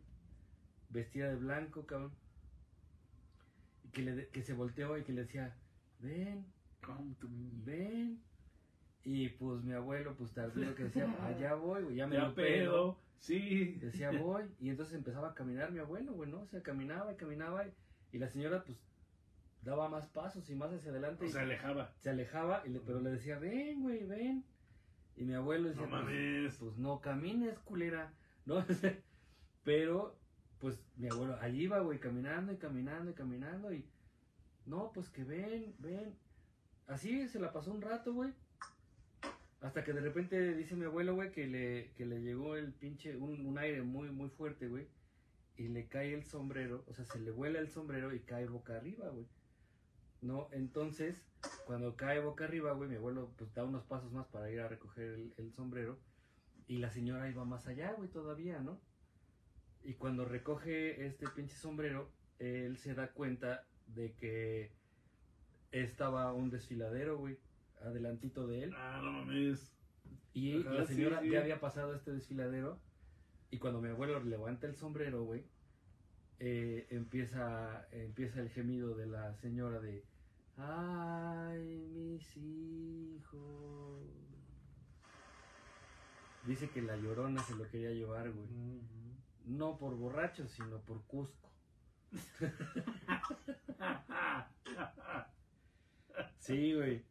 Vestida 0.90 1.30
de 1.30 1.36
blanco, 1.36 1.86
cabrón. 1.86 2.12
Que, 3.98 4.04
le, 4.04 4.28
que 4.30 4.42
se 4.44 4.54
volteó 4.54 4.98
y 4.98 5.04
que 5.04 5.14
le 5.14 5.22
decía, 5.24 5.56
ven, 6.00 6.46
Come 6.86 7.16
to 7.20 7.28
me. 7.28 7.50
ven. 7.66 8.22
Y 9.04 9.30
pues 9.30 9.64
mi 9.64 9.74
abuelo, 9.74 10.16
pues 10.16 10.32
tardío 10.34 10.76
que 10.76 10.84
decía, 10.84 11.06
allá 11.26 11.56
voy, 11.56 11.84
güey, 11.84 11.96
ya 11.96 12.08
me 12.08 12.16
Ya 12.16 12.28
lo 12.28 12.36
pedo. 12.36 12.98
Sí. 13.20 13.78
Decía, 13.82 14.12
voy. 14.22 14.44
Y 14.60 14.70
entonces 14.70 14.96
empezaba 14.96 15.30
a 15.30 15.34
caminar 15.34 15.72
mi 15.72 15.80
abuelo, 15.80 16.14
güey, 16.14 16.30
¿no? 16.30 16.42
O 16.42 16.48
sea, 16.48 16.62
caminaba 16.62 17.12
y 17.12 17.16
caminaba. 17.16 17.66
Y, 17.66 17.72
y 18.14 18.20
la 18.20 18.30
señora, 18.30 18.64
pues, 18.64 18.78
daba 19.64 19.90
más 19.90 20.08
pasos 20.08 20.50
y 20.50 20.56
más 20.56 20.72
hacia 20.72 20.92
adelante. 20.92 21.26
O 21.26 21.28
y 21.28 21.32
sea, 21.32 21.42
alejaba. 21.42 21.92
se 21.98 22.10
alejaba, 22.10 22.64
y 22.66 22.70
le, 22.70 22.80
pero 22.80 23.00
le 23.02 23.12
decía, 23.12 23.40
ven, 23.40 23.82
güey, 23.82 24.04
ven. 24.06 24.44
Y 25.16 25.24
mi 25.26 25.34
abuelo 25.34 25.70
decía, 25.70 25.84
No 25.88 25.90
pues, 25.90 26.04
mames. 26.04 26.56
pues 26.58 26.78
no 26.78 27.02
camines, 27.02 27.58
culera. 27.60 28.14
¿No? 28.46 28.64
pero, 29.64 30.16
pues, 30.60 30.80
mi 30.96 31.08
abuelo, 31.08 31.38
ahí 31.42 31.62
iba, 31.62 31.80
güey, 31.80 32.00
caminando 32.00 32.52
y 32.52 32.58
caminando 32.58 33.12
y 33.12 33.14
caminando. 33.14 33.74
Y, 33.74 33.86
no, 34.66 34.92
pues 34.94 35.10
que 35.10 35.24
ven, 35.24 35.76
ven. 35.80 36.16
Así 36.88 37.28
se 37.28 37.40
la 37.40 37.52
pasó 37.52 37.72
un 37.72 37.82
rato, 37.82 38.14
güey. 38.14 38.34
Hasta 39.62 39.84
que 39.84 39.94
de 39.94 40.02
repente 40.02 40.56
dice 40.56 40.76
mi 40.76 40.86
abuelo, 40.86 41.16
güey, 41.16 41.32
que 41.32 41.48
le, 41.48 41.92
que 41.96 42.06
le 42.06 42.22
llegó 42.22 42.56
el 42.56 42.74
pinche, 42.74 43.18
un, 43.18 43.46
un 43.46 43.58
aire 43.58 43.82
muy, 43.82 44.10
muy 44.12 44.30
fuerte, 44.30 44.68
güey. 44.68 44.88
Y 45.56 45.70
le 45.70 45.88
cae 45.88 46.14
el 46.14 46.24
sombrero, 46.24 46.84
o 46.88 46.94
sea, 46.94 47.06
se 47.06 47.20
le 47.20 47.32
vuela 47.32 47.60
el 47.60 47.72
sombrero 47.72 48.14
y 48.14 48.20
cae 48.20 48.48
boca 48.48 48.76
arriba, 48.76 49.10
güey. 49.10 49.26
No, 50.22 50.50
entonces, 50.52 51.22
cuando 51.66 51.96
cae 51.96 52.20
boca 52.20 52.46
arriba, 52.46 52.74
güey, 52.74 52.90
mi 52.90 52.96
abuelo 52.96 53.32
pues 53.38 53.54
da 53.54 53.64
unos 53.64 53.84
pasos 53.86 54.12
más 54.12 54.28
para 54.28 54.52
ir 54.52 54.60
a 54.60 54.68
recoger 54.68 55.06
el, 55.06 55.34
el 55.38 55.54
sombrero. 55.54 55.98
Y 56.68 56.78
la 56.78 56.92
señora 56.92 57.30
iba 57.30 57.46
más 57.46 57.66
allá, 57.68 57.94
güey, 57.94 58.10
todavía, 58.10 58.60
¿no? 58.60 58.80
Y 59.88 59.94
cuando 59.94 60.26
recoge 60.26 61.06
este 61.06 61.30
pinche 61.30 61.56
sombrero, 61.56 62.12
él 62.40 62.76
se 62.78 62.94
da 62.94 63.14
cuenta 63.14 63.64
de 63.86 64.12
que 64.16 64.74
estaba 65.72 66.34
un 66.34 66.50
desfiladero, 66.50 67.18
güey, 67.18 67.40
adelantito 67.82 68.48
de 68.48 68.64
él. 68.64 68.74
Ah, 68.76 69.00
no 69.02 69.14
mames. 69.14 69.74
Y 70.34 70.60
Ajá, 70.60 70.74
la 70.74 70.86
señora 70.86 71.22
sí. 71.22 71.30
ya 71.30 71.40
había 71.40 71.62
pasado 71.62 71.96
este 71.96 72.12
desfiladero. 72.12 72.82
Y 73.50 73.60
cuando 73.60 73.80
mi 73.80 73.88
abuelo 73.88 74.22
levanta 74.22 74.68
el 74.68 74.76
sombrero, 74.76 75.24
güey, 75.24 75.46
eh, 76.40 76.86
empieza, 76.90 77.88
empieza 77.94 78.42
el 78.42 78.50
gemido 78.50 78.94
de 78.94 79.06
la 79.06 79.36
señora 79.36 79.80
de 79.80 80.04
Ay, 80.58 81.88
mis 81.94 82.36
hijos. 82.36 84.02
Dice 86.46 86.70
que 86.72 86.82
la 86.82 86.98
llorona 86.98 87.42
se 87.44 87.56
lo 87.56 87.70
quería 87.70 87.92
llevar, 87.92 88.30
güey. 88.34 88.97
No 89.48 89.78
por 89.78 89.96
borracho, 89.96 90.48
sino 90.48 90.80
por 90.82 91.04
Cusco. 91.06 91.50
Sí, 96.40 96.74
güey. 96.74 97.04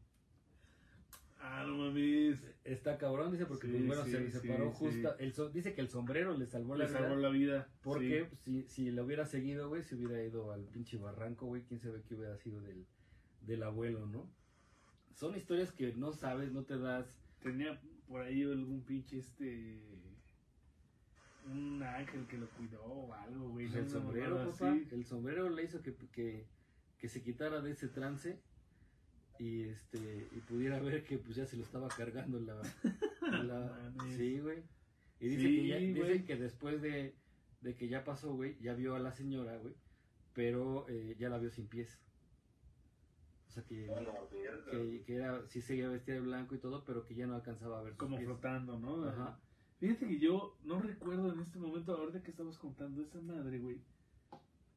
ah, 1.41 1.65
no 1.67 1.77
mames. 1.77 2.43
Está 2.65 2.99
cabrón, 2.99 3.31
dice, 3.33 3.47
porque 3.47 3.67
Sí, 3.69 3.73
pues, 3.75 3.87
bueno, 3.87 4.05
sí, 4.05 4.11
se 4.11 4.21
le 4.21 4.31
separó 4.31 4.71
sí. 4.73 4.77
justa. 4.79 5.17
El 5.19 5.33
so- 5.33 5.49
dice 5.51 5.75
que 5.75 5.81
el 5.81 5.89
sombrero 5.89 6.37
le 6.37 6.47
salvó 6.47 6.75
la 6.77 6.85
Le 6.85 6.91
vida. 6.91 7.01
salvó 7.01 7.17
la 7.17 7.29
vida. 7.29 7.69
Porque 7.83 8.25
pues, 8.29 8.41
si, 8.41 8.63
si 8.69 8.91
lo 8.91 9.05
hubiera 9.05 9.27
seguido, 9.27 9.69
güey, 9.69 9.83
se 9.83 9.95
hubiera 9.95 10.23
ido 10.23 10.53
al 10.53 10.65
pinche 10.65 10.97
barranco, 10.99 11.47
güey. 11.47 11.63
Quién 11.63 11.81
sabe 11.81 12.03
qué 12.03 12.15
hubiera 12.15 12.37
sido 12.39 12.61
del, 12.61 12.87
del 13.43 13.63
abuelo, 13.63 14.07
¿no? 14.07 14.29
Son 15.15 15.37
historias 15.37 15.73
que 15.73 15.95
no 15.95 16.13
sabes, 16.13 16.53
no 16.53 16.65
te 16.65 16.79
das. 16.79 17.07
Tenía 17.41 17.81
por 18.09 18.23
ahí 18.23 18.43
algún 18.43 18.83
pinche 18.83 19.19
este. 19.19 19.81
Un 21.47 21.83
ángel 21.83 22.27
que 22.27 22.39
lo 22.39 22.49
cuidó 22.51 22.83
o 22.85 23.13
algo, 23.15 23.51
güey. 23.51 23.67
Pues, 23.69 23.79
el 23.85 23.89
sombrero, 23.91 24.51
papá. 24.51 24.71
así. 24.73 24.89
El 24.91 25.05
sombrero 25.05 25.49
le 25.49 25.63
hizo 25.65 25.81
que, 25.83 25.95
que, 26.13 26.47
que 26.99 27.09
se 27.09 27.23
quitara 27.23 27.61
de 27.61 27.71
ese 27.73 27.89
trance 27.89 28.41
y 29.39 29.63
este 29.65 30.29
y 30.33 30.41
pudiera 30.41 30.81
ver 30.81 31.05
que 31.05 31.19
pues 31.19 31.37
ya 31.37 31.47
se 31.47 31.57
lo 31.57 31.63
estaba 31.63 31.89
cargando 31.89 32.41
la. 32.41 32.61
sí, 34.17 34.41
güey. 34.41 34.65
Y 35.21 35.29
dice, 35.29 35.43
Sí, 35.43 35.57
que, 35.57 35.67
ya- 35.69 35.77
dice 35.79 36.01
güey. 36.01 36.25
que 36.25 36.37
después 36.37 36.83
de, 36.83 37.15
de 37.61 37.75
que 37.77 37.89
ya 37.89 38.05
pasó, 38.05 38.35
güey, 38.35 38.59
ya 38.61 38.75
vio 38.75 38.95
a 38.95 38.99
la 38.99 39.13
señora, 39.13 39.57
güey, 39.57 39.75
pero 40.35 40.87
eh, 40.89 41.17
ya 41.19 41.29
la 41.29 41.39
vio 41.39 41.51
sin 41.51 41.69
pies. 41.69 41.99
O 43.49 43.51
sea 43.53 43.63
que, 43.65 43.89
que, 44.71 45.03
que 45.07 45.15
era, 45.15 45.47
sí 45.49 45.63
seguía 45.63 45.89
vestida 45.89 46.17
de 46.17 46.21
blanco 46.21 46.55
y 46.55 46.59
todo, 46.59 46.85
pero 46.85 47.07
que 47.07 47.15
ya 47.15 47.27
no 47.27 47.37
alcanzaba 47.37 47.79
a 47.79 47.83
ver 47.83 47.93
sus 47.93 47.99
Como 48.01 48.17
pies. 48.17 48.27
flotando, 48.29 48.79
¿no? 48.79 49.05
Ajá. 49.09 49.39
Fíjate 49.79 50.07
que 50.09 50.19
yo 50.19 50.57
no 50.65 50.81
recuerdo 50.81 51.33
en 51.33 51.41
este 51.41 51.59
momento, 51.59 51.95
ahorita 51.97 52.23
que 52.23 52.31
estamos 52.31 52.59
contando 52.59 53.03
esa 53.03 53.21
madre, 53.21 53.59
güey. 53.59 53.81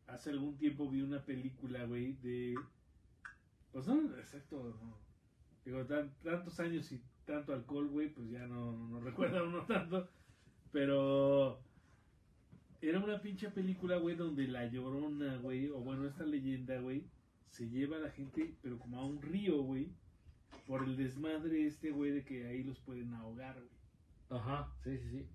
Hace 0.07 0.31
algún 0.31 0.57
tiempo 0.57 0.89
vi 0.89 1.01
una 1.01 1.23
película, 1.23 1.85
güey, 1.85 2.13
de. 2.21 2.55
Pues 3.71 3.87
no, 3.87 4.01
exacto, 4.17 4.75
no. 4.81 4.97
Digo, 5.63 5.85
tan- 5.85 6.13
tantos 6.23 6.59
años 6.59 6.91
y 6.91 7.01
tanto 7.25 7.53
alcohol, 7.53 7.87
güey, 7.89 8.09
pues 8.09 8.29
ya 8.29 8.45
no, 8.47 8.71
no 8.89 8.99
recuerda 8.99 9.43
uno 9.43 9.65
tanto. 9.65 10.09
Pero. 10.71 11.59
Era 12.81 12.99
una 12.99 13.21
pinche 13.21 13.49
película, 13.51 13.97
güey, 13.97 14.15
donde 14.15 14.47
la 14.47 14.65
llorona, 14.67 15.37
güey, 15.37 15.67
o 15.69 15.79
bueno, 15.79 16.07
esta 16.07 16.23
leyenda, 16.23 16.79
güey, 16.79 17.03
se 17.49 17.69
lleva 17.69 17.97
a 17.97 17.99
la 17.99 18.09
gente, 18.11 18.55
pero 18.61 18.79
como 18.79 18.99
a 18.99 19.05
un 19.05 19.21
río, 19.21 19.61
güey, 19.63 19.91
por 20.65 20.83
el 20.85 20.95
desmadre 20.95 21.67
este, 21.67 21.91
güey, 21.91 22.11
de 22.11 22.23
que 22.23 22.47
ahí 22.47 22.63
los 22.63 22.79
pueden 22.79 23.13
ahogar, 23.13 23.55
güey. 23.55 23.78
Ajá, 24.29 24.71
sí, 24.83 24.97
sí, 24.97 25.09
sí. 25.09 25.25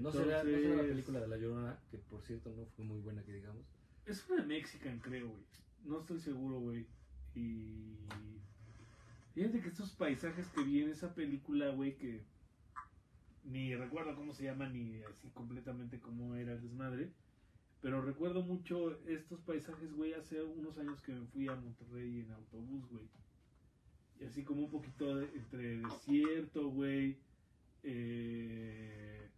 No 0.00 0.12
será, 0.12 0.42
no 0.44 0.50
será 0.50 0.58
la 0.60 0.66
Entonces, 0.72 0.88
película 0.90 1.20
de 1.20 1.28
La 1.28 1.36
Llorona, 1.38 1.78
que 1.90 1.96
por 1.98 2.22
cierto 2.22 2.50
no 2.54 2.66
fue 2.76 2.84
muy 2.84 3.00
buena 3.00 3.22
que 3.24 3.32
digamos. 3.32 3.64
Es 4.04 4.28
una 4.28 4.44
Mexican, 4.44 4.98
creo, 5.00 5.28
güey. 5.28 5.42
No 5.84 6.00
estoy 6.00 6.20
seguro, 6.20 6.60
güey. 6.60 6.86
Y. 7.34 7.96
Fíjate 9.34 9.60
que 9.60 9.68
estos 9.68 9.92
paisajes 9.92 10.48
que 10.48 10.62
vi 10.62 10.82
en 10.82 10.90
esa 10.90 11.14
película, 11.14 11.70
güey, 11.70 11.96
que. 11.96 12.22
Ni 13.44 13.74
recuerdo 13.76 14.14
cómo 14.16 14.32
se 14.34 14.44
llama, 14.44 14.68
ni 14.68 15.02
así 15.04 15.28
completamente 15.30 16.00
cómo 16.00 16.34
era 16.34 16.52
el 16.52 16.60
desmadre. 16.62 17.12
Pero 17.80 18.02
recuerdo 18.02 18.42
mucho 18.42 18.98
estos 19.06 19.40
paisajes, 19.42 19.92
güey, 19.94 20.14
hace 20.14 20.42
unos 20.42 20.76
años 20.78 21.00
que 21.02 21.12
me 21.12 21.26
fui 21.26 21.46
a 21.48 21.54
Monterrey 21.54 22.20
en 22.20 22.32
autobús, 22.32 22.88
güey. 22.90 23.04
Y 24.20 24.24
así 24.24 24.42
como 24.42 24.62
un 24.64 24.70
poquito 24.70 25.16
de- 25.16 25.30
entre 25.36 25.78
desierto, 25.78 26.68
güey. 26.70 27.18
Eh, 27.88 29.30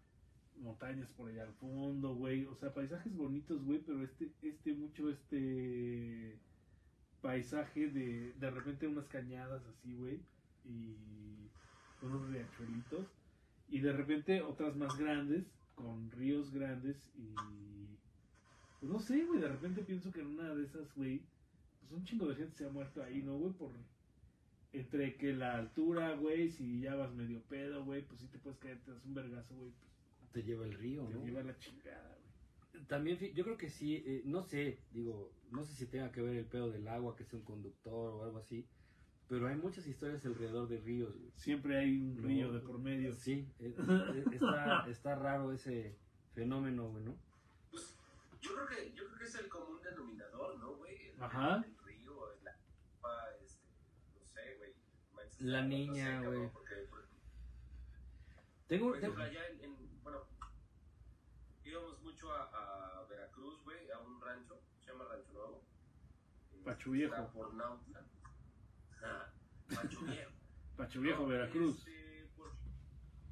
montañas 0.56 1.12
por 1.12 1.28
allá 1.28 1.42
al 1.42 1.52
fondo, 1.54 2.14
güey. 2.14 2.46
O 2.46 2.54
sea, 2.54 2.72
paisajes 2.72 3.14
bonitos, 3.14 3.62
güey, 3.64 3.80
pero 3.80 4.02
este, 4.02 4.30
este, 4.42 4.72
mucho 4.72 5.10
este 5.10 6.38
paisaje 7.20 7.88
de 7.88 8.32
de 8.32 8.50
repente 8.50 8.86
unas 8.86 9.06
cañadas 9.08 9.62
así, 9.66 9.94
güey. 9.94 10.20
Y 10.64 10.96
unos 12.02 12.30
riachuelitos. 12.30 13.06
Y 13.68 13.80
de 13.80 13.92
repente 13.92 14.40
otras 14.40 14.76
más 14.76 14.96
grandes, 14.98 15.44
con 15.74 16.10
ríos 16.10 16.50
grandes 16.50 16.96
y... 17.16 17.34
Pues 18.80 18.92
no 18.92 19.00
sé, 19.00 19.24
güey, 19.24 19.40
de 19.40 19.48
repente 19.48 19.82
pienso 19.82 20.12
que 20.12 20.20
en 20.20 20.28
una 20.28 20.54
de 20.54 20.64
esas, 20.64 20.94
güey, 20.94 21.20
pues 21.80 21.92
un 21.92 22.04
chingo 22.04 22.28
de 22.28 22.36
gente 22.36 22.56
se 22.56 22.64
ha 22.64 22.70
muerto 22.70 23.02
ahí, 23.02 23.22
¿no, 23.22 23.36
güey? 23.36 23.52
Por... 23.52 23.72
Entre 24.72 25.16
que 25.16 25.32
la 25.32 25.56
altura, 25.56 26.14
güey, 26.16 26.50
si 26.50 26.80
ya 26.80 26.94
vas 26.94 27.12
medio 27.14 27.42
pedo, 27.44 27.84
güey, 27.84 28.02
pues 28.06 28.20
sí 28.20 28.28
te 28.28 28.38
puedes 28.38 28.58
caer, 28.58 28.78
te 28.84 28.92
das 28.92 29.04
un 29.04 29.14
vergazo, 29.14 29.54
güey, 29.56 29.72
pues 29.72 30.30
Te 30.32 30.42
lleva 30.42 30.66
el 30.66 30.74
río, 30.74 31.04
te 31.06 31.14
¿no? 31.14 31.24
lleva 31.24 31.42
la 31.42 31.56
chingada, 31.58 32.16
güey. 32.72 32.84
También, 32.86 33.18
yo 33.34 33.44
creo 33.44 33.56
que 33.56 33.70
sí, 33.70 34.02
eh, 34.06 34.22
no 34.24 34.42
sé, 34.42 34.78
digo, 34.92 35.32
no 35.50 35.64
sé 35.64 35.74
si 35.74 35.86
tenga 35.86 36.12
que 36.12 36.20
ver 36.20 36.36
el 36.36 36.44
pedo 36.44 36.70
del 36.70 36.86
agua, 36.86 37.16
que 37.16 37.22
es 37.22 37.32
un 37.32 37.42
conductor 37.42 38.14
o 38.14 38.24
algo 38.24 38.38
así, 38.38 38.68
pero 39.26 39.48
hay 39.48 39.56
muchas 39.56 39.86
historias 39.86 40.24
alrededor 40.26 40.68
de 40.68 40.78
ríos, 40.80 41.16
güey. 41.18 41.30
Siempre 41.34 41.78
hay 41.78 41.96
un 41.98 42.16
No, 42.16 42.22
río 42.28 42.52
de 42.52 42.60
por 42.60 42.78
medio. 42.78 43.14
Sí, 43.14 43.50
eh, 43.58 43.74
eh, 43.76 44.24
está, 44.32 44.86
está 44.90 45.14
raro 45.16 45.52
ese 45.52 45.96
fenómeno, 46.34 46.90
güey, 46.90 47.04
¿no? 47.04 47.16
Pues, 47.70 47.96
yo 48.40 48.54
creo 48.54 48.66
que, 48.68 48.92
yo 48.94 49.06
creo 49.06 49.18
que 49.18 49.24
es 49.24 49.34
el 49.34 49.48
común 49.48 49.80
denominador, 49.82 50.58
¿no, 50.58 50.76
güey? 50.76 51.08
El, 51.08 51.22
Ajá. 51.22 51.56
el 51.66 51.76
río, 51.84 52.32
el 52.32 52.48
agua, 52.48 53.24
este, 53.42 53.60
no 54.18 54.24
sé, 54.24 54.54
güey. 54.58 54.72
La 55.40 55.62
niña, 55.62 56.20
güey. 56.22 56.50
Tengo, 58.66 58.90
por 58.90 59.00
tengo- 59.00 59.18
allá 59.22 59.46
en, 59.48 59.64
en- 59.64 60.02
bueno, 60.02 60.20
íbamos 61.64 62.00
mucho 62.02 62.30
a, 62.32 63.00
a 63.00 63.04
Veracruz, 63.06 63.62
güey, 63.62 63.90
a 63.90 63.98
un 64.00 64.20
rancho, 64.20 64.60
se 64.80 64.90
llama 64.92 65.04
Rancho 65.04 65.32
Nuevo. 65.32 65.64
Pacho 66.64 66.90
Viejo. 66.90 67.30
por 67.32 67.54
Nautla. 67.54 68.04
Ah, 69.02 69.30
Pacho 69.74 70.00
Viejo. 70.04 70.30
Pacho 70.76 71.00
Viejo, 71.00 71.22
No, 71.22 71.28
Veracruz. 71.28 71.78
este, 71.78 72.30
por, 72.36 72.52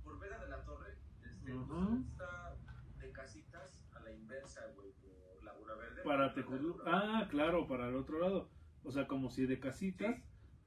por 0.03 0.19
Vega 0.19 0.39
de 0.39 0.49
la 0.49 0.65
Torre, 0.65 0.97
este, 1.29 1.53
Ajá. 1.53 1.67
pues, 1.69 2.07
está 2.13 2.57
de 2.99 3.13
casitas 3.13 3.83
a 3.95 4.01
la 4.01 4.13
inversa, 4.13 4.67
güey, 4.75 4.93
por 4.93 5.43
Laguna 5.45 5.75
Verde. 5.75 6.03
Para. 6.03 6.35
Laguna 6.35 6.83
Ah, 6.87 7.29
claro, 7.31 7.67
para 7.69 7.89
el 7.89 7.97
otro 7.97 8.21
lado. 8.21 8.49
O 8.85 8.91
sea, 8.93 9.07
como 9.07 9.29
si 9.31 9.47
de 9.47 9.59
casitas 9.61 10.17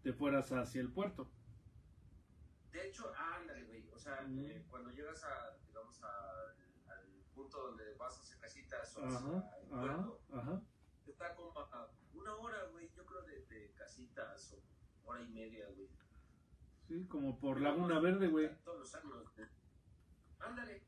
te 0.04 0.14
fueras 0.14 0.52
hacia 0.52 0.82
el 0.82 0.92
puerto. 0.92 1.30
De 2.72 2.88
hecho, 2.88 3.12
ándale, 3.16 3.64
güey. 3.66 3.90
O 3.94 3.98
sea, 4.00 4.26
eh, 4.30 4.66
cuando 4.70 4.92
llegas 4.92 5.24
a, 5.24 5.58
digamos, 5.68 6.02
a- 6.04 6.52
al 6.94 7.06
punto 7.34 7.60
donde 7.62 7.94
vas 7.96 8.20
hacia 8.20 8.38
casitas 8.40 8.96
o 8.98 9.04
Ajá, 9.06 9.18
ajá, 9.18 9.60
puerto, 9.70 10.22
ajá. 10.34 10.62
está 11.08 11.36
como 11.36 11.58
a 11.60 11.90
una 12.14 12.36
hora, 12.36 12.66
güey, 12.72 12.90
yo 12.96 13.06
creo, 13.06 13.22
de, 13.24 13.46
de 13.46 13.72
casitas 13.74 14.54
o 14.54 15.10
hora 15.10 15.22
y 15.22 15.30
media, 15.30 15.68
güey. 15.76 15.90
Sí, 16.88 17.06
como 17.08 17.40
por 17.40 17.60
Laguna 17.62 18.00
Verde, 18.00 18.28
güey. 18.28 18.50
Todos 18.64 18.80
los 18.80 18.96
años. 18.96 19.34
güey. 19.36 19.48
Ándale. 20.40 20.84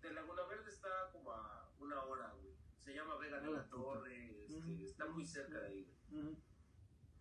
De 0.00 0.12
Laguna 0.12 0.42
Verde 0.46 0.70
está 0.70 0.88
como 1.12 1.32
a 1.32 1.70
una 1.78 2.02
hora, 2.04 2.32
güey. 2.40 2.54
Se 2.84 2.94
llama 2.94 3.16
Vega 3.16 3.38
de 3.40 3.46
Ah, 3.48 3.50
la 3.50 3.64
puta. 3.64 3.70
Torre, 3.70 4.44
este, 4.44 4.84
está 4.84 5.06
muy 5.06 5.24
cerca 5.26 5.60
de 5.60 5.66
ahí, 5.68 5.94
güey. 6.10 6.36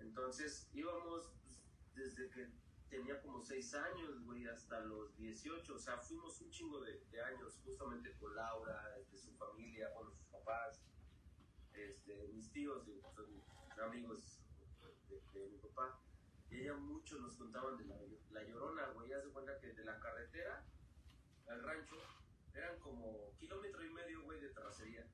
Entonces 0.02 0.70
íbamos 0.74 1.32
pues, 1.44 1.62
desde 1.96 2.30
que 2.30 2.50
tenía 2.90 3.22
como 3.22 3.42
6 3.42 3.74
años, 3.76 4.24
güey, 4.26 4.48
hasta 4.48 4.80
los 4.82 5.16
18. 5.18 5.74
O 5.74 5.80
sea, 5.80 5.98
fuimos 5.98 6.40
un 6.42 6.52
chingo 6.52 6.82
de, 6.82 7.00
de 7.12 7.22
años 7.22 7.60
justamente 7.64 8.14
con 8.20 8.36
Laura, 8.36 8.98
este, 9.00 9.18
su 9.18 9.34
familia, 9.36 9.94
con 9.94 10.12
sus 10.12 10.26
papás, 10.26 10.84
este, 11.74 12.28
mis 12.34 12.52
tíos, 12.52 12.86
digo, 12.86 13.12
son 13.14 13.26
amigos 13.84 14.42
de, 15.10 15.40
de 15.40 15.50
mi 15.50 15.58
papá. 15.58 16.00
Y 16.50 16.62
ella 16.62 16.76
muchos 16.76 17.22
nos 17.22 17.36
contaban 17.38 17.78
de 17.78 17.86
la, 17.86 17.96
la 18.32 18.44
llorona, 18.44 18.88
güey. 18.90 19.14
Haz 19.14 19.24
de 19.24 19.32
cuenta 19.32 19.58
que 19.60 19.74
de 19.74 19.86
la 19.86 19.98
carretera 20.00 20.66
al 21.48 21.64
rancho 21.64 21.96
eran 22.54 22.78
como 22.80 23.34
kilómetro 23.38 23.86
y 23.86 23.90
medio, 23.90 24.24
güey, 24.24 24.40
de 24.42 24.50
terracería. 24.50 25.08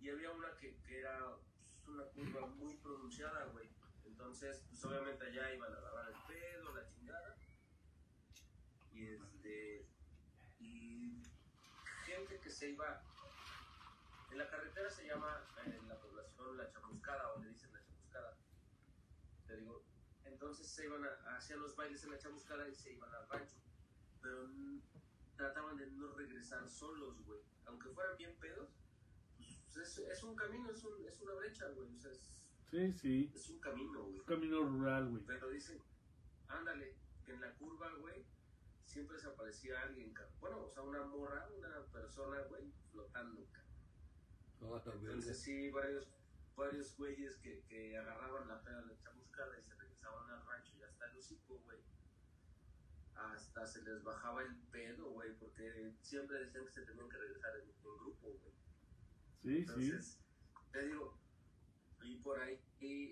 Y 0.00 0.08
había 0.08 0.30
una 0.30 0.56
que, 0.56 0.76
que 0.82 1.00
era 1.00 1.36
pues, 1.84 1.88
una 1.88 2.04
curva 2.10 2.46
muy 2.46 2.76
pronunciada, 2.76 3.46
güey. 3.46 3.68
Entonces, 4.16 4.64
pues 4.70 4.82
obviamente 4.86 5.26
allá 5.26 5.54
iban 5.54 5.72
a 5.74 5.76
agarrar 5.76 6.08
el 6.08 6.16
pedo, 6.26 6.74
la 6.74 6.88
chingada. 6.88 7.36
Y 8.92 9.08
este. 9.08 9.86
Y 10.58 11.22
gente 12.06 12.40
que 12.40 12.50
se 12.50 12.70
iba. 12.70 13.02
En 14.30 14.38
la 14.38 14.48
carretera 14.48 14.90
se 14.90 15.06
llama 15.06 15.44
en 15.64 15.86
la 15.86 16.00
población 16.00 16.56
la 16.56 16.68
chamuscada, 16.70 17.34
o 17.34 17.40
le 17.40 17.50
dicen 17.50 17.72
la 17.74 17.82
chamuscada. 17.84 18.36
Te 19.46 19.56
digo. 19.58 19.84
Entonces 20.24 20.66
se 20.66 20.86
iban 20.86 21.04
a, 21.04 21.36
hacían 21.36 21.60
los 21.60 21.76
bailes 21.76 22.02
en 22.04 22.10
la 22.10 22.18
chamuscada 22.18 22.66
y 22.68 22.74
se 22.74 22.94
iban 22.94 23.14
al 23.14 23.28
rancho. 23.28 23.58
Pero 24.22 24.48
trataban 25.36 25.76
de 25.76 25.88
no 25.88 26.12
regresar 26.14 26.68
solos, 26.70 27.22
güey. 27.26 27.40
Aunque 27.66 27.90
fueran 27.90 28.16
bien 28.16 28.34
pedos, 28.36 28.70
pues 29.36 29.76
es, 29.76 29.98
es 29.98 30.22
un 30.22 30.34
camino, 30.34 30.70
es, 30.70 30.82
un, 30.84 31.06
es 31.06 31.20
una 31.20 31.34
brecha, 31.34 31.68
güey. 31.68 31.94
O 31.94 31.98
sea, 31.98 32.10
es, 32.12 32.45
Sí, 32.70 32.92
sí. 32.92 33.32
es 33.34 33.48
un 33.50 33.60
camino, 33.60 34.02
güey. 34.02 34.18
Un 34.18 34.24
camino 34.24 34.64
rural, 34.64 35.08
güey. 35.08 35.22
Pero 35.24 35.48
dicen, 35.50 35.80
ándale, 36.48 36.96
que 37.24 37.32
en 37.32 37.40
la 37.40 37.52
curva, 37.54 37.92
güey, 38.00 38.24
siempre 38.84 39.18
se 39.18 39.28
aparecía 39.28 39.80
alguien, 39.82 40.14
bueno, 40.40 40.62
o 40.62 40.68
sea, 40.68 40.82
una 40.82 41.04
morra, 41.04 41.48
una 41.56 41.84
persona, 41.92 42.40
güey, 42.48 42.72
flotando, 42.90 43.46
cabrón. 43.52 43.66
Entonces 45.02 45.38
sí, 45.38 45.70
varios, 45.70 46.08
varios 46.56 46.96
güeyes 46.96 47.36
que, 47.36 47.62
que 47.68 47.96
agarraban 47.96 48.48
la 48.48 48.62
peda 48.62 48.80
de 48.80 48.86
la 48.86 48.98
chamuscada 48.98 49.58
y 49.58 49.62
se 49.62 49.74
regresaban 49.74 50.30
al 50.30 50.46
rancho 50.46 50.72
y 50.76 50.82
hasta 50.82 51.06
el 51.06 51.16
hocico, 51.16 51.58
güey. 51.64 51.78
Hasta 53.14 53.66
se 53.66 53.82
les 53.82 54.02
bajaba 54.02 54.42
el 54.42 54.56
pedo, 54.72 55.10
güey, 55.10 55.34
porque 55.38 55.94
siempre 56.00 56.38
decían 56.40 56.64
que 56.64 56.72
se 56.72 56.82
tenían 56.82 57.08
que 57.08 57.16
regresar 57.16 57.56
en, 57.56 57.68
en 57.68 57.98
grupo, 57.98 58.28
güey. 58.28 58.54
Sí, 59.42 59.48
sí. 59.48 59.56
Entonces, 59.58 60.20
te 60.72 60.86
digo, 60.86 61.18
y 62.06 62.16
por 62.16 62.38
ahí 62.40 62.60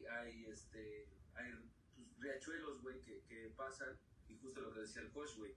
hay 0.09 0.47
este 0.47 1.07
hay 1.35 1.51
pues, 1.97 2.09
riachuelos, 2.21 2.81
güey, 2.83 3.01
que, 3.01 3.23
que 3.29 3.53
pasan, 3.57 3.99
y 4.29 4.37
justo 4.37 4.61
lo 4.61 4.73
que 4.73 4.81
decía 4.81 5.03
el 5.03 5.11
coach, 5.11 5.37
güey, 5.37 5.55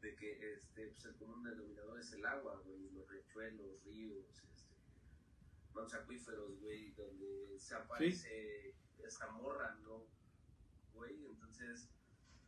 de 0.00 0.14
que 0.16 0.54
este, 0.54 0.88
pues, 0.88 1.04
el 1.04 1.14
común 1.16 1.42
denominador 1.42 1.98
es 2.00 2.12
el 2.12 2.24
agua, 2.24 2.60
güey, 2.64 2.90
los 2.90 3.08
riachuelos, 3.08 3.84
ríos, 3.84 4.26
este, 4.54 4.72
mantos 5.74 5.94
acuíferos, 5.94 6.58
güey, 6.60 6.92
donde 6.92 7.58
se 7.58 7.74
aparece 7.74 8.74
esta 9.04 9.30
morra, 9.32 9.76
¿no? 9.82 10.04
Güey, 10.94 11.26
entonces, 11.26 11.90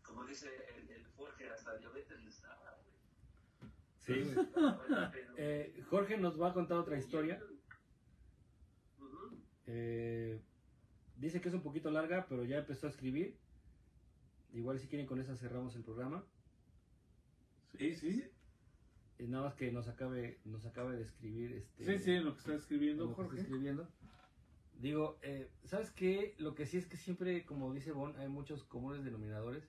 como 0.02 0.24
dice 0.24 0.48
el, 0.74 0.90
el 0.90 1.06
Jorge, 1.16 1.50
hasta 1.50 1.76
diabetes 1.76 2.42
daba, 2.42 2.78
güey. 2.82 3.72
Sí, 3.98 4.34
Eh, 5.36 5.82
Jorge 5.88 6.16
nos 6.18 6.40
va 6.40 6.50
a 6.50 6.54
contar 6.54 6.78
otra 6.78 6.98
historia. 6.98 7.40
Eh, 9.72 10.40
dice 11.16 11.40
que 11.40 11.48
es 11.48 11.54
un 11.54 11.62
poquito 11.62 11.90
larga, 11.92 12.26
pero 12.28 12.44
ya 12.44 12.58
empezó 12.58 12.86
a 12.86 12.90
escribir. 12.90 13.36
Igual 14.52 14.80
si 14.80 14.88
quieren 14.88 15.06
con 15.06 15.20
esa 15.20 15.36
cerramos 15.36 15.76
el 15.76 15.82
programa. 15.84 16.24
Sí, 17.78 17.94
sí. 17.94 18.24
Eh, 19.18 19.26
nada 19.28 19.44
más 19.44 19.54
que 19.54 19.70
nos 19.70 19.86
acabe, 19.86 20.40
nos 20.44 20.66
acabe 20.66 20.96
de 20.96 21.02
escribir 21.04 21.52
este. 21.52 21.84
Sí, 21.84 21.98
sí, 22.04 22.18
lo 22.18 22.32
que 22.32 22.40
está 22.40 22.54
escribiendo 22.54 23.04
lo 23.04 23.08
que 23.10 23.12
está 23.12 23.24
Jorge. 23.28 23.40
escribiendo. 23.42 23.86
Digo, 24.80 25.18
eh, 25.22 25.48
¿sabes 25.66 25.90
qué? 25.92 26.34
Lo 26.38 26.54
que 26.54 26.66
sí 26.66 26.78
es 26.78 26.86
que 26.86 26.96
siempre, 26.96 27.44
como 27.44 27.72
dice 27.72 27.92
Bon, 27.92 28.16
hay 28.16 28.28
muchos 28.28 28.64
comunes 28.64 29.04
denominadores. 29.04 29.62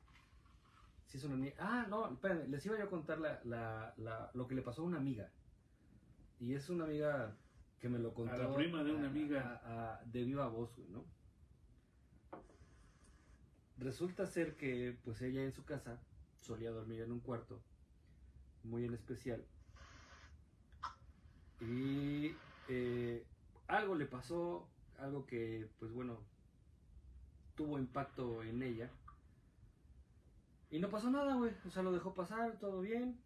Sí 1.05 1.17
es 1.17 1.25
una 1.25 1.45
Ah, 1.59 1.85
no, 1.89 2.11
espérenme, 2.11 2.47
les 2.47 2.65
iba 2.65 2.77
yo 2.77 2.85
a 2.85 2.89
contar 2.89 3.19
la, 3.19 3.41
la, 3.43 3.93
la- 3.97 4.31
lo 4.33 4.47
que 4.47 4.55
le 4.55 4.61
pasó 4.61 4.81
a 4.81 4.85
una 4.85 4.97
amiga. 4.97 5.29
Y 6.39 6.55
es 6.55 6.69
una 6.69 6.85
amiga 6.85 7.35
que 7.81 7.89
me 7.89 7.99
lo 7.99 8.13
contó. 8.13 8.33
A 8.33 8.37
la 8.37 8.53
prima 8.53 8.83
de 8.83 8.93
una 8.93 9.07
amiga. 9.07 10.01
De 10.05 10.23
viva 10.23 10.47
voz, 10.47 10.73
güey, 10.77 10.87
¿no? 10.89 11.03
Resulta 13.77 14.27
ser 14.27 14.55
que, 14.55 14.97
pues 15.03 15.21
ella 15.23 15.43
en 15.43 15.51
su 15.51 15.65
casa 15.65 15.99
solía 16.39 16.69
dormir 16.69 17.01
en 17.01 17.11
un 17.11 17.19
cuarto, 17.19 17.63
muy 18.63 18.85
en 18.85 18.93
especial. 18.93 19.43
Y 21.59 22.35
eh, 22.69 23.25
algo 23.67 23.95
le 23.95 24.05
pasó, 24.05 24.69
algo 24.99 25.25
que, 25.25 25.67
pues 25.79 25.91
bueno, 25.91 26.19
tuvo 27.55 27.79
impacto 27.79 28.43
en 28.43 28.61
ella. 28.61 28.91
Y 30.69 30.79
no 30.79 30.89
pasó 30.89 31.09
nada, 31.09 31.33
güey. 31.35 31.51
O 31.65 31.71
sea, 31.71 31.81
lo 31.81 31.91
dejó 31.91 32.13
pasar, 32.13 32.59
todo 32.59 32.81
bien. 32.81 33.19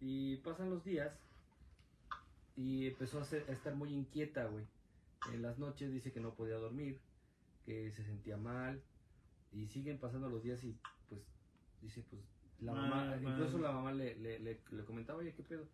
Y 0.00 0.38
pasan 0.38 0.70
los 0.70 0.82
días 0.84 1.12
y 2.56 2.86
empezó 2.86 3.20
a, 3.20 3.24
ser, 3.24 3.44
a 3.48 3.52
estar 3.52 3.74
muy 3.74 3.92
inquieta, 3.92 4.46
güey. 4.46 4.66
En 5.32 5.42
las 5.42 5.58
noches 5.58 5.92
dice 5.92 6.12
que 6.12 6.20
no 6.20 6.34
podía 6.34 6.56
dormir, 6.56 6.98
que 7.64 7.90
se 7.90 8.04
sentía 8.04 8.36
mal, 8.36 8.82
y 9.52 9.66
siguen 9.66 9.98
pasando 9.98 10.28
los 10.28 10.42
días 10.42 10.62
y 10.64 10.76
pues 11.08 11.20
dice, 11.82 12.04
pues 12.08 12.22
la 12.60 12.72
mamá, 12.72 13.12
ah, 13.12 13.16
incluso 13.16 13.58
la 13.58 13.72
mamá 13.72 13.92
le, 13.92 14.14
le, 14.16 14.38
le, 14.38 14.84
comentaba, 14.84 15.18
oye, 15.18 15.32
¿qué 15.34 15.42
pedo? 15.42 15.66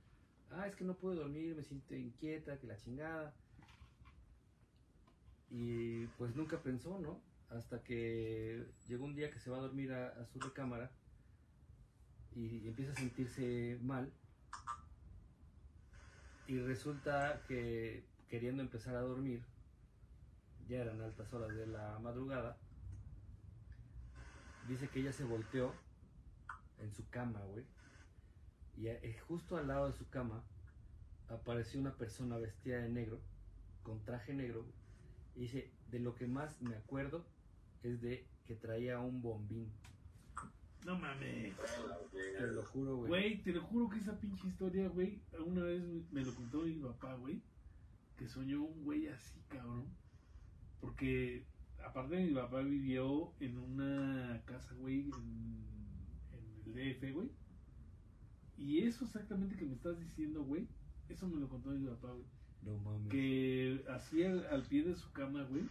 Ah, 0.52 0.66
es 0.66 0.76
que 0.76 0.84
no 0.84 0.94
puedo 0.94 1.16
dormir, 1.16 1.56
me 1.56 1.64
siento 1.64 1.94
inquieta, 1.94 2.58
que 2.58 2.66
la 2.66 2.76
chingada. 2.76 3.34
Y 5.50 6.06
pues 6.18 6.34
nunca 6.36 6.62
pensó, 6.62 6.98
¿no? 7.00 7.20
Hasta 7.50 7.82
que 7.82 8.64
llegó 8.88 9.04
un 9.04 9.14
día 9.14 9.30
que 9.30 9.38
se 9.38 9.50
va 9.50 9.58
a 9.58 9.62
dormir 9.62 9.92
a, 9.92 10.24
su 10.26 10.38
recámara 10.40 10.90
y 12.34 12.68
empieza 12.68 12.92
a 12.92 12.96
sentirse 12.96 13.78
mal 13.82 14.12
y 16.46 16.58
resulta 16.60 17.42
que 17.48 18.04
queriendo 18.28 18.62
empezar 18.62 18.94
a 18.96 19.00
dormir, 19.00 19.42
ya 20.68 20.78
eran 20.78 21.00
altas 21.00 21.32
horas 21.32 21.54
de 21.56 21.66
la 21.66 21.98
madrugada, 21.98 22.56
dice 24.68 24.88
que 24.88 25.00
ella 25.00 25.12
se 25.12 25.24
volteó 25.24 25.72
en 26.78 26.92
su 26.92 27.08
cama, 27.08 27.40
güey. 27.52 27.64
Y 28.76 28.88
eh, 28.88 29.18
justo 29.26 29.56
al 29.56 29.68
lado 29.68 29.86
de 29.86 29.92
su 29.92 30.08
cama 30.08 30.44
apareció 31.28 31.80
una 31.80 31.94
persona 31.96 32.36
vestida 32.36 32.78
de 32.78 32.88
negro, 32.90 33.20
con 33.82 34.04
traje 34.04 34.34
negro. 34.34 34.64
Y 35.34 35.40
dice, 35.40 35.70
de 35.90 36.00
lo 36.00 36.14
que 36.14 36.26
más 36.26 36.60
me 36.62 36.76
acuerdo 36.76 37.24
es 37.82 38.00
de 38.00 38.26
que 38.44 38.54
traía 38.54 39.00
un 39.00 39.22
bombín 39.22 39.72
no 40.86 40.96
mames. 40.96 41.52
Te 42.12 42.46
lo 42.46 42.62
juro, 42.62 42.96
güey. 42.98 43.08
Güey, 43.08 43.42
te 43.42 43.52
lo 43.52 43.60
juro 43.62 43.88
que 43.88 43.98
esa 43.98 44.20
pinche 44.20 44.46
historia, 44.46 44.88
güey, 44.88 45.20
una 45.44 45.64
vez 45.64 45.82
me 46.12 46.24
lo 46.24 46.32
contó 46.32 46.62
mi 46.62 46.74
papá, 46.74 47.16
güey, 47.16 47.42
que 48.16 48.28
soñó 48.28 48.62
un 48.62 48.84
güey 48.84 49.08
así, 49.08 49.40
cabrón. 49.48 49.86
Porque, 50.80 51.44
aparte, 51.84 52.24
mi 52.24 52.32
papá 52.32 52.60
vivió 52.60 53.32
en 53.40 53.58
una 53.58 54.40
casa, 54.44 54.74
güey, 54.74 55.10
en, 55.10 55.64
el 56.66 56.94
DF, 56.94 57.14
güey. 57.14 57.32
Y 58.56 58.82
eso 58.82 59.06
exactamente 59.06 59.56
que 59.56 59.64
me 59.64 59.74
estás 59.74 59.98
diciendo, 59.98 60.44
güey, 60.44 60.68
eso 61.08 61.26
me 61.26 61.40
lo 61.40 61.48
contó 61.48 61.70
mi 61.70 61.84
papá, 61.88 62.12
güey. 62.12 62.26
No 62.62 62.78
mames. 62.78 63.08
Que 63.08 63.84
así 63.88 64.22
al, 64.22 64.62
pie 64.68 64.84
de 64.84 64.94
su 64.94 65.10
cama, 65.10 65.42
güey, 65.50 65.64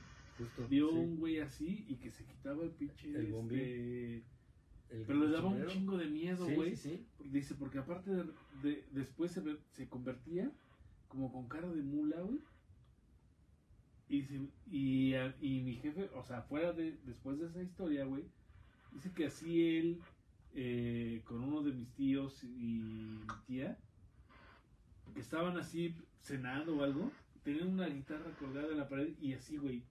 vio 0.70 0.92
un 0.92 1.16
güey 1.16 1.40
así 1.40 1.86
y 1.88 1.96
que 1.96 2.12
se 2.12 2.26
quitaba 2.26 2.66
el 2.66 2.72
pinche. 2.72 3.08
El 3.12 3.34
este, 3.34 4.35
pero 5.06 5.20
le 5.20 5.32
daba 5.32 5.50
un 5.50 5.66
chingo 5.68 5.98
de 5.98 6.08
miedo, 6.08 6.48
güey. 6.50 6.76
Sí, 6.76 6.90
sí. 6.90 7.30
Dice, 7.30 7.56
porque 7.56 7.80
aparte 7.80 8.12
de, 8.62 8.86
después 8.92 9.32
se, 9.32 9.42
se, 9.72 9.88
convertía 9.88 10.52
como 11.08 11.32
con 11.32 11.48
cara 11.48 11.70
de 11.70 11.82
mula, 11.82 12.22
güey. 12.22 12.40
Y, 14.08 14.24
y, 14.68 15.16
y, 15.42 15.62
mi 15.64 15.76
jefe, 15.76 16.10
o 16.16 16.24
sea, 16.24 16.44
fuera 16.44 16.74
de, 16.74 16.98
después 17.06 17.40
de 17.40 17.48
esa 17.48 17.64
historia, 17.64 18.06
güey, 18.06 18.24
dice 18.94 19.12
que 19.12 19.26
así 19.26 19.78
él, 19.78 20.02
eh, 20.54 21.22
con 21.26 21.44
uno 21.44 21.64
de 21.64 21.74
mis 21.74 21.92
tíos 21.94 22.44
y 22.44 22.80
mi 22.80 23.28
tía, 23.48 23.80
que 25.14 25.20
estaban 25.20 25.58
así 25.58 25.96
cenando 26.22 26.78
o 26.78 26.84
algo, 26.84 27.12
tenían 27.46 27.68
una 27.68 27.88
guitarra 27.88 28.32
colgada 28.40 28.72
en 28.72 28.80
la 28.80 28.90
pared 28.90 29.14
y 29.22 29.34
así, 29.34 29.58
güey. 29.58 29.84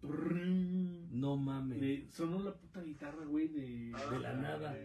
No 1.13 1.37
mames. 1.37 2.13
Sonó 2.13 2.43
la 2.43 2.53
puta 2.53 2.83
guitarra, 2.83 3.25
güey, 3.25 3.47
de, 3.47 3.93
ah, 3.95 4.19
la 4.21 4.35
nada. 4.35 4.77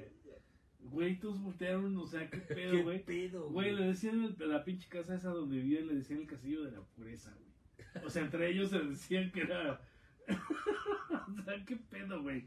Güey, 0.80 1.20
todos 1.20 1.42
voltearon, 1.42 1.98
o 1.98 2.06
sea, 2.06 2.30
qué 2.30 2.38
pedo, 2.56 2.72
¿Qué 2.72 2.84
güey. 2.84 3.04
pedo, 3.04 3.50
güey. 3.50 3.76
Le 3.76 3.88
decían 3.88 4.24
el, 4.24 4.50
la 4.50 4.64
pinche 4.64 4.88
casa 4.88 5.16
esa 5.16 5.32
donde 5.32 5.58
vivían, 5.58 5.88
le 5.88 5.96
decían 5.96 6.20
el 6.20 6.28
castillo 6.28 6.64
de 6.64 6.72
la 6.72 6.82
pureza, 6.82 7.36
güey. 7.36 8.06
O 8.06 8.10
sea, 8.10 8.22
entre 8.22 8.52
ellos 8.52 8.70
se 8.70 8.80
decían 8.80 9.32
que 9.32 9.42
era. 9.42 9.82
o 10.28 11.42
sea, 11.44 11.66
qué 11.66 11.76
pedo, 11.76 12.22
güey. 12.22 12.46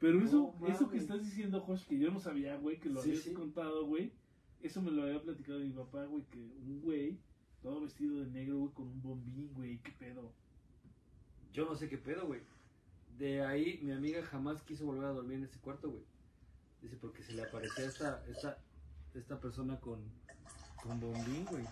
Pero 0.00 0.20
eso, 0.20 0.56
eso 0.66 0.90
que 0.90 0.96
estás 0.96 1.22
diciendo, 1.24 1.60
Josh, 1.60 1.86
que 1.86 1.96
yo 1.96 2.10
no 2.10 2.18
sabía, 2.18 2.56
güey, 2.56 2.80
que 2.80 2.90
lo 2.90 3.00
habías 3.00 3.28
contado, 3.28 3.86
güey. 3.86 4.12
Eso 4.60 4.82
me 4.82 4.90
lo 4.90 5.04
había 5.04 5.22
platicado 5.22 5.60
mi 5.60 5.70
papá, 5.70 6.04
güey, 6.06 6.24
que 6.24 6.38
un 6.38 6.80
güey 6.82 7.20
todo 7.62 7.80
vestido 7.80 8.18
de 8.20 8.26
negro, 8.26 8.58
güey, 8.58 8.72
con 8.72 8.86
un 8.88 9.02
bombín, 9.02 9.52
güey, 9.54 9.78
qué 9.78 9.92
pedo. 9.92 10.32
Yo 11.52 11.64
no 11.66 11.74
sé 11.76 11.88
qué 11.88 11.98
pedo, 11.98 12.26
güey. 12.26 12.40
De 13.18 13.44
ahí 13.44 13.78
mi 13.82 13.92
amiga 13.92 14.22
jamás 14.24 14.62
quiso 14.62 14.86
volver 14.86 15.04
a 15.04 15.12
dormir 15.12 15.38
en 15.38 15.44
ese 15.44 15.58
cuarto, 15.60 15.90
güey. 15.90 16.02
Dice, 16.80 16.96
porque 16.96 17.22
se 17.22 17.32
le 17.34 17.42
aparecía 17.44 17.84
esta, 17.84 18.24
esta, 18.26 18.58
esta 19.14 19.38
persona 19.40 19.78
con, 19.78 20.00
con 20.82 20.98
bombín, 20.98 21.44
güey. 21.44 21.64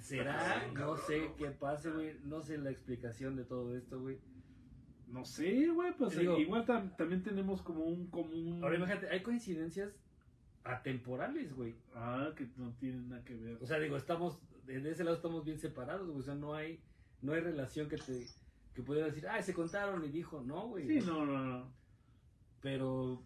¿Será? 0.00 0.66
No 0.72 0.96
sé 0.96 1.30
qué 1.38 1.50
pase, 1.50 1.90
güey. 1.90 2.16
No 2.24 2.40
sé 2.42 2.58
la 2.58 2.70
explicación 2.70 3.36
de 3.36 3.44
todo 3.44 3.76
esto, 3.76 4.00
güey. 4.00 4.18
No 5.08 5.24
sé, 5.24 5.68
güey, 5.68 5.94
pues 5.96 6.16
Digo- 6.18 6.38
igual 6.38 6.64
tam- 6.66 6.96
también 6.96 7.22
tenemos 7.22 7.60
como 7.62 7.84
un 7.84 8.06
común. 8.08 8.60
Ahora 8.62 8.76
imagínate, 8.76 9.08
hay 9.10 9.22
coincidencias 9.22 9.92
atemporales, 10.64 11.54
güey. 11.54 11.74
Ah, 11.94 12.32
que 12.36 12.48
no 12.56 12.72
tienen 12.74 13.08
nada 13.08 13.24
que 13.24 13.34
ver. 13.34 13.58
O 13.60 13.66
sea, 13.66 13.78
digo, 13.78 13.96
estamos, 13.96 14.38
en 14.68 14.86
ese 14.86 15.04
lado 15.04 15.16
estamos 15.16 15.44
bien 15.44 15.58
separados, 15.58 16.06
güey. 16.08 16.20
O 16.20 16.22
sea, 16.22 16.34
no 16.34 16.54
hay, 16.54 16.80
no 17.20 17.32
hay 17.32 17.40
relación 17.40 17.88
que 17.88 17.96
te, 17.96 18.26
que 18.74 18.82
pudiera 18.82 19.06
decir, 19.06 19.26
ah, 19.28 19.42
se 19.42 19.54
contaron 19.54 20.04
y 20.04 20.08
dijo, 20.08 20.42
no, 20.42 20.68
güey. 20.68 20.86
Sí, 20.86 21.00
no, 21.06 21.26
no, 21.26 21.44
no. 21.44 21.72
Pero 22.60 23.22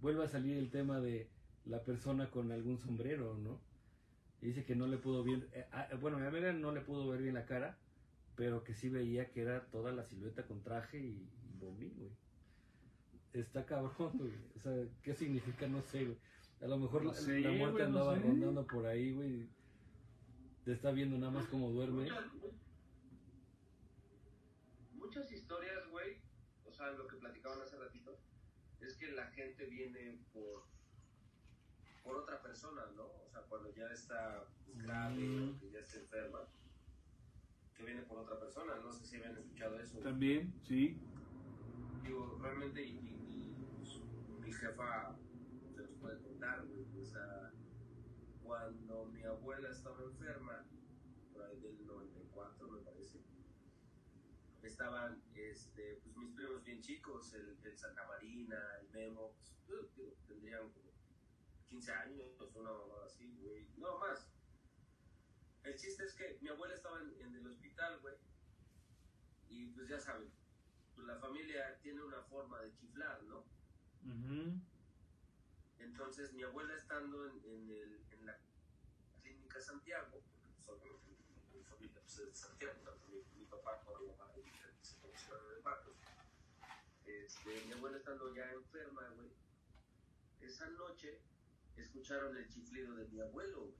vuelve 0.00 0.24
a 0.24 0.28
salir 0.28 0.56
el 0.56 0.70
tema 0.70 1.00
de 1.00 1.28
la 1.64 1.82
persona 1.82 2.30
con 2.30 2.50
algún 2.52 2.78
sombrero, 2.78 3.36
¿no? 3.38 3.60
Y 4.40 4.46
dice 4.46 4.64
que 4.64 4.74
no 4.74 4.88
le 4.88 4.98
pudo 4.98 5.22
bien, 5.22 5.46
eh, 5.52 5.66
ah, 5.70 5.88
bueno, 6.00 6.18
mi 6.18 6.26
amiga 6.26 6.52
no 6.52 6.72
le 6.72 6.80
pudo 6.80 7.06
ver 7.08 7.22
bien 7.22 7.34
la 7.34 7.46
cara, 7.46 7.78
pero 8.34 8.64
que 8.64 8.74
sí 8.74 8.88
veía 8.88 9.30
que 9.30 9.42
era 9.42 9.66
toda 9.66 9.92
la 9.92 10.04
silueta 10.04 10.44
con 10.46 10.62
traje 10.62 10.98
y, 10.98 11.28
y 11.44 11.58
bombín, 11.60 11.94
güey. 11.96 12.10
Está 13.32 13.64
cabrón, 13.64 14.10
güey. 14.14 14.32
O 14.56 14.58
sea, 14.58 14.72
¿qué 15.02 15.14
significa? 15.14 15.68
No 15.68 15.80
sé, 15.82 16.04
güey. 16.06 16.18
A 16.62 16.66
lo 16.66 16.78
mejor 16.78 17.02
No 17.04 17.10
la, 17.10 17.16
sé, 17.16 17.40
la 17.40 17.50
muerte 17.50 17.72
güey, 17.72 17.82
no 17.82 17.98
andaba 17.98 18.14
sé. 18.16 18.22
rondando 18.22 18.66
por 18.66 18.86
ahí, 18.86 19.12
güey. 19.12 19.48
Te 20.64 20.72
está 20.72 20.92
viendo 20.92 21.18
nada 21.18 21.32
más 21.32 21.46
como 21.46 21.70
duerme. 21.70 22.02
Muchas, 22.04 22.24
muchas 24.94 25.32
historias, 25.32 25.88
güey, 25.90 26.18
o 26.64 26.72
sea, 26.72 26.90
lo 26.92 27.06
que 27.08 27.16
platicaban 27.16 27.60
hace 27.60 27.76
ratito, 27.76 28.16
es 28.80 28.96
que 28.96 29.10
la 29.12 29.26
gente 29.32 29.66
viene 29.66 30.18
por, 30.32 30.64
por 32.04 32.16
otra 32.16 32.40
persona, 32.42 32.82
¿no? 32.96 33.04
O 33.04 33.28
sea, 33.30 33.42
cuando 33.42 33.74
ya 33.74 33.86
está 33.92 34.44
grave 34.74 35.18
Mm. 35.22 35.56
o 35.56 35.60
que 35.60 35.70
ya 35.70 35.80
está 35.80 35.98
enferma, 35.98 36.40
que 37.76 37.84
viene 37.84 38.02
por 38.02 38.18
otra 38.18 38.38
persona. 38.38 38.76
No 38.76 38.92
sé 38.92 39.04
si 39.06 39.16
habían 39.16 39.36
escuchado 39.36 39.78
eso. 39.80 39.98
También, 39.98 40.52
sí. 40.66 40.96
Digo, 42.04 42.38
realmente, 42.40 42.82
y, 42.84 42.90
y- 42.98 43.50
y, 43.50 43.66
pues, 43.78 44.00
mi 44.40 44.52
jefa 44.52 45.16
contar, 46.42 46.66
güey. 46.66 46.82
Cuando 48.42 49.06
mi 49.06 49.22
abuela 49.22 49.70
estaba 49.70 50.02
enferma, 50.02 50.64
por 51.32 51.44
ahí 51.44 51.60
del 51.60 51.86
94, 51.86 52.68
me 52.68 52.80
parece, 52.80 53.20
estaban 54.62 55.22
este, 55.34 56.00
pues, 56.02 56.16
mis 56.16 56.34
primos 56.34 56.62
bien 56.64 56.80
chicos, 56.80 57.32
el, 57.34 57.58
el 57.62 57.78
Santa 57.78 58.06
Marina, 58.06 58.58
el 58.80 58.90
Memo, 58.90 59.34
pues, 59.66 59.96
uh, 59.96 60.14
tendrían 60.26 60.70
como 60.70 60.90
15 61.68 61.92
años, 61.92 62.28
una 62.54 62.72
mamada 62.72 63.06
así, 63.06 63.34
güey. 63.40 63.68
No, 63.76 63.98
más. 63.98 64.28
El 65.62 65.76
chiste 65.76 66.04
es 66.04 66.14
que 66.14 66.38
mi 66.40 66.48
abuela 66.48 66.74
estaba 66.74 67.00
en, 67.00 67.14
en 67.20 67.36
el 67.36 67.46
hospital, 67.46 68.00
güey. 68.00 68.16
Y 69.48 69.66
pues 69.68 69.88
ya 69.88 70.00
saben, 70.00 70.30
pues, 70.94 71.06
la 71.06 71.16
familia 71.16 71.78
tiene 71.80 72.02
una 72.02 72.22
forma 72.22 72.60
de 72.62 72.74
chiflar, 72.74 73.22
¿no? 73.24 73.44
Ujú. 74.04 74.60
Entonces 75.82 76.32
mi 76.32 76.42
abuela 76.42 76.74
estando 76.74 77.26
en, 77.26 78.26
la 78.26 78.38
clínica 79.20 79.60
Santiago, 79.60 80.22
porque 80.64 80.90
pues, 81.04 81.18
mi, 81.28 81.58
mi 81.58 81.64
familia 81.64 82.00
pues, 82.00 82.18
es 82.18 82.26
de 82.26 82.34
Santiago, 82.34 82.80
tanto 82.84 83.06
mi, 83.08 83.22
mi 83.36 83.44
papá 83.46 83.80
como 83.84 83.98
mi 83.98 84.06
mamá 84.06 84.32
se 84.80 84.96
conocieron 85.00 85.56
en 85.56 85.64
barrio. 85.64 85.94
Este, 87.04 87.64
mi 87.66 87.72
abuela 87.72 87.96
estando 87.96 88.32
ya 88.34 88.50
enferma, 88.52 89.08
güey, 89.16 89.32
esa 90.40 90.68
noche 90.70 91.20
escucharon 91.76 92.36
el 92.36 92.48
chiflido 92.48 92.94
de 92.94 93.08
mi 93.08 93.20
abuelo, 93.20 93.62
güey, 93.62 93.74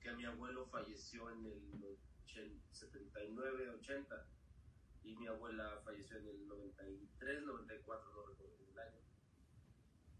que 0.00 0.12
mi 0.12 0.24
abuelo 0.24 0.66
falleció 0.66 1.30
en 1.30 1.46
el 1.46 1.98
79, 2.70 3.70
80, 3.70 4.26
y 5.04 5.16
mi 5.16 5.26
abuela 5.26 5.80
falleció 5.84 6.16
en 6.16 6.28
el 6.28 6.48
93, 6.48 7.42
94, 7.42 8.10
no 8.14 8.26
recuerdo 8.26 8.61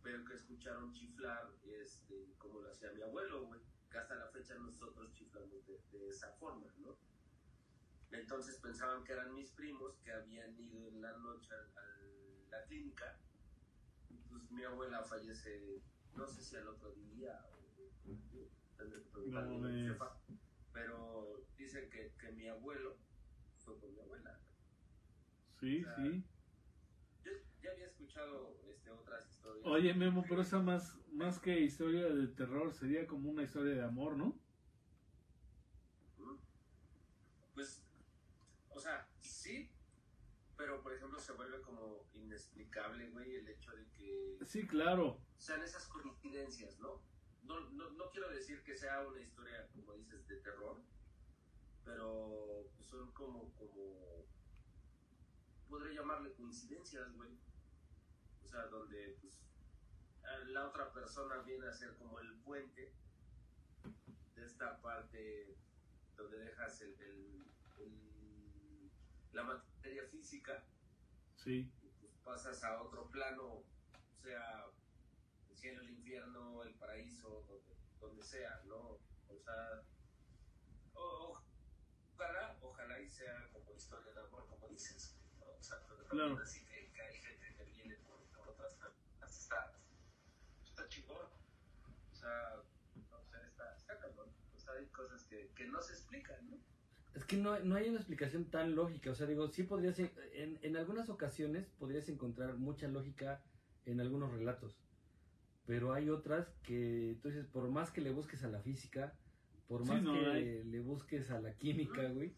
pero 0.03 0.25
que 0.25 0.35
escucharon 0.35 0.93
chiflar 0.93 1.53
este, 1.65 2.35
como 2.39 2.61
lo 2.61 2.71
hacía 2.71 2.93
mi 2.93 3.03
abuelo, 3.03 3.47
güey. 3.47 3.61
que 3.91 3.99
hasta 3.99 4.15
la 4.17 4.29
fecha 4.29 4.55
nosotros 4.57 5.13
chiflamos 5.13 5.67
de, 5.67 5.79
de 5.93 6.09
esa 6.09 6.33
forma, 6.33 6.67
¿no? 6.79 6.97
Entonces 8.11 8.57
pensaban 8.59 9.05
que 9.05 9.13
eran 9.13 9.35
mis 9.35 9.51
primos 9.53 9.97
que 10.05 10.13
habían 10.13 10.59
ido 10.59 10.89
en 10.89 11.01
la 11.01 11.17
noche 11.19 11.55
a, 11.55 12.51
la 12.51 12.63
clínica. 12.65 13.19
Pues 14.29 14.51
mi 14.51 14.65
abuela 14.65 15.03
fallece, 15.05 15.81
no 16.15 16.27
sé 16.27 16.43
si 16.43 16.57
al 16.57 16.69
otro 16.69 16.93
día 16.93 17.47
o 17.51 17.63
que 18.31 18.51
preguntarle 19.13 19.59
No 19.59 19.67
a 19.67 19.71
mi 19.71 19.83
ves. 19.83 19.93
jefa, 19.93 20.19
pero 20.73 21.43
dicen 21.57 21.89
que, 21.91 22.13
que 22.19 22.33
mi 22.33 22.49
abuelo 22.49 22.99
fue 23.59 23.79
con 23.79 23.95
mi 23.95 24.01
abuela. 24.01 24.39
Sí, 25.61 25.81
O 25.81 25.85
sea, 25.85 25.97
sí. 25.97 26.25
Yo 27.25 27.31
ya 27.63 27.71
había 27.71 27.87
escuchado 27.87 28.59
este, 28.83 28.91
otras 28.91 29.29
historias. 29.31 29.67
Oye, 29.67 29.95
Memo, 29.95 30.25
pero 30.29 30.43
esa 30.43 30.59
más, 30.61 30.97
más 31.13 31.39
que 31.39 31.61
historia 31.61 32.07
de 32.07 32.27
terror 32.29 32.73
sería 32.73 33.07
como 33.07 33.31
una 33.31 33.43
historia 33.45 33.75
de 33.75 33.83
amor, 33.85 34.17
¿no? 34.17 34.39
Pues, 37.55 37.85
o 38.71 38.81
sea, 38.81 39.07
sí, 39.21 39.71
pero 40.57 40.83
por 40.83 40.95
ejemplo 40.95 41.19
se 41.21 41.33
vuelve 41.33 41.61
como 41.61 42.07
inexplicable, 42.15 43.11
güey, 43.11 43.35
el 43.37 43.49
hecho 43.49 43.73
de 43.73 43.87
que 43.93 44.39
Sí, 44.47 44.67
claro. 44.67 45.21
sean 45.37 45.63
esas 45.63 45.87
coincidencias, 45.87 46.79
¿no? 46.81 47.03
No, 47.43 47.61
no, 47.71 47.91
no 47.91 48.11
quiero 48.11 48.31
decir 48.31 48.63
que 48.63 48.75
sea 48.75 49.07
una 49.07 49.21
historia, 49.21 49.69
como 49.75 49.93
dices, 49.95 50.27
de 50.29 50.37
terror, 50.37 50.81
pero 51.85 52.71
son 52.81 53.13
como, 53.13 53.53
como, 53.55 54.25
podré 55.69 55.95
llamarle 55.95 56.33
coincidencias, 56.33 57.13
güey. 57.13 57.31
O 58.53 58.55
sea, 58.55 58.67
donde 58.67 59.17
pues 59.23 59.41
a 60.25 60.37
la 60.51 60.69
otra 60.69 60.93
persona 60.93 61.39
viene 61.39 61.67
a 61.69 61.73
ser 61.73 61.95
como 61.97 62.21
el 62.21 62.35
puente 62.43 62.93
de 64.35 64.45
esta 64.45 64.79
parte 64.83 65.57
donde 66.19 66.37
dejas 66.37 66.83
el, 66.83 66.93
el- 67.01 67.51
el- 67.79 68.91
la 69.33 69.45
materia 69.45 70.07
física 70.07 70.67
Sí. 71.37 71.73
y 71.83 71.89
pues 71.99 72.13
pasas 72.23 72.63
a 72.63 72.83
otro 72.83 73.09
plano, 73.11 73.45
o 73.47 73.65
sea, 74.23 74.67
el 75.49 75.57
cielo, 75.57 75.81
el 75.81 75.89
infierno, 75.91 76.63
el 76.63 76.75
paraíso, 76.75 77.47
donde, 77.49 77.75
donde 78.01 78.23
sea, 78.23 78.61
¿no? 78.67 79.01
O 79.29 79.39
sea, 79.43 79.83
o- 80.93 81.41
ojalá, 82.15 82.59
ojalá 82.61 83.01
y 83.01 83.09
sea 83.09 83.49
como 83.51 83.73
historia 83.75 84.13
de 84.13 84.21
amor, 84.21 84.47
como 84.47 84.69
dices, 84.69 85.17
¿no? 85.41 85.47
O 85.47 85.63
sea, 85.63 85.79
pero 85.89 86.05
también 86.05 86.29
Claro. 86.35 86.43
así 86.45 86.67
que, 86.67 86.93
que 86.93 87.01
hay 87.01 87.15
gente 87.17 87.55
que 87.57 87.65
viene 87.65 87.97
por, 87.97 88.23
por 88.33 88.49
otras 88.51 88.75
caminos, 88.77 89.42
está, 89.53 89.73
está 90.65 90.89
chingón, 90.89 91.27
o 92.11 92.15
sea, 92.15 92.61
o 92.97 93.25
sea, 93.31 93.41
está, 93.47 93.75
está 93.77 93.99
cabrón, 93.99 94.29
o 94.55 94.59
sea, 94.59 94.75
hay 94.75 94.87
cosas 94.87 95.25
que, 95.25 95.51
que 95.55 95.67
no 95.67 95.81
se 95.83 95.93
explican, 95.93 96.51
¿no? 96.51 96.59
Es 97.15 97.25
que 97.25 97.37
no, 97.37 97.59
no 97.61 97.77
hay 97.77 97.89
una 97.91 97.99
explicación 97.99 98.47
tan 98.47 98.75
lógica. 98.75 99.11
O 99.11 99.15
sea, 99.15 99.27
digo, 99.27 99.47
sí 99.49 99.65
podrías, 99.65 99.99
en, 99.99 100.59
en 100.63 100.77
algunas 100.79 101.11
ocasiones 101.11 101.69
podrías 101.79 102.09
encontrar 102.09 102.57
mucha 102.57 102.89
lógica 102.89 103.43
en 103.85 104.01
algunos 104.01 104.33
relatos. 104.33 104.79
Pero 105.67 105.93
hay 105.93 106.09
otras 106.09 106.49
que, 106.63 107.11
entonces, 107.11 107.45
por 107.47 107.69
más 107.71 107.91
que 107.91 108.01
le 108.01 108.13
busques 108.13 108.43
a 108.45 108.49
la 108.49 108.63
física, 108.63 109.15
por 109.69 109.83
Sí, 109.85 109.91
más 109.91 110.03
no 110.03 110.15
que 110.15 110.27
hay. 110.27 110.65
le 110.65 110.81
busques 110.81 111.31
a 111.31 111.41
la 111.41 111.53
química, 111.55 112.09
güey, 112.09 112.35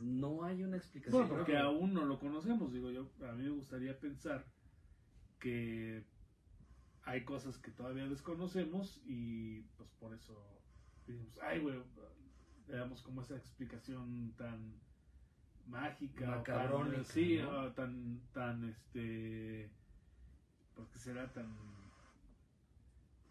no 0.00 0.44
hay 0.44 0.62
una 0.62 0.76
explicación. 0.76 1.22
Bueno, 1.22 1.36
porque 1.36 1.56
aún 1.56 1.92
no 1.92 2.04
lo 2.04 2.20
conocemos, 2.20 2.72
digo 2.72 2.90
yo. 2.92 3.10
A 3.26 3.32
mí 3.32 3.42
me 3.42 3.50
gustaría 3.50 3.98
pensar 3.98 4.46
que 5.40 6.04
hay 7.06 7.24
cosas 7.24 7.56
que 7.58 7.70
todavía 7.70 8.06
desconocemos 8.08 9.00
y 9.06 9.62
pues 9.78 9.88
por 10.00 10.12
eso 10.12 10.36
decimos, 11.06 11.38
ay, 11.40 11.60
güey, 11.60 11.80
le 12.66 12.76
damos 12.76 13.00
como 13.02 13.22
esa 13.22 13.36
explicación 13.36 14.34
tan 14.36 14.74
mágica, 15.68 16.24
o 16.40 16.42
tan, 16.42 17.04
sí, 17.04 17.38
¿no? 17.42 17.50
o 17.60 17.72
tan, 17.72 18.20
tan, 18.32 18.68
este, 18.68 19.70
porque 20.74 20.98
será 20.98 21.32
tan 21.32 21.56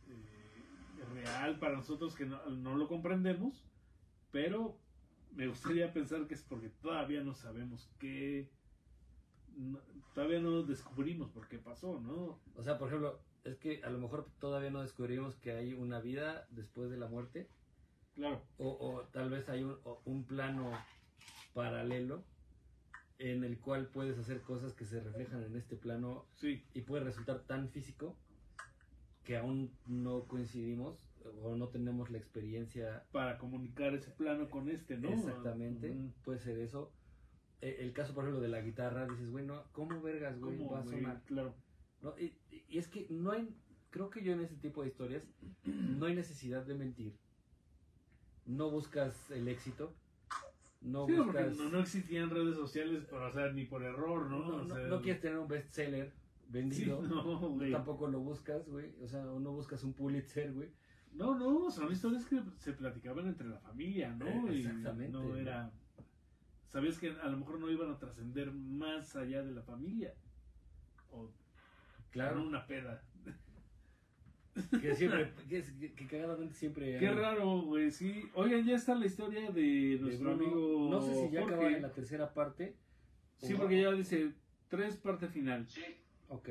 eh, 0.08 1.06
real 1.14 1.60
para 1.60 1.76
nosotros 1.76 2.16
que 2.16 2.26
no, 2.26 2.46
no 2.50 2.76
lo 2.76 2.88
comprendemos, 2.88 3.66
pero 4.32 4.78
me 5.36 5.48
gustaría 5.48 5.92
pensar 5.94 6.28
que 6.28 6.34
es 6.36 6.44
porque 6.44 6.70
todavía 6.70 7.22
no 7.24 7.34
sabemos 7.36 7.90
qué, 8.00 8.50
no- 9.58 9.82
todavía 10.14 10.40
no 10.40 10.64
descubrimos 10.64 11.30
por 11.32 11.48
qué 11.50 11.58
pasó, 11.60 12.00
¿no? 12.00 12.40
O 12.56 12.64
sea, 12.64 12.78
por 12.78 12.88
ejemplo, 12.88 13.20
es 13.46 13.58
que 13.58 13.82
a 13.84 13.90
lo 13.90 14.00
mejor 14.00 14.26
todavía 14.40 14.72
no 14.72 14.82
descubrimos 14.82 15.36
que 15.36 15.52
hay 15.52 15.74
una 15.74 16.00
vida 16.00 16.46
después 16.52 16.90
de 16.90 16.98
la 16.98 17.08
muerte. 17.08 17.48
Claro, 18.16 18.42
O, 18.58 18.70
o 18.70 19.02
tal 19.14 19.30
vez 19.30 19.48
hay 19.50 19.64
un, 19.64 19.78
un 20.06 20.24
plano 20.24 20.72
paralelo 21.54 22.24
en 23.20 23.44
el 23.44 23.58
cual 23.60 23.88
puedes 23.88 24.18
hacer 24.18 24.42
cosas 24.42 24.74
que 24.74 24.86
se 24.86 25.00
reflejan 25.00 25.44
en 25.44 25.56
este 25.56 25.76
plano 25.76 26.26
sí, 26.36 26.62
y 26.74 26.82
puede 26.82 27.04
resultar 27.04 27.40
tan 27.48 27.70
físico 27.70 28.16
que 29.24 29.38
aún 29.38 29.70
no 29.88 30.24
coincidimos 30.28 30.98
o 31.44 31.56
no 31.56 31.68
tenemos 31.70 32.10
la 32.12 32.18
experiencia 32.18 33.04
para 33.12 33.38
comunicar 33.38 33.94
ese 33.96 34.12
plano 34.12 34.50
con 34.50 34.70
este, 34.70 34.98
¿no? 34.98 35.10
exactamente. 35.10 35.94
Puede 36.24 36.40
ser 36.40 36.60
eso. 36.60 36.92
E- 37.62 37.78
El 37.80 37.94
caso, 37.94 38.14
por 38.14 38.26
ejemplo, 38.26 38.42
de 38.42 38.50
la 38.50 38.62
guitarra, 38.62 39.08
dices, 39.08 39.30
bueno, 39.32 39.64
¿cómo 39.72 40.02
vergas, 40.02 40.40
güey, 40.40 40.58
¿Cómo, 40.58 40.72
va 40.72 40.80
a 40.82 40.86
sonar? 40.86 41.22
Claro, 41.26 41.54
¿no? 42.02 42.18
Y, 42.20 42.34
y 42.76 42.78
es 42.78 42.90
que 42.90 43.08
no 43.10 43.32
hay, 43.32 43.56
creo 43.90 44.10
que 44.10 44.22
yo 44.22 44.34
en 44.34 44.42
ese 44.42 44.56
tipo 44.58 44.82
de 44.82 44.90
historias 44.90 45.26
no 45.64 46.08
hay 46.08 46.14
necesidad 46.16 46.66
de 46.66 46.76
mentir. 46.76 47.14
No 48.46 48.70
buscas 48.70 49.32
el 49.32 49.48
éxito. 49.48 49.94
No 50.82 51.08
sí, 51.08 51.14
buscas. 51.14 51.56
no, 51.56 51.70
no 51.70 51.80
existían 51.80 52.30
redes 52.30 52.56
sociales, 52.56 53.08
o 53.12 53.32
sea, 53.32 53.52
ni 53.54 53.64
por 53.66 53.82
error, 53.82 54.30
¿no? 54.30 54.40
no, 54.40 54.56
O 54.58 54.64
no- 54.66 54.76
sea, 54.76 54.88
no 54.88 55.02
quieres 55.02 55.22
tener 55.22 55.38
un 55.40 55.48
bestseller 55.48 56.10
sí, 56.12 56.52
vendido. 56.52 57.02
no, 57.02 57.50
güey. 57.52 57.72
Tampoco 57.72 58.08
lo 58.08 58.20
buscas, 58.20 58.68
güey. 58.68 58.94
O 59.02 59.08
sea, 59.08 59.24
no 59.24 59.52
buscas 59.54 59.82
un 59.86 59.94
Pulitzer, 59.94 60.52
güey. 60.54 60.70
No, 61.14 61.34
no, 61.40 61.72
son 61.72 61.90
historias 61.94 62.26
que 62.26 62.42
se 62.58 62.74
platicaban 62.74 63.26
entre 63.28 63.48
la 63.48 63.58
familia, 63.60 64.14
¿no? 64.14 64.28
Eh, 64.50 64.56
Y 64.56 64.60
exactamente, 64.60 65.14
no 65.14 65.24
¿no? 65.24 65.36
era. 65.38 65.72
Sabías 66.68 67.00
que 67.00 67.10
a 67.12 67.30
lo 67.30 67.38
mejor 67.38 67.58
no 67.58 67.72
iban 67.72 67.90
a 67.90 67.98
trascender 67.98 68.52
más 68.52 69.16
allá 69.16 69.42
de 69.44 69.54
la 69.54 69.62
familia. 69.62 70.14
O 71.10 71.32
Claro. 72.16 72.42
una 72.44 72.66
peda. 72.66 73.04
Que 74.82 74.96
siempre, 74.96 75.34
que, 75.50 75.64
que, 75.96 76.08
cagadamente 76.08 76.54
siempre. 76.56 76.98
Qué 76.98 77.10
hay- 77.10 77.14
raro, 77.16 77.62
güey, 77.64 77.92
sí. 77.92 78.24
Oigan, 78.36 78.66
ya 78.66 78.78
está 78.78 78.96
la 78.96 79.06
historia 79.06 79.52
de 79.52 79.62
de 79.62 79.98
nuestro 80.00 80.34
Bruno. 80.36 80.46
amigo. 80.54 80.90
No 80.92 81.02
sé 81.02 81.14
si 81.14 81.32
ya 81.34 81.42
Jorge. 81.42 81.56
acaba 81.56 81.72
en 81.72 81.82
la 81.82 81.92
tercera 81.92 82.34
parte. 82.34 82.78
Sí, 83.38 83.54
o- 83.54 83.58
porque 83.58 83.82
ya 83.82 83.92
dice 83.92 84.32
tres 84.70 84.96
parte 84.96 85.28
final. 85.28 85.68
Sí, 85.68 85.84
Ok. 86.30 86.50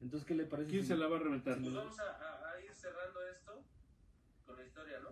Entonces, 0.00 0.24
¿qué 0.28 0.34
le 0.36 0.44
parece? 0.44 0.70
¿Quién 0.70 0.82
si- 0.82 0.88
se 0.88 0.96
la 0.96 1.08
va 1.08 1.16
a 1.16 1.20
reventar? 1.20 1.58
pues 1.60 1.74
vamos 1.74 1.98
a, 1.98 2.04
a- 2.04 2.52
a 2.52 2.60
ir 2.62 2.72
cerrando 2.72 3.18
esto 3.28 3.64
con 4.46 4.56
la 4.56 4.64
historia, 4.64 5.00
¿no? 5.00 5.08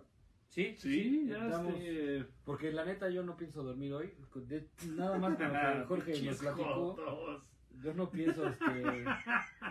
Sí, 0.47 0.75
Sí, 0.77 1.27
ya 1.27 1.49
este. 1.49 2.25
Porque 2.45 2.71
la 2.71 2.85
neta 2.85 3.09
yo 3.09 3.21
no 3.21 3.35
pienso 3.35 3.63
dormir 3.63 3.91
hoy. 3.93 4.13
De- 4.47 4.69
nada 4.95 5.17
más 5.19 5.35
con 5.35 5.99
lo 5.99 6.05
que 6.05 6.11
Jorge 6.13 6.21
nos 6.25 6.37
platicó. 6.37 7.41
Yo 7.83 7.93
no 7.93 8.09
pienso, 8.09 8.47
este. 8.47 9.05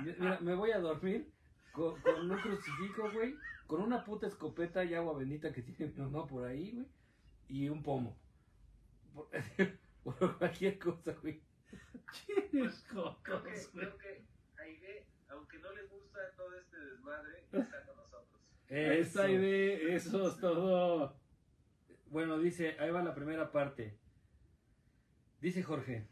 Mira, 0.03 0.39
me 0.41 0.55
voy 0.55 0.71
a 0.71 0.79
dormir 0.79 1.33
con, 1.73 2.01
con 2.01 2.31
un 2.31 2.39
crucifijo, 2.39 3.11
güey. 3.13 3.35
Con 3.67 3.83
una 3.83 4.05
puta 4.05 4.27
escopeta 4.29 4.85
y 4.85 4.95
agua 4.95 5.19
bendita 5.19 5.53
que 5.53 5.63
tiene 5.63 5.93
mi 5.93 6.01
mamá 6.03 6.27
por 6.27 6.45
ahí, 6.45 6.73
güey. 6.73 6.87
Y 7.49 7.69
un 7.69 7.83
pomo. 7.83 8.17
Por, 9.13 9.29
por 10.05 10.39
cualquier 10.39 10.79
cosa, 10.79 11.13
güey. 11.21 11.43
Creo 11.71 12.51
que, 12.51 12.69
jotos, 12.95 13.43
güey. 13.43 13.55
creo 13.73 13.99
que 13.99 14.25
Aide, 14.59 15.07
aunque 15.29 15.59
no 15.59 15.73
le 15.73 15.83
gusta 15.85 16.19
todo 16.37 16.57
este 16.59 16.79
desmadre, 16.79 17.41
está 17.53 17.85
con 17.85 17.97
nosotros. 17.97 18.41
Esa 18.69 19.25
Eso. 19.25 19.29
idea, 19.29 19.97
eso 19.97 20.29
es 20.29 20.39
todo. 20.39 21.17
Bueno, 22.07 22.39
dice, 22.39 22.77
ahí 22.79 22.91
va 22.91 23.03
la 23.03 23.15
primera 23.15 23.51
parte. 23.51 23.99
Dice 25.41 25.63
Jorge, 25.63 26.07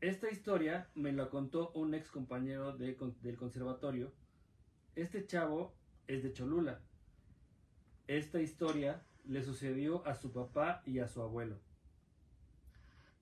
esta 0.00 0.30
historia 0.30 0.88
me 0.94 1.12
la 1.12 1.28
contó 1.28 1.70
un 1.72 1.92
ex 1.94 2.10
compañero 2.10 2.72
de 2.76 2.96
del 3.22 3.36
conservatorio. 3.36 4.12
Este 4.94 5.26
chavo 5.26 5.74
es 6.06 6.22
de 6.22 6.32
Cholula. 6.32 6.80
Esta 8.06 8.40
historia 8.40 9.02
le 9.24 9.42
sucedió 9.42 10.06
a 10.06 10.14
su 10.14 10.32
papá 10.32 10.82
y 10.86 11.00
a 11.00 11.08
su 11.08 11.20
abuelo. 11.20 11.58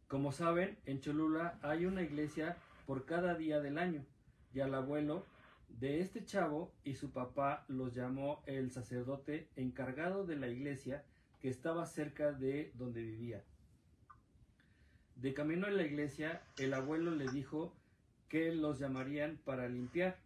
Como 0.07 0.33
saben, 0.33 0.79
en 0.85 1.01
Cholula 1.01 1.59
hay 1.63 1.87
una 1.87 2.03
iglesia 2.03 2.57
por 2.87 3.07
cada 3.07 3.35
día 3.35 3.61
del 3.61 3.79
año 3.79 4.05
y 4.53 4.61
al 4.61 4.75
abuelo 4.75 5.25
de 5.69 6.01
este 6.01 6.25
chavo 6.25 6.73
y 6.85 6.95
su 6.95 7.11
papá 7.11 7.65
los 7.69 7.95
llamó 7.95 8.43
el 8.47 8.71
sacerdote 8.71 9.49
encargado 9.57 10.27
de 10.27 10.37
la 10.37 10.49
iglesia 10.49 11.05
que 11.41 11.49
estaba 11.49 11.87
cerca 11.87 12.33
de 12.33 12.71
donde 12.75 13.03
vivía. 13.03 13.43
De 15.17 15.33
camino 15.33 15.67
a 15.67 15.71
la 15.71 15.83
iglesia, 15.83 16.43
el 16.59 16.75
abuelo 16.75 17.11
le 17.11 17.27
dijo 17.29 17.73
que 18.29 18.55
los 18.55 18.79
llamarían 18.79 19.39
para 19.45 19.67
limpiar. 19.67 20.19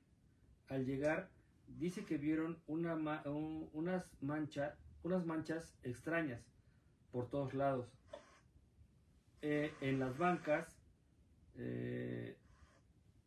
Al 0.68 0.84
llegar, 0.84 1.30
dice 1.78 2.04
que 2.04 2.18
vieron 2.18 2.58
unas 2.66 2.98
manchas 4.20 5.78
extrañas 5.84 6.40
por 7.12 7.30
todos 7.30 7.54
lados. 7.54 7.86
Eh, 9.42 9.72
en 9.80 10.00
las 10.00 10.18
bancas, 10.18 10.76
eh, 11.56 12.36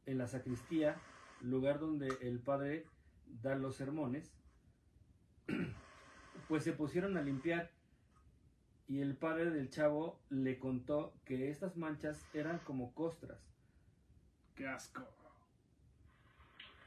en 0.06 0.18
la 0.18 0.27
sacristía, 0.27 0.98
lugar 1.41 1.80
donde 1.80 2.10
el 2.22 2.40
padre 2.40 2.85
da 3.41 3.56
los 3.56 3.77
sermones, 3.77 4.34
pues 6.49 6.65
se 6.65 6.73
pusieron 6.73 7.15
a 7.18 7.22
limpiar 7.22 7.72
y 8.88 9.01
el 9.01 9.15
padre 9.15 9.49
del 9.51 9.69
chavo 9.69 10.19
le 10.30 10.60
contó 10.60 11.14
que 11.26 11.49
estas 11.49 11.77
manchas 11.77 12.27
eran 12.34 12.60
como 12.60 12.93
costras. 12.93 13.39
Qué 14.55 14.68
asco. 14.68 15.01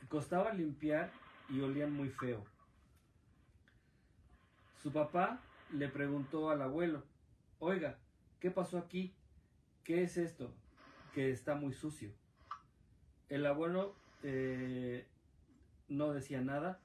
Costaba 0.08 0.52
limpiar 0.52 1.10
y 1.50 1.60
olían 1.60 1.92
muy 1.92 2.08
feo. 2.10 2.44
Su 4.82 4.92
papá 4.92 5.40
le 5.72 5.88
preguntó 5.88 6.50
al 6.50 6.62
abuelo, 6.62 7.02
oiga, 7.58 7.98
¿qué 8.38 8.50
pasó 8.50 8.78
aquí? 8.78 9.12
¿Qué 9.82 10.02
es 10.02 10.16
esto? 10.16 10.52
Que 11.14 11.30
está 11.30 11.54
muy 11.54 11.72
sucio. 11.72 12.10
El 13.28 13.46
abuelo 13.46 13.94
eh, 14.22 15.04
no 15.88 16.12
decía 16.12 16.40
nada, 16.40 16.78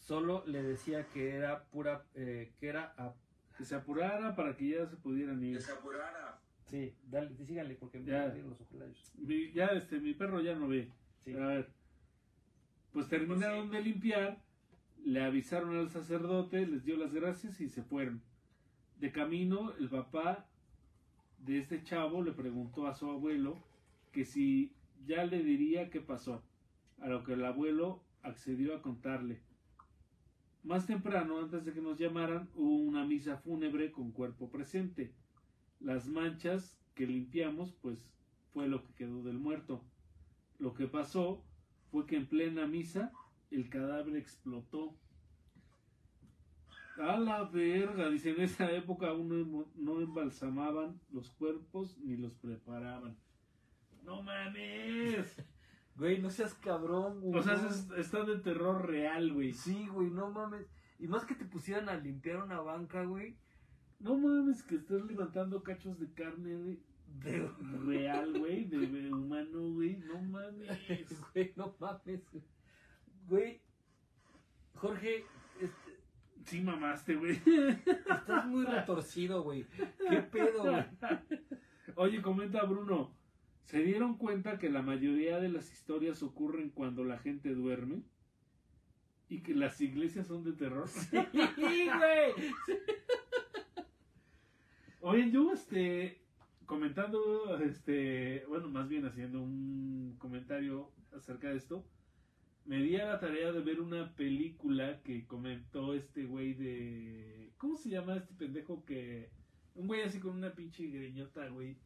solo 0.00 0.42
le 0.46 0.62
decía 0.62 1.06
que 1.12 1.36
era 1.36 1.62
pura, 1.64 2.04
eh, 2.14 2.50
que 2.58 2.68
era, 2.68 2.94
a- 2.96 3.14
Que 3.58 3.64
se 3.64 3.74
apurara 3.74 4.34
para 4.36 4.56
que 4.56 4.68
ya 4.68 4.86
se 4.86 4.96
pudieran 4.96 5.40
Que 5.40 5.46
ir. 5.46 5.60
se 5.60 5.72
apurara. 5.72 6.40
sí, 6.66 6.94
dale, 7.10 7.34
síganle 7.44 7.74
porque 7.74 7.98
me 7.98 8.06
Ya. 8.06 8.28
los 8.28 8.60
ojos. 8.60 9.12
Mi- 9.18 9.50
Ya, 9.52 9.66
este, 9.66 9.98
mi 10.00 10.14
perro 10.14 10.40
ya 10.40 10.54
no 10.54 10.68
ve. 10.68 10.92
Sí. 11.24 11.34
A 11.34 11.46
ver. 11.46 11.68
Pues 12.92 13.08
terminaron 13.08 13.70
de 13.70 13.82
limpiar, 13.82 14.40
le 15.04 15.22
avisaron 15.22 15.76
al 15.76 15.90
sacerdote, 15.90 16.66
les 16.66 16.84
dio 16.84 16.96
las 16.96 17.12
gracias 17.12 17.60
y 17.60 17.68
se 17.68 17.82
fueron. 17.82 18.22
De 19.00 19.10
camino, 19.12 19.72
el 19.78 19.88
papá 19.88 20.46
de 21.38 21.58
este 21.58 21.82
chavo 21.82 22.22
le 22.22 22.32
preguntó 22.32 22.86
a 22.86 22.94
su 22.94 23.10
abuelo 23.10 23.58
que 24.12 24.24
si 24.24 24.72
ya 25.06 25.24
le 25.24 25.42
diría 25.42 25.90
qué 25.90 26.00
pasó, 26.00 26.42
a 27.00 27.08
lo 27.08 27.24
que 27.24 27.32
el 27.34 27.44
abuelo 27.44 28.02
accedió 28.22 28.74
a 28.76 28.82
contarle. 28.82 29.40
Más 30.68 30.86
temprano, 30.86 31.38
antes 31.38 31.64
de 31.64 31.72
que 31.72 31.80
nos 31.80 31.98
llamaran, 31.98 32.50
hubo 32.54 32.76
una 32.76 33.02
misa 33.02 33.38
fúnebre 33.38 33.90
con 33.90 34.12
cuerpo 34.12 34.50
presente. 34.50 35.14
Las 35.80 36.06
manchas 36.08 36.78
que 36.94 37.06
limpiamos, 37.06 37.72
pues 37.80 38.12
fue 38.52 38.68
lo 38.68 38.84
que 38.84 38.92
quedó 38.92 39.22
del 39.22 39.38
muerto. 39.38 39.82
Lo 40.58 40.74
que 40.74 40.86
pasó 40.86 41.42
fue 41.90 42.04
que 42.04 42.16
en 42.16 42.26
plena 42.26 42.66
misa 42.66 43.10
el 43.50 43.70
cadáver 43.70 44.16
explotó. 44.16 44.94
A 46.98 47.18
la 47.18 47.44
verga, 47.44 48.10
dice, 48.10 48.32
en 48.32 48.42
esa 48.42 48.70
época 48.70 49.08
aún 49.08 49.72
no, 49.74 49.94
em- 49.96 50.02
embalsamaban 50.02 51.00
los 51.10 51.30
cuerpos 51.30 51.96
ni 51.96 52.18
los 52.18 52.34
preparaban. 52.34 53.16
No 54.04 54.22
mames. 54.22 55.34
Güey, 55.98 56.20
no 56.20 56.30
seas 56.30 56.54
cabrón, 56.54 57.20
güey. 57.20 57.38
O 57.38 57.42
sea, 57.42 57.54
es- 57.54 57.88
está 57.96 58.24
de 58.24 58.38
terror 58.38 58.86
real, 58.86 59.32
güey. 59.32 59.52
Sí, 59.52 59.86
güey, 59.88 60.10
no 60.10 60.30
mames. 60.30 60.66
Y 60.98 61.06
más 61.08 61.24
que 61.24 61.34
te 61.34 61.44
pusieran 61.44 61.88
a 61.88 61.96
limpiar 61.96 62.42
una 62.42 62.60
banca, 62.60 63.04
güey. 63.04 63.36
No 64.00 64.16
mames 64.16 64.62
que 64.62 64.76
estás 64.76 65.04
levantando 65.04 65.62
cachos 65.62 65.98
de 65.98 66.12
carne 66.12 66.50
de- 66.56 66.78
De... 67.22 67.50
real, 67.84 68.32
güey, 68.38 68.64
de, 68.66 68.78
de 68.86 69.12
humano, 69.12 69.60
güey. 69.72 69.96
No 69.96 70.20
mames. 70.22 70.68
Güey, 71.34 71.52
no 71.56 71.74
mames. 71.80 72.22
güey. 72.30 72.44
Güey, 73.28 73.60
Jorge, 74.74 75.24
este, 75.60 75.98
Sí 76.44 76.60
mamaste, 76.62 77.16
güey. 77.16 77.40
estás 78.08 78.46
muy 78.46 78.64
retorcido, 78.64 79.42
güey. 79.42 79.66
¿Qué 80.08 80.22
pedo, 80.22 80.62
güey? 80.62 80.84
Oye, 81.96 82.22
comenta 82.22 82.62
Bruno, 82.64 83.10
¿se 83.68 83.82
dieron 83.82 84.16
cuenta 84.16 84.58
que 84.58 84.70
la 84.70 84.80
mayoría 84.80 85.38
de 85.40 85.50
las 85.50 85.70
historias 85.70 86.22
ocurren 86.22 86.70
cuando 86.70 87.04
la 87.04 87.18
gente 87.18 87.54
duerme? 87.54 88.02
¿Y 89.28 89.42
que 89.42 89.54
las 89.54 89.78
iglesias 89.82 90.26
son 90.26 90.42
de 90.42 90.52
terror? 90.52 90.88
Sí, 90.88 91.18
güey. 91.18 92.32
Oye, 95.02 95.30
yo, 95.30 95.52
este, 95.52 96.22
comentando, 96.64 97.58
este, 97.58 98.42
bueno, 98.48 98.70
más 98.70 98.88
bien 98.88 99.04
haciendo 99.04 99.42
un 99.42 100.16
comentario 100.18 100.90
acerca 101.14 101.50
de 101.50 101.58
esto, 101.58 101.86
me 102.64 102.82
di 102.82 102.96
a 102.96 103.04
la 103.04 103.20
tarea 103.20 103.52
de 103.52 103.60
ver 103.60 103.82
una 103.82 104.14
película 104.14 105.02
que 105.02 105.26
comentó 105.26 105.92
este 105.92 106.24
güey 106.24 106.54
de... 106.54 107.52
¿Cómo 107.58 107.76
se 107.76 107.90
llama 107.90 108.16
este 108.16 108.32
pendejo 108.32 108.86
que... 108.86 109.30
Un 109.74 109.88
güey 109.88 110.00
así 110.04 110.20
con 110.20 110.36
una 110.36 110.54
pinche 110.54 110.86
greñota, 110.86 111.48
güey, 111.48 111.76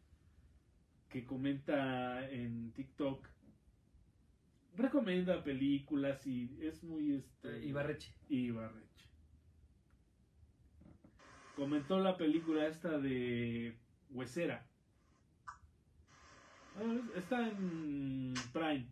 que 1.13 1.25
comenta 1.25 2.29
en 2.31 2.73
TikTok. 2.73 3.29
Recomienda 4.77 5.45
películas 5.45 6.27
y 6.27 6.59
es 6.63 6.83
muy... 6.83 7.13
Este, 7.15 7.65
Ibarreche. 7.67 8.15
Ibarreche. 8.31 9.07
Comentó 11.57 11.99
la 12.01 12.17
película 12.17 12.67
esta 12.67 12.99
de 12.99 13.77
Huesera. 14.11 14.67
Está 17.15 17.47
en 17.49 18.33
Prime. 18.55 18.87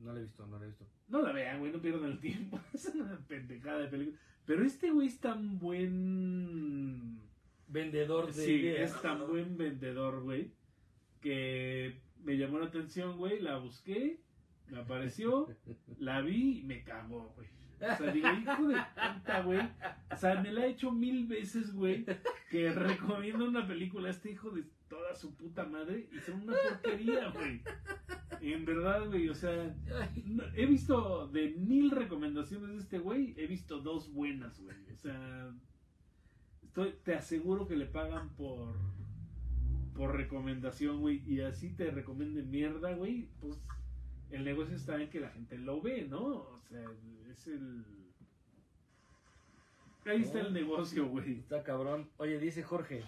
No 0.00 0.12
lo 0.12 0.18
he 0.18 0.22
visto, 0.22 0.46
no 0.48 0.58
lo 0.58 0.64
he 0.64 0.68
visto. 0.68 0.84
No 1.08 1.22
la 1.22 1.32
vean, 1.32 1.60
güey, 1.60 1.72
no 1.72 1.80
pierdan 1.80 2.10
el 2.10 2.20
tiempo. 2.20 2.60
Es 2.74 2.86
una 2.86 3.16
pendejada 3.28 3.78
de 3.80 3.88
película. 3.88 4.18
Pero 4.46 4.64
este 4.64 4.90
güey 4.90 5.06
es 5.06 5.20
tan 5.20 5.60
buen. 5.60 7.20
Vendedor 7.68 8.26
de 8.34 8.44
Sí, 8.44 8.52
ideas. 8.54 8.90
es 8.92 9.00
tan 9.02 9.28
buen 9.28 9.56
vendedor, 9.56 10.22
güey. 10.24 10.50
Que 11.20 12.00
me 12.24 12.36
llamó 12.36 12.58
la 12.58 12.66
atención, 12.66 13.16
güey. 13.18 13.40
La 13.40 13.58
busqué, 13.58 14.20
me 14.68 14.78
apareció, 14.78 15.48
la 15.98 16.20
vi 16.20 16.60
y 16.60 16.62
me 16.64 16.82
cagó, 16.82 17.32
güey. 17.36 17.48
O 17.82 17.96
sea, 17.96 18.12
digo, 18.12 18.28
hijo 18.28 18.68
de 18.68 18.76
puta, 18.76 19.40
güey. 19.42 19.60
O 20.12 20.16
sea, 20.16 20.42
me 20.42 20.52
la 20.52 20.66
he 20.66 20.70
hecho 20.70 20.92
mil 20.92 21.26
veces, 21.26 21.72
güey. 21.72 22.04
Que 22.50 22.70
recomiendo 22.72 23.46
una 23.46 23.66
película 23.66 24.08
a 24.08 24.10
este 24.10 24.30
hijo 24.32 24.50
de 24.50 24.64
toda 24.88 25.14
su 25.14 25.34
puta 25.34 25.64
madre. 25.64 26.06
Y 26.14 26.18
son 26.20 26.42
una 26.42 26.56
porquería, 26.68 27.30
güey. 27.30 27.62
En 28.42 28.66
verdad, 28.66 29.06
güey. 29.06 29.30
O 29.30 29.34
sea, 29.34 29.74
no- 30.26 30.44
he 30.54 30.66
visto 30.66 31.28
de 31.28 31.52
mil 31.52 31.90
recomendaciones 31.90 32.68
de 32.70 32.76
este 32.78 32.98
güey. 32.98 33.32
He 33.38 33.46
visto 33.46 33.78
dos 33.80 34.12
buenas, 34.12 34.60
güey. 34.60 34.76
O 34.92 34.96
sea, 34.96 35.50
estoy, 36.62 36.94
te 37.02 37.14
aseguro 37.14 37.66
que 37.66 37.76
le 37.76 37.86
pagan 37.86 38.28
por 38.36 38.74
por 40.00 40.16
recomendación, 40.16 41.00
güey, 41.00 41.22
y 41.26 41.42
así 41.42 41.74
te 41.76 41.90
recomienden 41.90 42.50
mierda, 42.50 42.94
güey, 42.94 43.28
pues 43.38 43.60
el 44.30 44.44
negocio 44.44 44.74
está 44.74 44.98
en 44.98 45.10
que 45.10 45.20
la 45.20 45.28
gente 45.28 45.58
lo 45.58 45.82
ve, 45.82 46.06
¿no? 46.08 46.24
O 46.24 46.62
sea, 46.70 46.82
es 47.30 47.46
el... 47.48 47.84
Ahí 50.06 50.22
está 50.22 50.40
el 50.40 50.54
negocio, 50.54 51.06
güey. 51.06 51.40
Está 51.40 51.62
cabrón. 51.62 52.08
Oye, 52.16 52.38
dice 52.38 52.62
Jorge. 52.62 53.04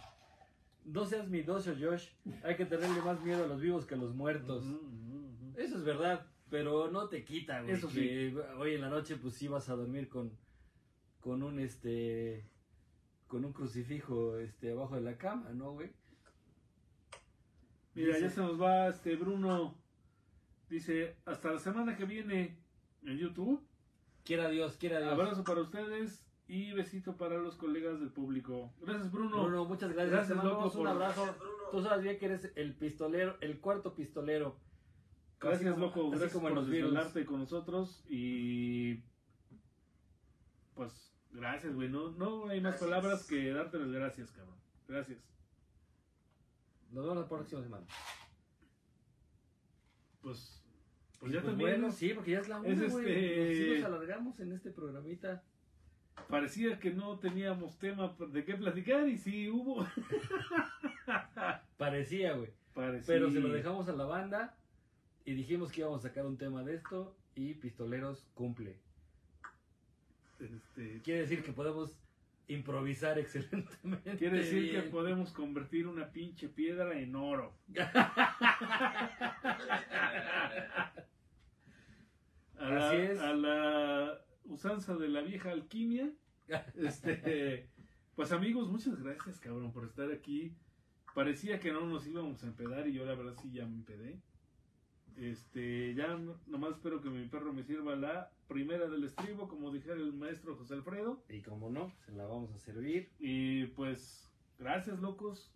No 0.84 1.06
seas 1.06 1.30
miedoso, 1.30 1.74
Josh. 1.80 2.10
Hay 2.44 2.56
que 2.56 2.66
tenerle 2.66 3.00
más 3.00 3.22
miedo 3.22 3.42
a 3.42 3.48
los 3.48 3.62
vivos 3.62 3.86
que 3.86 3.94
a 3.94 3.96
los 3.96 4.14
muertos. 4.14 4.62
Eso 5.56 5.78
es 5.78 5.84
verdad, 5.84 6.26
pero 6.50 6.90
no 6.90 7.08
te 7.08 7.24
quita, 7.24 7.62
güey. 7.62 7.72
Eso 7.74 7.88
sí. 7.88 8.00
que 8.00 8.36
Hoy 8.58 8.74
en 8.74 8.82
la 8.82 8.90
noche, 8.90 9.16
pues 9.16 9.32
sí 9.32 9.48
vas 9.48 9.70
a 9.70 9.76
dormir 9.76 10.10
con, 10.10 10.30
con 11.20 11.42
un 11.42 11.58
este. 11.58 12.44
con 13.28 13.46
un 13.46 13.54
crucifijo 13.54 14.36
este 14.36 14.72
abajo 14.72 14.96
de 14.96 15.00
la 15.00 15.16
cama, 15.16 15.48
¿no, 15.54 15.72
güey? 15.72 16.01
Mira, 17.94 18.08
Dice- 18.14 18.20
ya 18.22 18.30
se 18.30 18.40
nos 18.40 18.60
va 18.60 18.88
este 18.88 19.16
Bruno. 19.16 19.76
Dice, 20.68 21.16
hasta 21.26 21.52
la 21.52 21.58
semana 21.58 21.96
que 21.96 22.04
viene 22.06 22.58
en 23.04 23.18
YouTube. 23.18 23.60
Quiera 24.24 24.48
Dios, 24.48 24.76
quiera 24.76 25.00
Dios. 25.00 25.12
Abrazo 25.12 25.44
para 25.44 25.60
ustedes 25.60 26.24
y 26.46 26.72
besito 26.72 27.16
para 27.16 27.36
los 27.38 27.56
colegas 27.56 27.98
del 28.00 28.10
público. 28.10 28.72
Gracias, 28.80 29.10
Bruno. 29.10 29.42
Bruno, 29.44 29.64
muchas 29.66 29.90
gracias. 29.92 30.10
Gracias, 30.10 30.28
Te 30.28 30.34
mandamos 30.34 30.64
loco, 30.64 30.78
un 30.78 30.84
por- 30.84 30.88
abrazo. 31.02 31.24
Gracias. 31.24 31.44
Tú 31.70 31.82
sabes 31.82 32.02
bien 32.04 32.18
que 32.18 32.24
eres 32.26 32.52
el 32.56 32.74
pistolero, 32.74 33.36
el 33.40 33.60
cuarto 33.60 33.94
pistolero. 33.94 34.56
Gracias, 35.40 35.72
como- 35.72 35.86
loco. 35.86 36.10
Gracias 36.10 36.32
como 36.32 36.48
por 36.48 36.64
desvelarte 36.64 37.24
con 37.26 37.40
nosotros. 37.40 38.04
Y. 38.08 39.02
Pues, 40.74 41.12
gracias, 41.32 41.74
güey. 41.74 41.88
No, 41.88 42.12
no 42.12 42.48
hay 42.48 42.60
más 42.60 42.72
Gracias. 42.72 42.80
palabras 42.90 43.26
que 43.26 43.50
darte 43.52 43.78
las 43.78 43.90
gracias, 43.90 44.30
cabrón. 44.30 44.56
Gracias. 44.88 45.18
Nos 46.92 47.04
vemos 47.04 47.16
la 47.22 47.28
próxima 47.28 47.62
semana. 47.62 47.86
Pues. 50.20 50.62
Pues 51.18 51.32
ya 51.32 51.40
Pues 51.40 51.50
también. 51.52 51.70
bueno, 51.80 51.92
sí, 51.92 52.12
porque 52.14 52.32
ya 52.32 52.40
es 52.40 52.48
la 52.48 52.60
una, 52.60 52.68
Es 52.68 52.92
güey. 52.92 53.06
este- 53.08 53.54
Sí 53.54 53.80
nos 53.80 53.84
alargamos 53.92 54.40
en 54.40 54.52
este 54.52 54.70
programita. 54.70 55.42
Parecía 56.28 56.78
que 56.78 56.90
no 56.90 57.18
teníamos 57.18 57.78
tema 57.78 58.14
de 58.30 58.44
qué 58.44 58.54
platicar 58.56 59.08
y 59.08 59.16
sí 59.18 59.48
hubo. 59.48 59.86
Parecía, 61.78 62.34
güey. 62.34 62.50
Parecía. 62.74 63.06
Pero 63.14 63.30
se 63.30 63.40
lo 63.40 63.48
dejamos 63.48 63.88
a 63.88 63.92
la 63.92 64.04
banda 64.04 64.56
y 65.24 65.34
dijimos 65.34 65.70
que 65.72 65.80
íbamos 65.80 66.04
a 66.04 66.08
sacar 66.08 66.26
un 66.26 66.36
tema 66.36 66.62
de 66.64 66.74
esto 66.74 67.16
y 67.34 67.54
Pistoleros 67.54 68.26
cumple. 68.34 68.76
Este, 70.40 71.00
Quiere 71.02 71.20
decir 71.20 71.42
que 71.44 71.52
podemos 71.52 71.96
improvisar 72.48 73.18
excelentemente. 73.18 74.16
quiere 74.16 74.38
decir 74.38 74.70
que 74.72 74.82
podemos 74.82 75.32
convertir 75.32 75.86
una 75.86 76.10
pinche 76.10 76.48
piedra 76.48 76.98
en 76.98 77.14
oro. 77.16 77.56
A 82.58 82.70
la, 82.70 82.88
Así 82.88 82.96
es. 82.96 83.18
a 83.18 83.32
la 83.34 84.20
usanza 84.44 84.94
de 84.96 85.08
la 85.08 85.20
vieja 85.22 85.50
alquimia. 85.50 86.12
Este, 86.76 87.68
pues 88.14 88.30
amigos, 88.30 88.68
muchas 88.70 89.02
gracias, 89.02 89.40
cabrón, 89.40 89.72
por 89.72 89.84
estar 89.84 90.12
aquí. 90.12 90.54
Parecía 91.14 91.58
que 91.58 91.72
no 91.72 91.80
nos 91.86 92.06
íbamos 92.06 92.42
a 92.44 92.46
empedar 92.46 92.86
y 92.86 92.92
yo 92.92 93.04
la 93.04 93.14
verdad 93.14 93.34
sí 93.42 93.50
ya 93.52 93.66
me 93.66 93.74
empedé. 93.74 94.20
Este, 95.16 95.94
ya 95.94 96.16
no- 96.16 96.40
nomás 96.46 96.72
espero 96.76 97.00
que 97.00 97.10
mi 97.10 97.26
perro 97.28 97.52
me 97.52 97.62
sirva 97.64 97.94
la 97.96 98.30
primera 98.48 98.88
del 98.88 99.04
estribo, 99.04 99.48
como 99.48 99.72
dijera 99.72 99.94
el 99.94 100.12
maestro 100.12 100.56
José 100.56 100.74
Alfredo. 100.74 101.22
Y 101.28 101.40
como 101.42 101.70
no, 101.70 101.92
se 102.04 102.12
la 102.12 102.24
vamos 102.26 102.50
a 102.52 102.58
servir. 102.58 103.10
Y 103.18 103.66
pues, 103.68 104.30
gracias, 104.58 104.98
locos. 105.00 105.52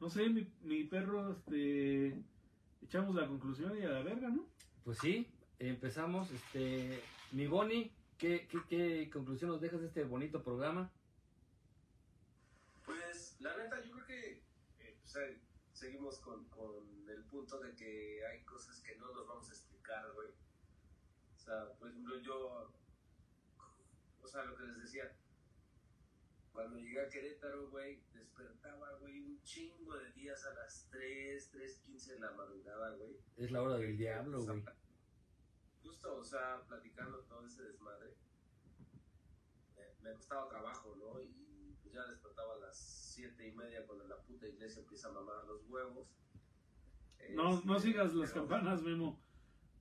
No 0.00 0.08
sé, 0.10 0.28
mi, 0.28 0.46
mi 0.62 0.84
perro, 0.84 1.32
este, 1.32 2.22
echamos 2.82 3.14
la 3.14 3.26
conclusión 3.26 3.76
y 3.78 3.82
a 3.82 3.88
la 3.88 4.02
verga, 4.02 4.28
¿no? 4.28 4.46
Pues 4.84 4.98
sí, 4.98 5.26
empezamos. 5.58 6.30
Este, 6.30 7.00
mi 7.32 7.46
Boni, 7.46 7.92
¿qué, 8.18 8.46
qué, 8.50 8.58
qué 8.68 9.10
conclusión 9.10 9.50
nos 9.50 9.60
dejas 9.60 9.80
de 9.80 9.86
este 9.86 10.04
bonito 10.04 10.42
programa? 10.42 10.90
Pues, 12.84 13.36
la 13.40 13.56
neta, 13.56 13.82
yo 13.84 13.92
creo 13.92 14.06
que 14.06 14.30
eh, 14.80 14.96
pues, 15.02 15.16
eh, 15.16 15.38
seguimos 15.76 16.18
con, 16.20 16.44
con 16.48 17.08
el 17.08 17.22
punto 17.24 17.60
de 17.60 17.74
que 17.74 18.26
hay 18.26 18.42
cosas 18.44 18.80
que 18.80 18.96
no 18.96 19.12
nos 19.12 19.26
vamos 19.28 19.48
a 19.50 19.52
explicar, 19.52 20.10
güey. 20.14 20.30
O 21.34 21.38
sea, 21.38 21.70
por 21.78 21.90
ejemplo, 21.90 22.18
yo, 22.20 22.72
o 24.22 24.26
sea, 24.26 24.44
lo 24.44 24.56
que 24.56 24.64
les 24.64 24.78
decía, 24.78 25.14
cuando 26.52 26.78
llegué 26.78 27.02
a 27.02 27.08
Querétaro, 27.10 27.68
güey, 27.68 28.00
despertaba, 28.14 28.94
güey, 29.00 29.20
un 29.20 29.42
chingo 29.42 29.96
de 29.98 30.10
días 30.12 30.44
a 30.46 30.54
las 30.54 30.88
3, 30.90 31.52
3.15 31.52 32.06
de 32.06 32.20
la 32.20 32.30
madrugada, 32.32 32.90
güey. 32.96 33.16
Es 33.36 33.50
la 33.50 33.62
hora 33.62 33.76
del 33.76 33.98
diablo, 33.98 34.42
güey. 34.42 34.64
Justo, 35.82 36.16
o 36.16 36.24
sea, 36.24 36.62
platicando 36.66 37.18
todo 37.24 37.46
ese 37.46 37.62
desmadre. 37.64 38.16
eh, 39.76 39.94
me 40.00 40.14
costaba 40.14 40.48
trabajo, 40.48 40.96
¿no? 40.96 41.20
Y 41.20 41.76
pues 41.82 41.94
ya 41.94 42.04
despertaba 42.06 42.54
a 42.54 42.58
las 42.58 43.05
siete 43.16 43.48
y 43.48 43.52
media 43.52 43.86
cuando 43.86 44.04
la 44.06 44.18
puta 44.20 44.46
iglesia 44.46 44.80
empieza 44.82 45.08
a 45.08 45.12
mamar 45.12 45.42
los 45.46 45.64
huevos. 45.70 46.06
No, 47.30 47.62
no 47.64 47.76
Este, 47.76 47.88
sigas 47.88 48.14
las 48.14 48.30
pero- 48.30 48.46
campanas, 48.46 48.82
Memo. 48.82 49.18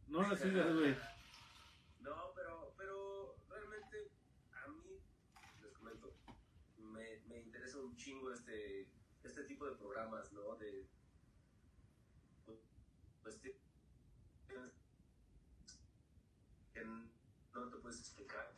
No 0.07 0.21
las 0.21 0.39
sigas, 0.39 0.73
güey. 0.73 0.95
No, 1.99 2.31
pero, 2.35 2.71
pero 2.77 3.35
realmente 3.49 4.11
a 4.63 4.67
mí, 4.67 5.01
les 5.63 5.73
comento, 5.73 6.13
me, 6.77 7.19
me 7.27 7.41
interesa 7.41 7.79
un 7.79 7.95
chingo 7.97 8.31
este, 8.31 8.87
este 9.23 9.43
tipo 9.45 9.65
de 9.65 9.75
programas, 9.75 10.31
¿no? 10.31 10.55
De, 10.57 10.85
pues, 13.23 13.39
que 16.73 16.85
no 16.85 17.69
te 17.69 17.77
puedes 17.77 17.99
explicar. 18.01 18.51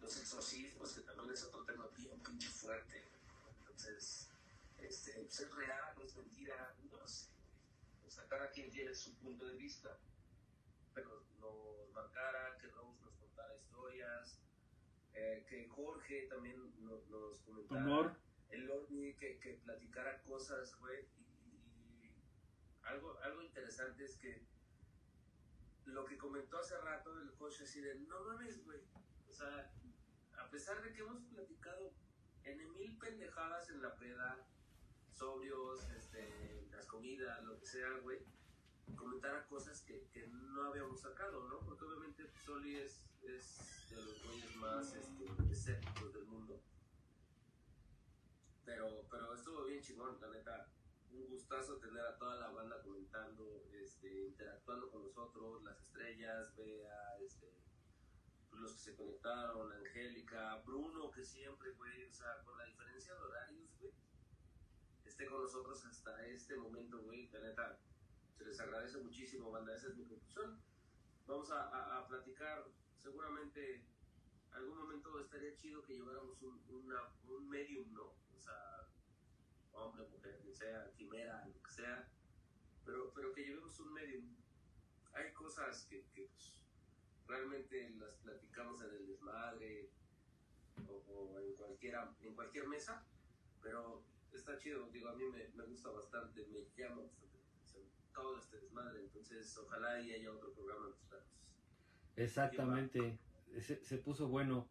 Los 0.00 0.16
exorcismos, 0.18 0.92
que 0.92 1.00
también 1.02 1.30
es 1.32 1.44
otro 1.44 1.62
tema 1.64 1.86
bien 1.96 2.18
pinche 2.20 2.48
fuerte. 2.48 3.04
Entonces, 3.86 4.30
este, 4.78 5.12
pues, 5.20 5.40
es 5.40 5.54
real, 5.54 5.94
no 5.96 6.04
es 6.04 6.16
mentira, 6.16 6.74
no 6.90 7.06
sé. 7.06 7.28
O 8.06 8.10
sea, 8.10 8.26
cada 8.28 8.50
quien 8.50 8.70
tiene 8.70 8.94
su 8.94 9.14
punto 9.16 9.46
de 9.46 9.56
vista 9.56 9.98
pero 10.94 11.24
nos 11.40 11.90
marcara, 11.92 12.56
que 12.58 12.68
Rose 12.68 13.00
nos 13.02 13.16
contara 13.16 13.52
historias, 13.56 14.38
eh, 15.14 15.44
que 15.48 15.66
Jorge 15.68 16.28
también 16.28 16.56
no- 16.84 17.00
nos 17.10 17.40
comentara, 17.40 17.84
el 18.50 18.70
Orni 18.70 19.12
que, 19.14 19.40
que 19.40 19.54
platicara 19.54 20.22
cosas, 20.22 20.72
güey, 20.78 21.04
y, 21.16 22.06
y 22.06 22.14
algo, 22.84 23.18
algo 23.22 23.42
interesante 23.42 24.04
es 24.04 24.16
que 24.18 24.46
lo 25.86 26.04
que 26.04 26.16
comentó 26.16 26.58
hace 26.58 26.78
rato 26.78 27.20
el 27.20 27.32
coach 27.34 27.60
así 27.62 27.80
de, 27.80 27.96
no 27.96 28.20
mames, 28.20 28.64
güey, 28.64 28.78
o 29.28 29.32
sea, 29.32 29.72
a 30.38 30.48
pesar 30.48 30.80
de 30.80 30.92
que 30.92 31.00
hemos 31.00 31.20
platicado 31.24 31.92
en 32.44 32.76
mil 32.76 32.96
pendejadas 32.98 33.70
en 33.70 33.82
la 33.82 33.94
peda, 33.96 34.38
sobrios, 35.12 35.88
este, 35.90 36.66
las 36.70 36.86
comidas, 36.86 37.42
lo 37.44 37.58
que 37.58 37.66
sea, 37.66 37.88
güey, 38.02 38.18
comentara 38.96 39.46
cosas 39.46 39.80
que, 39.82 40.08
que 40.12 40.26
no 40.26 40.64
habíamos 40.64 41.00
sacado, 41.00 41.48
¿no? 41.48 41.60
Porque 41.60 41.84
obviamente 41.84 42.28
Soli 42.44 42.76
es, 42.76 43.00
es 43.22 43.90
de 43.90 43.96
los 43.96 44.22
güeyes 44.24 44.56
más 44.56 44.94
este, 44.94 45.26
escépticos 45.50 46.12
del 46.12 46.26
mundo. 46.26 46.60
Pero, 48.64 49.06
pero 49.10 49.34
estuvo 49.34 49.64
bien 49.64 49.82
chingón, 49.82 50.20
la 50.20 50.28
neta. 50.28 50.68
Un 51.10 51.28
gustazo 51.28 51.76
tener 51.76 52.04
a 52.04 52.18
toda 52.18 52.36
la 52.36 52.48
banda 52.48 52.82
comentando, 52.82 53.68
este, 53.72 54.26
interactuando 54.26 54.90
con 54.90 55.04
nosotros, 55.04 55.62
las 55.62 55.80
estrellas, 55.80 56.54
Bea, 56.56 57.18
este, 57.24 57.43
los 58.64 58.72
que 58.74 58.80
se 58.80 58.96
conectaron, 58.96 59.70
Angélica, 59.72 60.56
Bruno, 60.64 61.10
que 61.10 61.22
siempre, 61.22 61.70
güey, 61.72 62.04
o 62.06 62.12
sea, 62.12 62.42
con 62.44 62.56
la 62.58 62.64
diferencia 62.64 63.14
de 63.14 63.20
horarios, 63.20 63.70
güey, 63.78 63.92
esté 65.04 65.26
con 65.26 65.42
nosotros 65.42 65.84
hasta 65.84 66.26
este 66.26 66.56
momento, 66.56 66.98
güey, 67.02 67.28
la 67.30 67.40
neta, 67.40 67.78
se 68.36 68.44
les 68.44 68.58
agradece 68.58 68.98
muchísimo, 68.98 69.50
banda, 69.50 69.74
esa 69.74 69.88
es 69.88 69.96
mi 69.96 70.06
conclusión. 70.06 70.60
Vamos 71.26 71.50
a, 71.50 71.68
a- 71.68 71.98
a 71.98 72.06
platicar, 72.08 72.64
seguramente, 72.96 73.84
algún 74.52 74.78
momento 74.78 75.18
estaría 75.20 75.54
chido 75.56 75.82
que 75.82 75.94
lleváramos 75.94 76.40
un, 76.42 76.62
una- 76.68 77.12
un 77.28 77.48
medium, 77.48 77.92
¿no? 77.92 78.14
O 78.34 78.38
sea, 78.40 78.88
hombre, 79.72 80.06
mujer, 80.08 80.38
quien 80.40 80.54
sea, 80.56 80.90
quimera, 80.96 81.44
lo 81.46 81.62
que 81.62 81.70
sea, 81.70 82.08
pero, 82.84 83.12
pero 83.14 83.32
que 83.34 83.44
llevemos 83.44 83.78
un 83.80 83.92
medium. 83.92 84.34
Hay 85.12 85.32
cosas 85.32 85.86
que, 85.86 86.06
que, 86.14 86.22
pues, 86.22 86.63
realmente 87.26 87.90
las 87.98 88.14
platicamos 88.16 88.82
en 88.82 88.90
el 88.90 89.06
desmadre 89.06 89.90
o, 90.88 91.38
en, 91.40 91.54
cualquiera, 91.54 92.14
en 92.20 92.34
cualquier 92.34 92.68
mesa, 92.68 93.04
pero 93.62 94.02
está 94.32 94.58
chido, 94.58 94.88
digo, 94.90 95.08
a 95.08 95.14
mí 95.14 95.24
me, 95.24 95.48
me 95.54 95.64
gusta 95.64 95.90
bastante, 95.90 96.46
me 96.46 96.66
llama 96.76 97.02
bastante 97.02 97.34
todo 98.14 98.38
este 98.38 98.58
desmadre, 98.58 99.00
entonces 99.00 99.58
ojalá 99.58 100.00
y 100.00 100.12
haya 100.12 100.32
otro 100.32 100.52
programa 100.52 100.86
en 100.86 100.90
los 100.90 101.00
planos. 101.00 101.26
Exactamente, 102.16 103.18
se, 103.60 103.84
se 103.84 103.98
puso 103.98 104.28
bueno. 104.28 104.68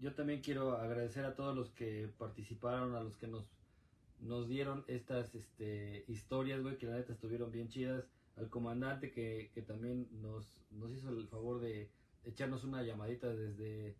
Yo 0.00 0.14
también 0.14 0.40
quiero 0.42 0.76
agradecer 0.76 1.24
a 1.24 1.36
todos 1.36 1.54
los 1.54 1.70
que 1.70 2.10
participaron, 2.18 2.94
a 2.94 3.02
los 3.02 3.16
que 3.16 3.26
nos, 3.28 3.46
nos 4.20 4.48
dieron 4.48 4.84
estas 4.88 5.34
este, 5.34 6.04
historias, 6.08 6.60
güey, 6.62 6.78
que 6.78 6.86
la 6.86 6.96
neta 6.96 7.12
estuvieron 7.12 7.52
bien 7.52 7.68
chidas. 7.68 8.04
Al 8.36 8.48
comandante 8.48 9.12
que, 9.12 9.50
que 9.54 9.62
también 9.62 10.08
nos, 10.20 10.46
nos 10.72 10.92
hizo 10.92 11.10
el 11.10 11.28
favor 11.28 11.60
de 11.60 11.88
echarnos 12.24 12.64
una 12.64 12.82
llamadita 12.82 13.28
desde, 13.34 13.94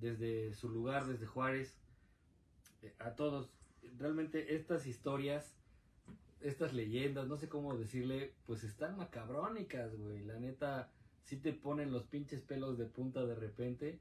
desde 0.00 0.54
su 0.54 0.68
lugar, 0.68 1.06
desde 1.06 1.26
Juárez. 1.26 1.74
Eh, 2.82 2.94
A 3.00 3.16
todos, 3.16 3.50
realmente 3.98 4.54
estas 4.54 4.86
historias, 4.86 5.56
estas 6.40 6.72
leyendas, 6.72 7.26
no 7.26 7.36
sé 7.36 7.48
cómo 7.48 7.76
decirle, 7.76 8.32
pues 8.46 8.62
están 8.62 8.96
macabrónicas, 8.96 9.96
güey. 9.96 10.24
La 10.24 10.38
neta, 10.38 10.92
sí 11.24 11.36
te 11.36 11.52
ponen 11.52 11.90
los 11.90 12.04
pinches 12.04 12.40
pelos 12.42 12.78
de 12.78 12.86
punta 12.86 13.24
de 13.26 13.34
repente. 13.34 13.98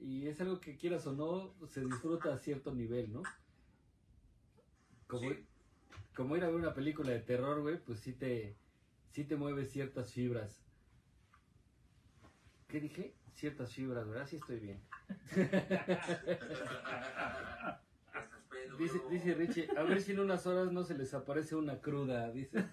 Y 0.00 0.26
es 0.26 0.40
algo 0.40 0.60
que 0.60 0.76
quieras 0.76 1.06
o 1.06 1.12
no, 1.12 1.54
se 1.68 1.84
disfruta 1.84 2.32
a 2.32 2.38
cierto 2.38 2.74
nivel, 2.74 3.12
¿no? 3.12 3.22
Como, 5.06 5.30
Sí. 5.30 5.44
como 6.14 6.36
ir 6.36 6.44
a 6.44 6.48
ver 6.48 6.56
una 6.56 6.74
película 6.74 7.10
de 7.12 7.20
terror, 7.20 7.60
güey, 7.62 7.78
pues 7.82 8.00
sí 8.00 8.12
te, 8.12 8.56
sí 9.10 9.24
te 9.24 9.36
mueve 9.36 9.64
ciertas 9.64 10.12
fibras. 10.12 10.62
¿Qué 12.68 12.80
dije? 12.80 13.14
Ciertas 13.34 13.72
fibras, 13.72 14.06
¿verdad? 14.08 14.26
Sí 14.26 14.36
estoy 14.36 14.58
bien. 14.60 14.80
Hasta 18.12 18.38
pedo, 18.50 18.76
Dice, 18.76 19.00
dice 19.10 19.34
Richie, 19.34 19.68
a 19.76 19.82
ver 19.82 20.00
si 20.02 20.12
en 20.12 20.20
unas 20.20 20.46
horas 20.46 20.72
no 20.72 20.82
se 20.82 20.96
les 20.96 21.14
aparece 21.14 21.54
una 21.56 21.80
cruda, 21.80 22.30
dice. 22.30 22.64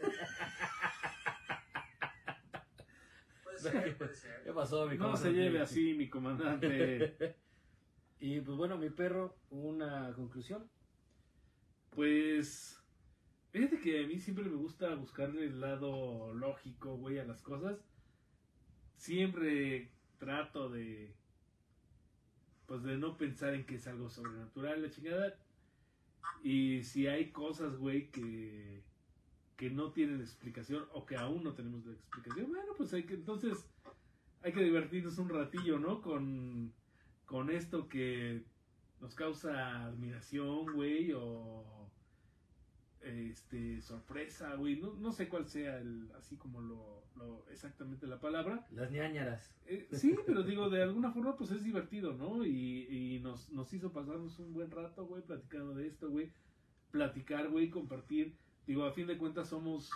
Puede 3.44 3.60
ser, 3.60 3.98
puede 3.98 4.16
ser. 4.16 4.44
¿Qué 4.44 4.54
pasó, 4.54 4.86
mi 4.88 4.98
No 4.98 5.16
se 5.16 5.24
comandante? 5.30 5.34
lleve 5.34 5.62
así, 5.62 5.94
mi 5.94 6.10
comandante. 6.10 7.36
Y 8.18 8.40
pues 8.40 8.58
bueno, 8.58 8.78
mi 8.78 8.90
perro, 8.90 9.36
una 9.50 10.12
conclusión. 10.16 10.68
Pues, 11.92 12.82
fíjate 13.56 13.80
que 13.80 14.04
a 14.04 14.08
mí 14.08 14.20
siempre 14.20 14.44
me 14.44 14.58
gusta 14.58 14.94
buscarle 14.96 15.46
el 15.46 15.62
lado 15.62 16.34
lógico, 16.34 16.98
güey, 16.98 17.20
a 17.20 17.24
las 17.24 17.42
cosas. 17.42 17.80
Siempre 18.98 19.92
trato 20.18 20.68
de, 20.68 21.16
pues, 22.66 22.84
de 22.84 22.98
no 22.98 23.18
pensar 23.18 23.54
en 23.54 23.66
que 23.66 23.76
es 23.76 23.88
algo 23.88 24.10
sobrenatural, 24.10 24.82
la 24.82 24.90
chingada. 24.90 25.40
Y 26.44 26.84
si 26.84 27.08
hay 27.08 27.32
cosas, 27.32 27.78
güey, 27.78 28.12
que, 28.12 28.84
que 29.56 29.70
no 29.70 29.94
tienen 29.94 30.20
explicación 30.20 30.86
o 30.92 31.06
que 31.06 31.16
aún 31.16 31.42
no 31.42 31.54
tenemos 31.54 31.86
la 31.86 31.94
explicación, 31.94 32.50
bueno, 32.50 32.74
pues 32.76 32.94
hay 32.94 33.04
que, 33.04 33.14
entonces, 33.14 33.70
hay 34.42 34.52
que 34.52 34.64
divertirnos 34.64 35.18
un 35.18 35.30
ratillo, 35.30 35.80
¿no? 35.80 36.02
Con, 36.02 36.74
con 37.26 37.50
esto 37.50 37.88
que 37.88 38.44
nos 39.00 39.16
causa 39.16 39.86
admiración, 39.86 40.74
güey, 40.74 41.14
o 41.14 41.75
este 43.06 43.82
sorpresa, 43.82 44.56
güey, 44.56 44.80
no, 44.80 44.94
no 44.96 45.12
sé 45.12 45.30
cuál 45.30 45.46
sea 45.46 45.80
el, 45.80 46.10
así 46.18 46.38
como 46.38 46.60
lo, 46.60 47.04
lo 47.16 47.48
exactamente 47.50 48.08
la 48.08 48.20
palabra. 48.20 48.66
Las 48.72 48.92
ñañaras. 48.92 49.54
Eh, 49.68 49.88
sí, 49.92 50.16
pero 50.26 50.44
digo, 50.44 50.70
de 50.70 50.82
alguna 50.82 51.12
forma 51.12 51.38
pues 51.38 51.52
es 51.52 51.64
divertido, 51.64 52.14
¿no? 52.14 52.46
Y, 52.46 52.88
y 52.90 53.20
nos, 53.20 53.50
nos 53.52 53.72
hizo 53.74 53.92
pasarnos 53.92 54.40
un 54.40 54.54
buen 54.54 54.72
rato, 54.72 55.06
güey, 55.06 55.22
platicando 55.22 55.76
de 55.76 55.88
esto, 55.88 56.10
güey. 56.10 56.32
Platicar, 56.92 57.50
güey, 57.50 57.70
compartir. 57.70 58.36
Digo, 58.66 58.86
a 58.86 58.94
fin 58.94 59.06
de 59.06 59.18
cuentas 59.18 59.50
somos, 59.50 59.90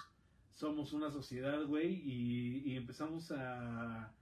somos 0.51 0.93
una 0.93 1.09
sociedad, 1.09 1.65
güey, 1.65 1.93
y, 1.93 2.71
y 2.71 2.75
empezamos 2.75 3.31
a, 3.31 4.13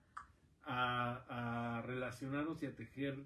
a, 0.63 1.77
a 1.77 1.81
relacionarnos 1.81 2.63
y 2.63 2.67
a 2.67 2.75
tejer 2.75 3.17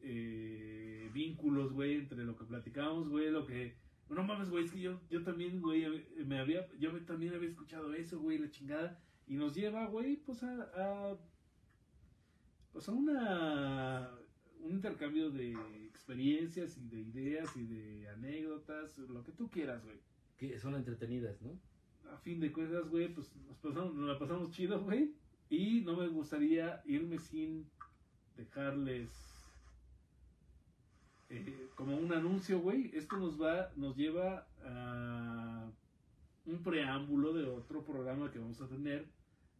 eh, 0.00 1.10
vínculos, 1.12 1.72
güey, 1.72 1.96
entre 1.96 2.24
lo 2.24 2.36
que 2.36 2.44
platicábamos, 2.44 3.08
güey, 3.08 3.30
lo 3.30 3.44
que... 3.46 3.74
No 4.08 4.22
mames, 4.22 4.50
güey, 4.50 4.64
es 4.64 4.70
que 4.72 4.80
yo, 4.80 5.00
yo 5.10 5.22
también, 5.24 5.60
güey, 5.60 5.84
me 6.24 6.38
había, 6.38 6.66
yo 6.78 6.92
me- 6.92 7.00
también 7.00 7.34
había 7.34 7.48
escuchado 7.48 7.92
eso, 7.94 8.20
güey, 8.20 8.38
la 8.38 8.50
chingada. 8.50 9.00
Y 9.26 9.34
nos 9.34 9.54
lleva, 9.54 9.86
güey, 9.86 10.16
pues 10.16 10.42
a, 10.44 10.62
a 10.76 11.16
pues 12.72 12.88
a 12.88 12.92
una 12.92 14.10
un 14.62 14.72
intercambio 14.72 15.30
de 15.30 15.52
experiencias 15.86 16.76
y 16.78 16.88
de 16.88 17.00
ideas 17.00 17.56
y 17.56 17.64
de 17.64 18.08
anécdotas, 18.10 18.96
lo 18.98 19.22
que 19.22 19.32
tú 19.32 19.50
quieras, 19.50 19.84
güey. 19.84 19.98
Que 20.36 20.58
son 20.58 20.74
entretenidas, 20.74 21.40
¿no? 21.42 21.58
A 22.12 22.16
fin 22.18 22.40
de 22.40 22.52
cuentas, 22.52 22.88
güey, 22.88 23.12
pues 23.12 23.34
nos, 23.48 23.58
pasamos, 23.58 23.94
nos 23.94 24.08
la 24.08 24.18
pasamos 24.18 24.50
chido, 24.50 24.80
güey. 24.82 25.14
Y 25.50 25.80
no 25.82 25.96
me 25.96 26.08
gustaría 26.08 26.82
irme 26.84 27.18
sin 27.18 27.66
dejarles 28.36 29.10
eh, 31.28 31.68
como 31.74 31.96
un 31.96 32.12
anuncio, 32.12 32.60
güey. 32.60 32.90
Esto 32.94 33.16
nos 33.16 33.40
va, 33.40 33.72
nos 33.76 33.96
lleva 33.96 34.46
a 34.64 35.70
un 36.44 36.62
preámbulo 36.62 37.32
de 37.32 37.48
otro 37.48 37.84
programa 37.84 38.30
que 38.30 38.38
vamos 38.38 38.60
a 38.60 38.68
tener. 38.68 39.08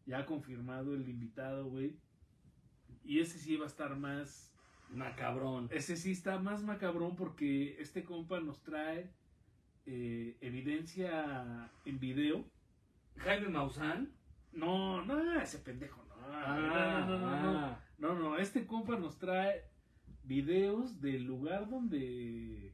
Ya 0.06 0.24
confirmado 0.24 0.94
el 0.94 1.08
invitado, 1.08 1.66
güey. 1.66 1.98
Y 3.04 3.20
ese 3.20 3.38
sí 3.38 3.56
va 3.56 3.64
a 3.64 3.68
estar 3.68 3.96
más 3.96 4.52
Macabrón. 4.90 5.68
ese 5.72 5.96
sí 5.96 6.12
está 6.12 6.38
más 6.38 6.62
macabrón 6.62 7.16
porque 7.16 7.76
este 7.80 8.04
compa 8.04 8.38
nos 8.38 8.62
trae 8.62 9.10
eh, 9.84 10.36
evidencia 10.40 11.70
en 11.84 11.98
video. 11.98 12.44
Jaime 13.16 13.48
Maussan. 13.48 14.12
No, 14.52 15.04
no, 15.04 15.40
ese 15.40 15.58
pendejo, 15.58 16.04
no. 16.04 16.16
no, 16.28 16.60
no, 16.60 17.06
no, 17.06 17.18
no, 17.18 17.18
no. 17.18 17.58
ah. 17.58 17.80
No, 17.98 18.14
no, 18.14 18.36
este 18.36 18.66
compa 18.66 18.96
nos 18.96 19.18
trae 19.18 19.64
videos 20.26 21.00
del 21.00 21.24
lugar 21.24 21.68
donde. 21.68 22.72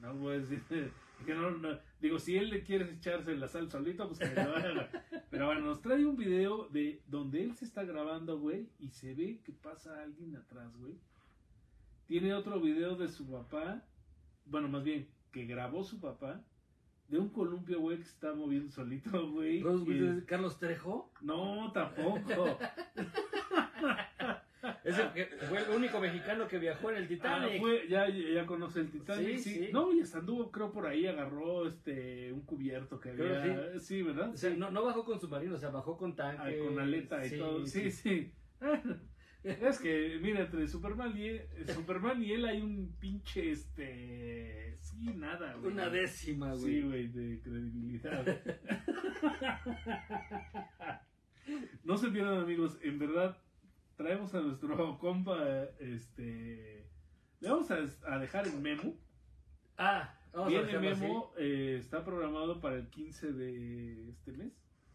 No 0.00 0.14
voy 0.14 0.36
a 0.36 0.38
decir. 0.40 0.62
que 1.26 1.34
no, 1.34 1.50
no- 1.50 1.78
digo, 2.00 2.18
si 2.18 2.36
él 2.36 2.50
le 2.50 2.62
quiere 2.62 2.92
echarse 2.92 3.34
la 3.36 3.48
sal 3.48 3.70
solito, 3.70 4.06
pues 4.06 4.18
que 4.18 4.34
lo 4.34 4.54
haga. 4.56 4.90
Pero 5.30 5.46
bueno, 5.46 5.62
nos 5.62 5.80
trae 5.80 6.04
un 6.04 6.16
video 6.16 6.68
de 6.68 7.02
donde 7.06 7.42
él 7.42 7.54
se 7.54 7.64
está 7.64 7.84
grabando, 7.84 8.38
güey, 8.38 8.68
y 8.78 8.90
se 8.90 9.14
ve 9.14 9.40
que 9.44 9.52
pasa 9.52 10.02
alguien 10.02 10.36
atrás, 10.36 10.76
güey. 10.76 10.94
Tiene 12.06 12.34
otro 12.34 12.60
video 12.60 12.96
de 12.96 13.08
su 13.08 13.28
papá, 13.28 13.82
bueno, 14.44 14.68
más 14.68 14.84
bien, 14.84 15.08
que 15.32 15.44
grabó 15.46 15.82
su 15.82 15.98
papá, 16.00 16.44
de 17.08 17.18
un 17.18 17.30
columpio, 17.30 17.80
güey, 17.80 17.98
que 17.98 18.04
se 18.04 18.10
está 18.10 18.34
moviendo 18.34 18.70
solito, 18.70 19.30
güey. 19.30 19.60
Carlos 20.26 20.58
Trejo. 20.58 21.12
No, 21.20 21.72
tampoco. 21.72 22.58
Es 24.84 24.98
el 24.98 25.12
que 25.12 25.26
fue 25.48 25.58
el 25.62 25.70
único 25.70 26.00
mexicano 26.00 26.46
que 26.48 26.58
viajó 26.58 26.90
en 26.90 26.96
el 26.96 27.04
Ah, 27.04 27.08
Titanic. 27.08 27.60
fue- 27.60 27.86
ya, 27.88 28.08
ya 28.08 28.46
conoce 28.46 28.80
el 28.80 28.90
Titanic, 28.90 29.38
Sí, 29.38 29.38
sí, 29.38 29.54
sí. 29.66 29.72
No, 29.72 29.92
y 29.92 30.00
hasta 30.00 30.18
anduvo, 30.18 30.50
creo, 30.50 30.72
por 30.72 30.86
ahí, 30.86 31.06
agarró 31.06 31.66
este 31.66 32.32
un 32.32 32.42
cubierto 32.42 33.00
que 33.00 33.10
Creo 33.12 33.40
había. 33.40 33.78
Sí, 33.80 34.02
¿verdad? 34.02 34.30
O 34.30 34.36
sea, 34.36 34.50
no, 34.54 34.70
no 34.70 34.84
bajó 34.84 35.04
con 35.04 35.20
submarino, 35.20 35.54
o 35.54 35.58
sea, 35.58 35.70
bajó 35.70 35.96
con 35.96 36.12
Ah, 36.12 36.16
tanque. 36.16 36.58
con 36.58 36.78
aleta 36.78 37.24
y 37.26 37.38
todo. 37.38 37.66
Sí, 37.66 37.90
sí. 37.90 38.32
Es 39.44 39.78
que, 39.78 40.18
mira, 40.20 40.40
entre 40.40 40.66
Superman 40.66 41.16
y 41.16 41.28
él, 41.28 41.42
Superman 41.72 42.20
y 42.20 42.32
él 42.32 42.44
hay 42.46 42.60
un 42.60 42.96
pinche, 42.98 43.52
este... 43.52 44.74
Sí, 44.76 45.12
nada, 45.14 45.54
güey. 45.54 45.72
Una 45.72 45.88
décima, 45.88 46.48
güey. 46.54 46.64
Sí, 46.64 46.80
güey, 46.82 47.06
de 47.08 47.40
credibilidad. 47.42 48.26
no 51.84 51.96
se 51.96 52.08
pierdan, 52.08 52.40
amigos. 52.40 52.76
En 52.82 52.98
verdad, 52.98 53.36
traemos 53.96 54.34
a 54.34 54.40
nuestro 54.40 54.98
compa, 54.98 55.64
este... 55.80 56.88
Le 57.40 57.50
vamos 57.50 57.70
a, 57.70 57.78
a 58.06 58.18
dejar 58.18 58.46
el 58.46 58.58
memo. 58.60 58.96
Ah, 59.76 60.18
vamos 60.32 60.54
a 60.54 60.62
Viene 60.62 60.88
así. 60.88 61.02
memo, 61.02 61.32
eh, 61.38 61.76
está 61.78 62.02
programado 62.04 62.60
para 62.60 62.76
el 62.76 62.88
15 62.88 63.32
de 63.32 64.08
este 64.10 64.32
mes. 64.32 64.52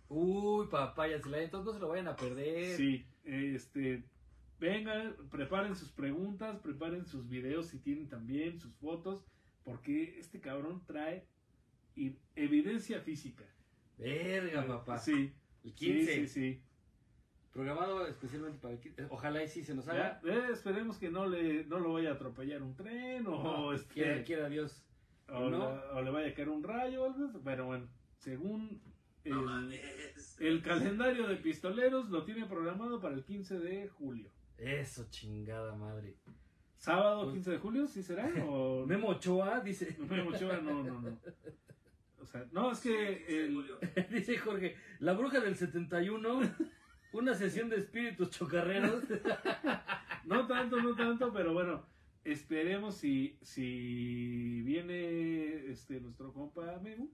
Uy, 0.10 0.68
papaya, 0.68 1.22
la- 1.30 1.42
entonces 1.44 1.66
no 1.68 1.74
se 1.74 1.80
lo 1.80 1.90
vayan 1.90 2.08
a 2.08 2.16
perder. 2.16 2.76
Sí, 2.78 3.06
este, 3.24 4.04
vengan, 4.60 5.16
preparen 5.30 5.76
sus 5.76 5.92
preguntas, 5.92 6.58
preparen 6.60 7.06
sus 7.06 7.30
videos 7.30 7.68
si 7.68 7.78
tienen 7.80 8.10
también, 8.10 8.60
sus 8.60 8.74
fotos, 8.76 9.24
porque 9.64 10.18
este 10.20 10.40
cabrón 10.42 10.84
trae 10.88 11.28
evidencia 12.36 13.02
física. 13.02 13.46
Verga, 13.98 14.66
papá. 14.66 14.98
Sí, 14.98 15.32
El 15.64 15.74
15. 15.76 16.06
sí, 16.06 16.28
sí, 16.28 16.28
sí. 16.28 16.64
Programado 17.54 18.08
especialmente 18.08 18.60
para 18.60 18.76
el 18.76 18.80
15. 18.80 19.08
Ojalá 19.10 19.44
y 19.44 19.48
sí 19.50 19.64
se 19.64 19.76
nos 19.76 19.88
haga. 19.88 20.22
eh, 20.24 20.48
esperemos 20.54 20.98
que 20.98 21.10
no 21.12 21.28
le, 21.28 21.66
no 21.66 21.80
lo 21.80 21.94
vaya 21.94 22.12
a 22.12 22.14
atropellar 22.14 22.62
un 22.64 22.76
tren 22.76 23.28
o, 23.28 23.44
No, 23.44 23.74
este, 23.74 23.94
quiera, 23.94 24.24
quiera 24.24 24.48
Dios. 24.50 24.84
o, 25.28 25.50
no. 25.50 25.58
la- 25.60 25.92
o 25.94 26.02
le 26.02 26.12
vaya 26.12 26.30
a 26.30 26.34
caer 26.34 26.48
un 26.50 26.64
rayo 26.64 27.04
o 27.04 27.06
algo, 27.08 27.26
así, 27.26 27.38
pero 27.44 27.66
bueno, 27.66 27.88
según 28.18 28.82
el 30.40 30.62
calendario 30.64 31.28
de 31.28 31.36
pistoleros 31.36 32.10
lo 32.10 32.24
tiene 32.24 32.46
programado 32.46 33.00
para 33.00 33.16
el 33.16 33.24
15 33.24 33.60
de 33.60 33.88
julio. 33.90 34.32
Eso, 34.58 35.08
chingada 35.10 35.76
madre. 35.76 36.16
¿Sábado 36.78 37.24
Pues- 37.24 37.34
15 37.34 37.52
de 37.52 37.58
julio? 37.60 37.88
¿Sí 37.88 38.02
será? 38.02 38.32
¿O 38.48 38.86
Memo 38.88 39.10
Ochoa 39.10 39.60
dice. 39.60 39.96
Memo 40.10 40.30
Ochoa, 40.32 40.58
no, 40.62 40.84
no, 40.84 41.02
no. 41.02 41.20
O 42.20 42.26
sea, 42.26 42.46
no, 42.52 42.72
es 42.72 42.80
que 42.80 43.46
el, 43.46 43.66
dice 44.10 44.38
Jorge, 44.38 44.76
la 45.00 45.14
bruja 45.14 45.40
del 45.42 45.56
71. 45.56 46.40
Una 47.14 47.34
sesión 47.36 47.70
de 47.70 47.78
espíritus 47.78 48.30
chocarreros. 48.32 49.04
no 50.26 50.48
tanto, 50.48 50.82
no 50.82 50.96
tanto, 50.96 51.34
pero 51.34 51.54
bueno, 51.54 51.86
esperemos 52.24 52.96
si, 52.96 53.38
si 53.42 54.62
viene 54.62 55.70
este 55.70 56.00
nuestro 56.00 56.32
compa 56.34 56.80
Memo. 56.80 57.10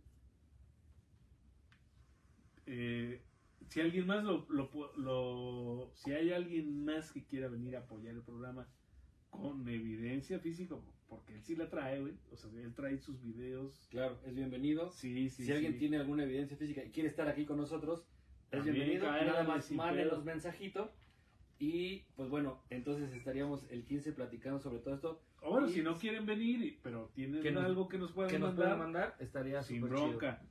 Eh, 2.65 3.21
si 3.69 3.81
alguien 3.81 4.05
más 4.05 4.23
lo, 4.23 4.45
lo, 4.49 4.69
lo- 4.97 5.91
si 5.95 6.11
hay 6.11 6.31
alguien 6.31 6.85
más 6.85 7.11
que 7.11 7.23
quiera 7.25 7.47
venir 7.47 7.75
a 7.75 7.79
apoyar 7.79 8.13
el 8.13 8.21
programa 8.21 8.67
con 9.29 9.67
evidencia 9.67 10.39
física, 10.39 10.75
porque 11.07 11.33
él 11.35 11.41
sí 11.43 11.55
la 11.55 11.69
trae, 11.69 11.99
güey. 12.01 12.13
O 12.31 12.37
sea, 12.37 12.49
él 12.51 12.73
trae 12.75 12.97
sus 12.97 13.21
videos. 13.21 13.87
Claro, 13.89 14.19
es 14.25 14.35
bienvenido. 14.35 14.91
Sí, 14.91 15.29
sí, 15.29 15.45
si 15.45 15.51
alguien 15.51 15.77
tiene 15.77 15.97
alguna 15.97 16.23
evidencia 16.23 16.57
física 16.57 16.83
y 16.83 16.91
quiere 16.91 17.09
estar 17.09 17.27
aquí 17.27 17.45
con 17.45 17.57
nosotros, 17.57 18.05
es 18.51 18.63
bienvenido. 18.63 19.05
Nada 19.11 19.43
más 19.43 19.65
sin 19.65 19.77
mándenos 19.77 20.13
pedo. 20.13 20.23
mensajito. 20.23 20.91
Y 21.59 22.01
pues 22.15 22.29
bueno, 22.29 22.61
entonces 22.69 23.11
estaríamos 23.13 23.65
el 23.71 23.83
15 23.85 24.11
platicando 24.13 24.59
sobre 24.59 24.79
todo 24.79 24.93
esto. 24.95 25.21
O 25.41 25.51
bueno, 25.51 25.67
Y- 25.67 25.73
si 25.73 25.81
no 25.81 25.97
quieren 25.97 26.25
venir, 26.25 26.79
pero 26.83 27.09
tienen 27.15 27.41
Que 27.41 27.51
nos- 27.51 27.63
algo 27.65 27.87
que 27.87 27.97
nos 27.97 28.11
puedan 28.11 28.31
que 28.31 28.39
nos 28.39 28.55
mandar, 28.55 28.77
mandar, 28.77 29.15
estaría 29.19 29.63
sin 29.63 29.81
súper 29.81 29.95
chido. 29.97 30.09
bronca. 30.09 30.41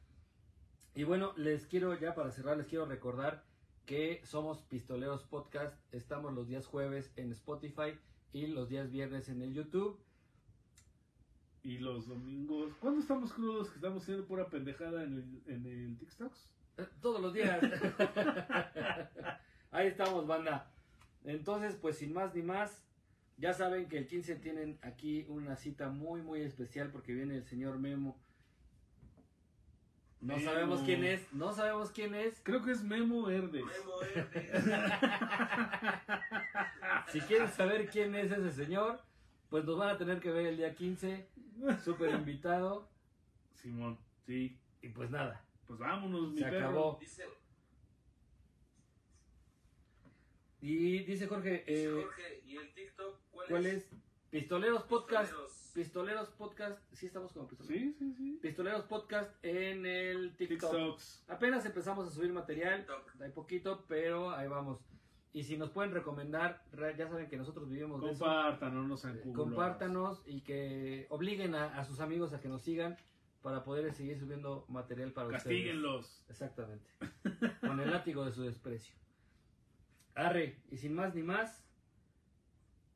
Y 0.94 1.04
bueno, 1.04 1.32
les 1.36 1.66
quiero 1.66 1.98
ya 1.98 2.14
para 2.14 2.30
cerrar, 2.32 2.56
les 2.56 2.66
quiero 2.66 2.86
recordar 2.86 3.44
que 3.84 4.20
somos 4.24 4.62
Pistoleros 4.62 5.22
Podcast. 5.24 5.76
Estamos 5.94 6.32
los 6.34 6.48
días 6.48 6.66
jueves 6.66 7.12
en 7.16 7.30
Spotify 7.32 7.98
y 8.32 8.48
los 8.48 8.68
días 8.68 8.90
viernes 8.90 9.28
en 9.28 9.42
el 9.42 9.54
YouTube. 9.54 10.00
Y 11.62 11.78
los 11.78 12.06
domingos, 12.08 12.74
¿cuándo 12.80 13.00
estamos 13.00 13.32
crudos? 13.32 13.68
Que 13.70 13.76
estamos 13.76 14.02
haciendo 14.02 14.26
pura 14.26 14.48
pendejada 14.48 15.04
en 15.04 15.12
el, 15.14 15.52
en 15.52 15.66
el 15.66 15.98
TikToks. 15.98 16.48
Todos 17.00 17.20
los 17.20 17.32
días. 17.32 17.58
Ahí 19.70 19.88
estamos, 19.88 20.26
banda. 20.26 20.70
Entonces, 21.24 21.76
pues 21.80 21.98
sin 21.98 22.12
más 22.12 22.34
ni 22.34 22.42
más, 22.42 22.84
ya 23.38 23.52
saben 23.52 23.88
que 23.88 23.98
el 23.98 24.06
15 24.06 24.36
tienen 24.36 24.78
aquí 24.82 25.26
una 25.28 25.56
cita 25.56 25.88
muy, 25.88 26.22
muy 26.22 26.40
especial 26.42 26.90
porque 26.90 27.12
viene 27.12 27.36
el 27.36 27.44
señor 27.44 27.78
Memo. 27.78 28.18
No 30.20 30.36
Memo. 30.36 30.50
sabemos 30.50 30.80
quién 30.82 31.04
es, 31.04 31.32
no 31.32 31.52
sabemos 31.52 31.90
quién 31.90 32.14
es. 32.14 32.40
Creo 32.42 32.62
que 32.62 32.72
es 32.72 32.82
Memo 32.82 33.28
Herdes. 33.28 33.64
Memo 33.64 33.98
Verde. 34.00 34.50
Si 37.08 37.20
quieren 37.20 37.48
saber 37.48 37.88
quién 37.90 38.14
es 38.14 38.30
ese 38.32 38.52
señor, 38.52 39.00
pues 39.50 39.64
nos 39.64 39.78
van 39.78 39.90
a 39.90 39.98
tener 39.98 40.20
que 40.20 40.30
ver 40.30 40.46
el 40.46 40.56
día 40.56 40.74
15. 40.74 41.28
Súper 41.84 42.14
invitado. 42.14 42.88
Simón, 43.54 43.98
sí. 44.26 44.58
Y 44.82 44.88
pues 44.88 45.10
nada, 45.10 45.42
Pues 45.66 45.78
vámonos, 45.78 46.32
mi 46.32 46.38
se 46.38 46.44
perro. 46.44 46.58
acabó. 46.68 46.98
Dice, 47.00 47.24
Y 50.60 50.98
dice 51.04 51.26
Jorge, 51.26 51.64
eh, 51.66 51.90
Jorge, 52.02 52.42
¿y 52.46 52.56
el 52.56 52.72
TikTok 52.74 53.20
cuál, 53.30 53.46
¿cuál 53.48 53.66
es? 53.66 53.88
Pistoleros 54.30 54.82
Podcast. 54.84 55.30
Pistoleros. 55.30 55.70
Pistoleros 55.74 56.28
Podcast. 56.30 56.80
Sí, 56.92 57.06
estamos 57.06 57.32
como 57.32 57.46
pistoleros. 57.46 57.78
Sí, 57.84 57.92
sí, 57.98 58.14
sí. 58.14 58.38
Pistoleros 58.42 58.84
Podcast 58.84 59.32
en 59.44 59.86
el 59.86 60.34
TikTok. 60.36 60.70
TikToks. 60.72 61.24
Apenas 61.28 61.64
empezamos 61.66 62.08
a 62.08 62.10
subir 62.10 62.32
material. 62.32 62.80
TikTok. 62.86 63.20
Hay 63.22 63.30
poquito, 63.30 63.84
pero 63.86 64.30
ahí 64.30 64.48
vamos. 64.48 64.80
Y 65.32 65.44
si 65.44 65.58
nos 65.58 65.70
pueden 65.70 65.92
recomendar, 65.92 66.64
re- 66.72 66.96
ya 66.96 67.06
saben 67.08 67.28
que 67.28 67.36
nosotros 67.36 67.68
vivimos 67.68 68.00
de 68.02 68.10
eso. 68.12 68.24
Compártanos, 68.24 68.86
no 68.88 68.96
sean 68.96 69.18
culos. 69.18 69.36
Compártanos 69.36 70.22
y 70.26 70.40
que 70.40 71.06
obliguen 71.10 71.54
a, 71.54 71.78
a 71.78 71.84
sus 71.84 72.00
amigos 72.00 72.32
a 72.32 72.40
que 72.40 72.48
nos 72.48 72.62
sigan 72.62 72.96
para 73.46 73.62
poder 73.62 73.92
seguir 73.94 74.18
subiendo 74.18 74.64
material 74.66 75.12
para 75.12 75.28
ustedes. 75.28 75.44
Castíguenlos. 75.44 76.24
Exactamente. 76.28 76.90
Con 77.60 77.78
el 77.78 77.92
látigo 77.92 78.24
de 78.24 78.32
su 78.32 78.42
desprecio. 78.42 78.92
Arre, 80.16 80.58
y 80.68 80.76
sin 80.78 80.96
más 80.96 81.14
ni 81.14 81.22
más, 81.22 81.64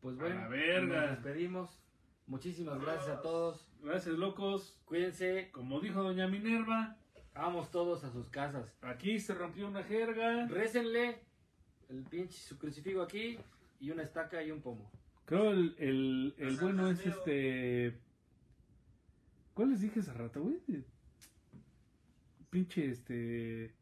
pues 0.00 0.16
bueno, 0.16 0.34
la 0.34 0.48
verga. 0.48 1.02
nos 1.02 1.10
despedimos. 1.10 1.78
Muchísimas 2.26 2.80
gracias 2.80 3.10
a 3.10 3.22
todos. 3.22 3.70
Gracias, 3.80 4.16
locos. 4.16 4.76
Cuídense. 4.86 5.52
Como 5.52 5.78
dijo 5.78 6.02
doña 6.02 6.26
Minerva, 6.26 6.96
Vamos 7.32 7.70
todos 7.70 8.02
a 8.02 8.10
sus 8.10 8.28
casas. 8.28 8.76
aquí 8.82 9.20
se 9.20 9.34
rompió 9.34 9.68
una 9.68 9.84
jerga. 9.84 10.48
Récenle 10.48 11.20
el 11.90 12.02
pinche 12.02 12.36
su 12.40 12.58
crucifijo 12.58 13.02
aquí 13.02 13.38
y 13.78 13.92
una 13.92 14.02
estaca 14.02 14.42
y 14.42 14.50
un 14.50 14.60
pomo. 14.60 14.90
Creo 15.26 15.52
el, 15.52 16.34
el, 16.38 16.56
bueno 16.56 16.90
es 16.90 17.06
este. 17.06 18.00
¿Cuál 19.60 19.72
les 19.72 19.82
dije 19.82 20.00
hace 20.00 20.14
rato, 20.14 20.40
güey? 20.40 20.58
Pinche 22.48 22.92
este. 22.92 23.74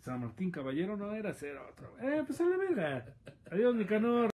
San 0.00 0.22
Martín 0.22 0.50
Caballero 0.50 0.96
no 0.96 1.12
era 1.12 1.34
ser 1.34 1.58
otro. 1.58 1.94
Eh, 2.00 2.22
pues 2.26 2.40
a 2.40 2.46
la 2.46 2.56
verga. 2.56 3.14
Adiós, 3.50 3.74
Nicanor. 3.74 4.30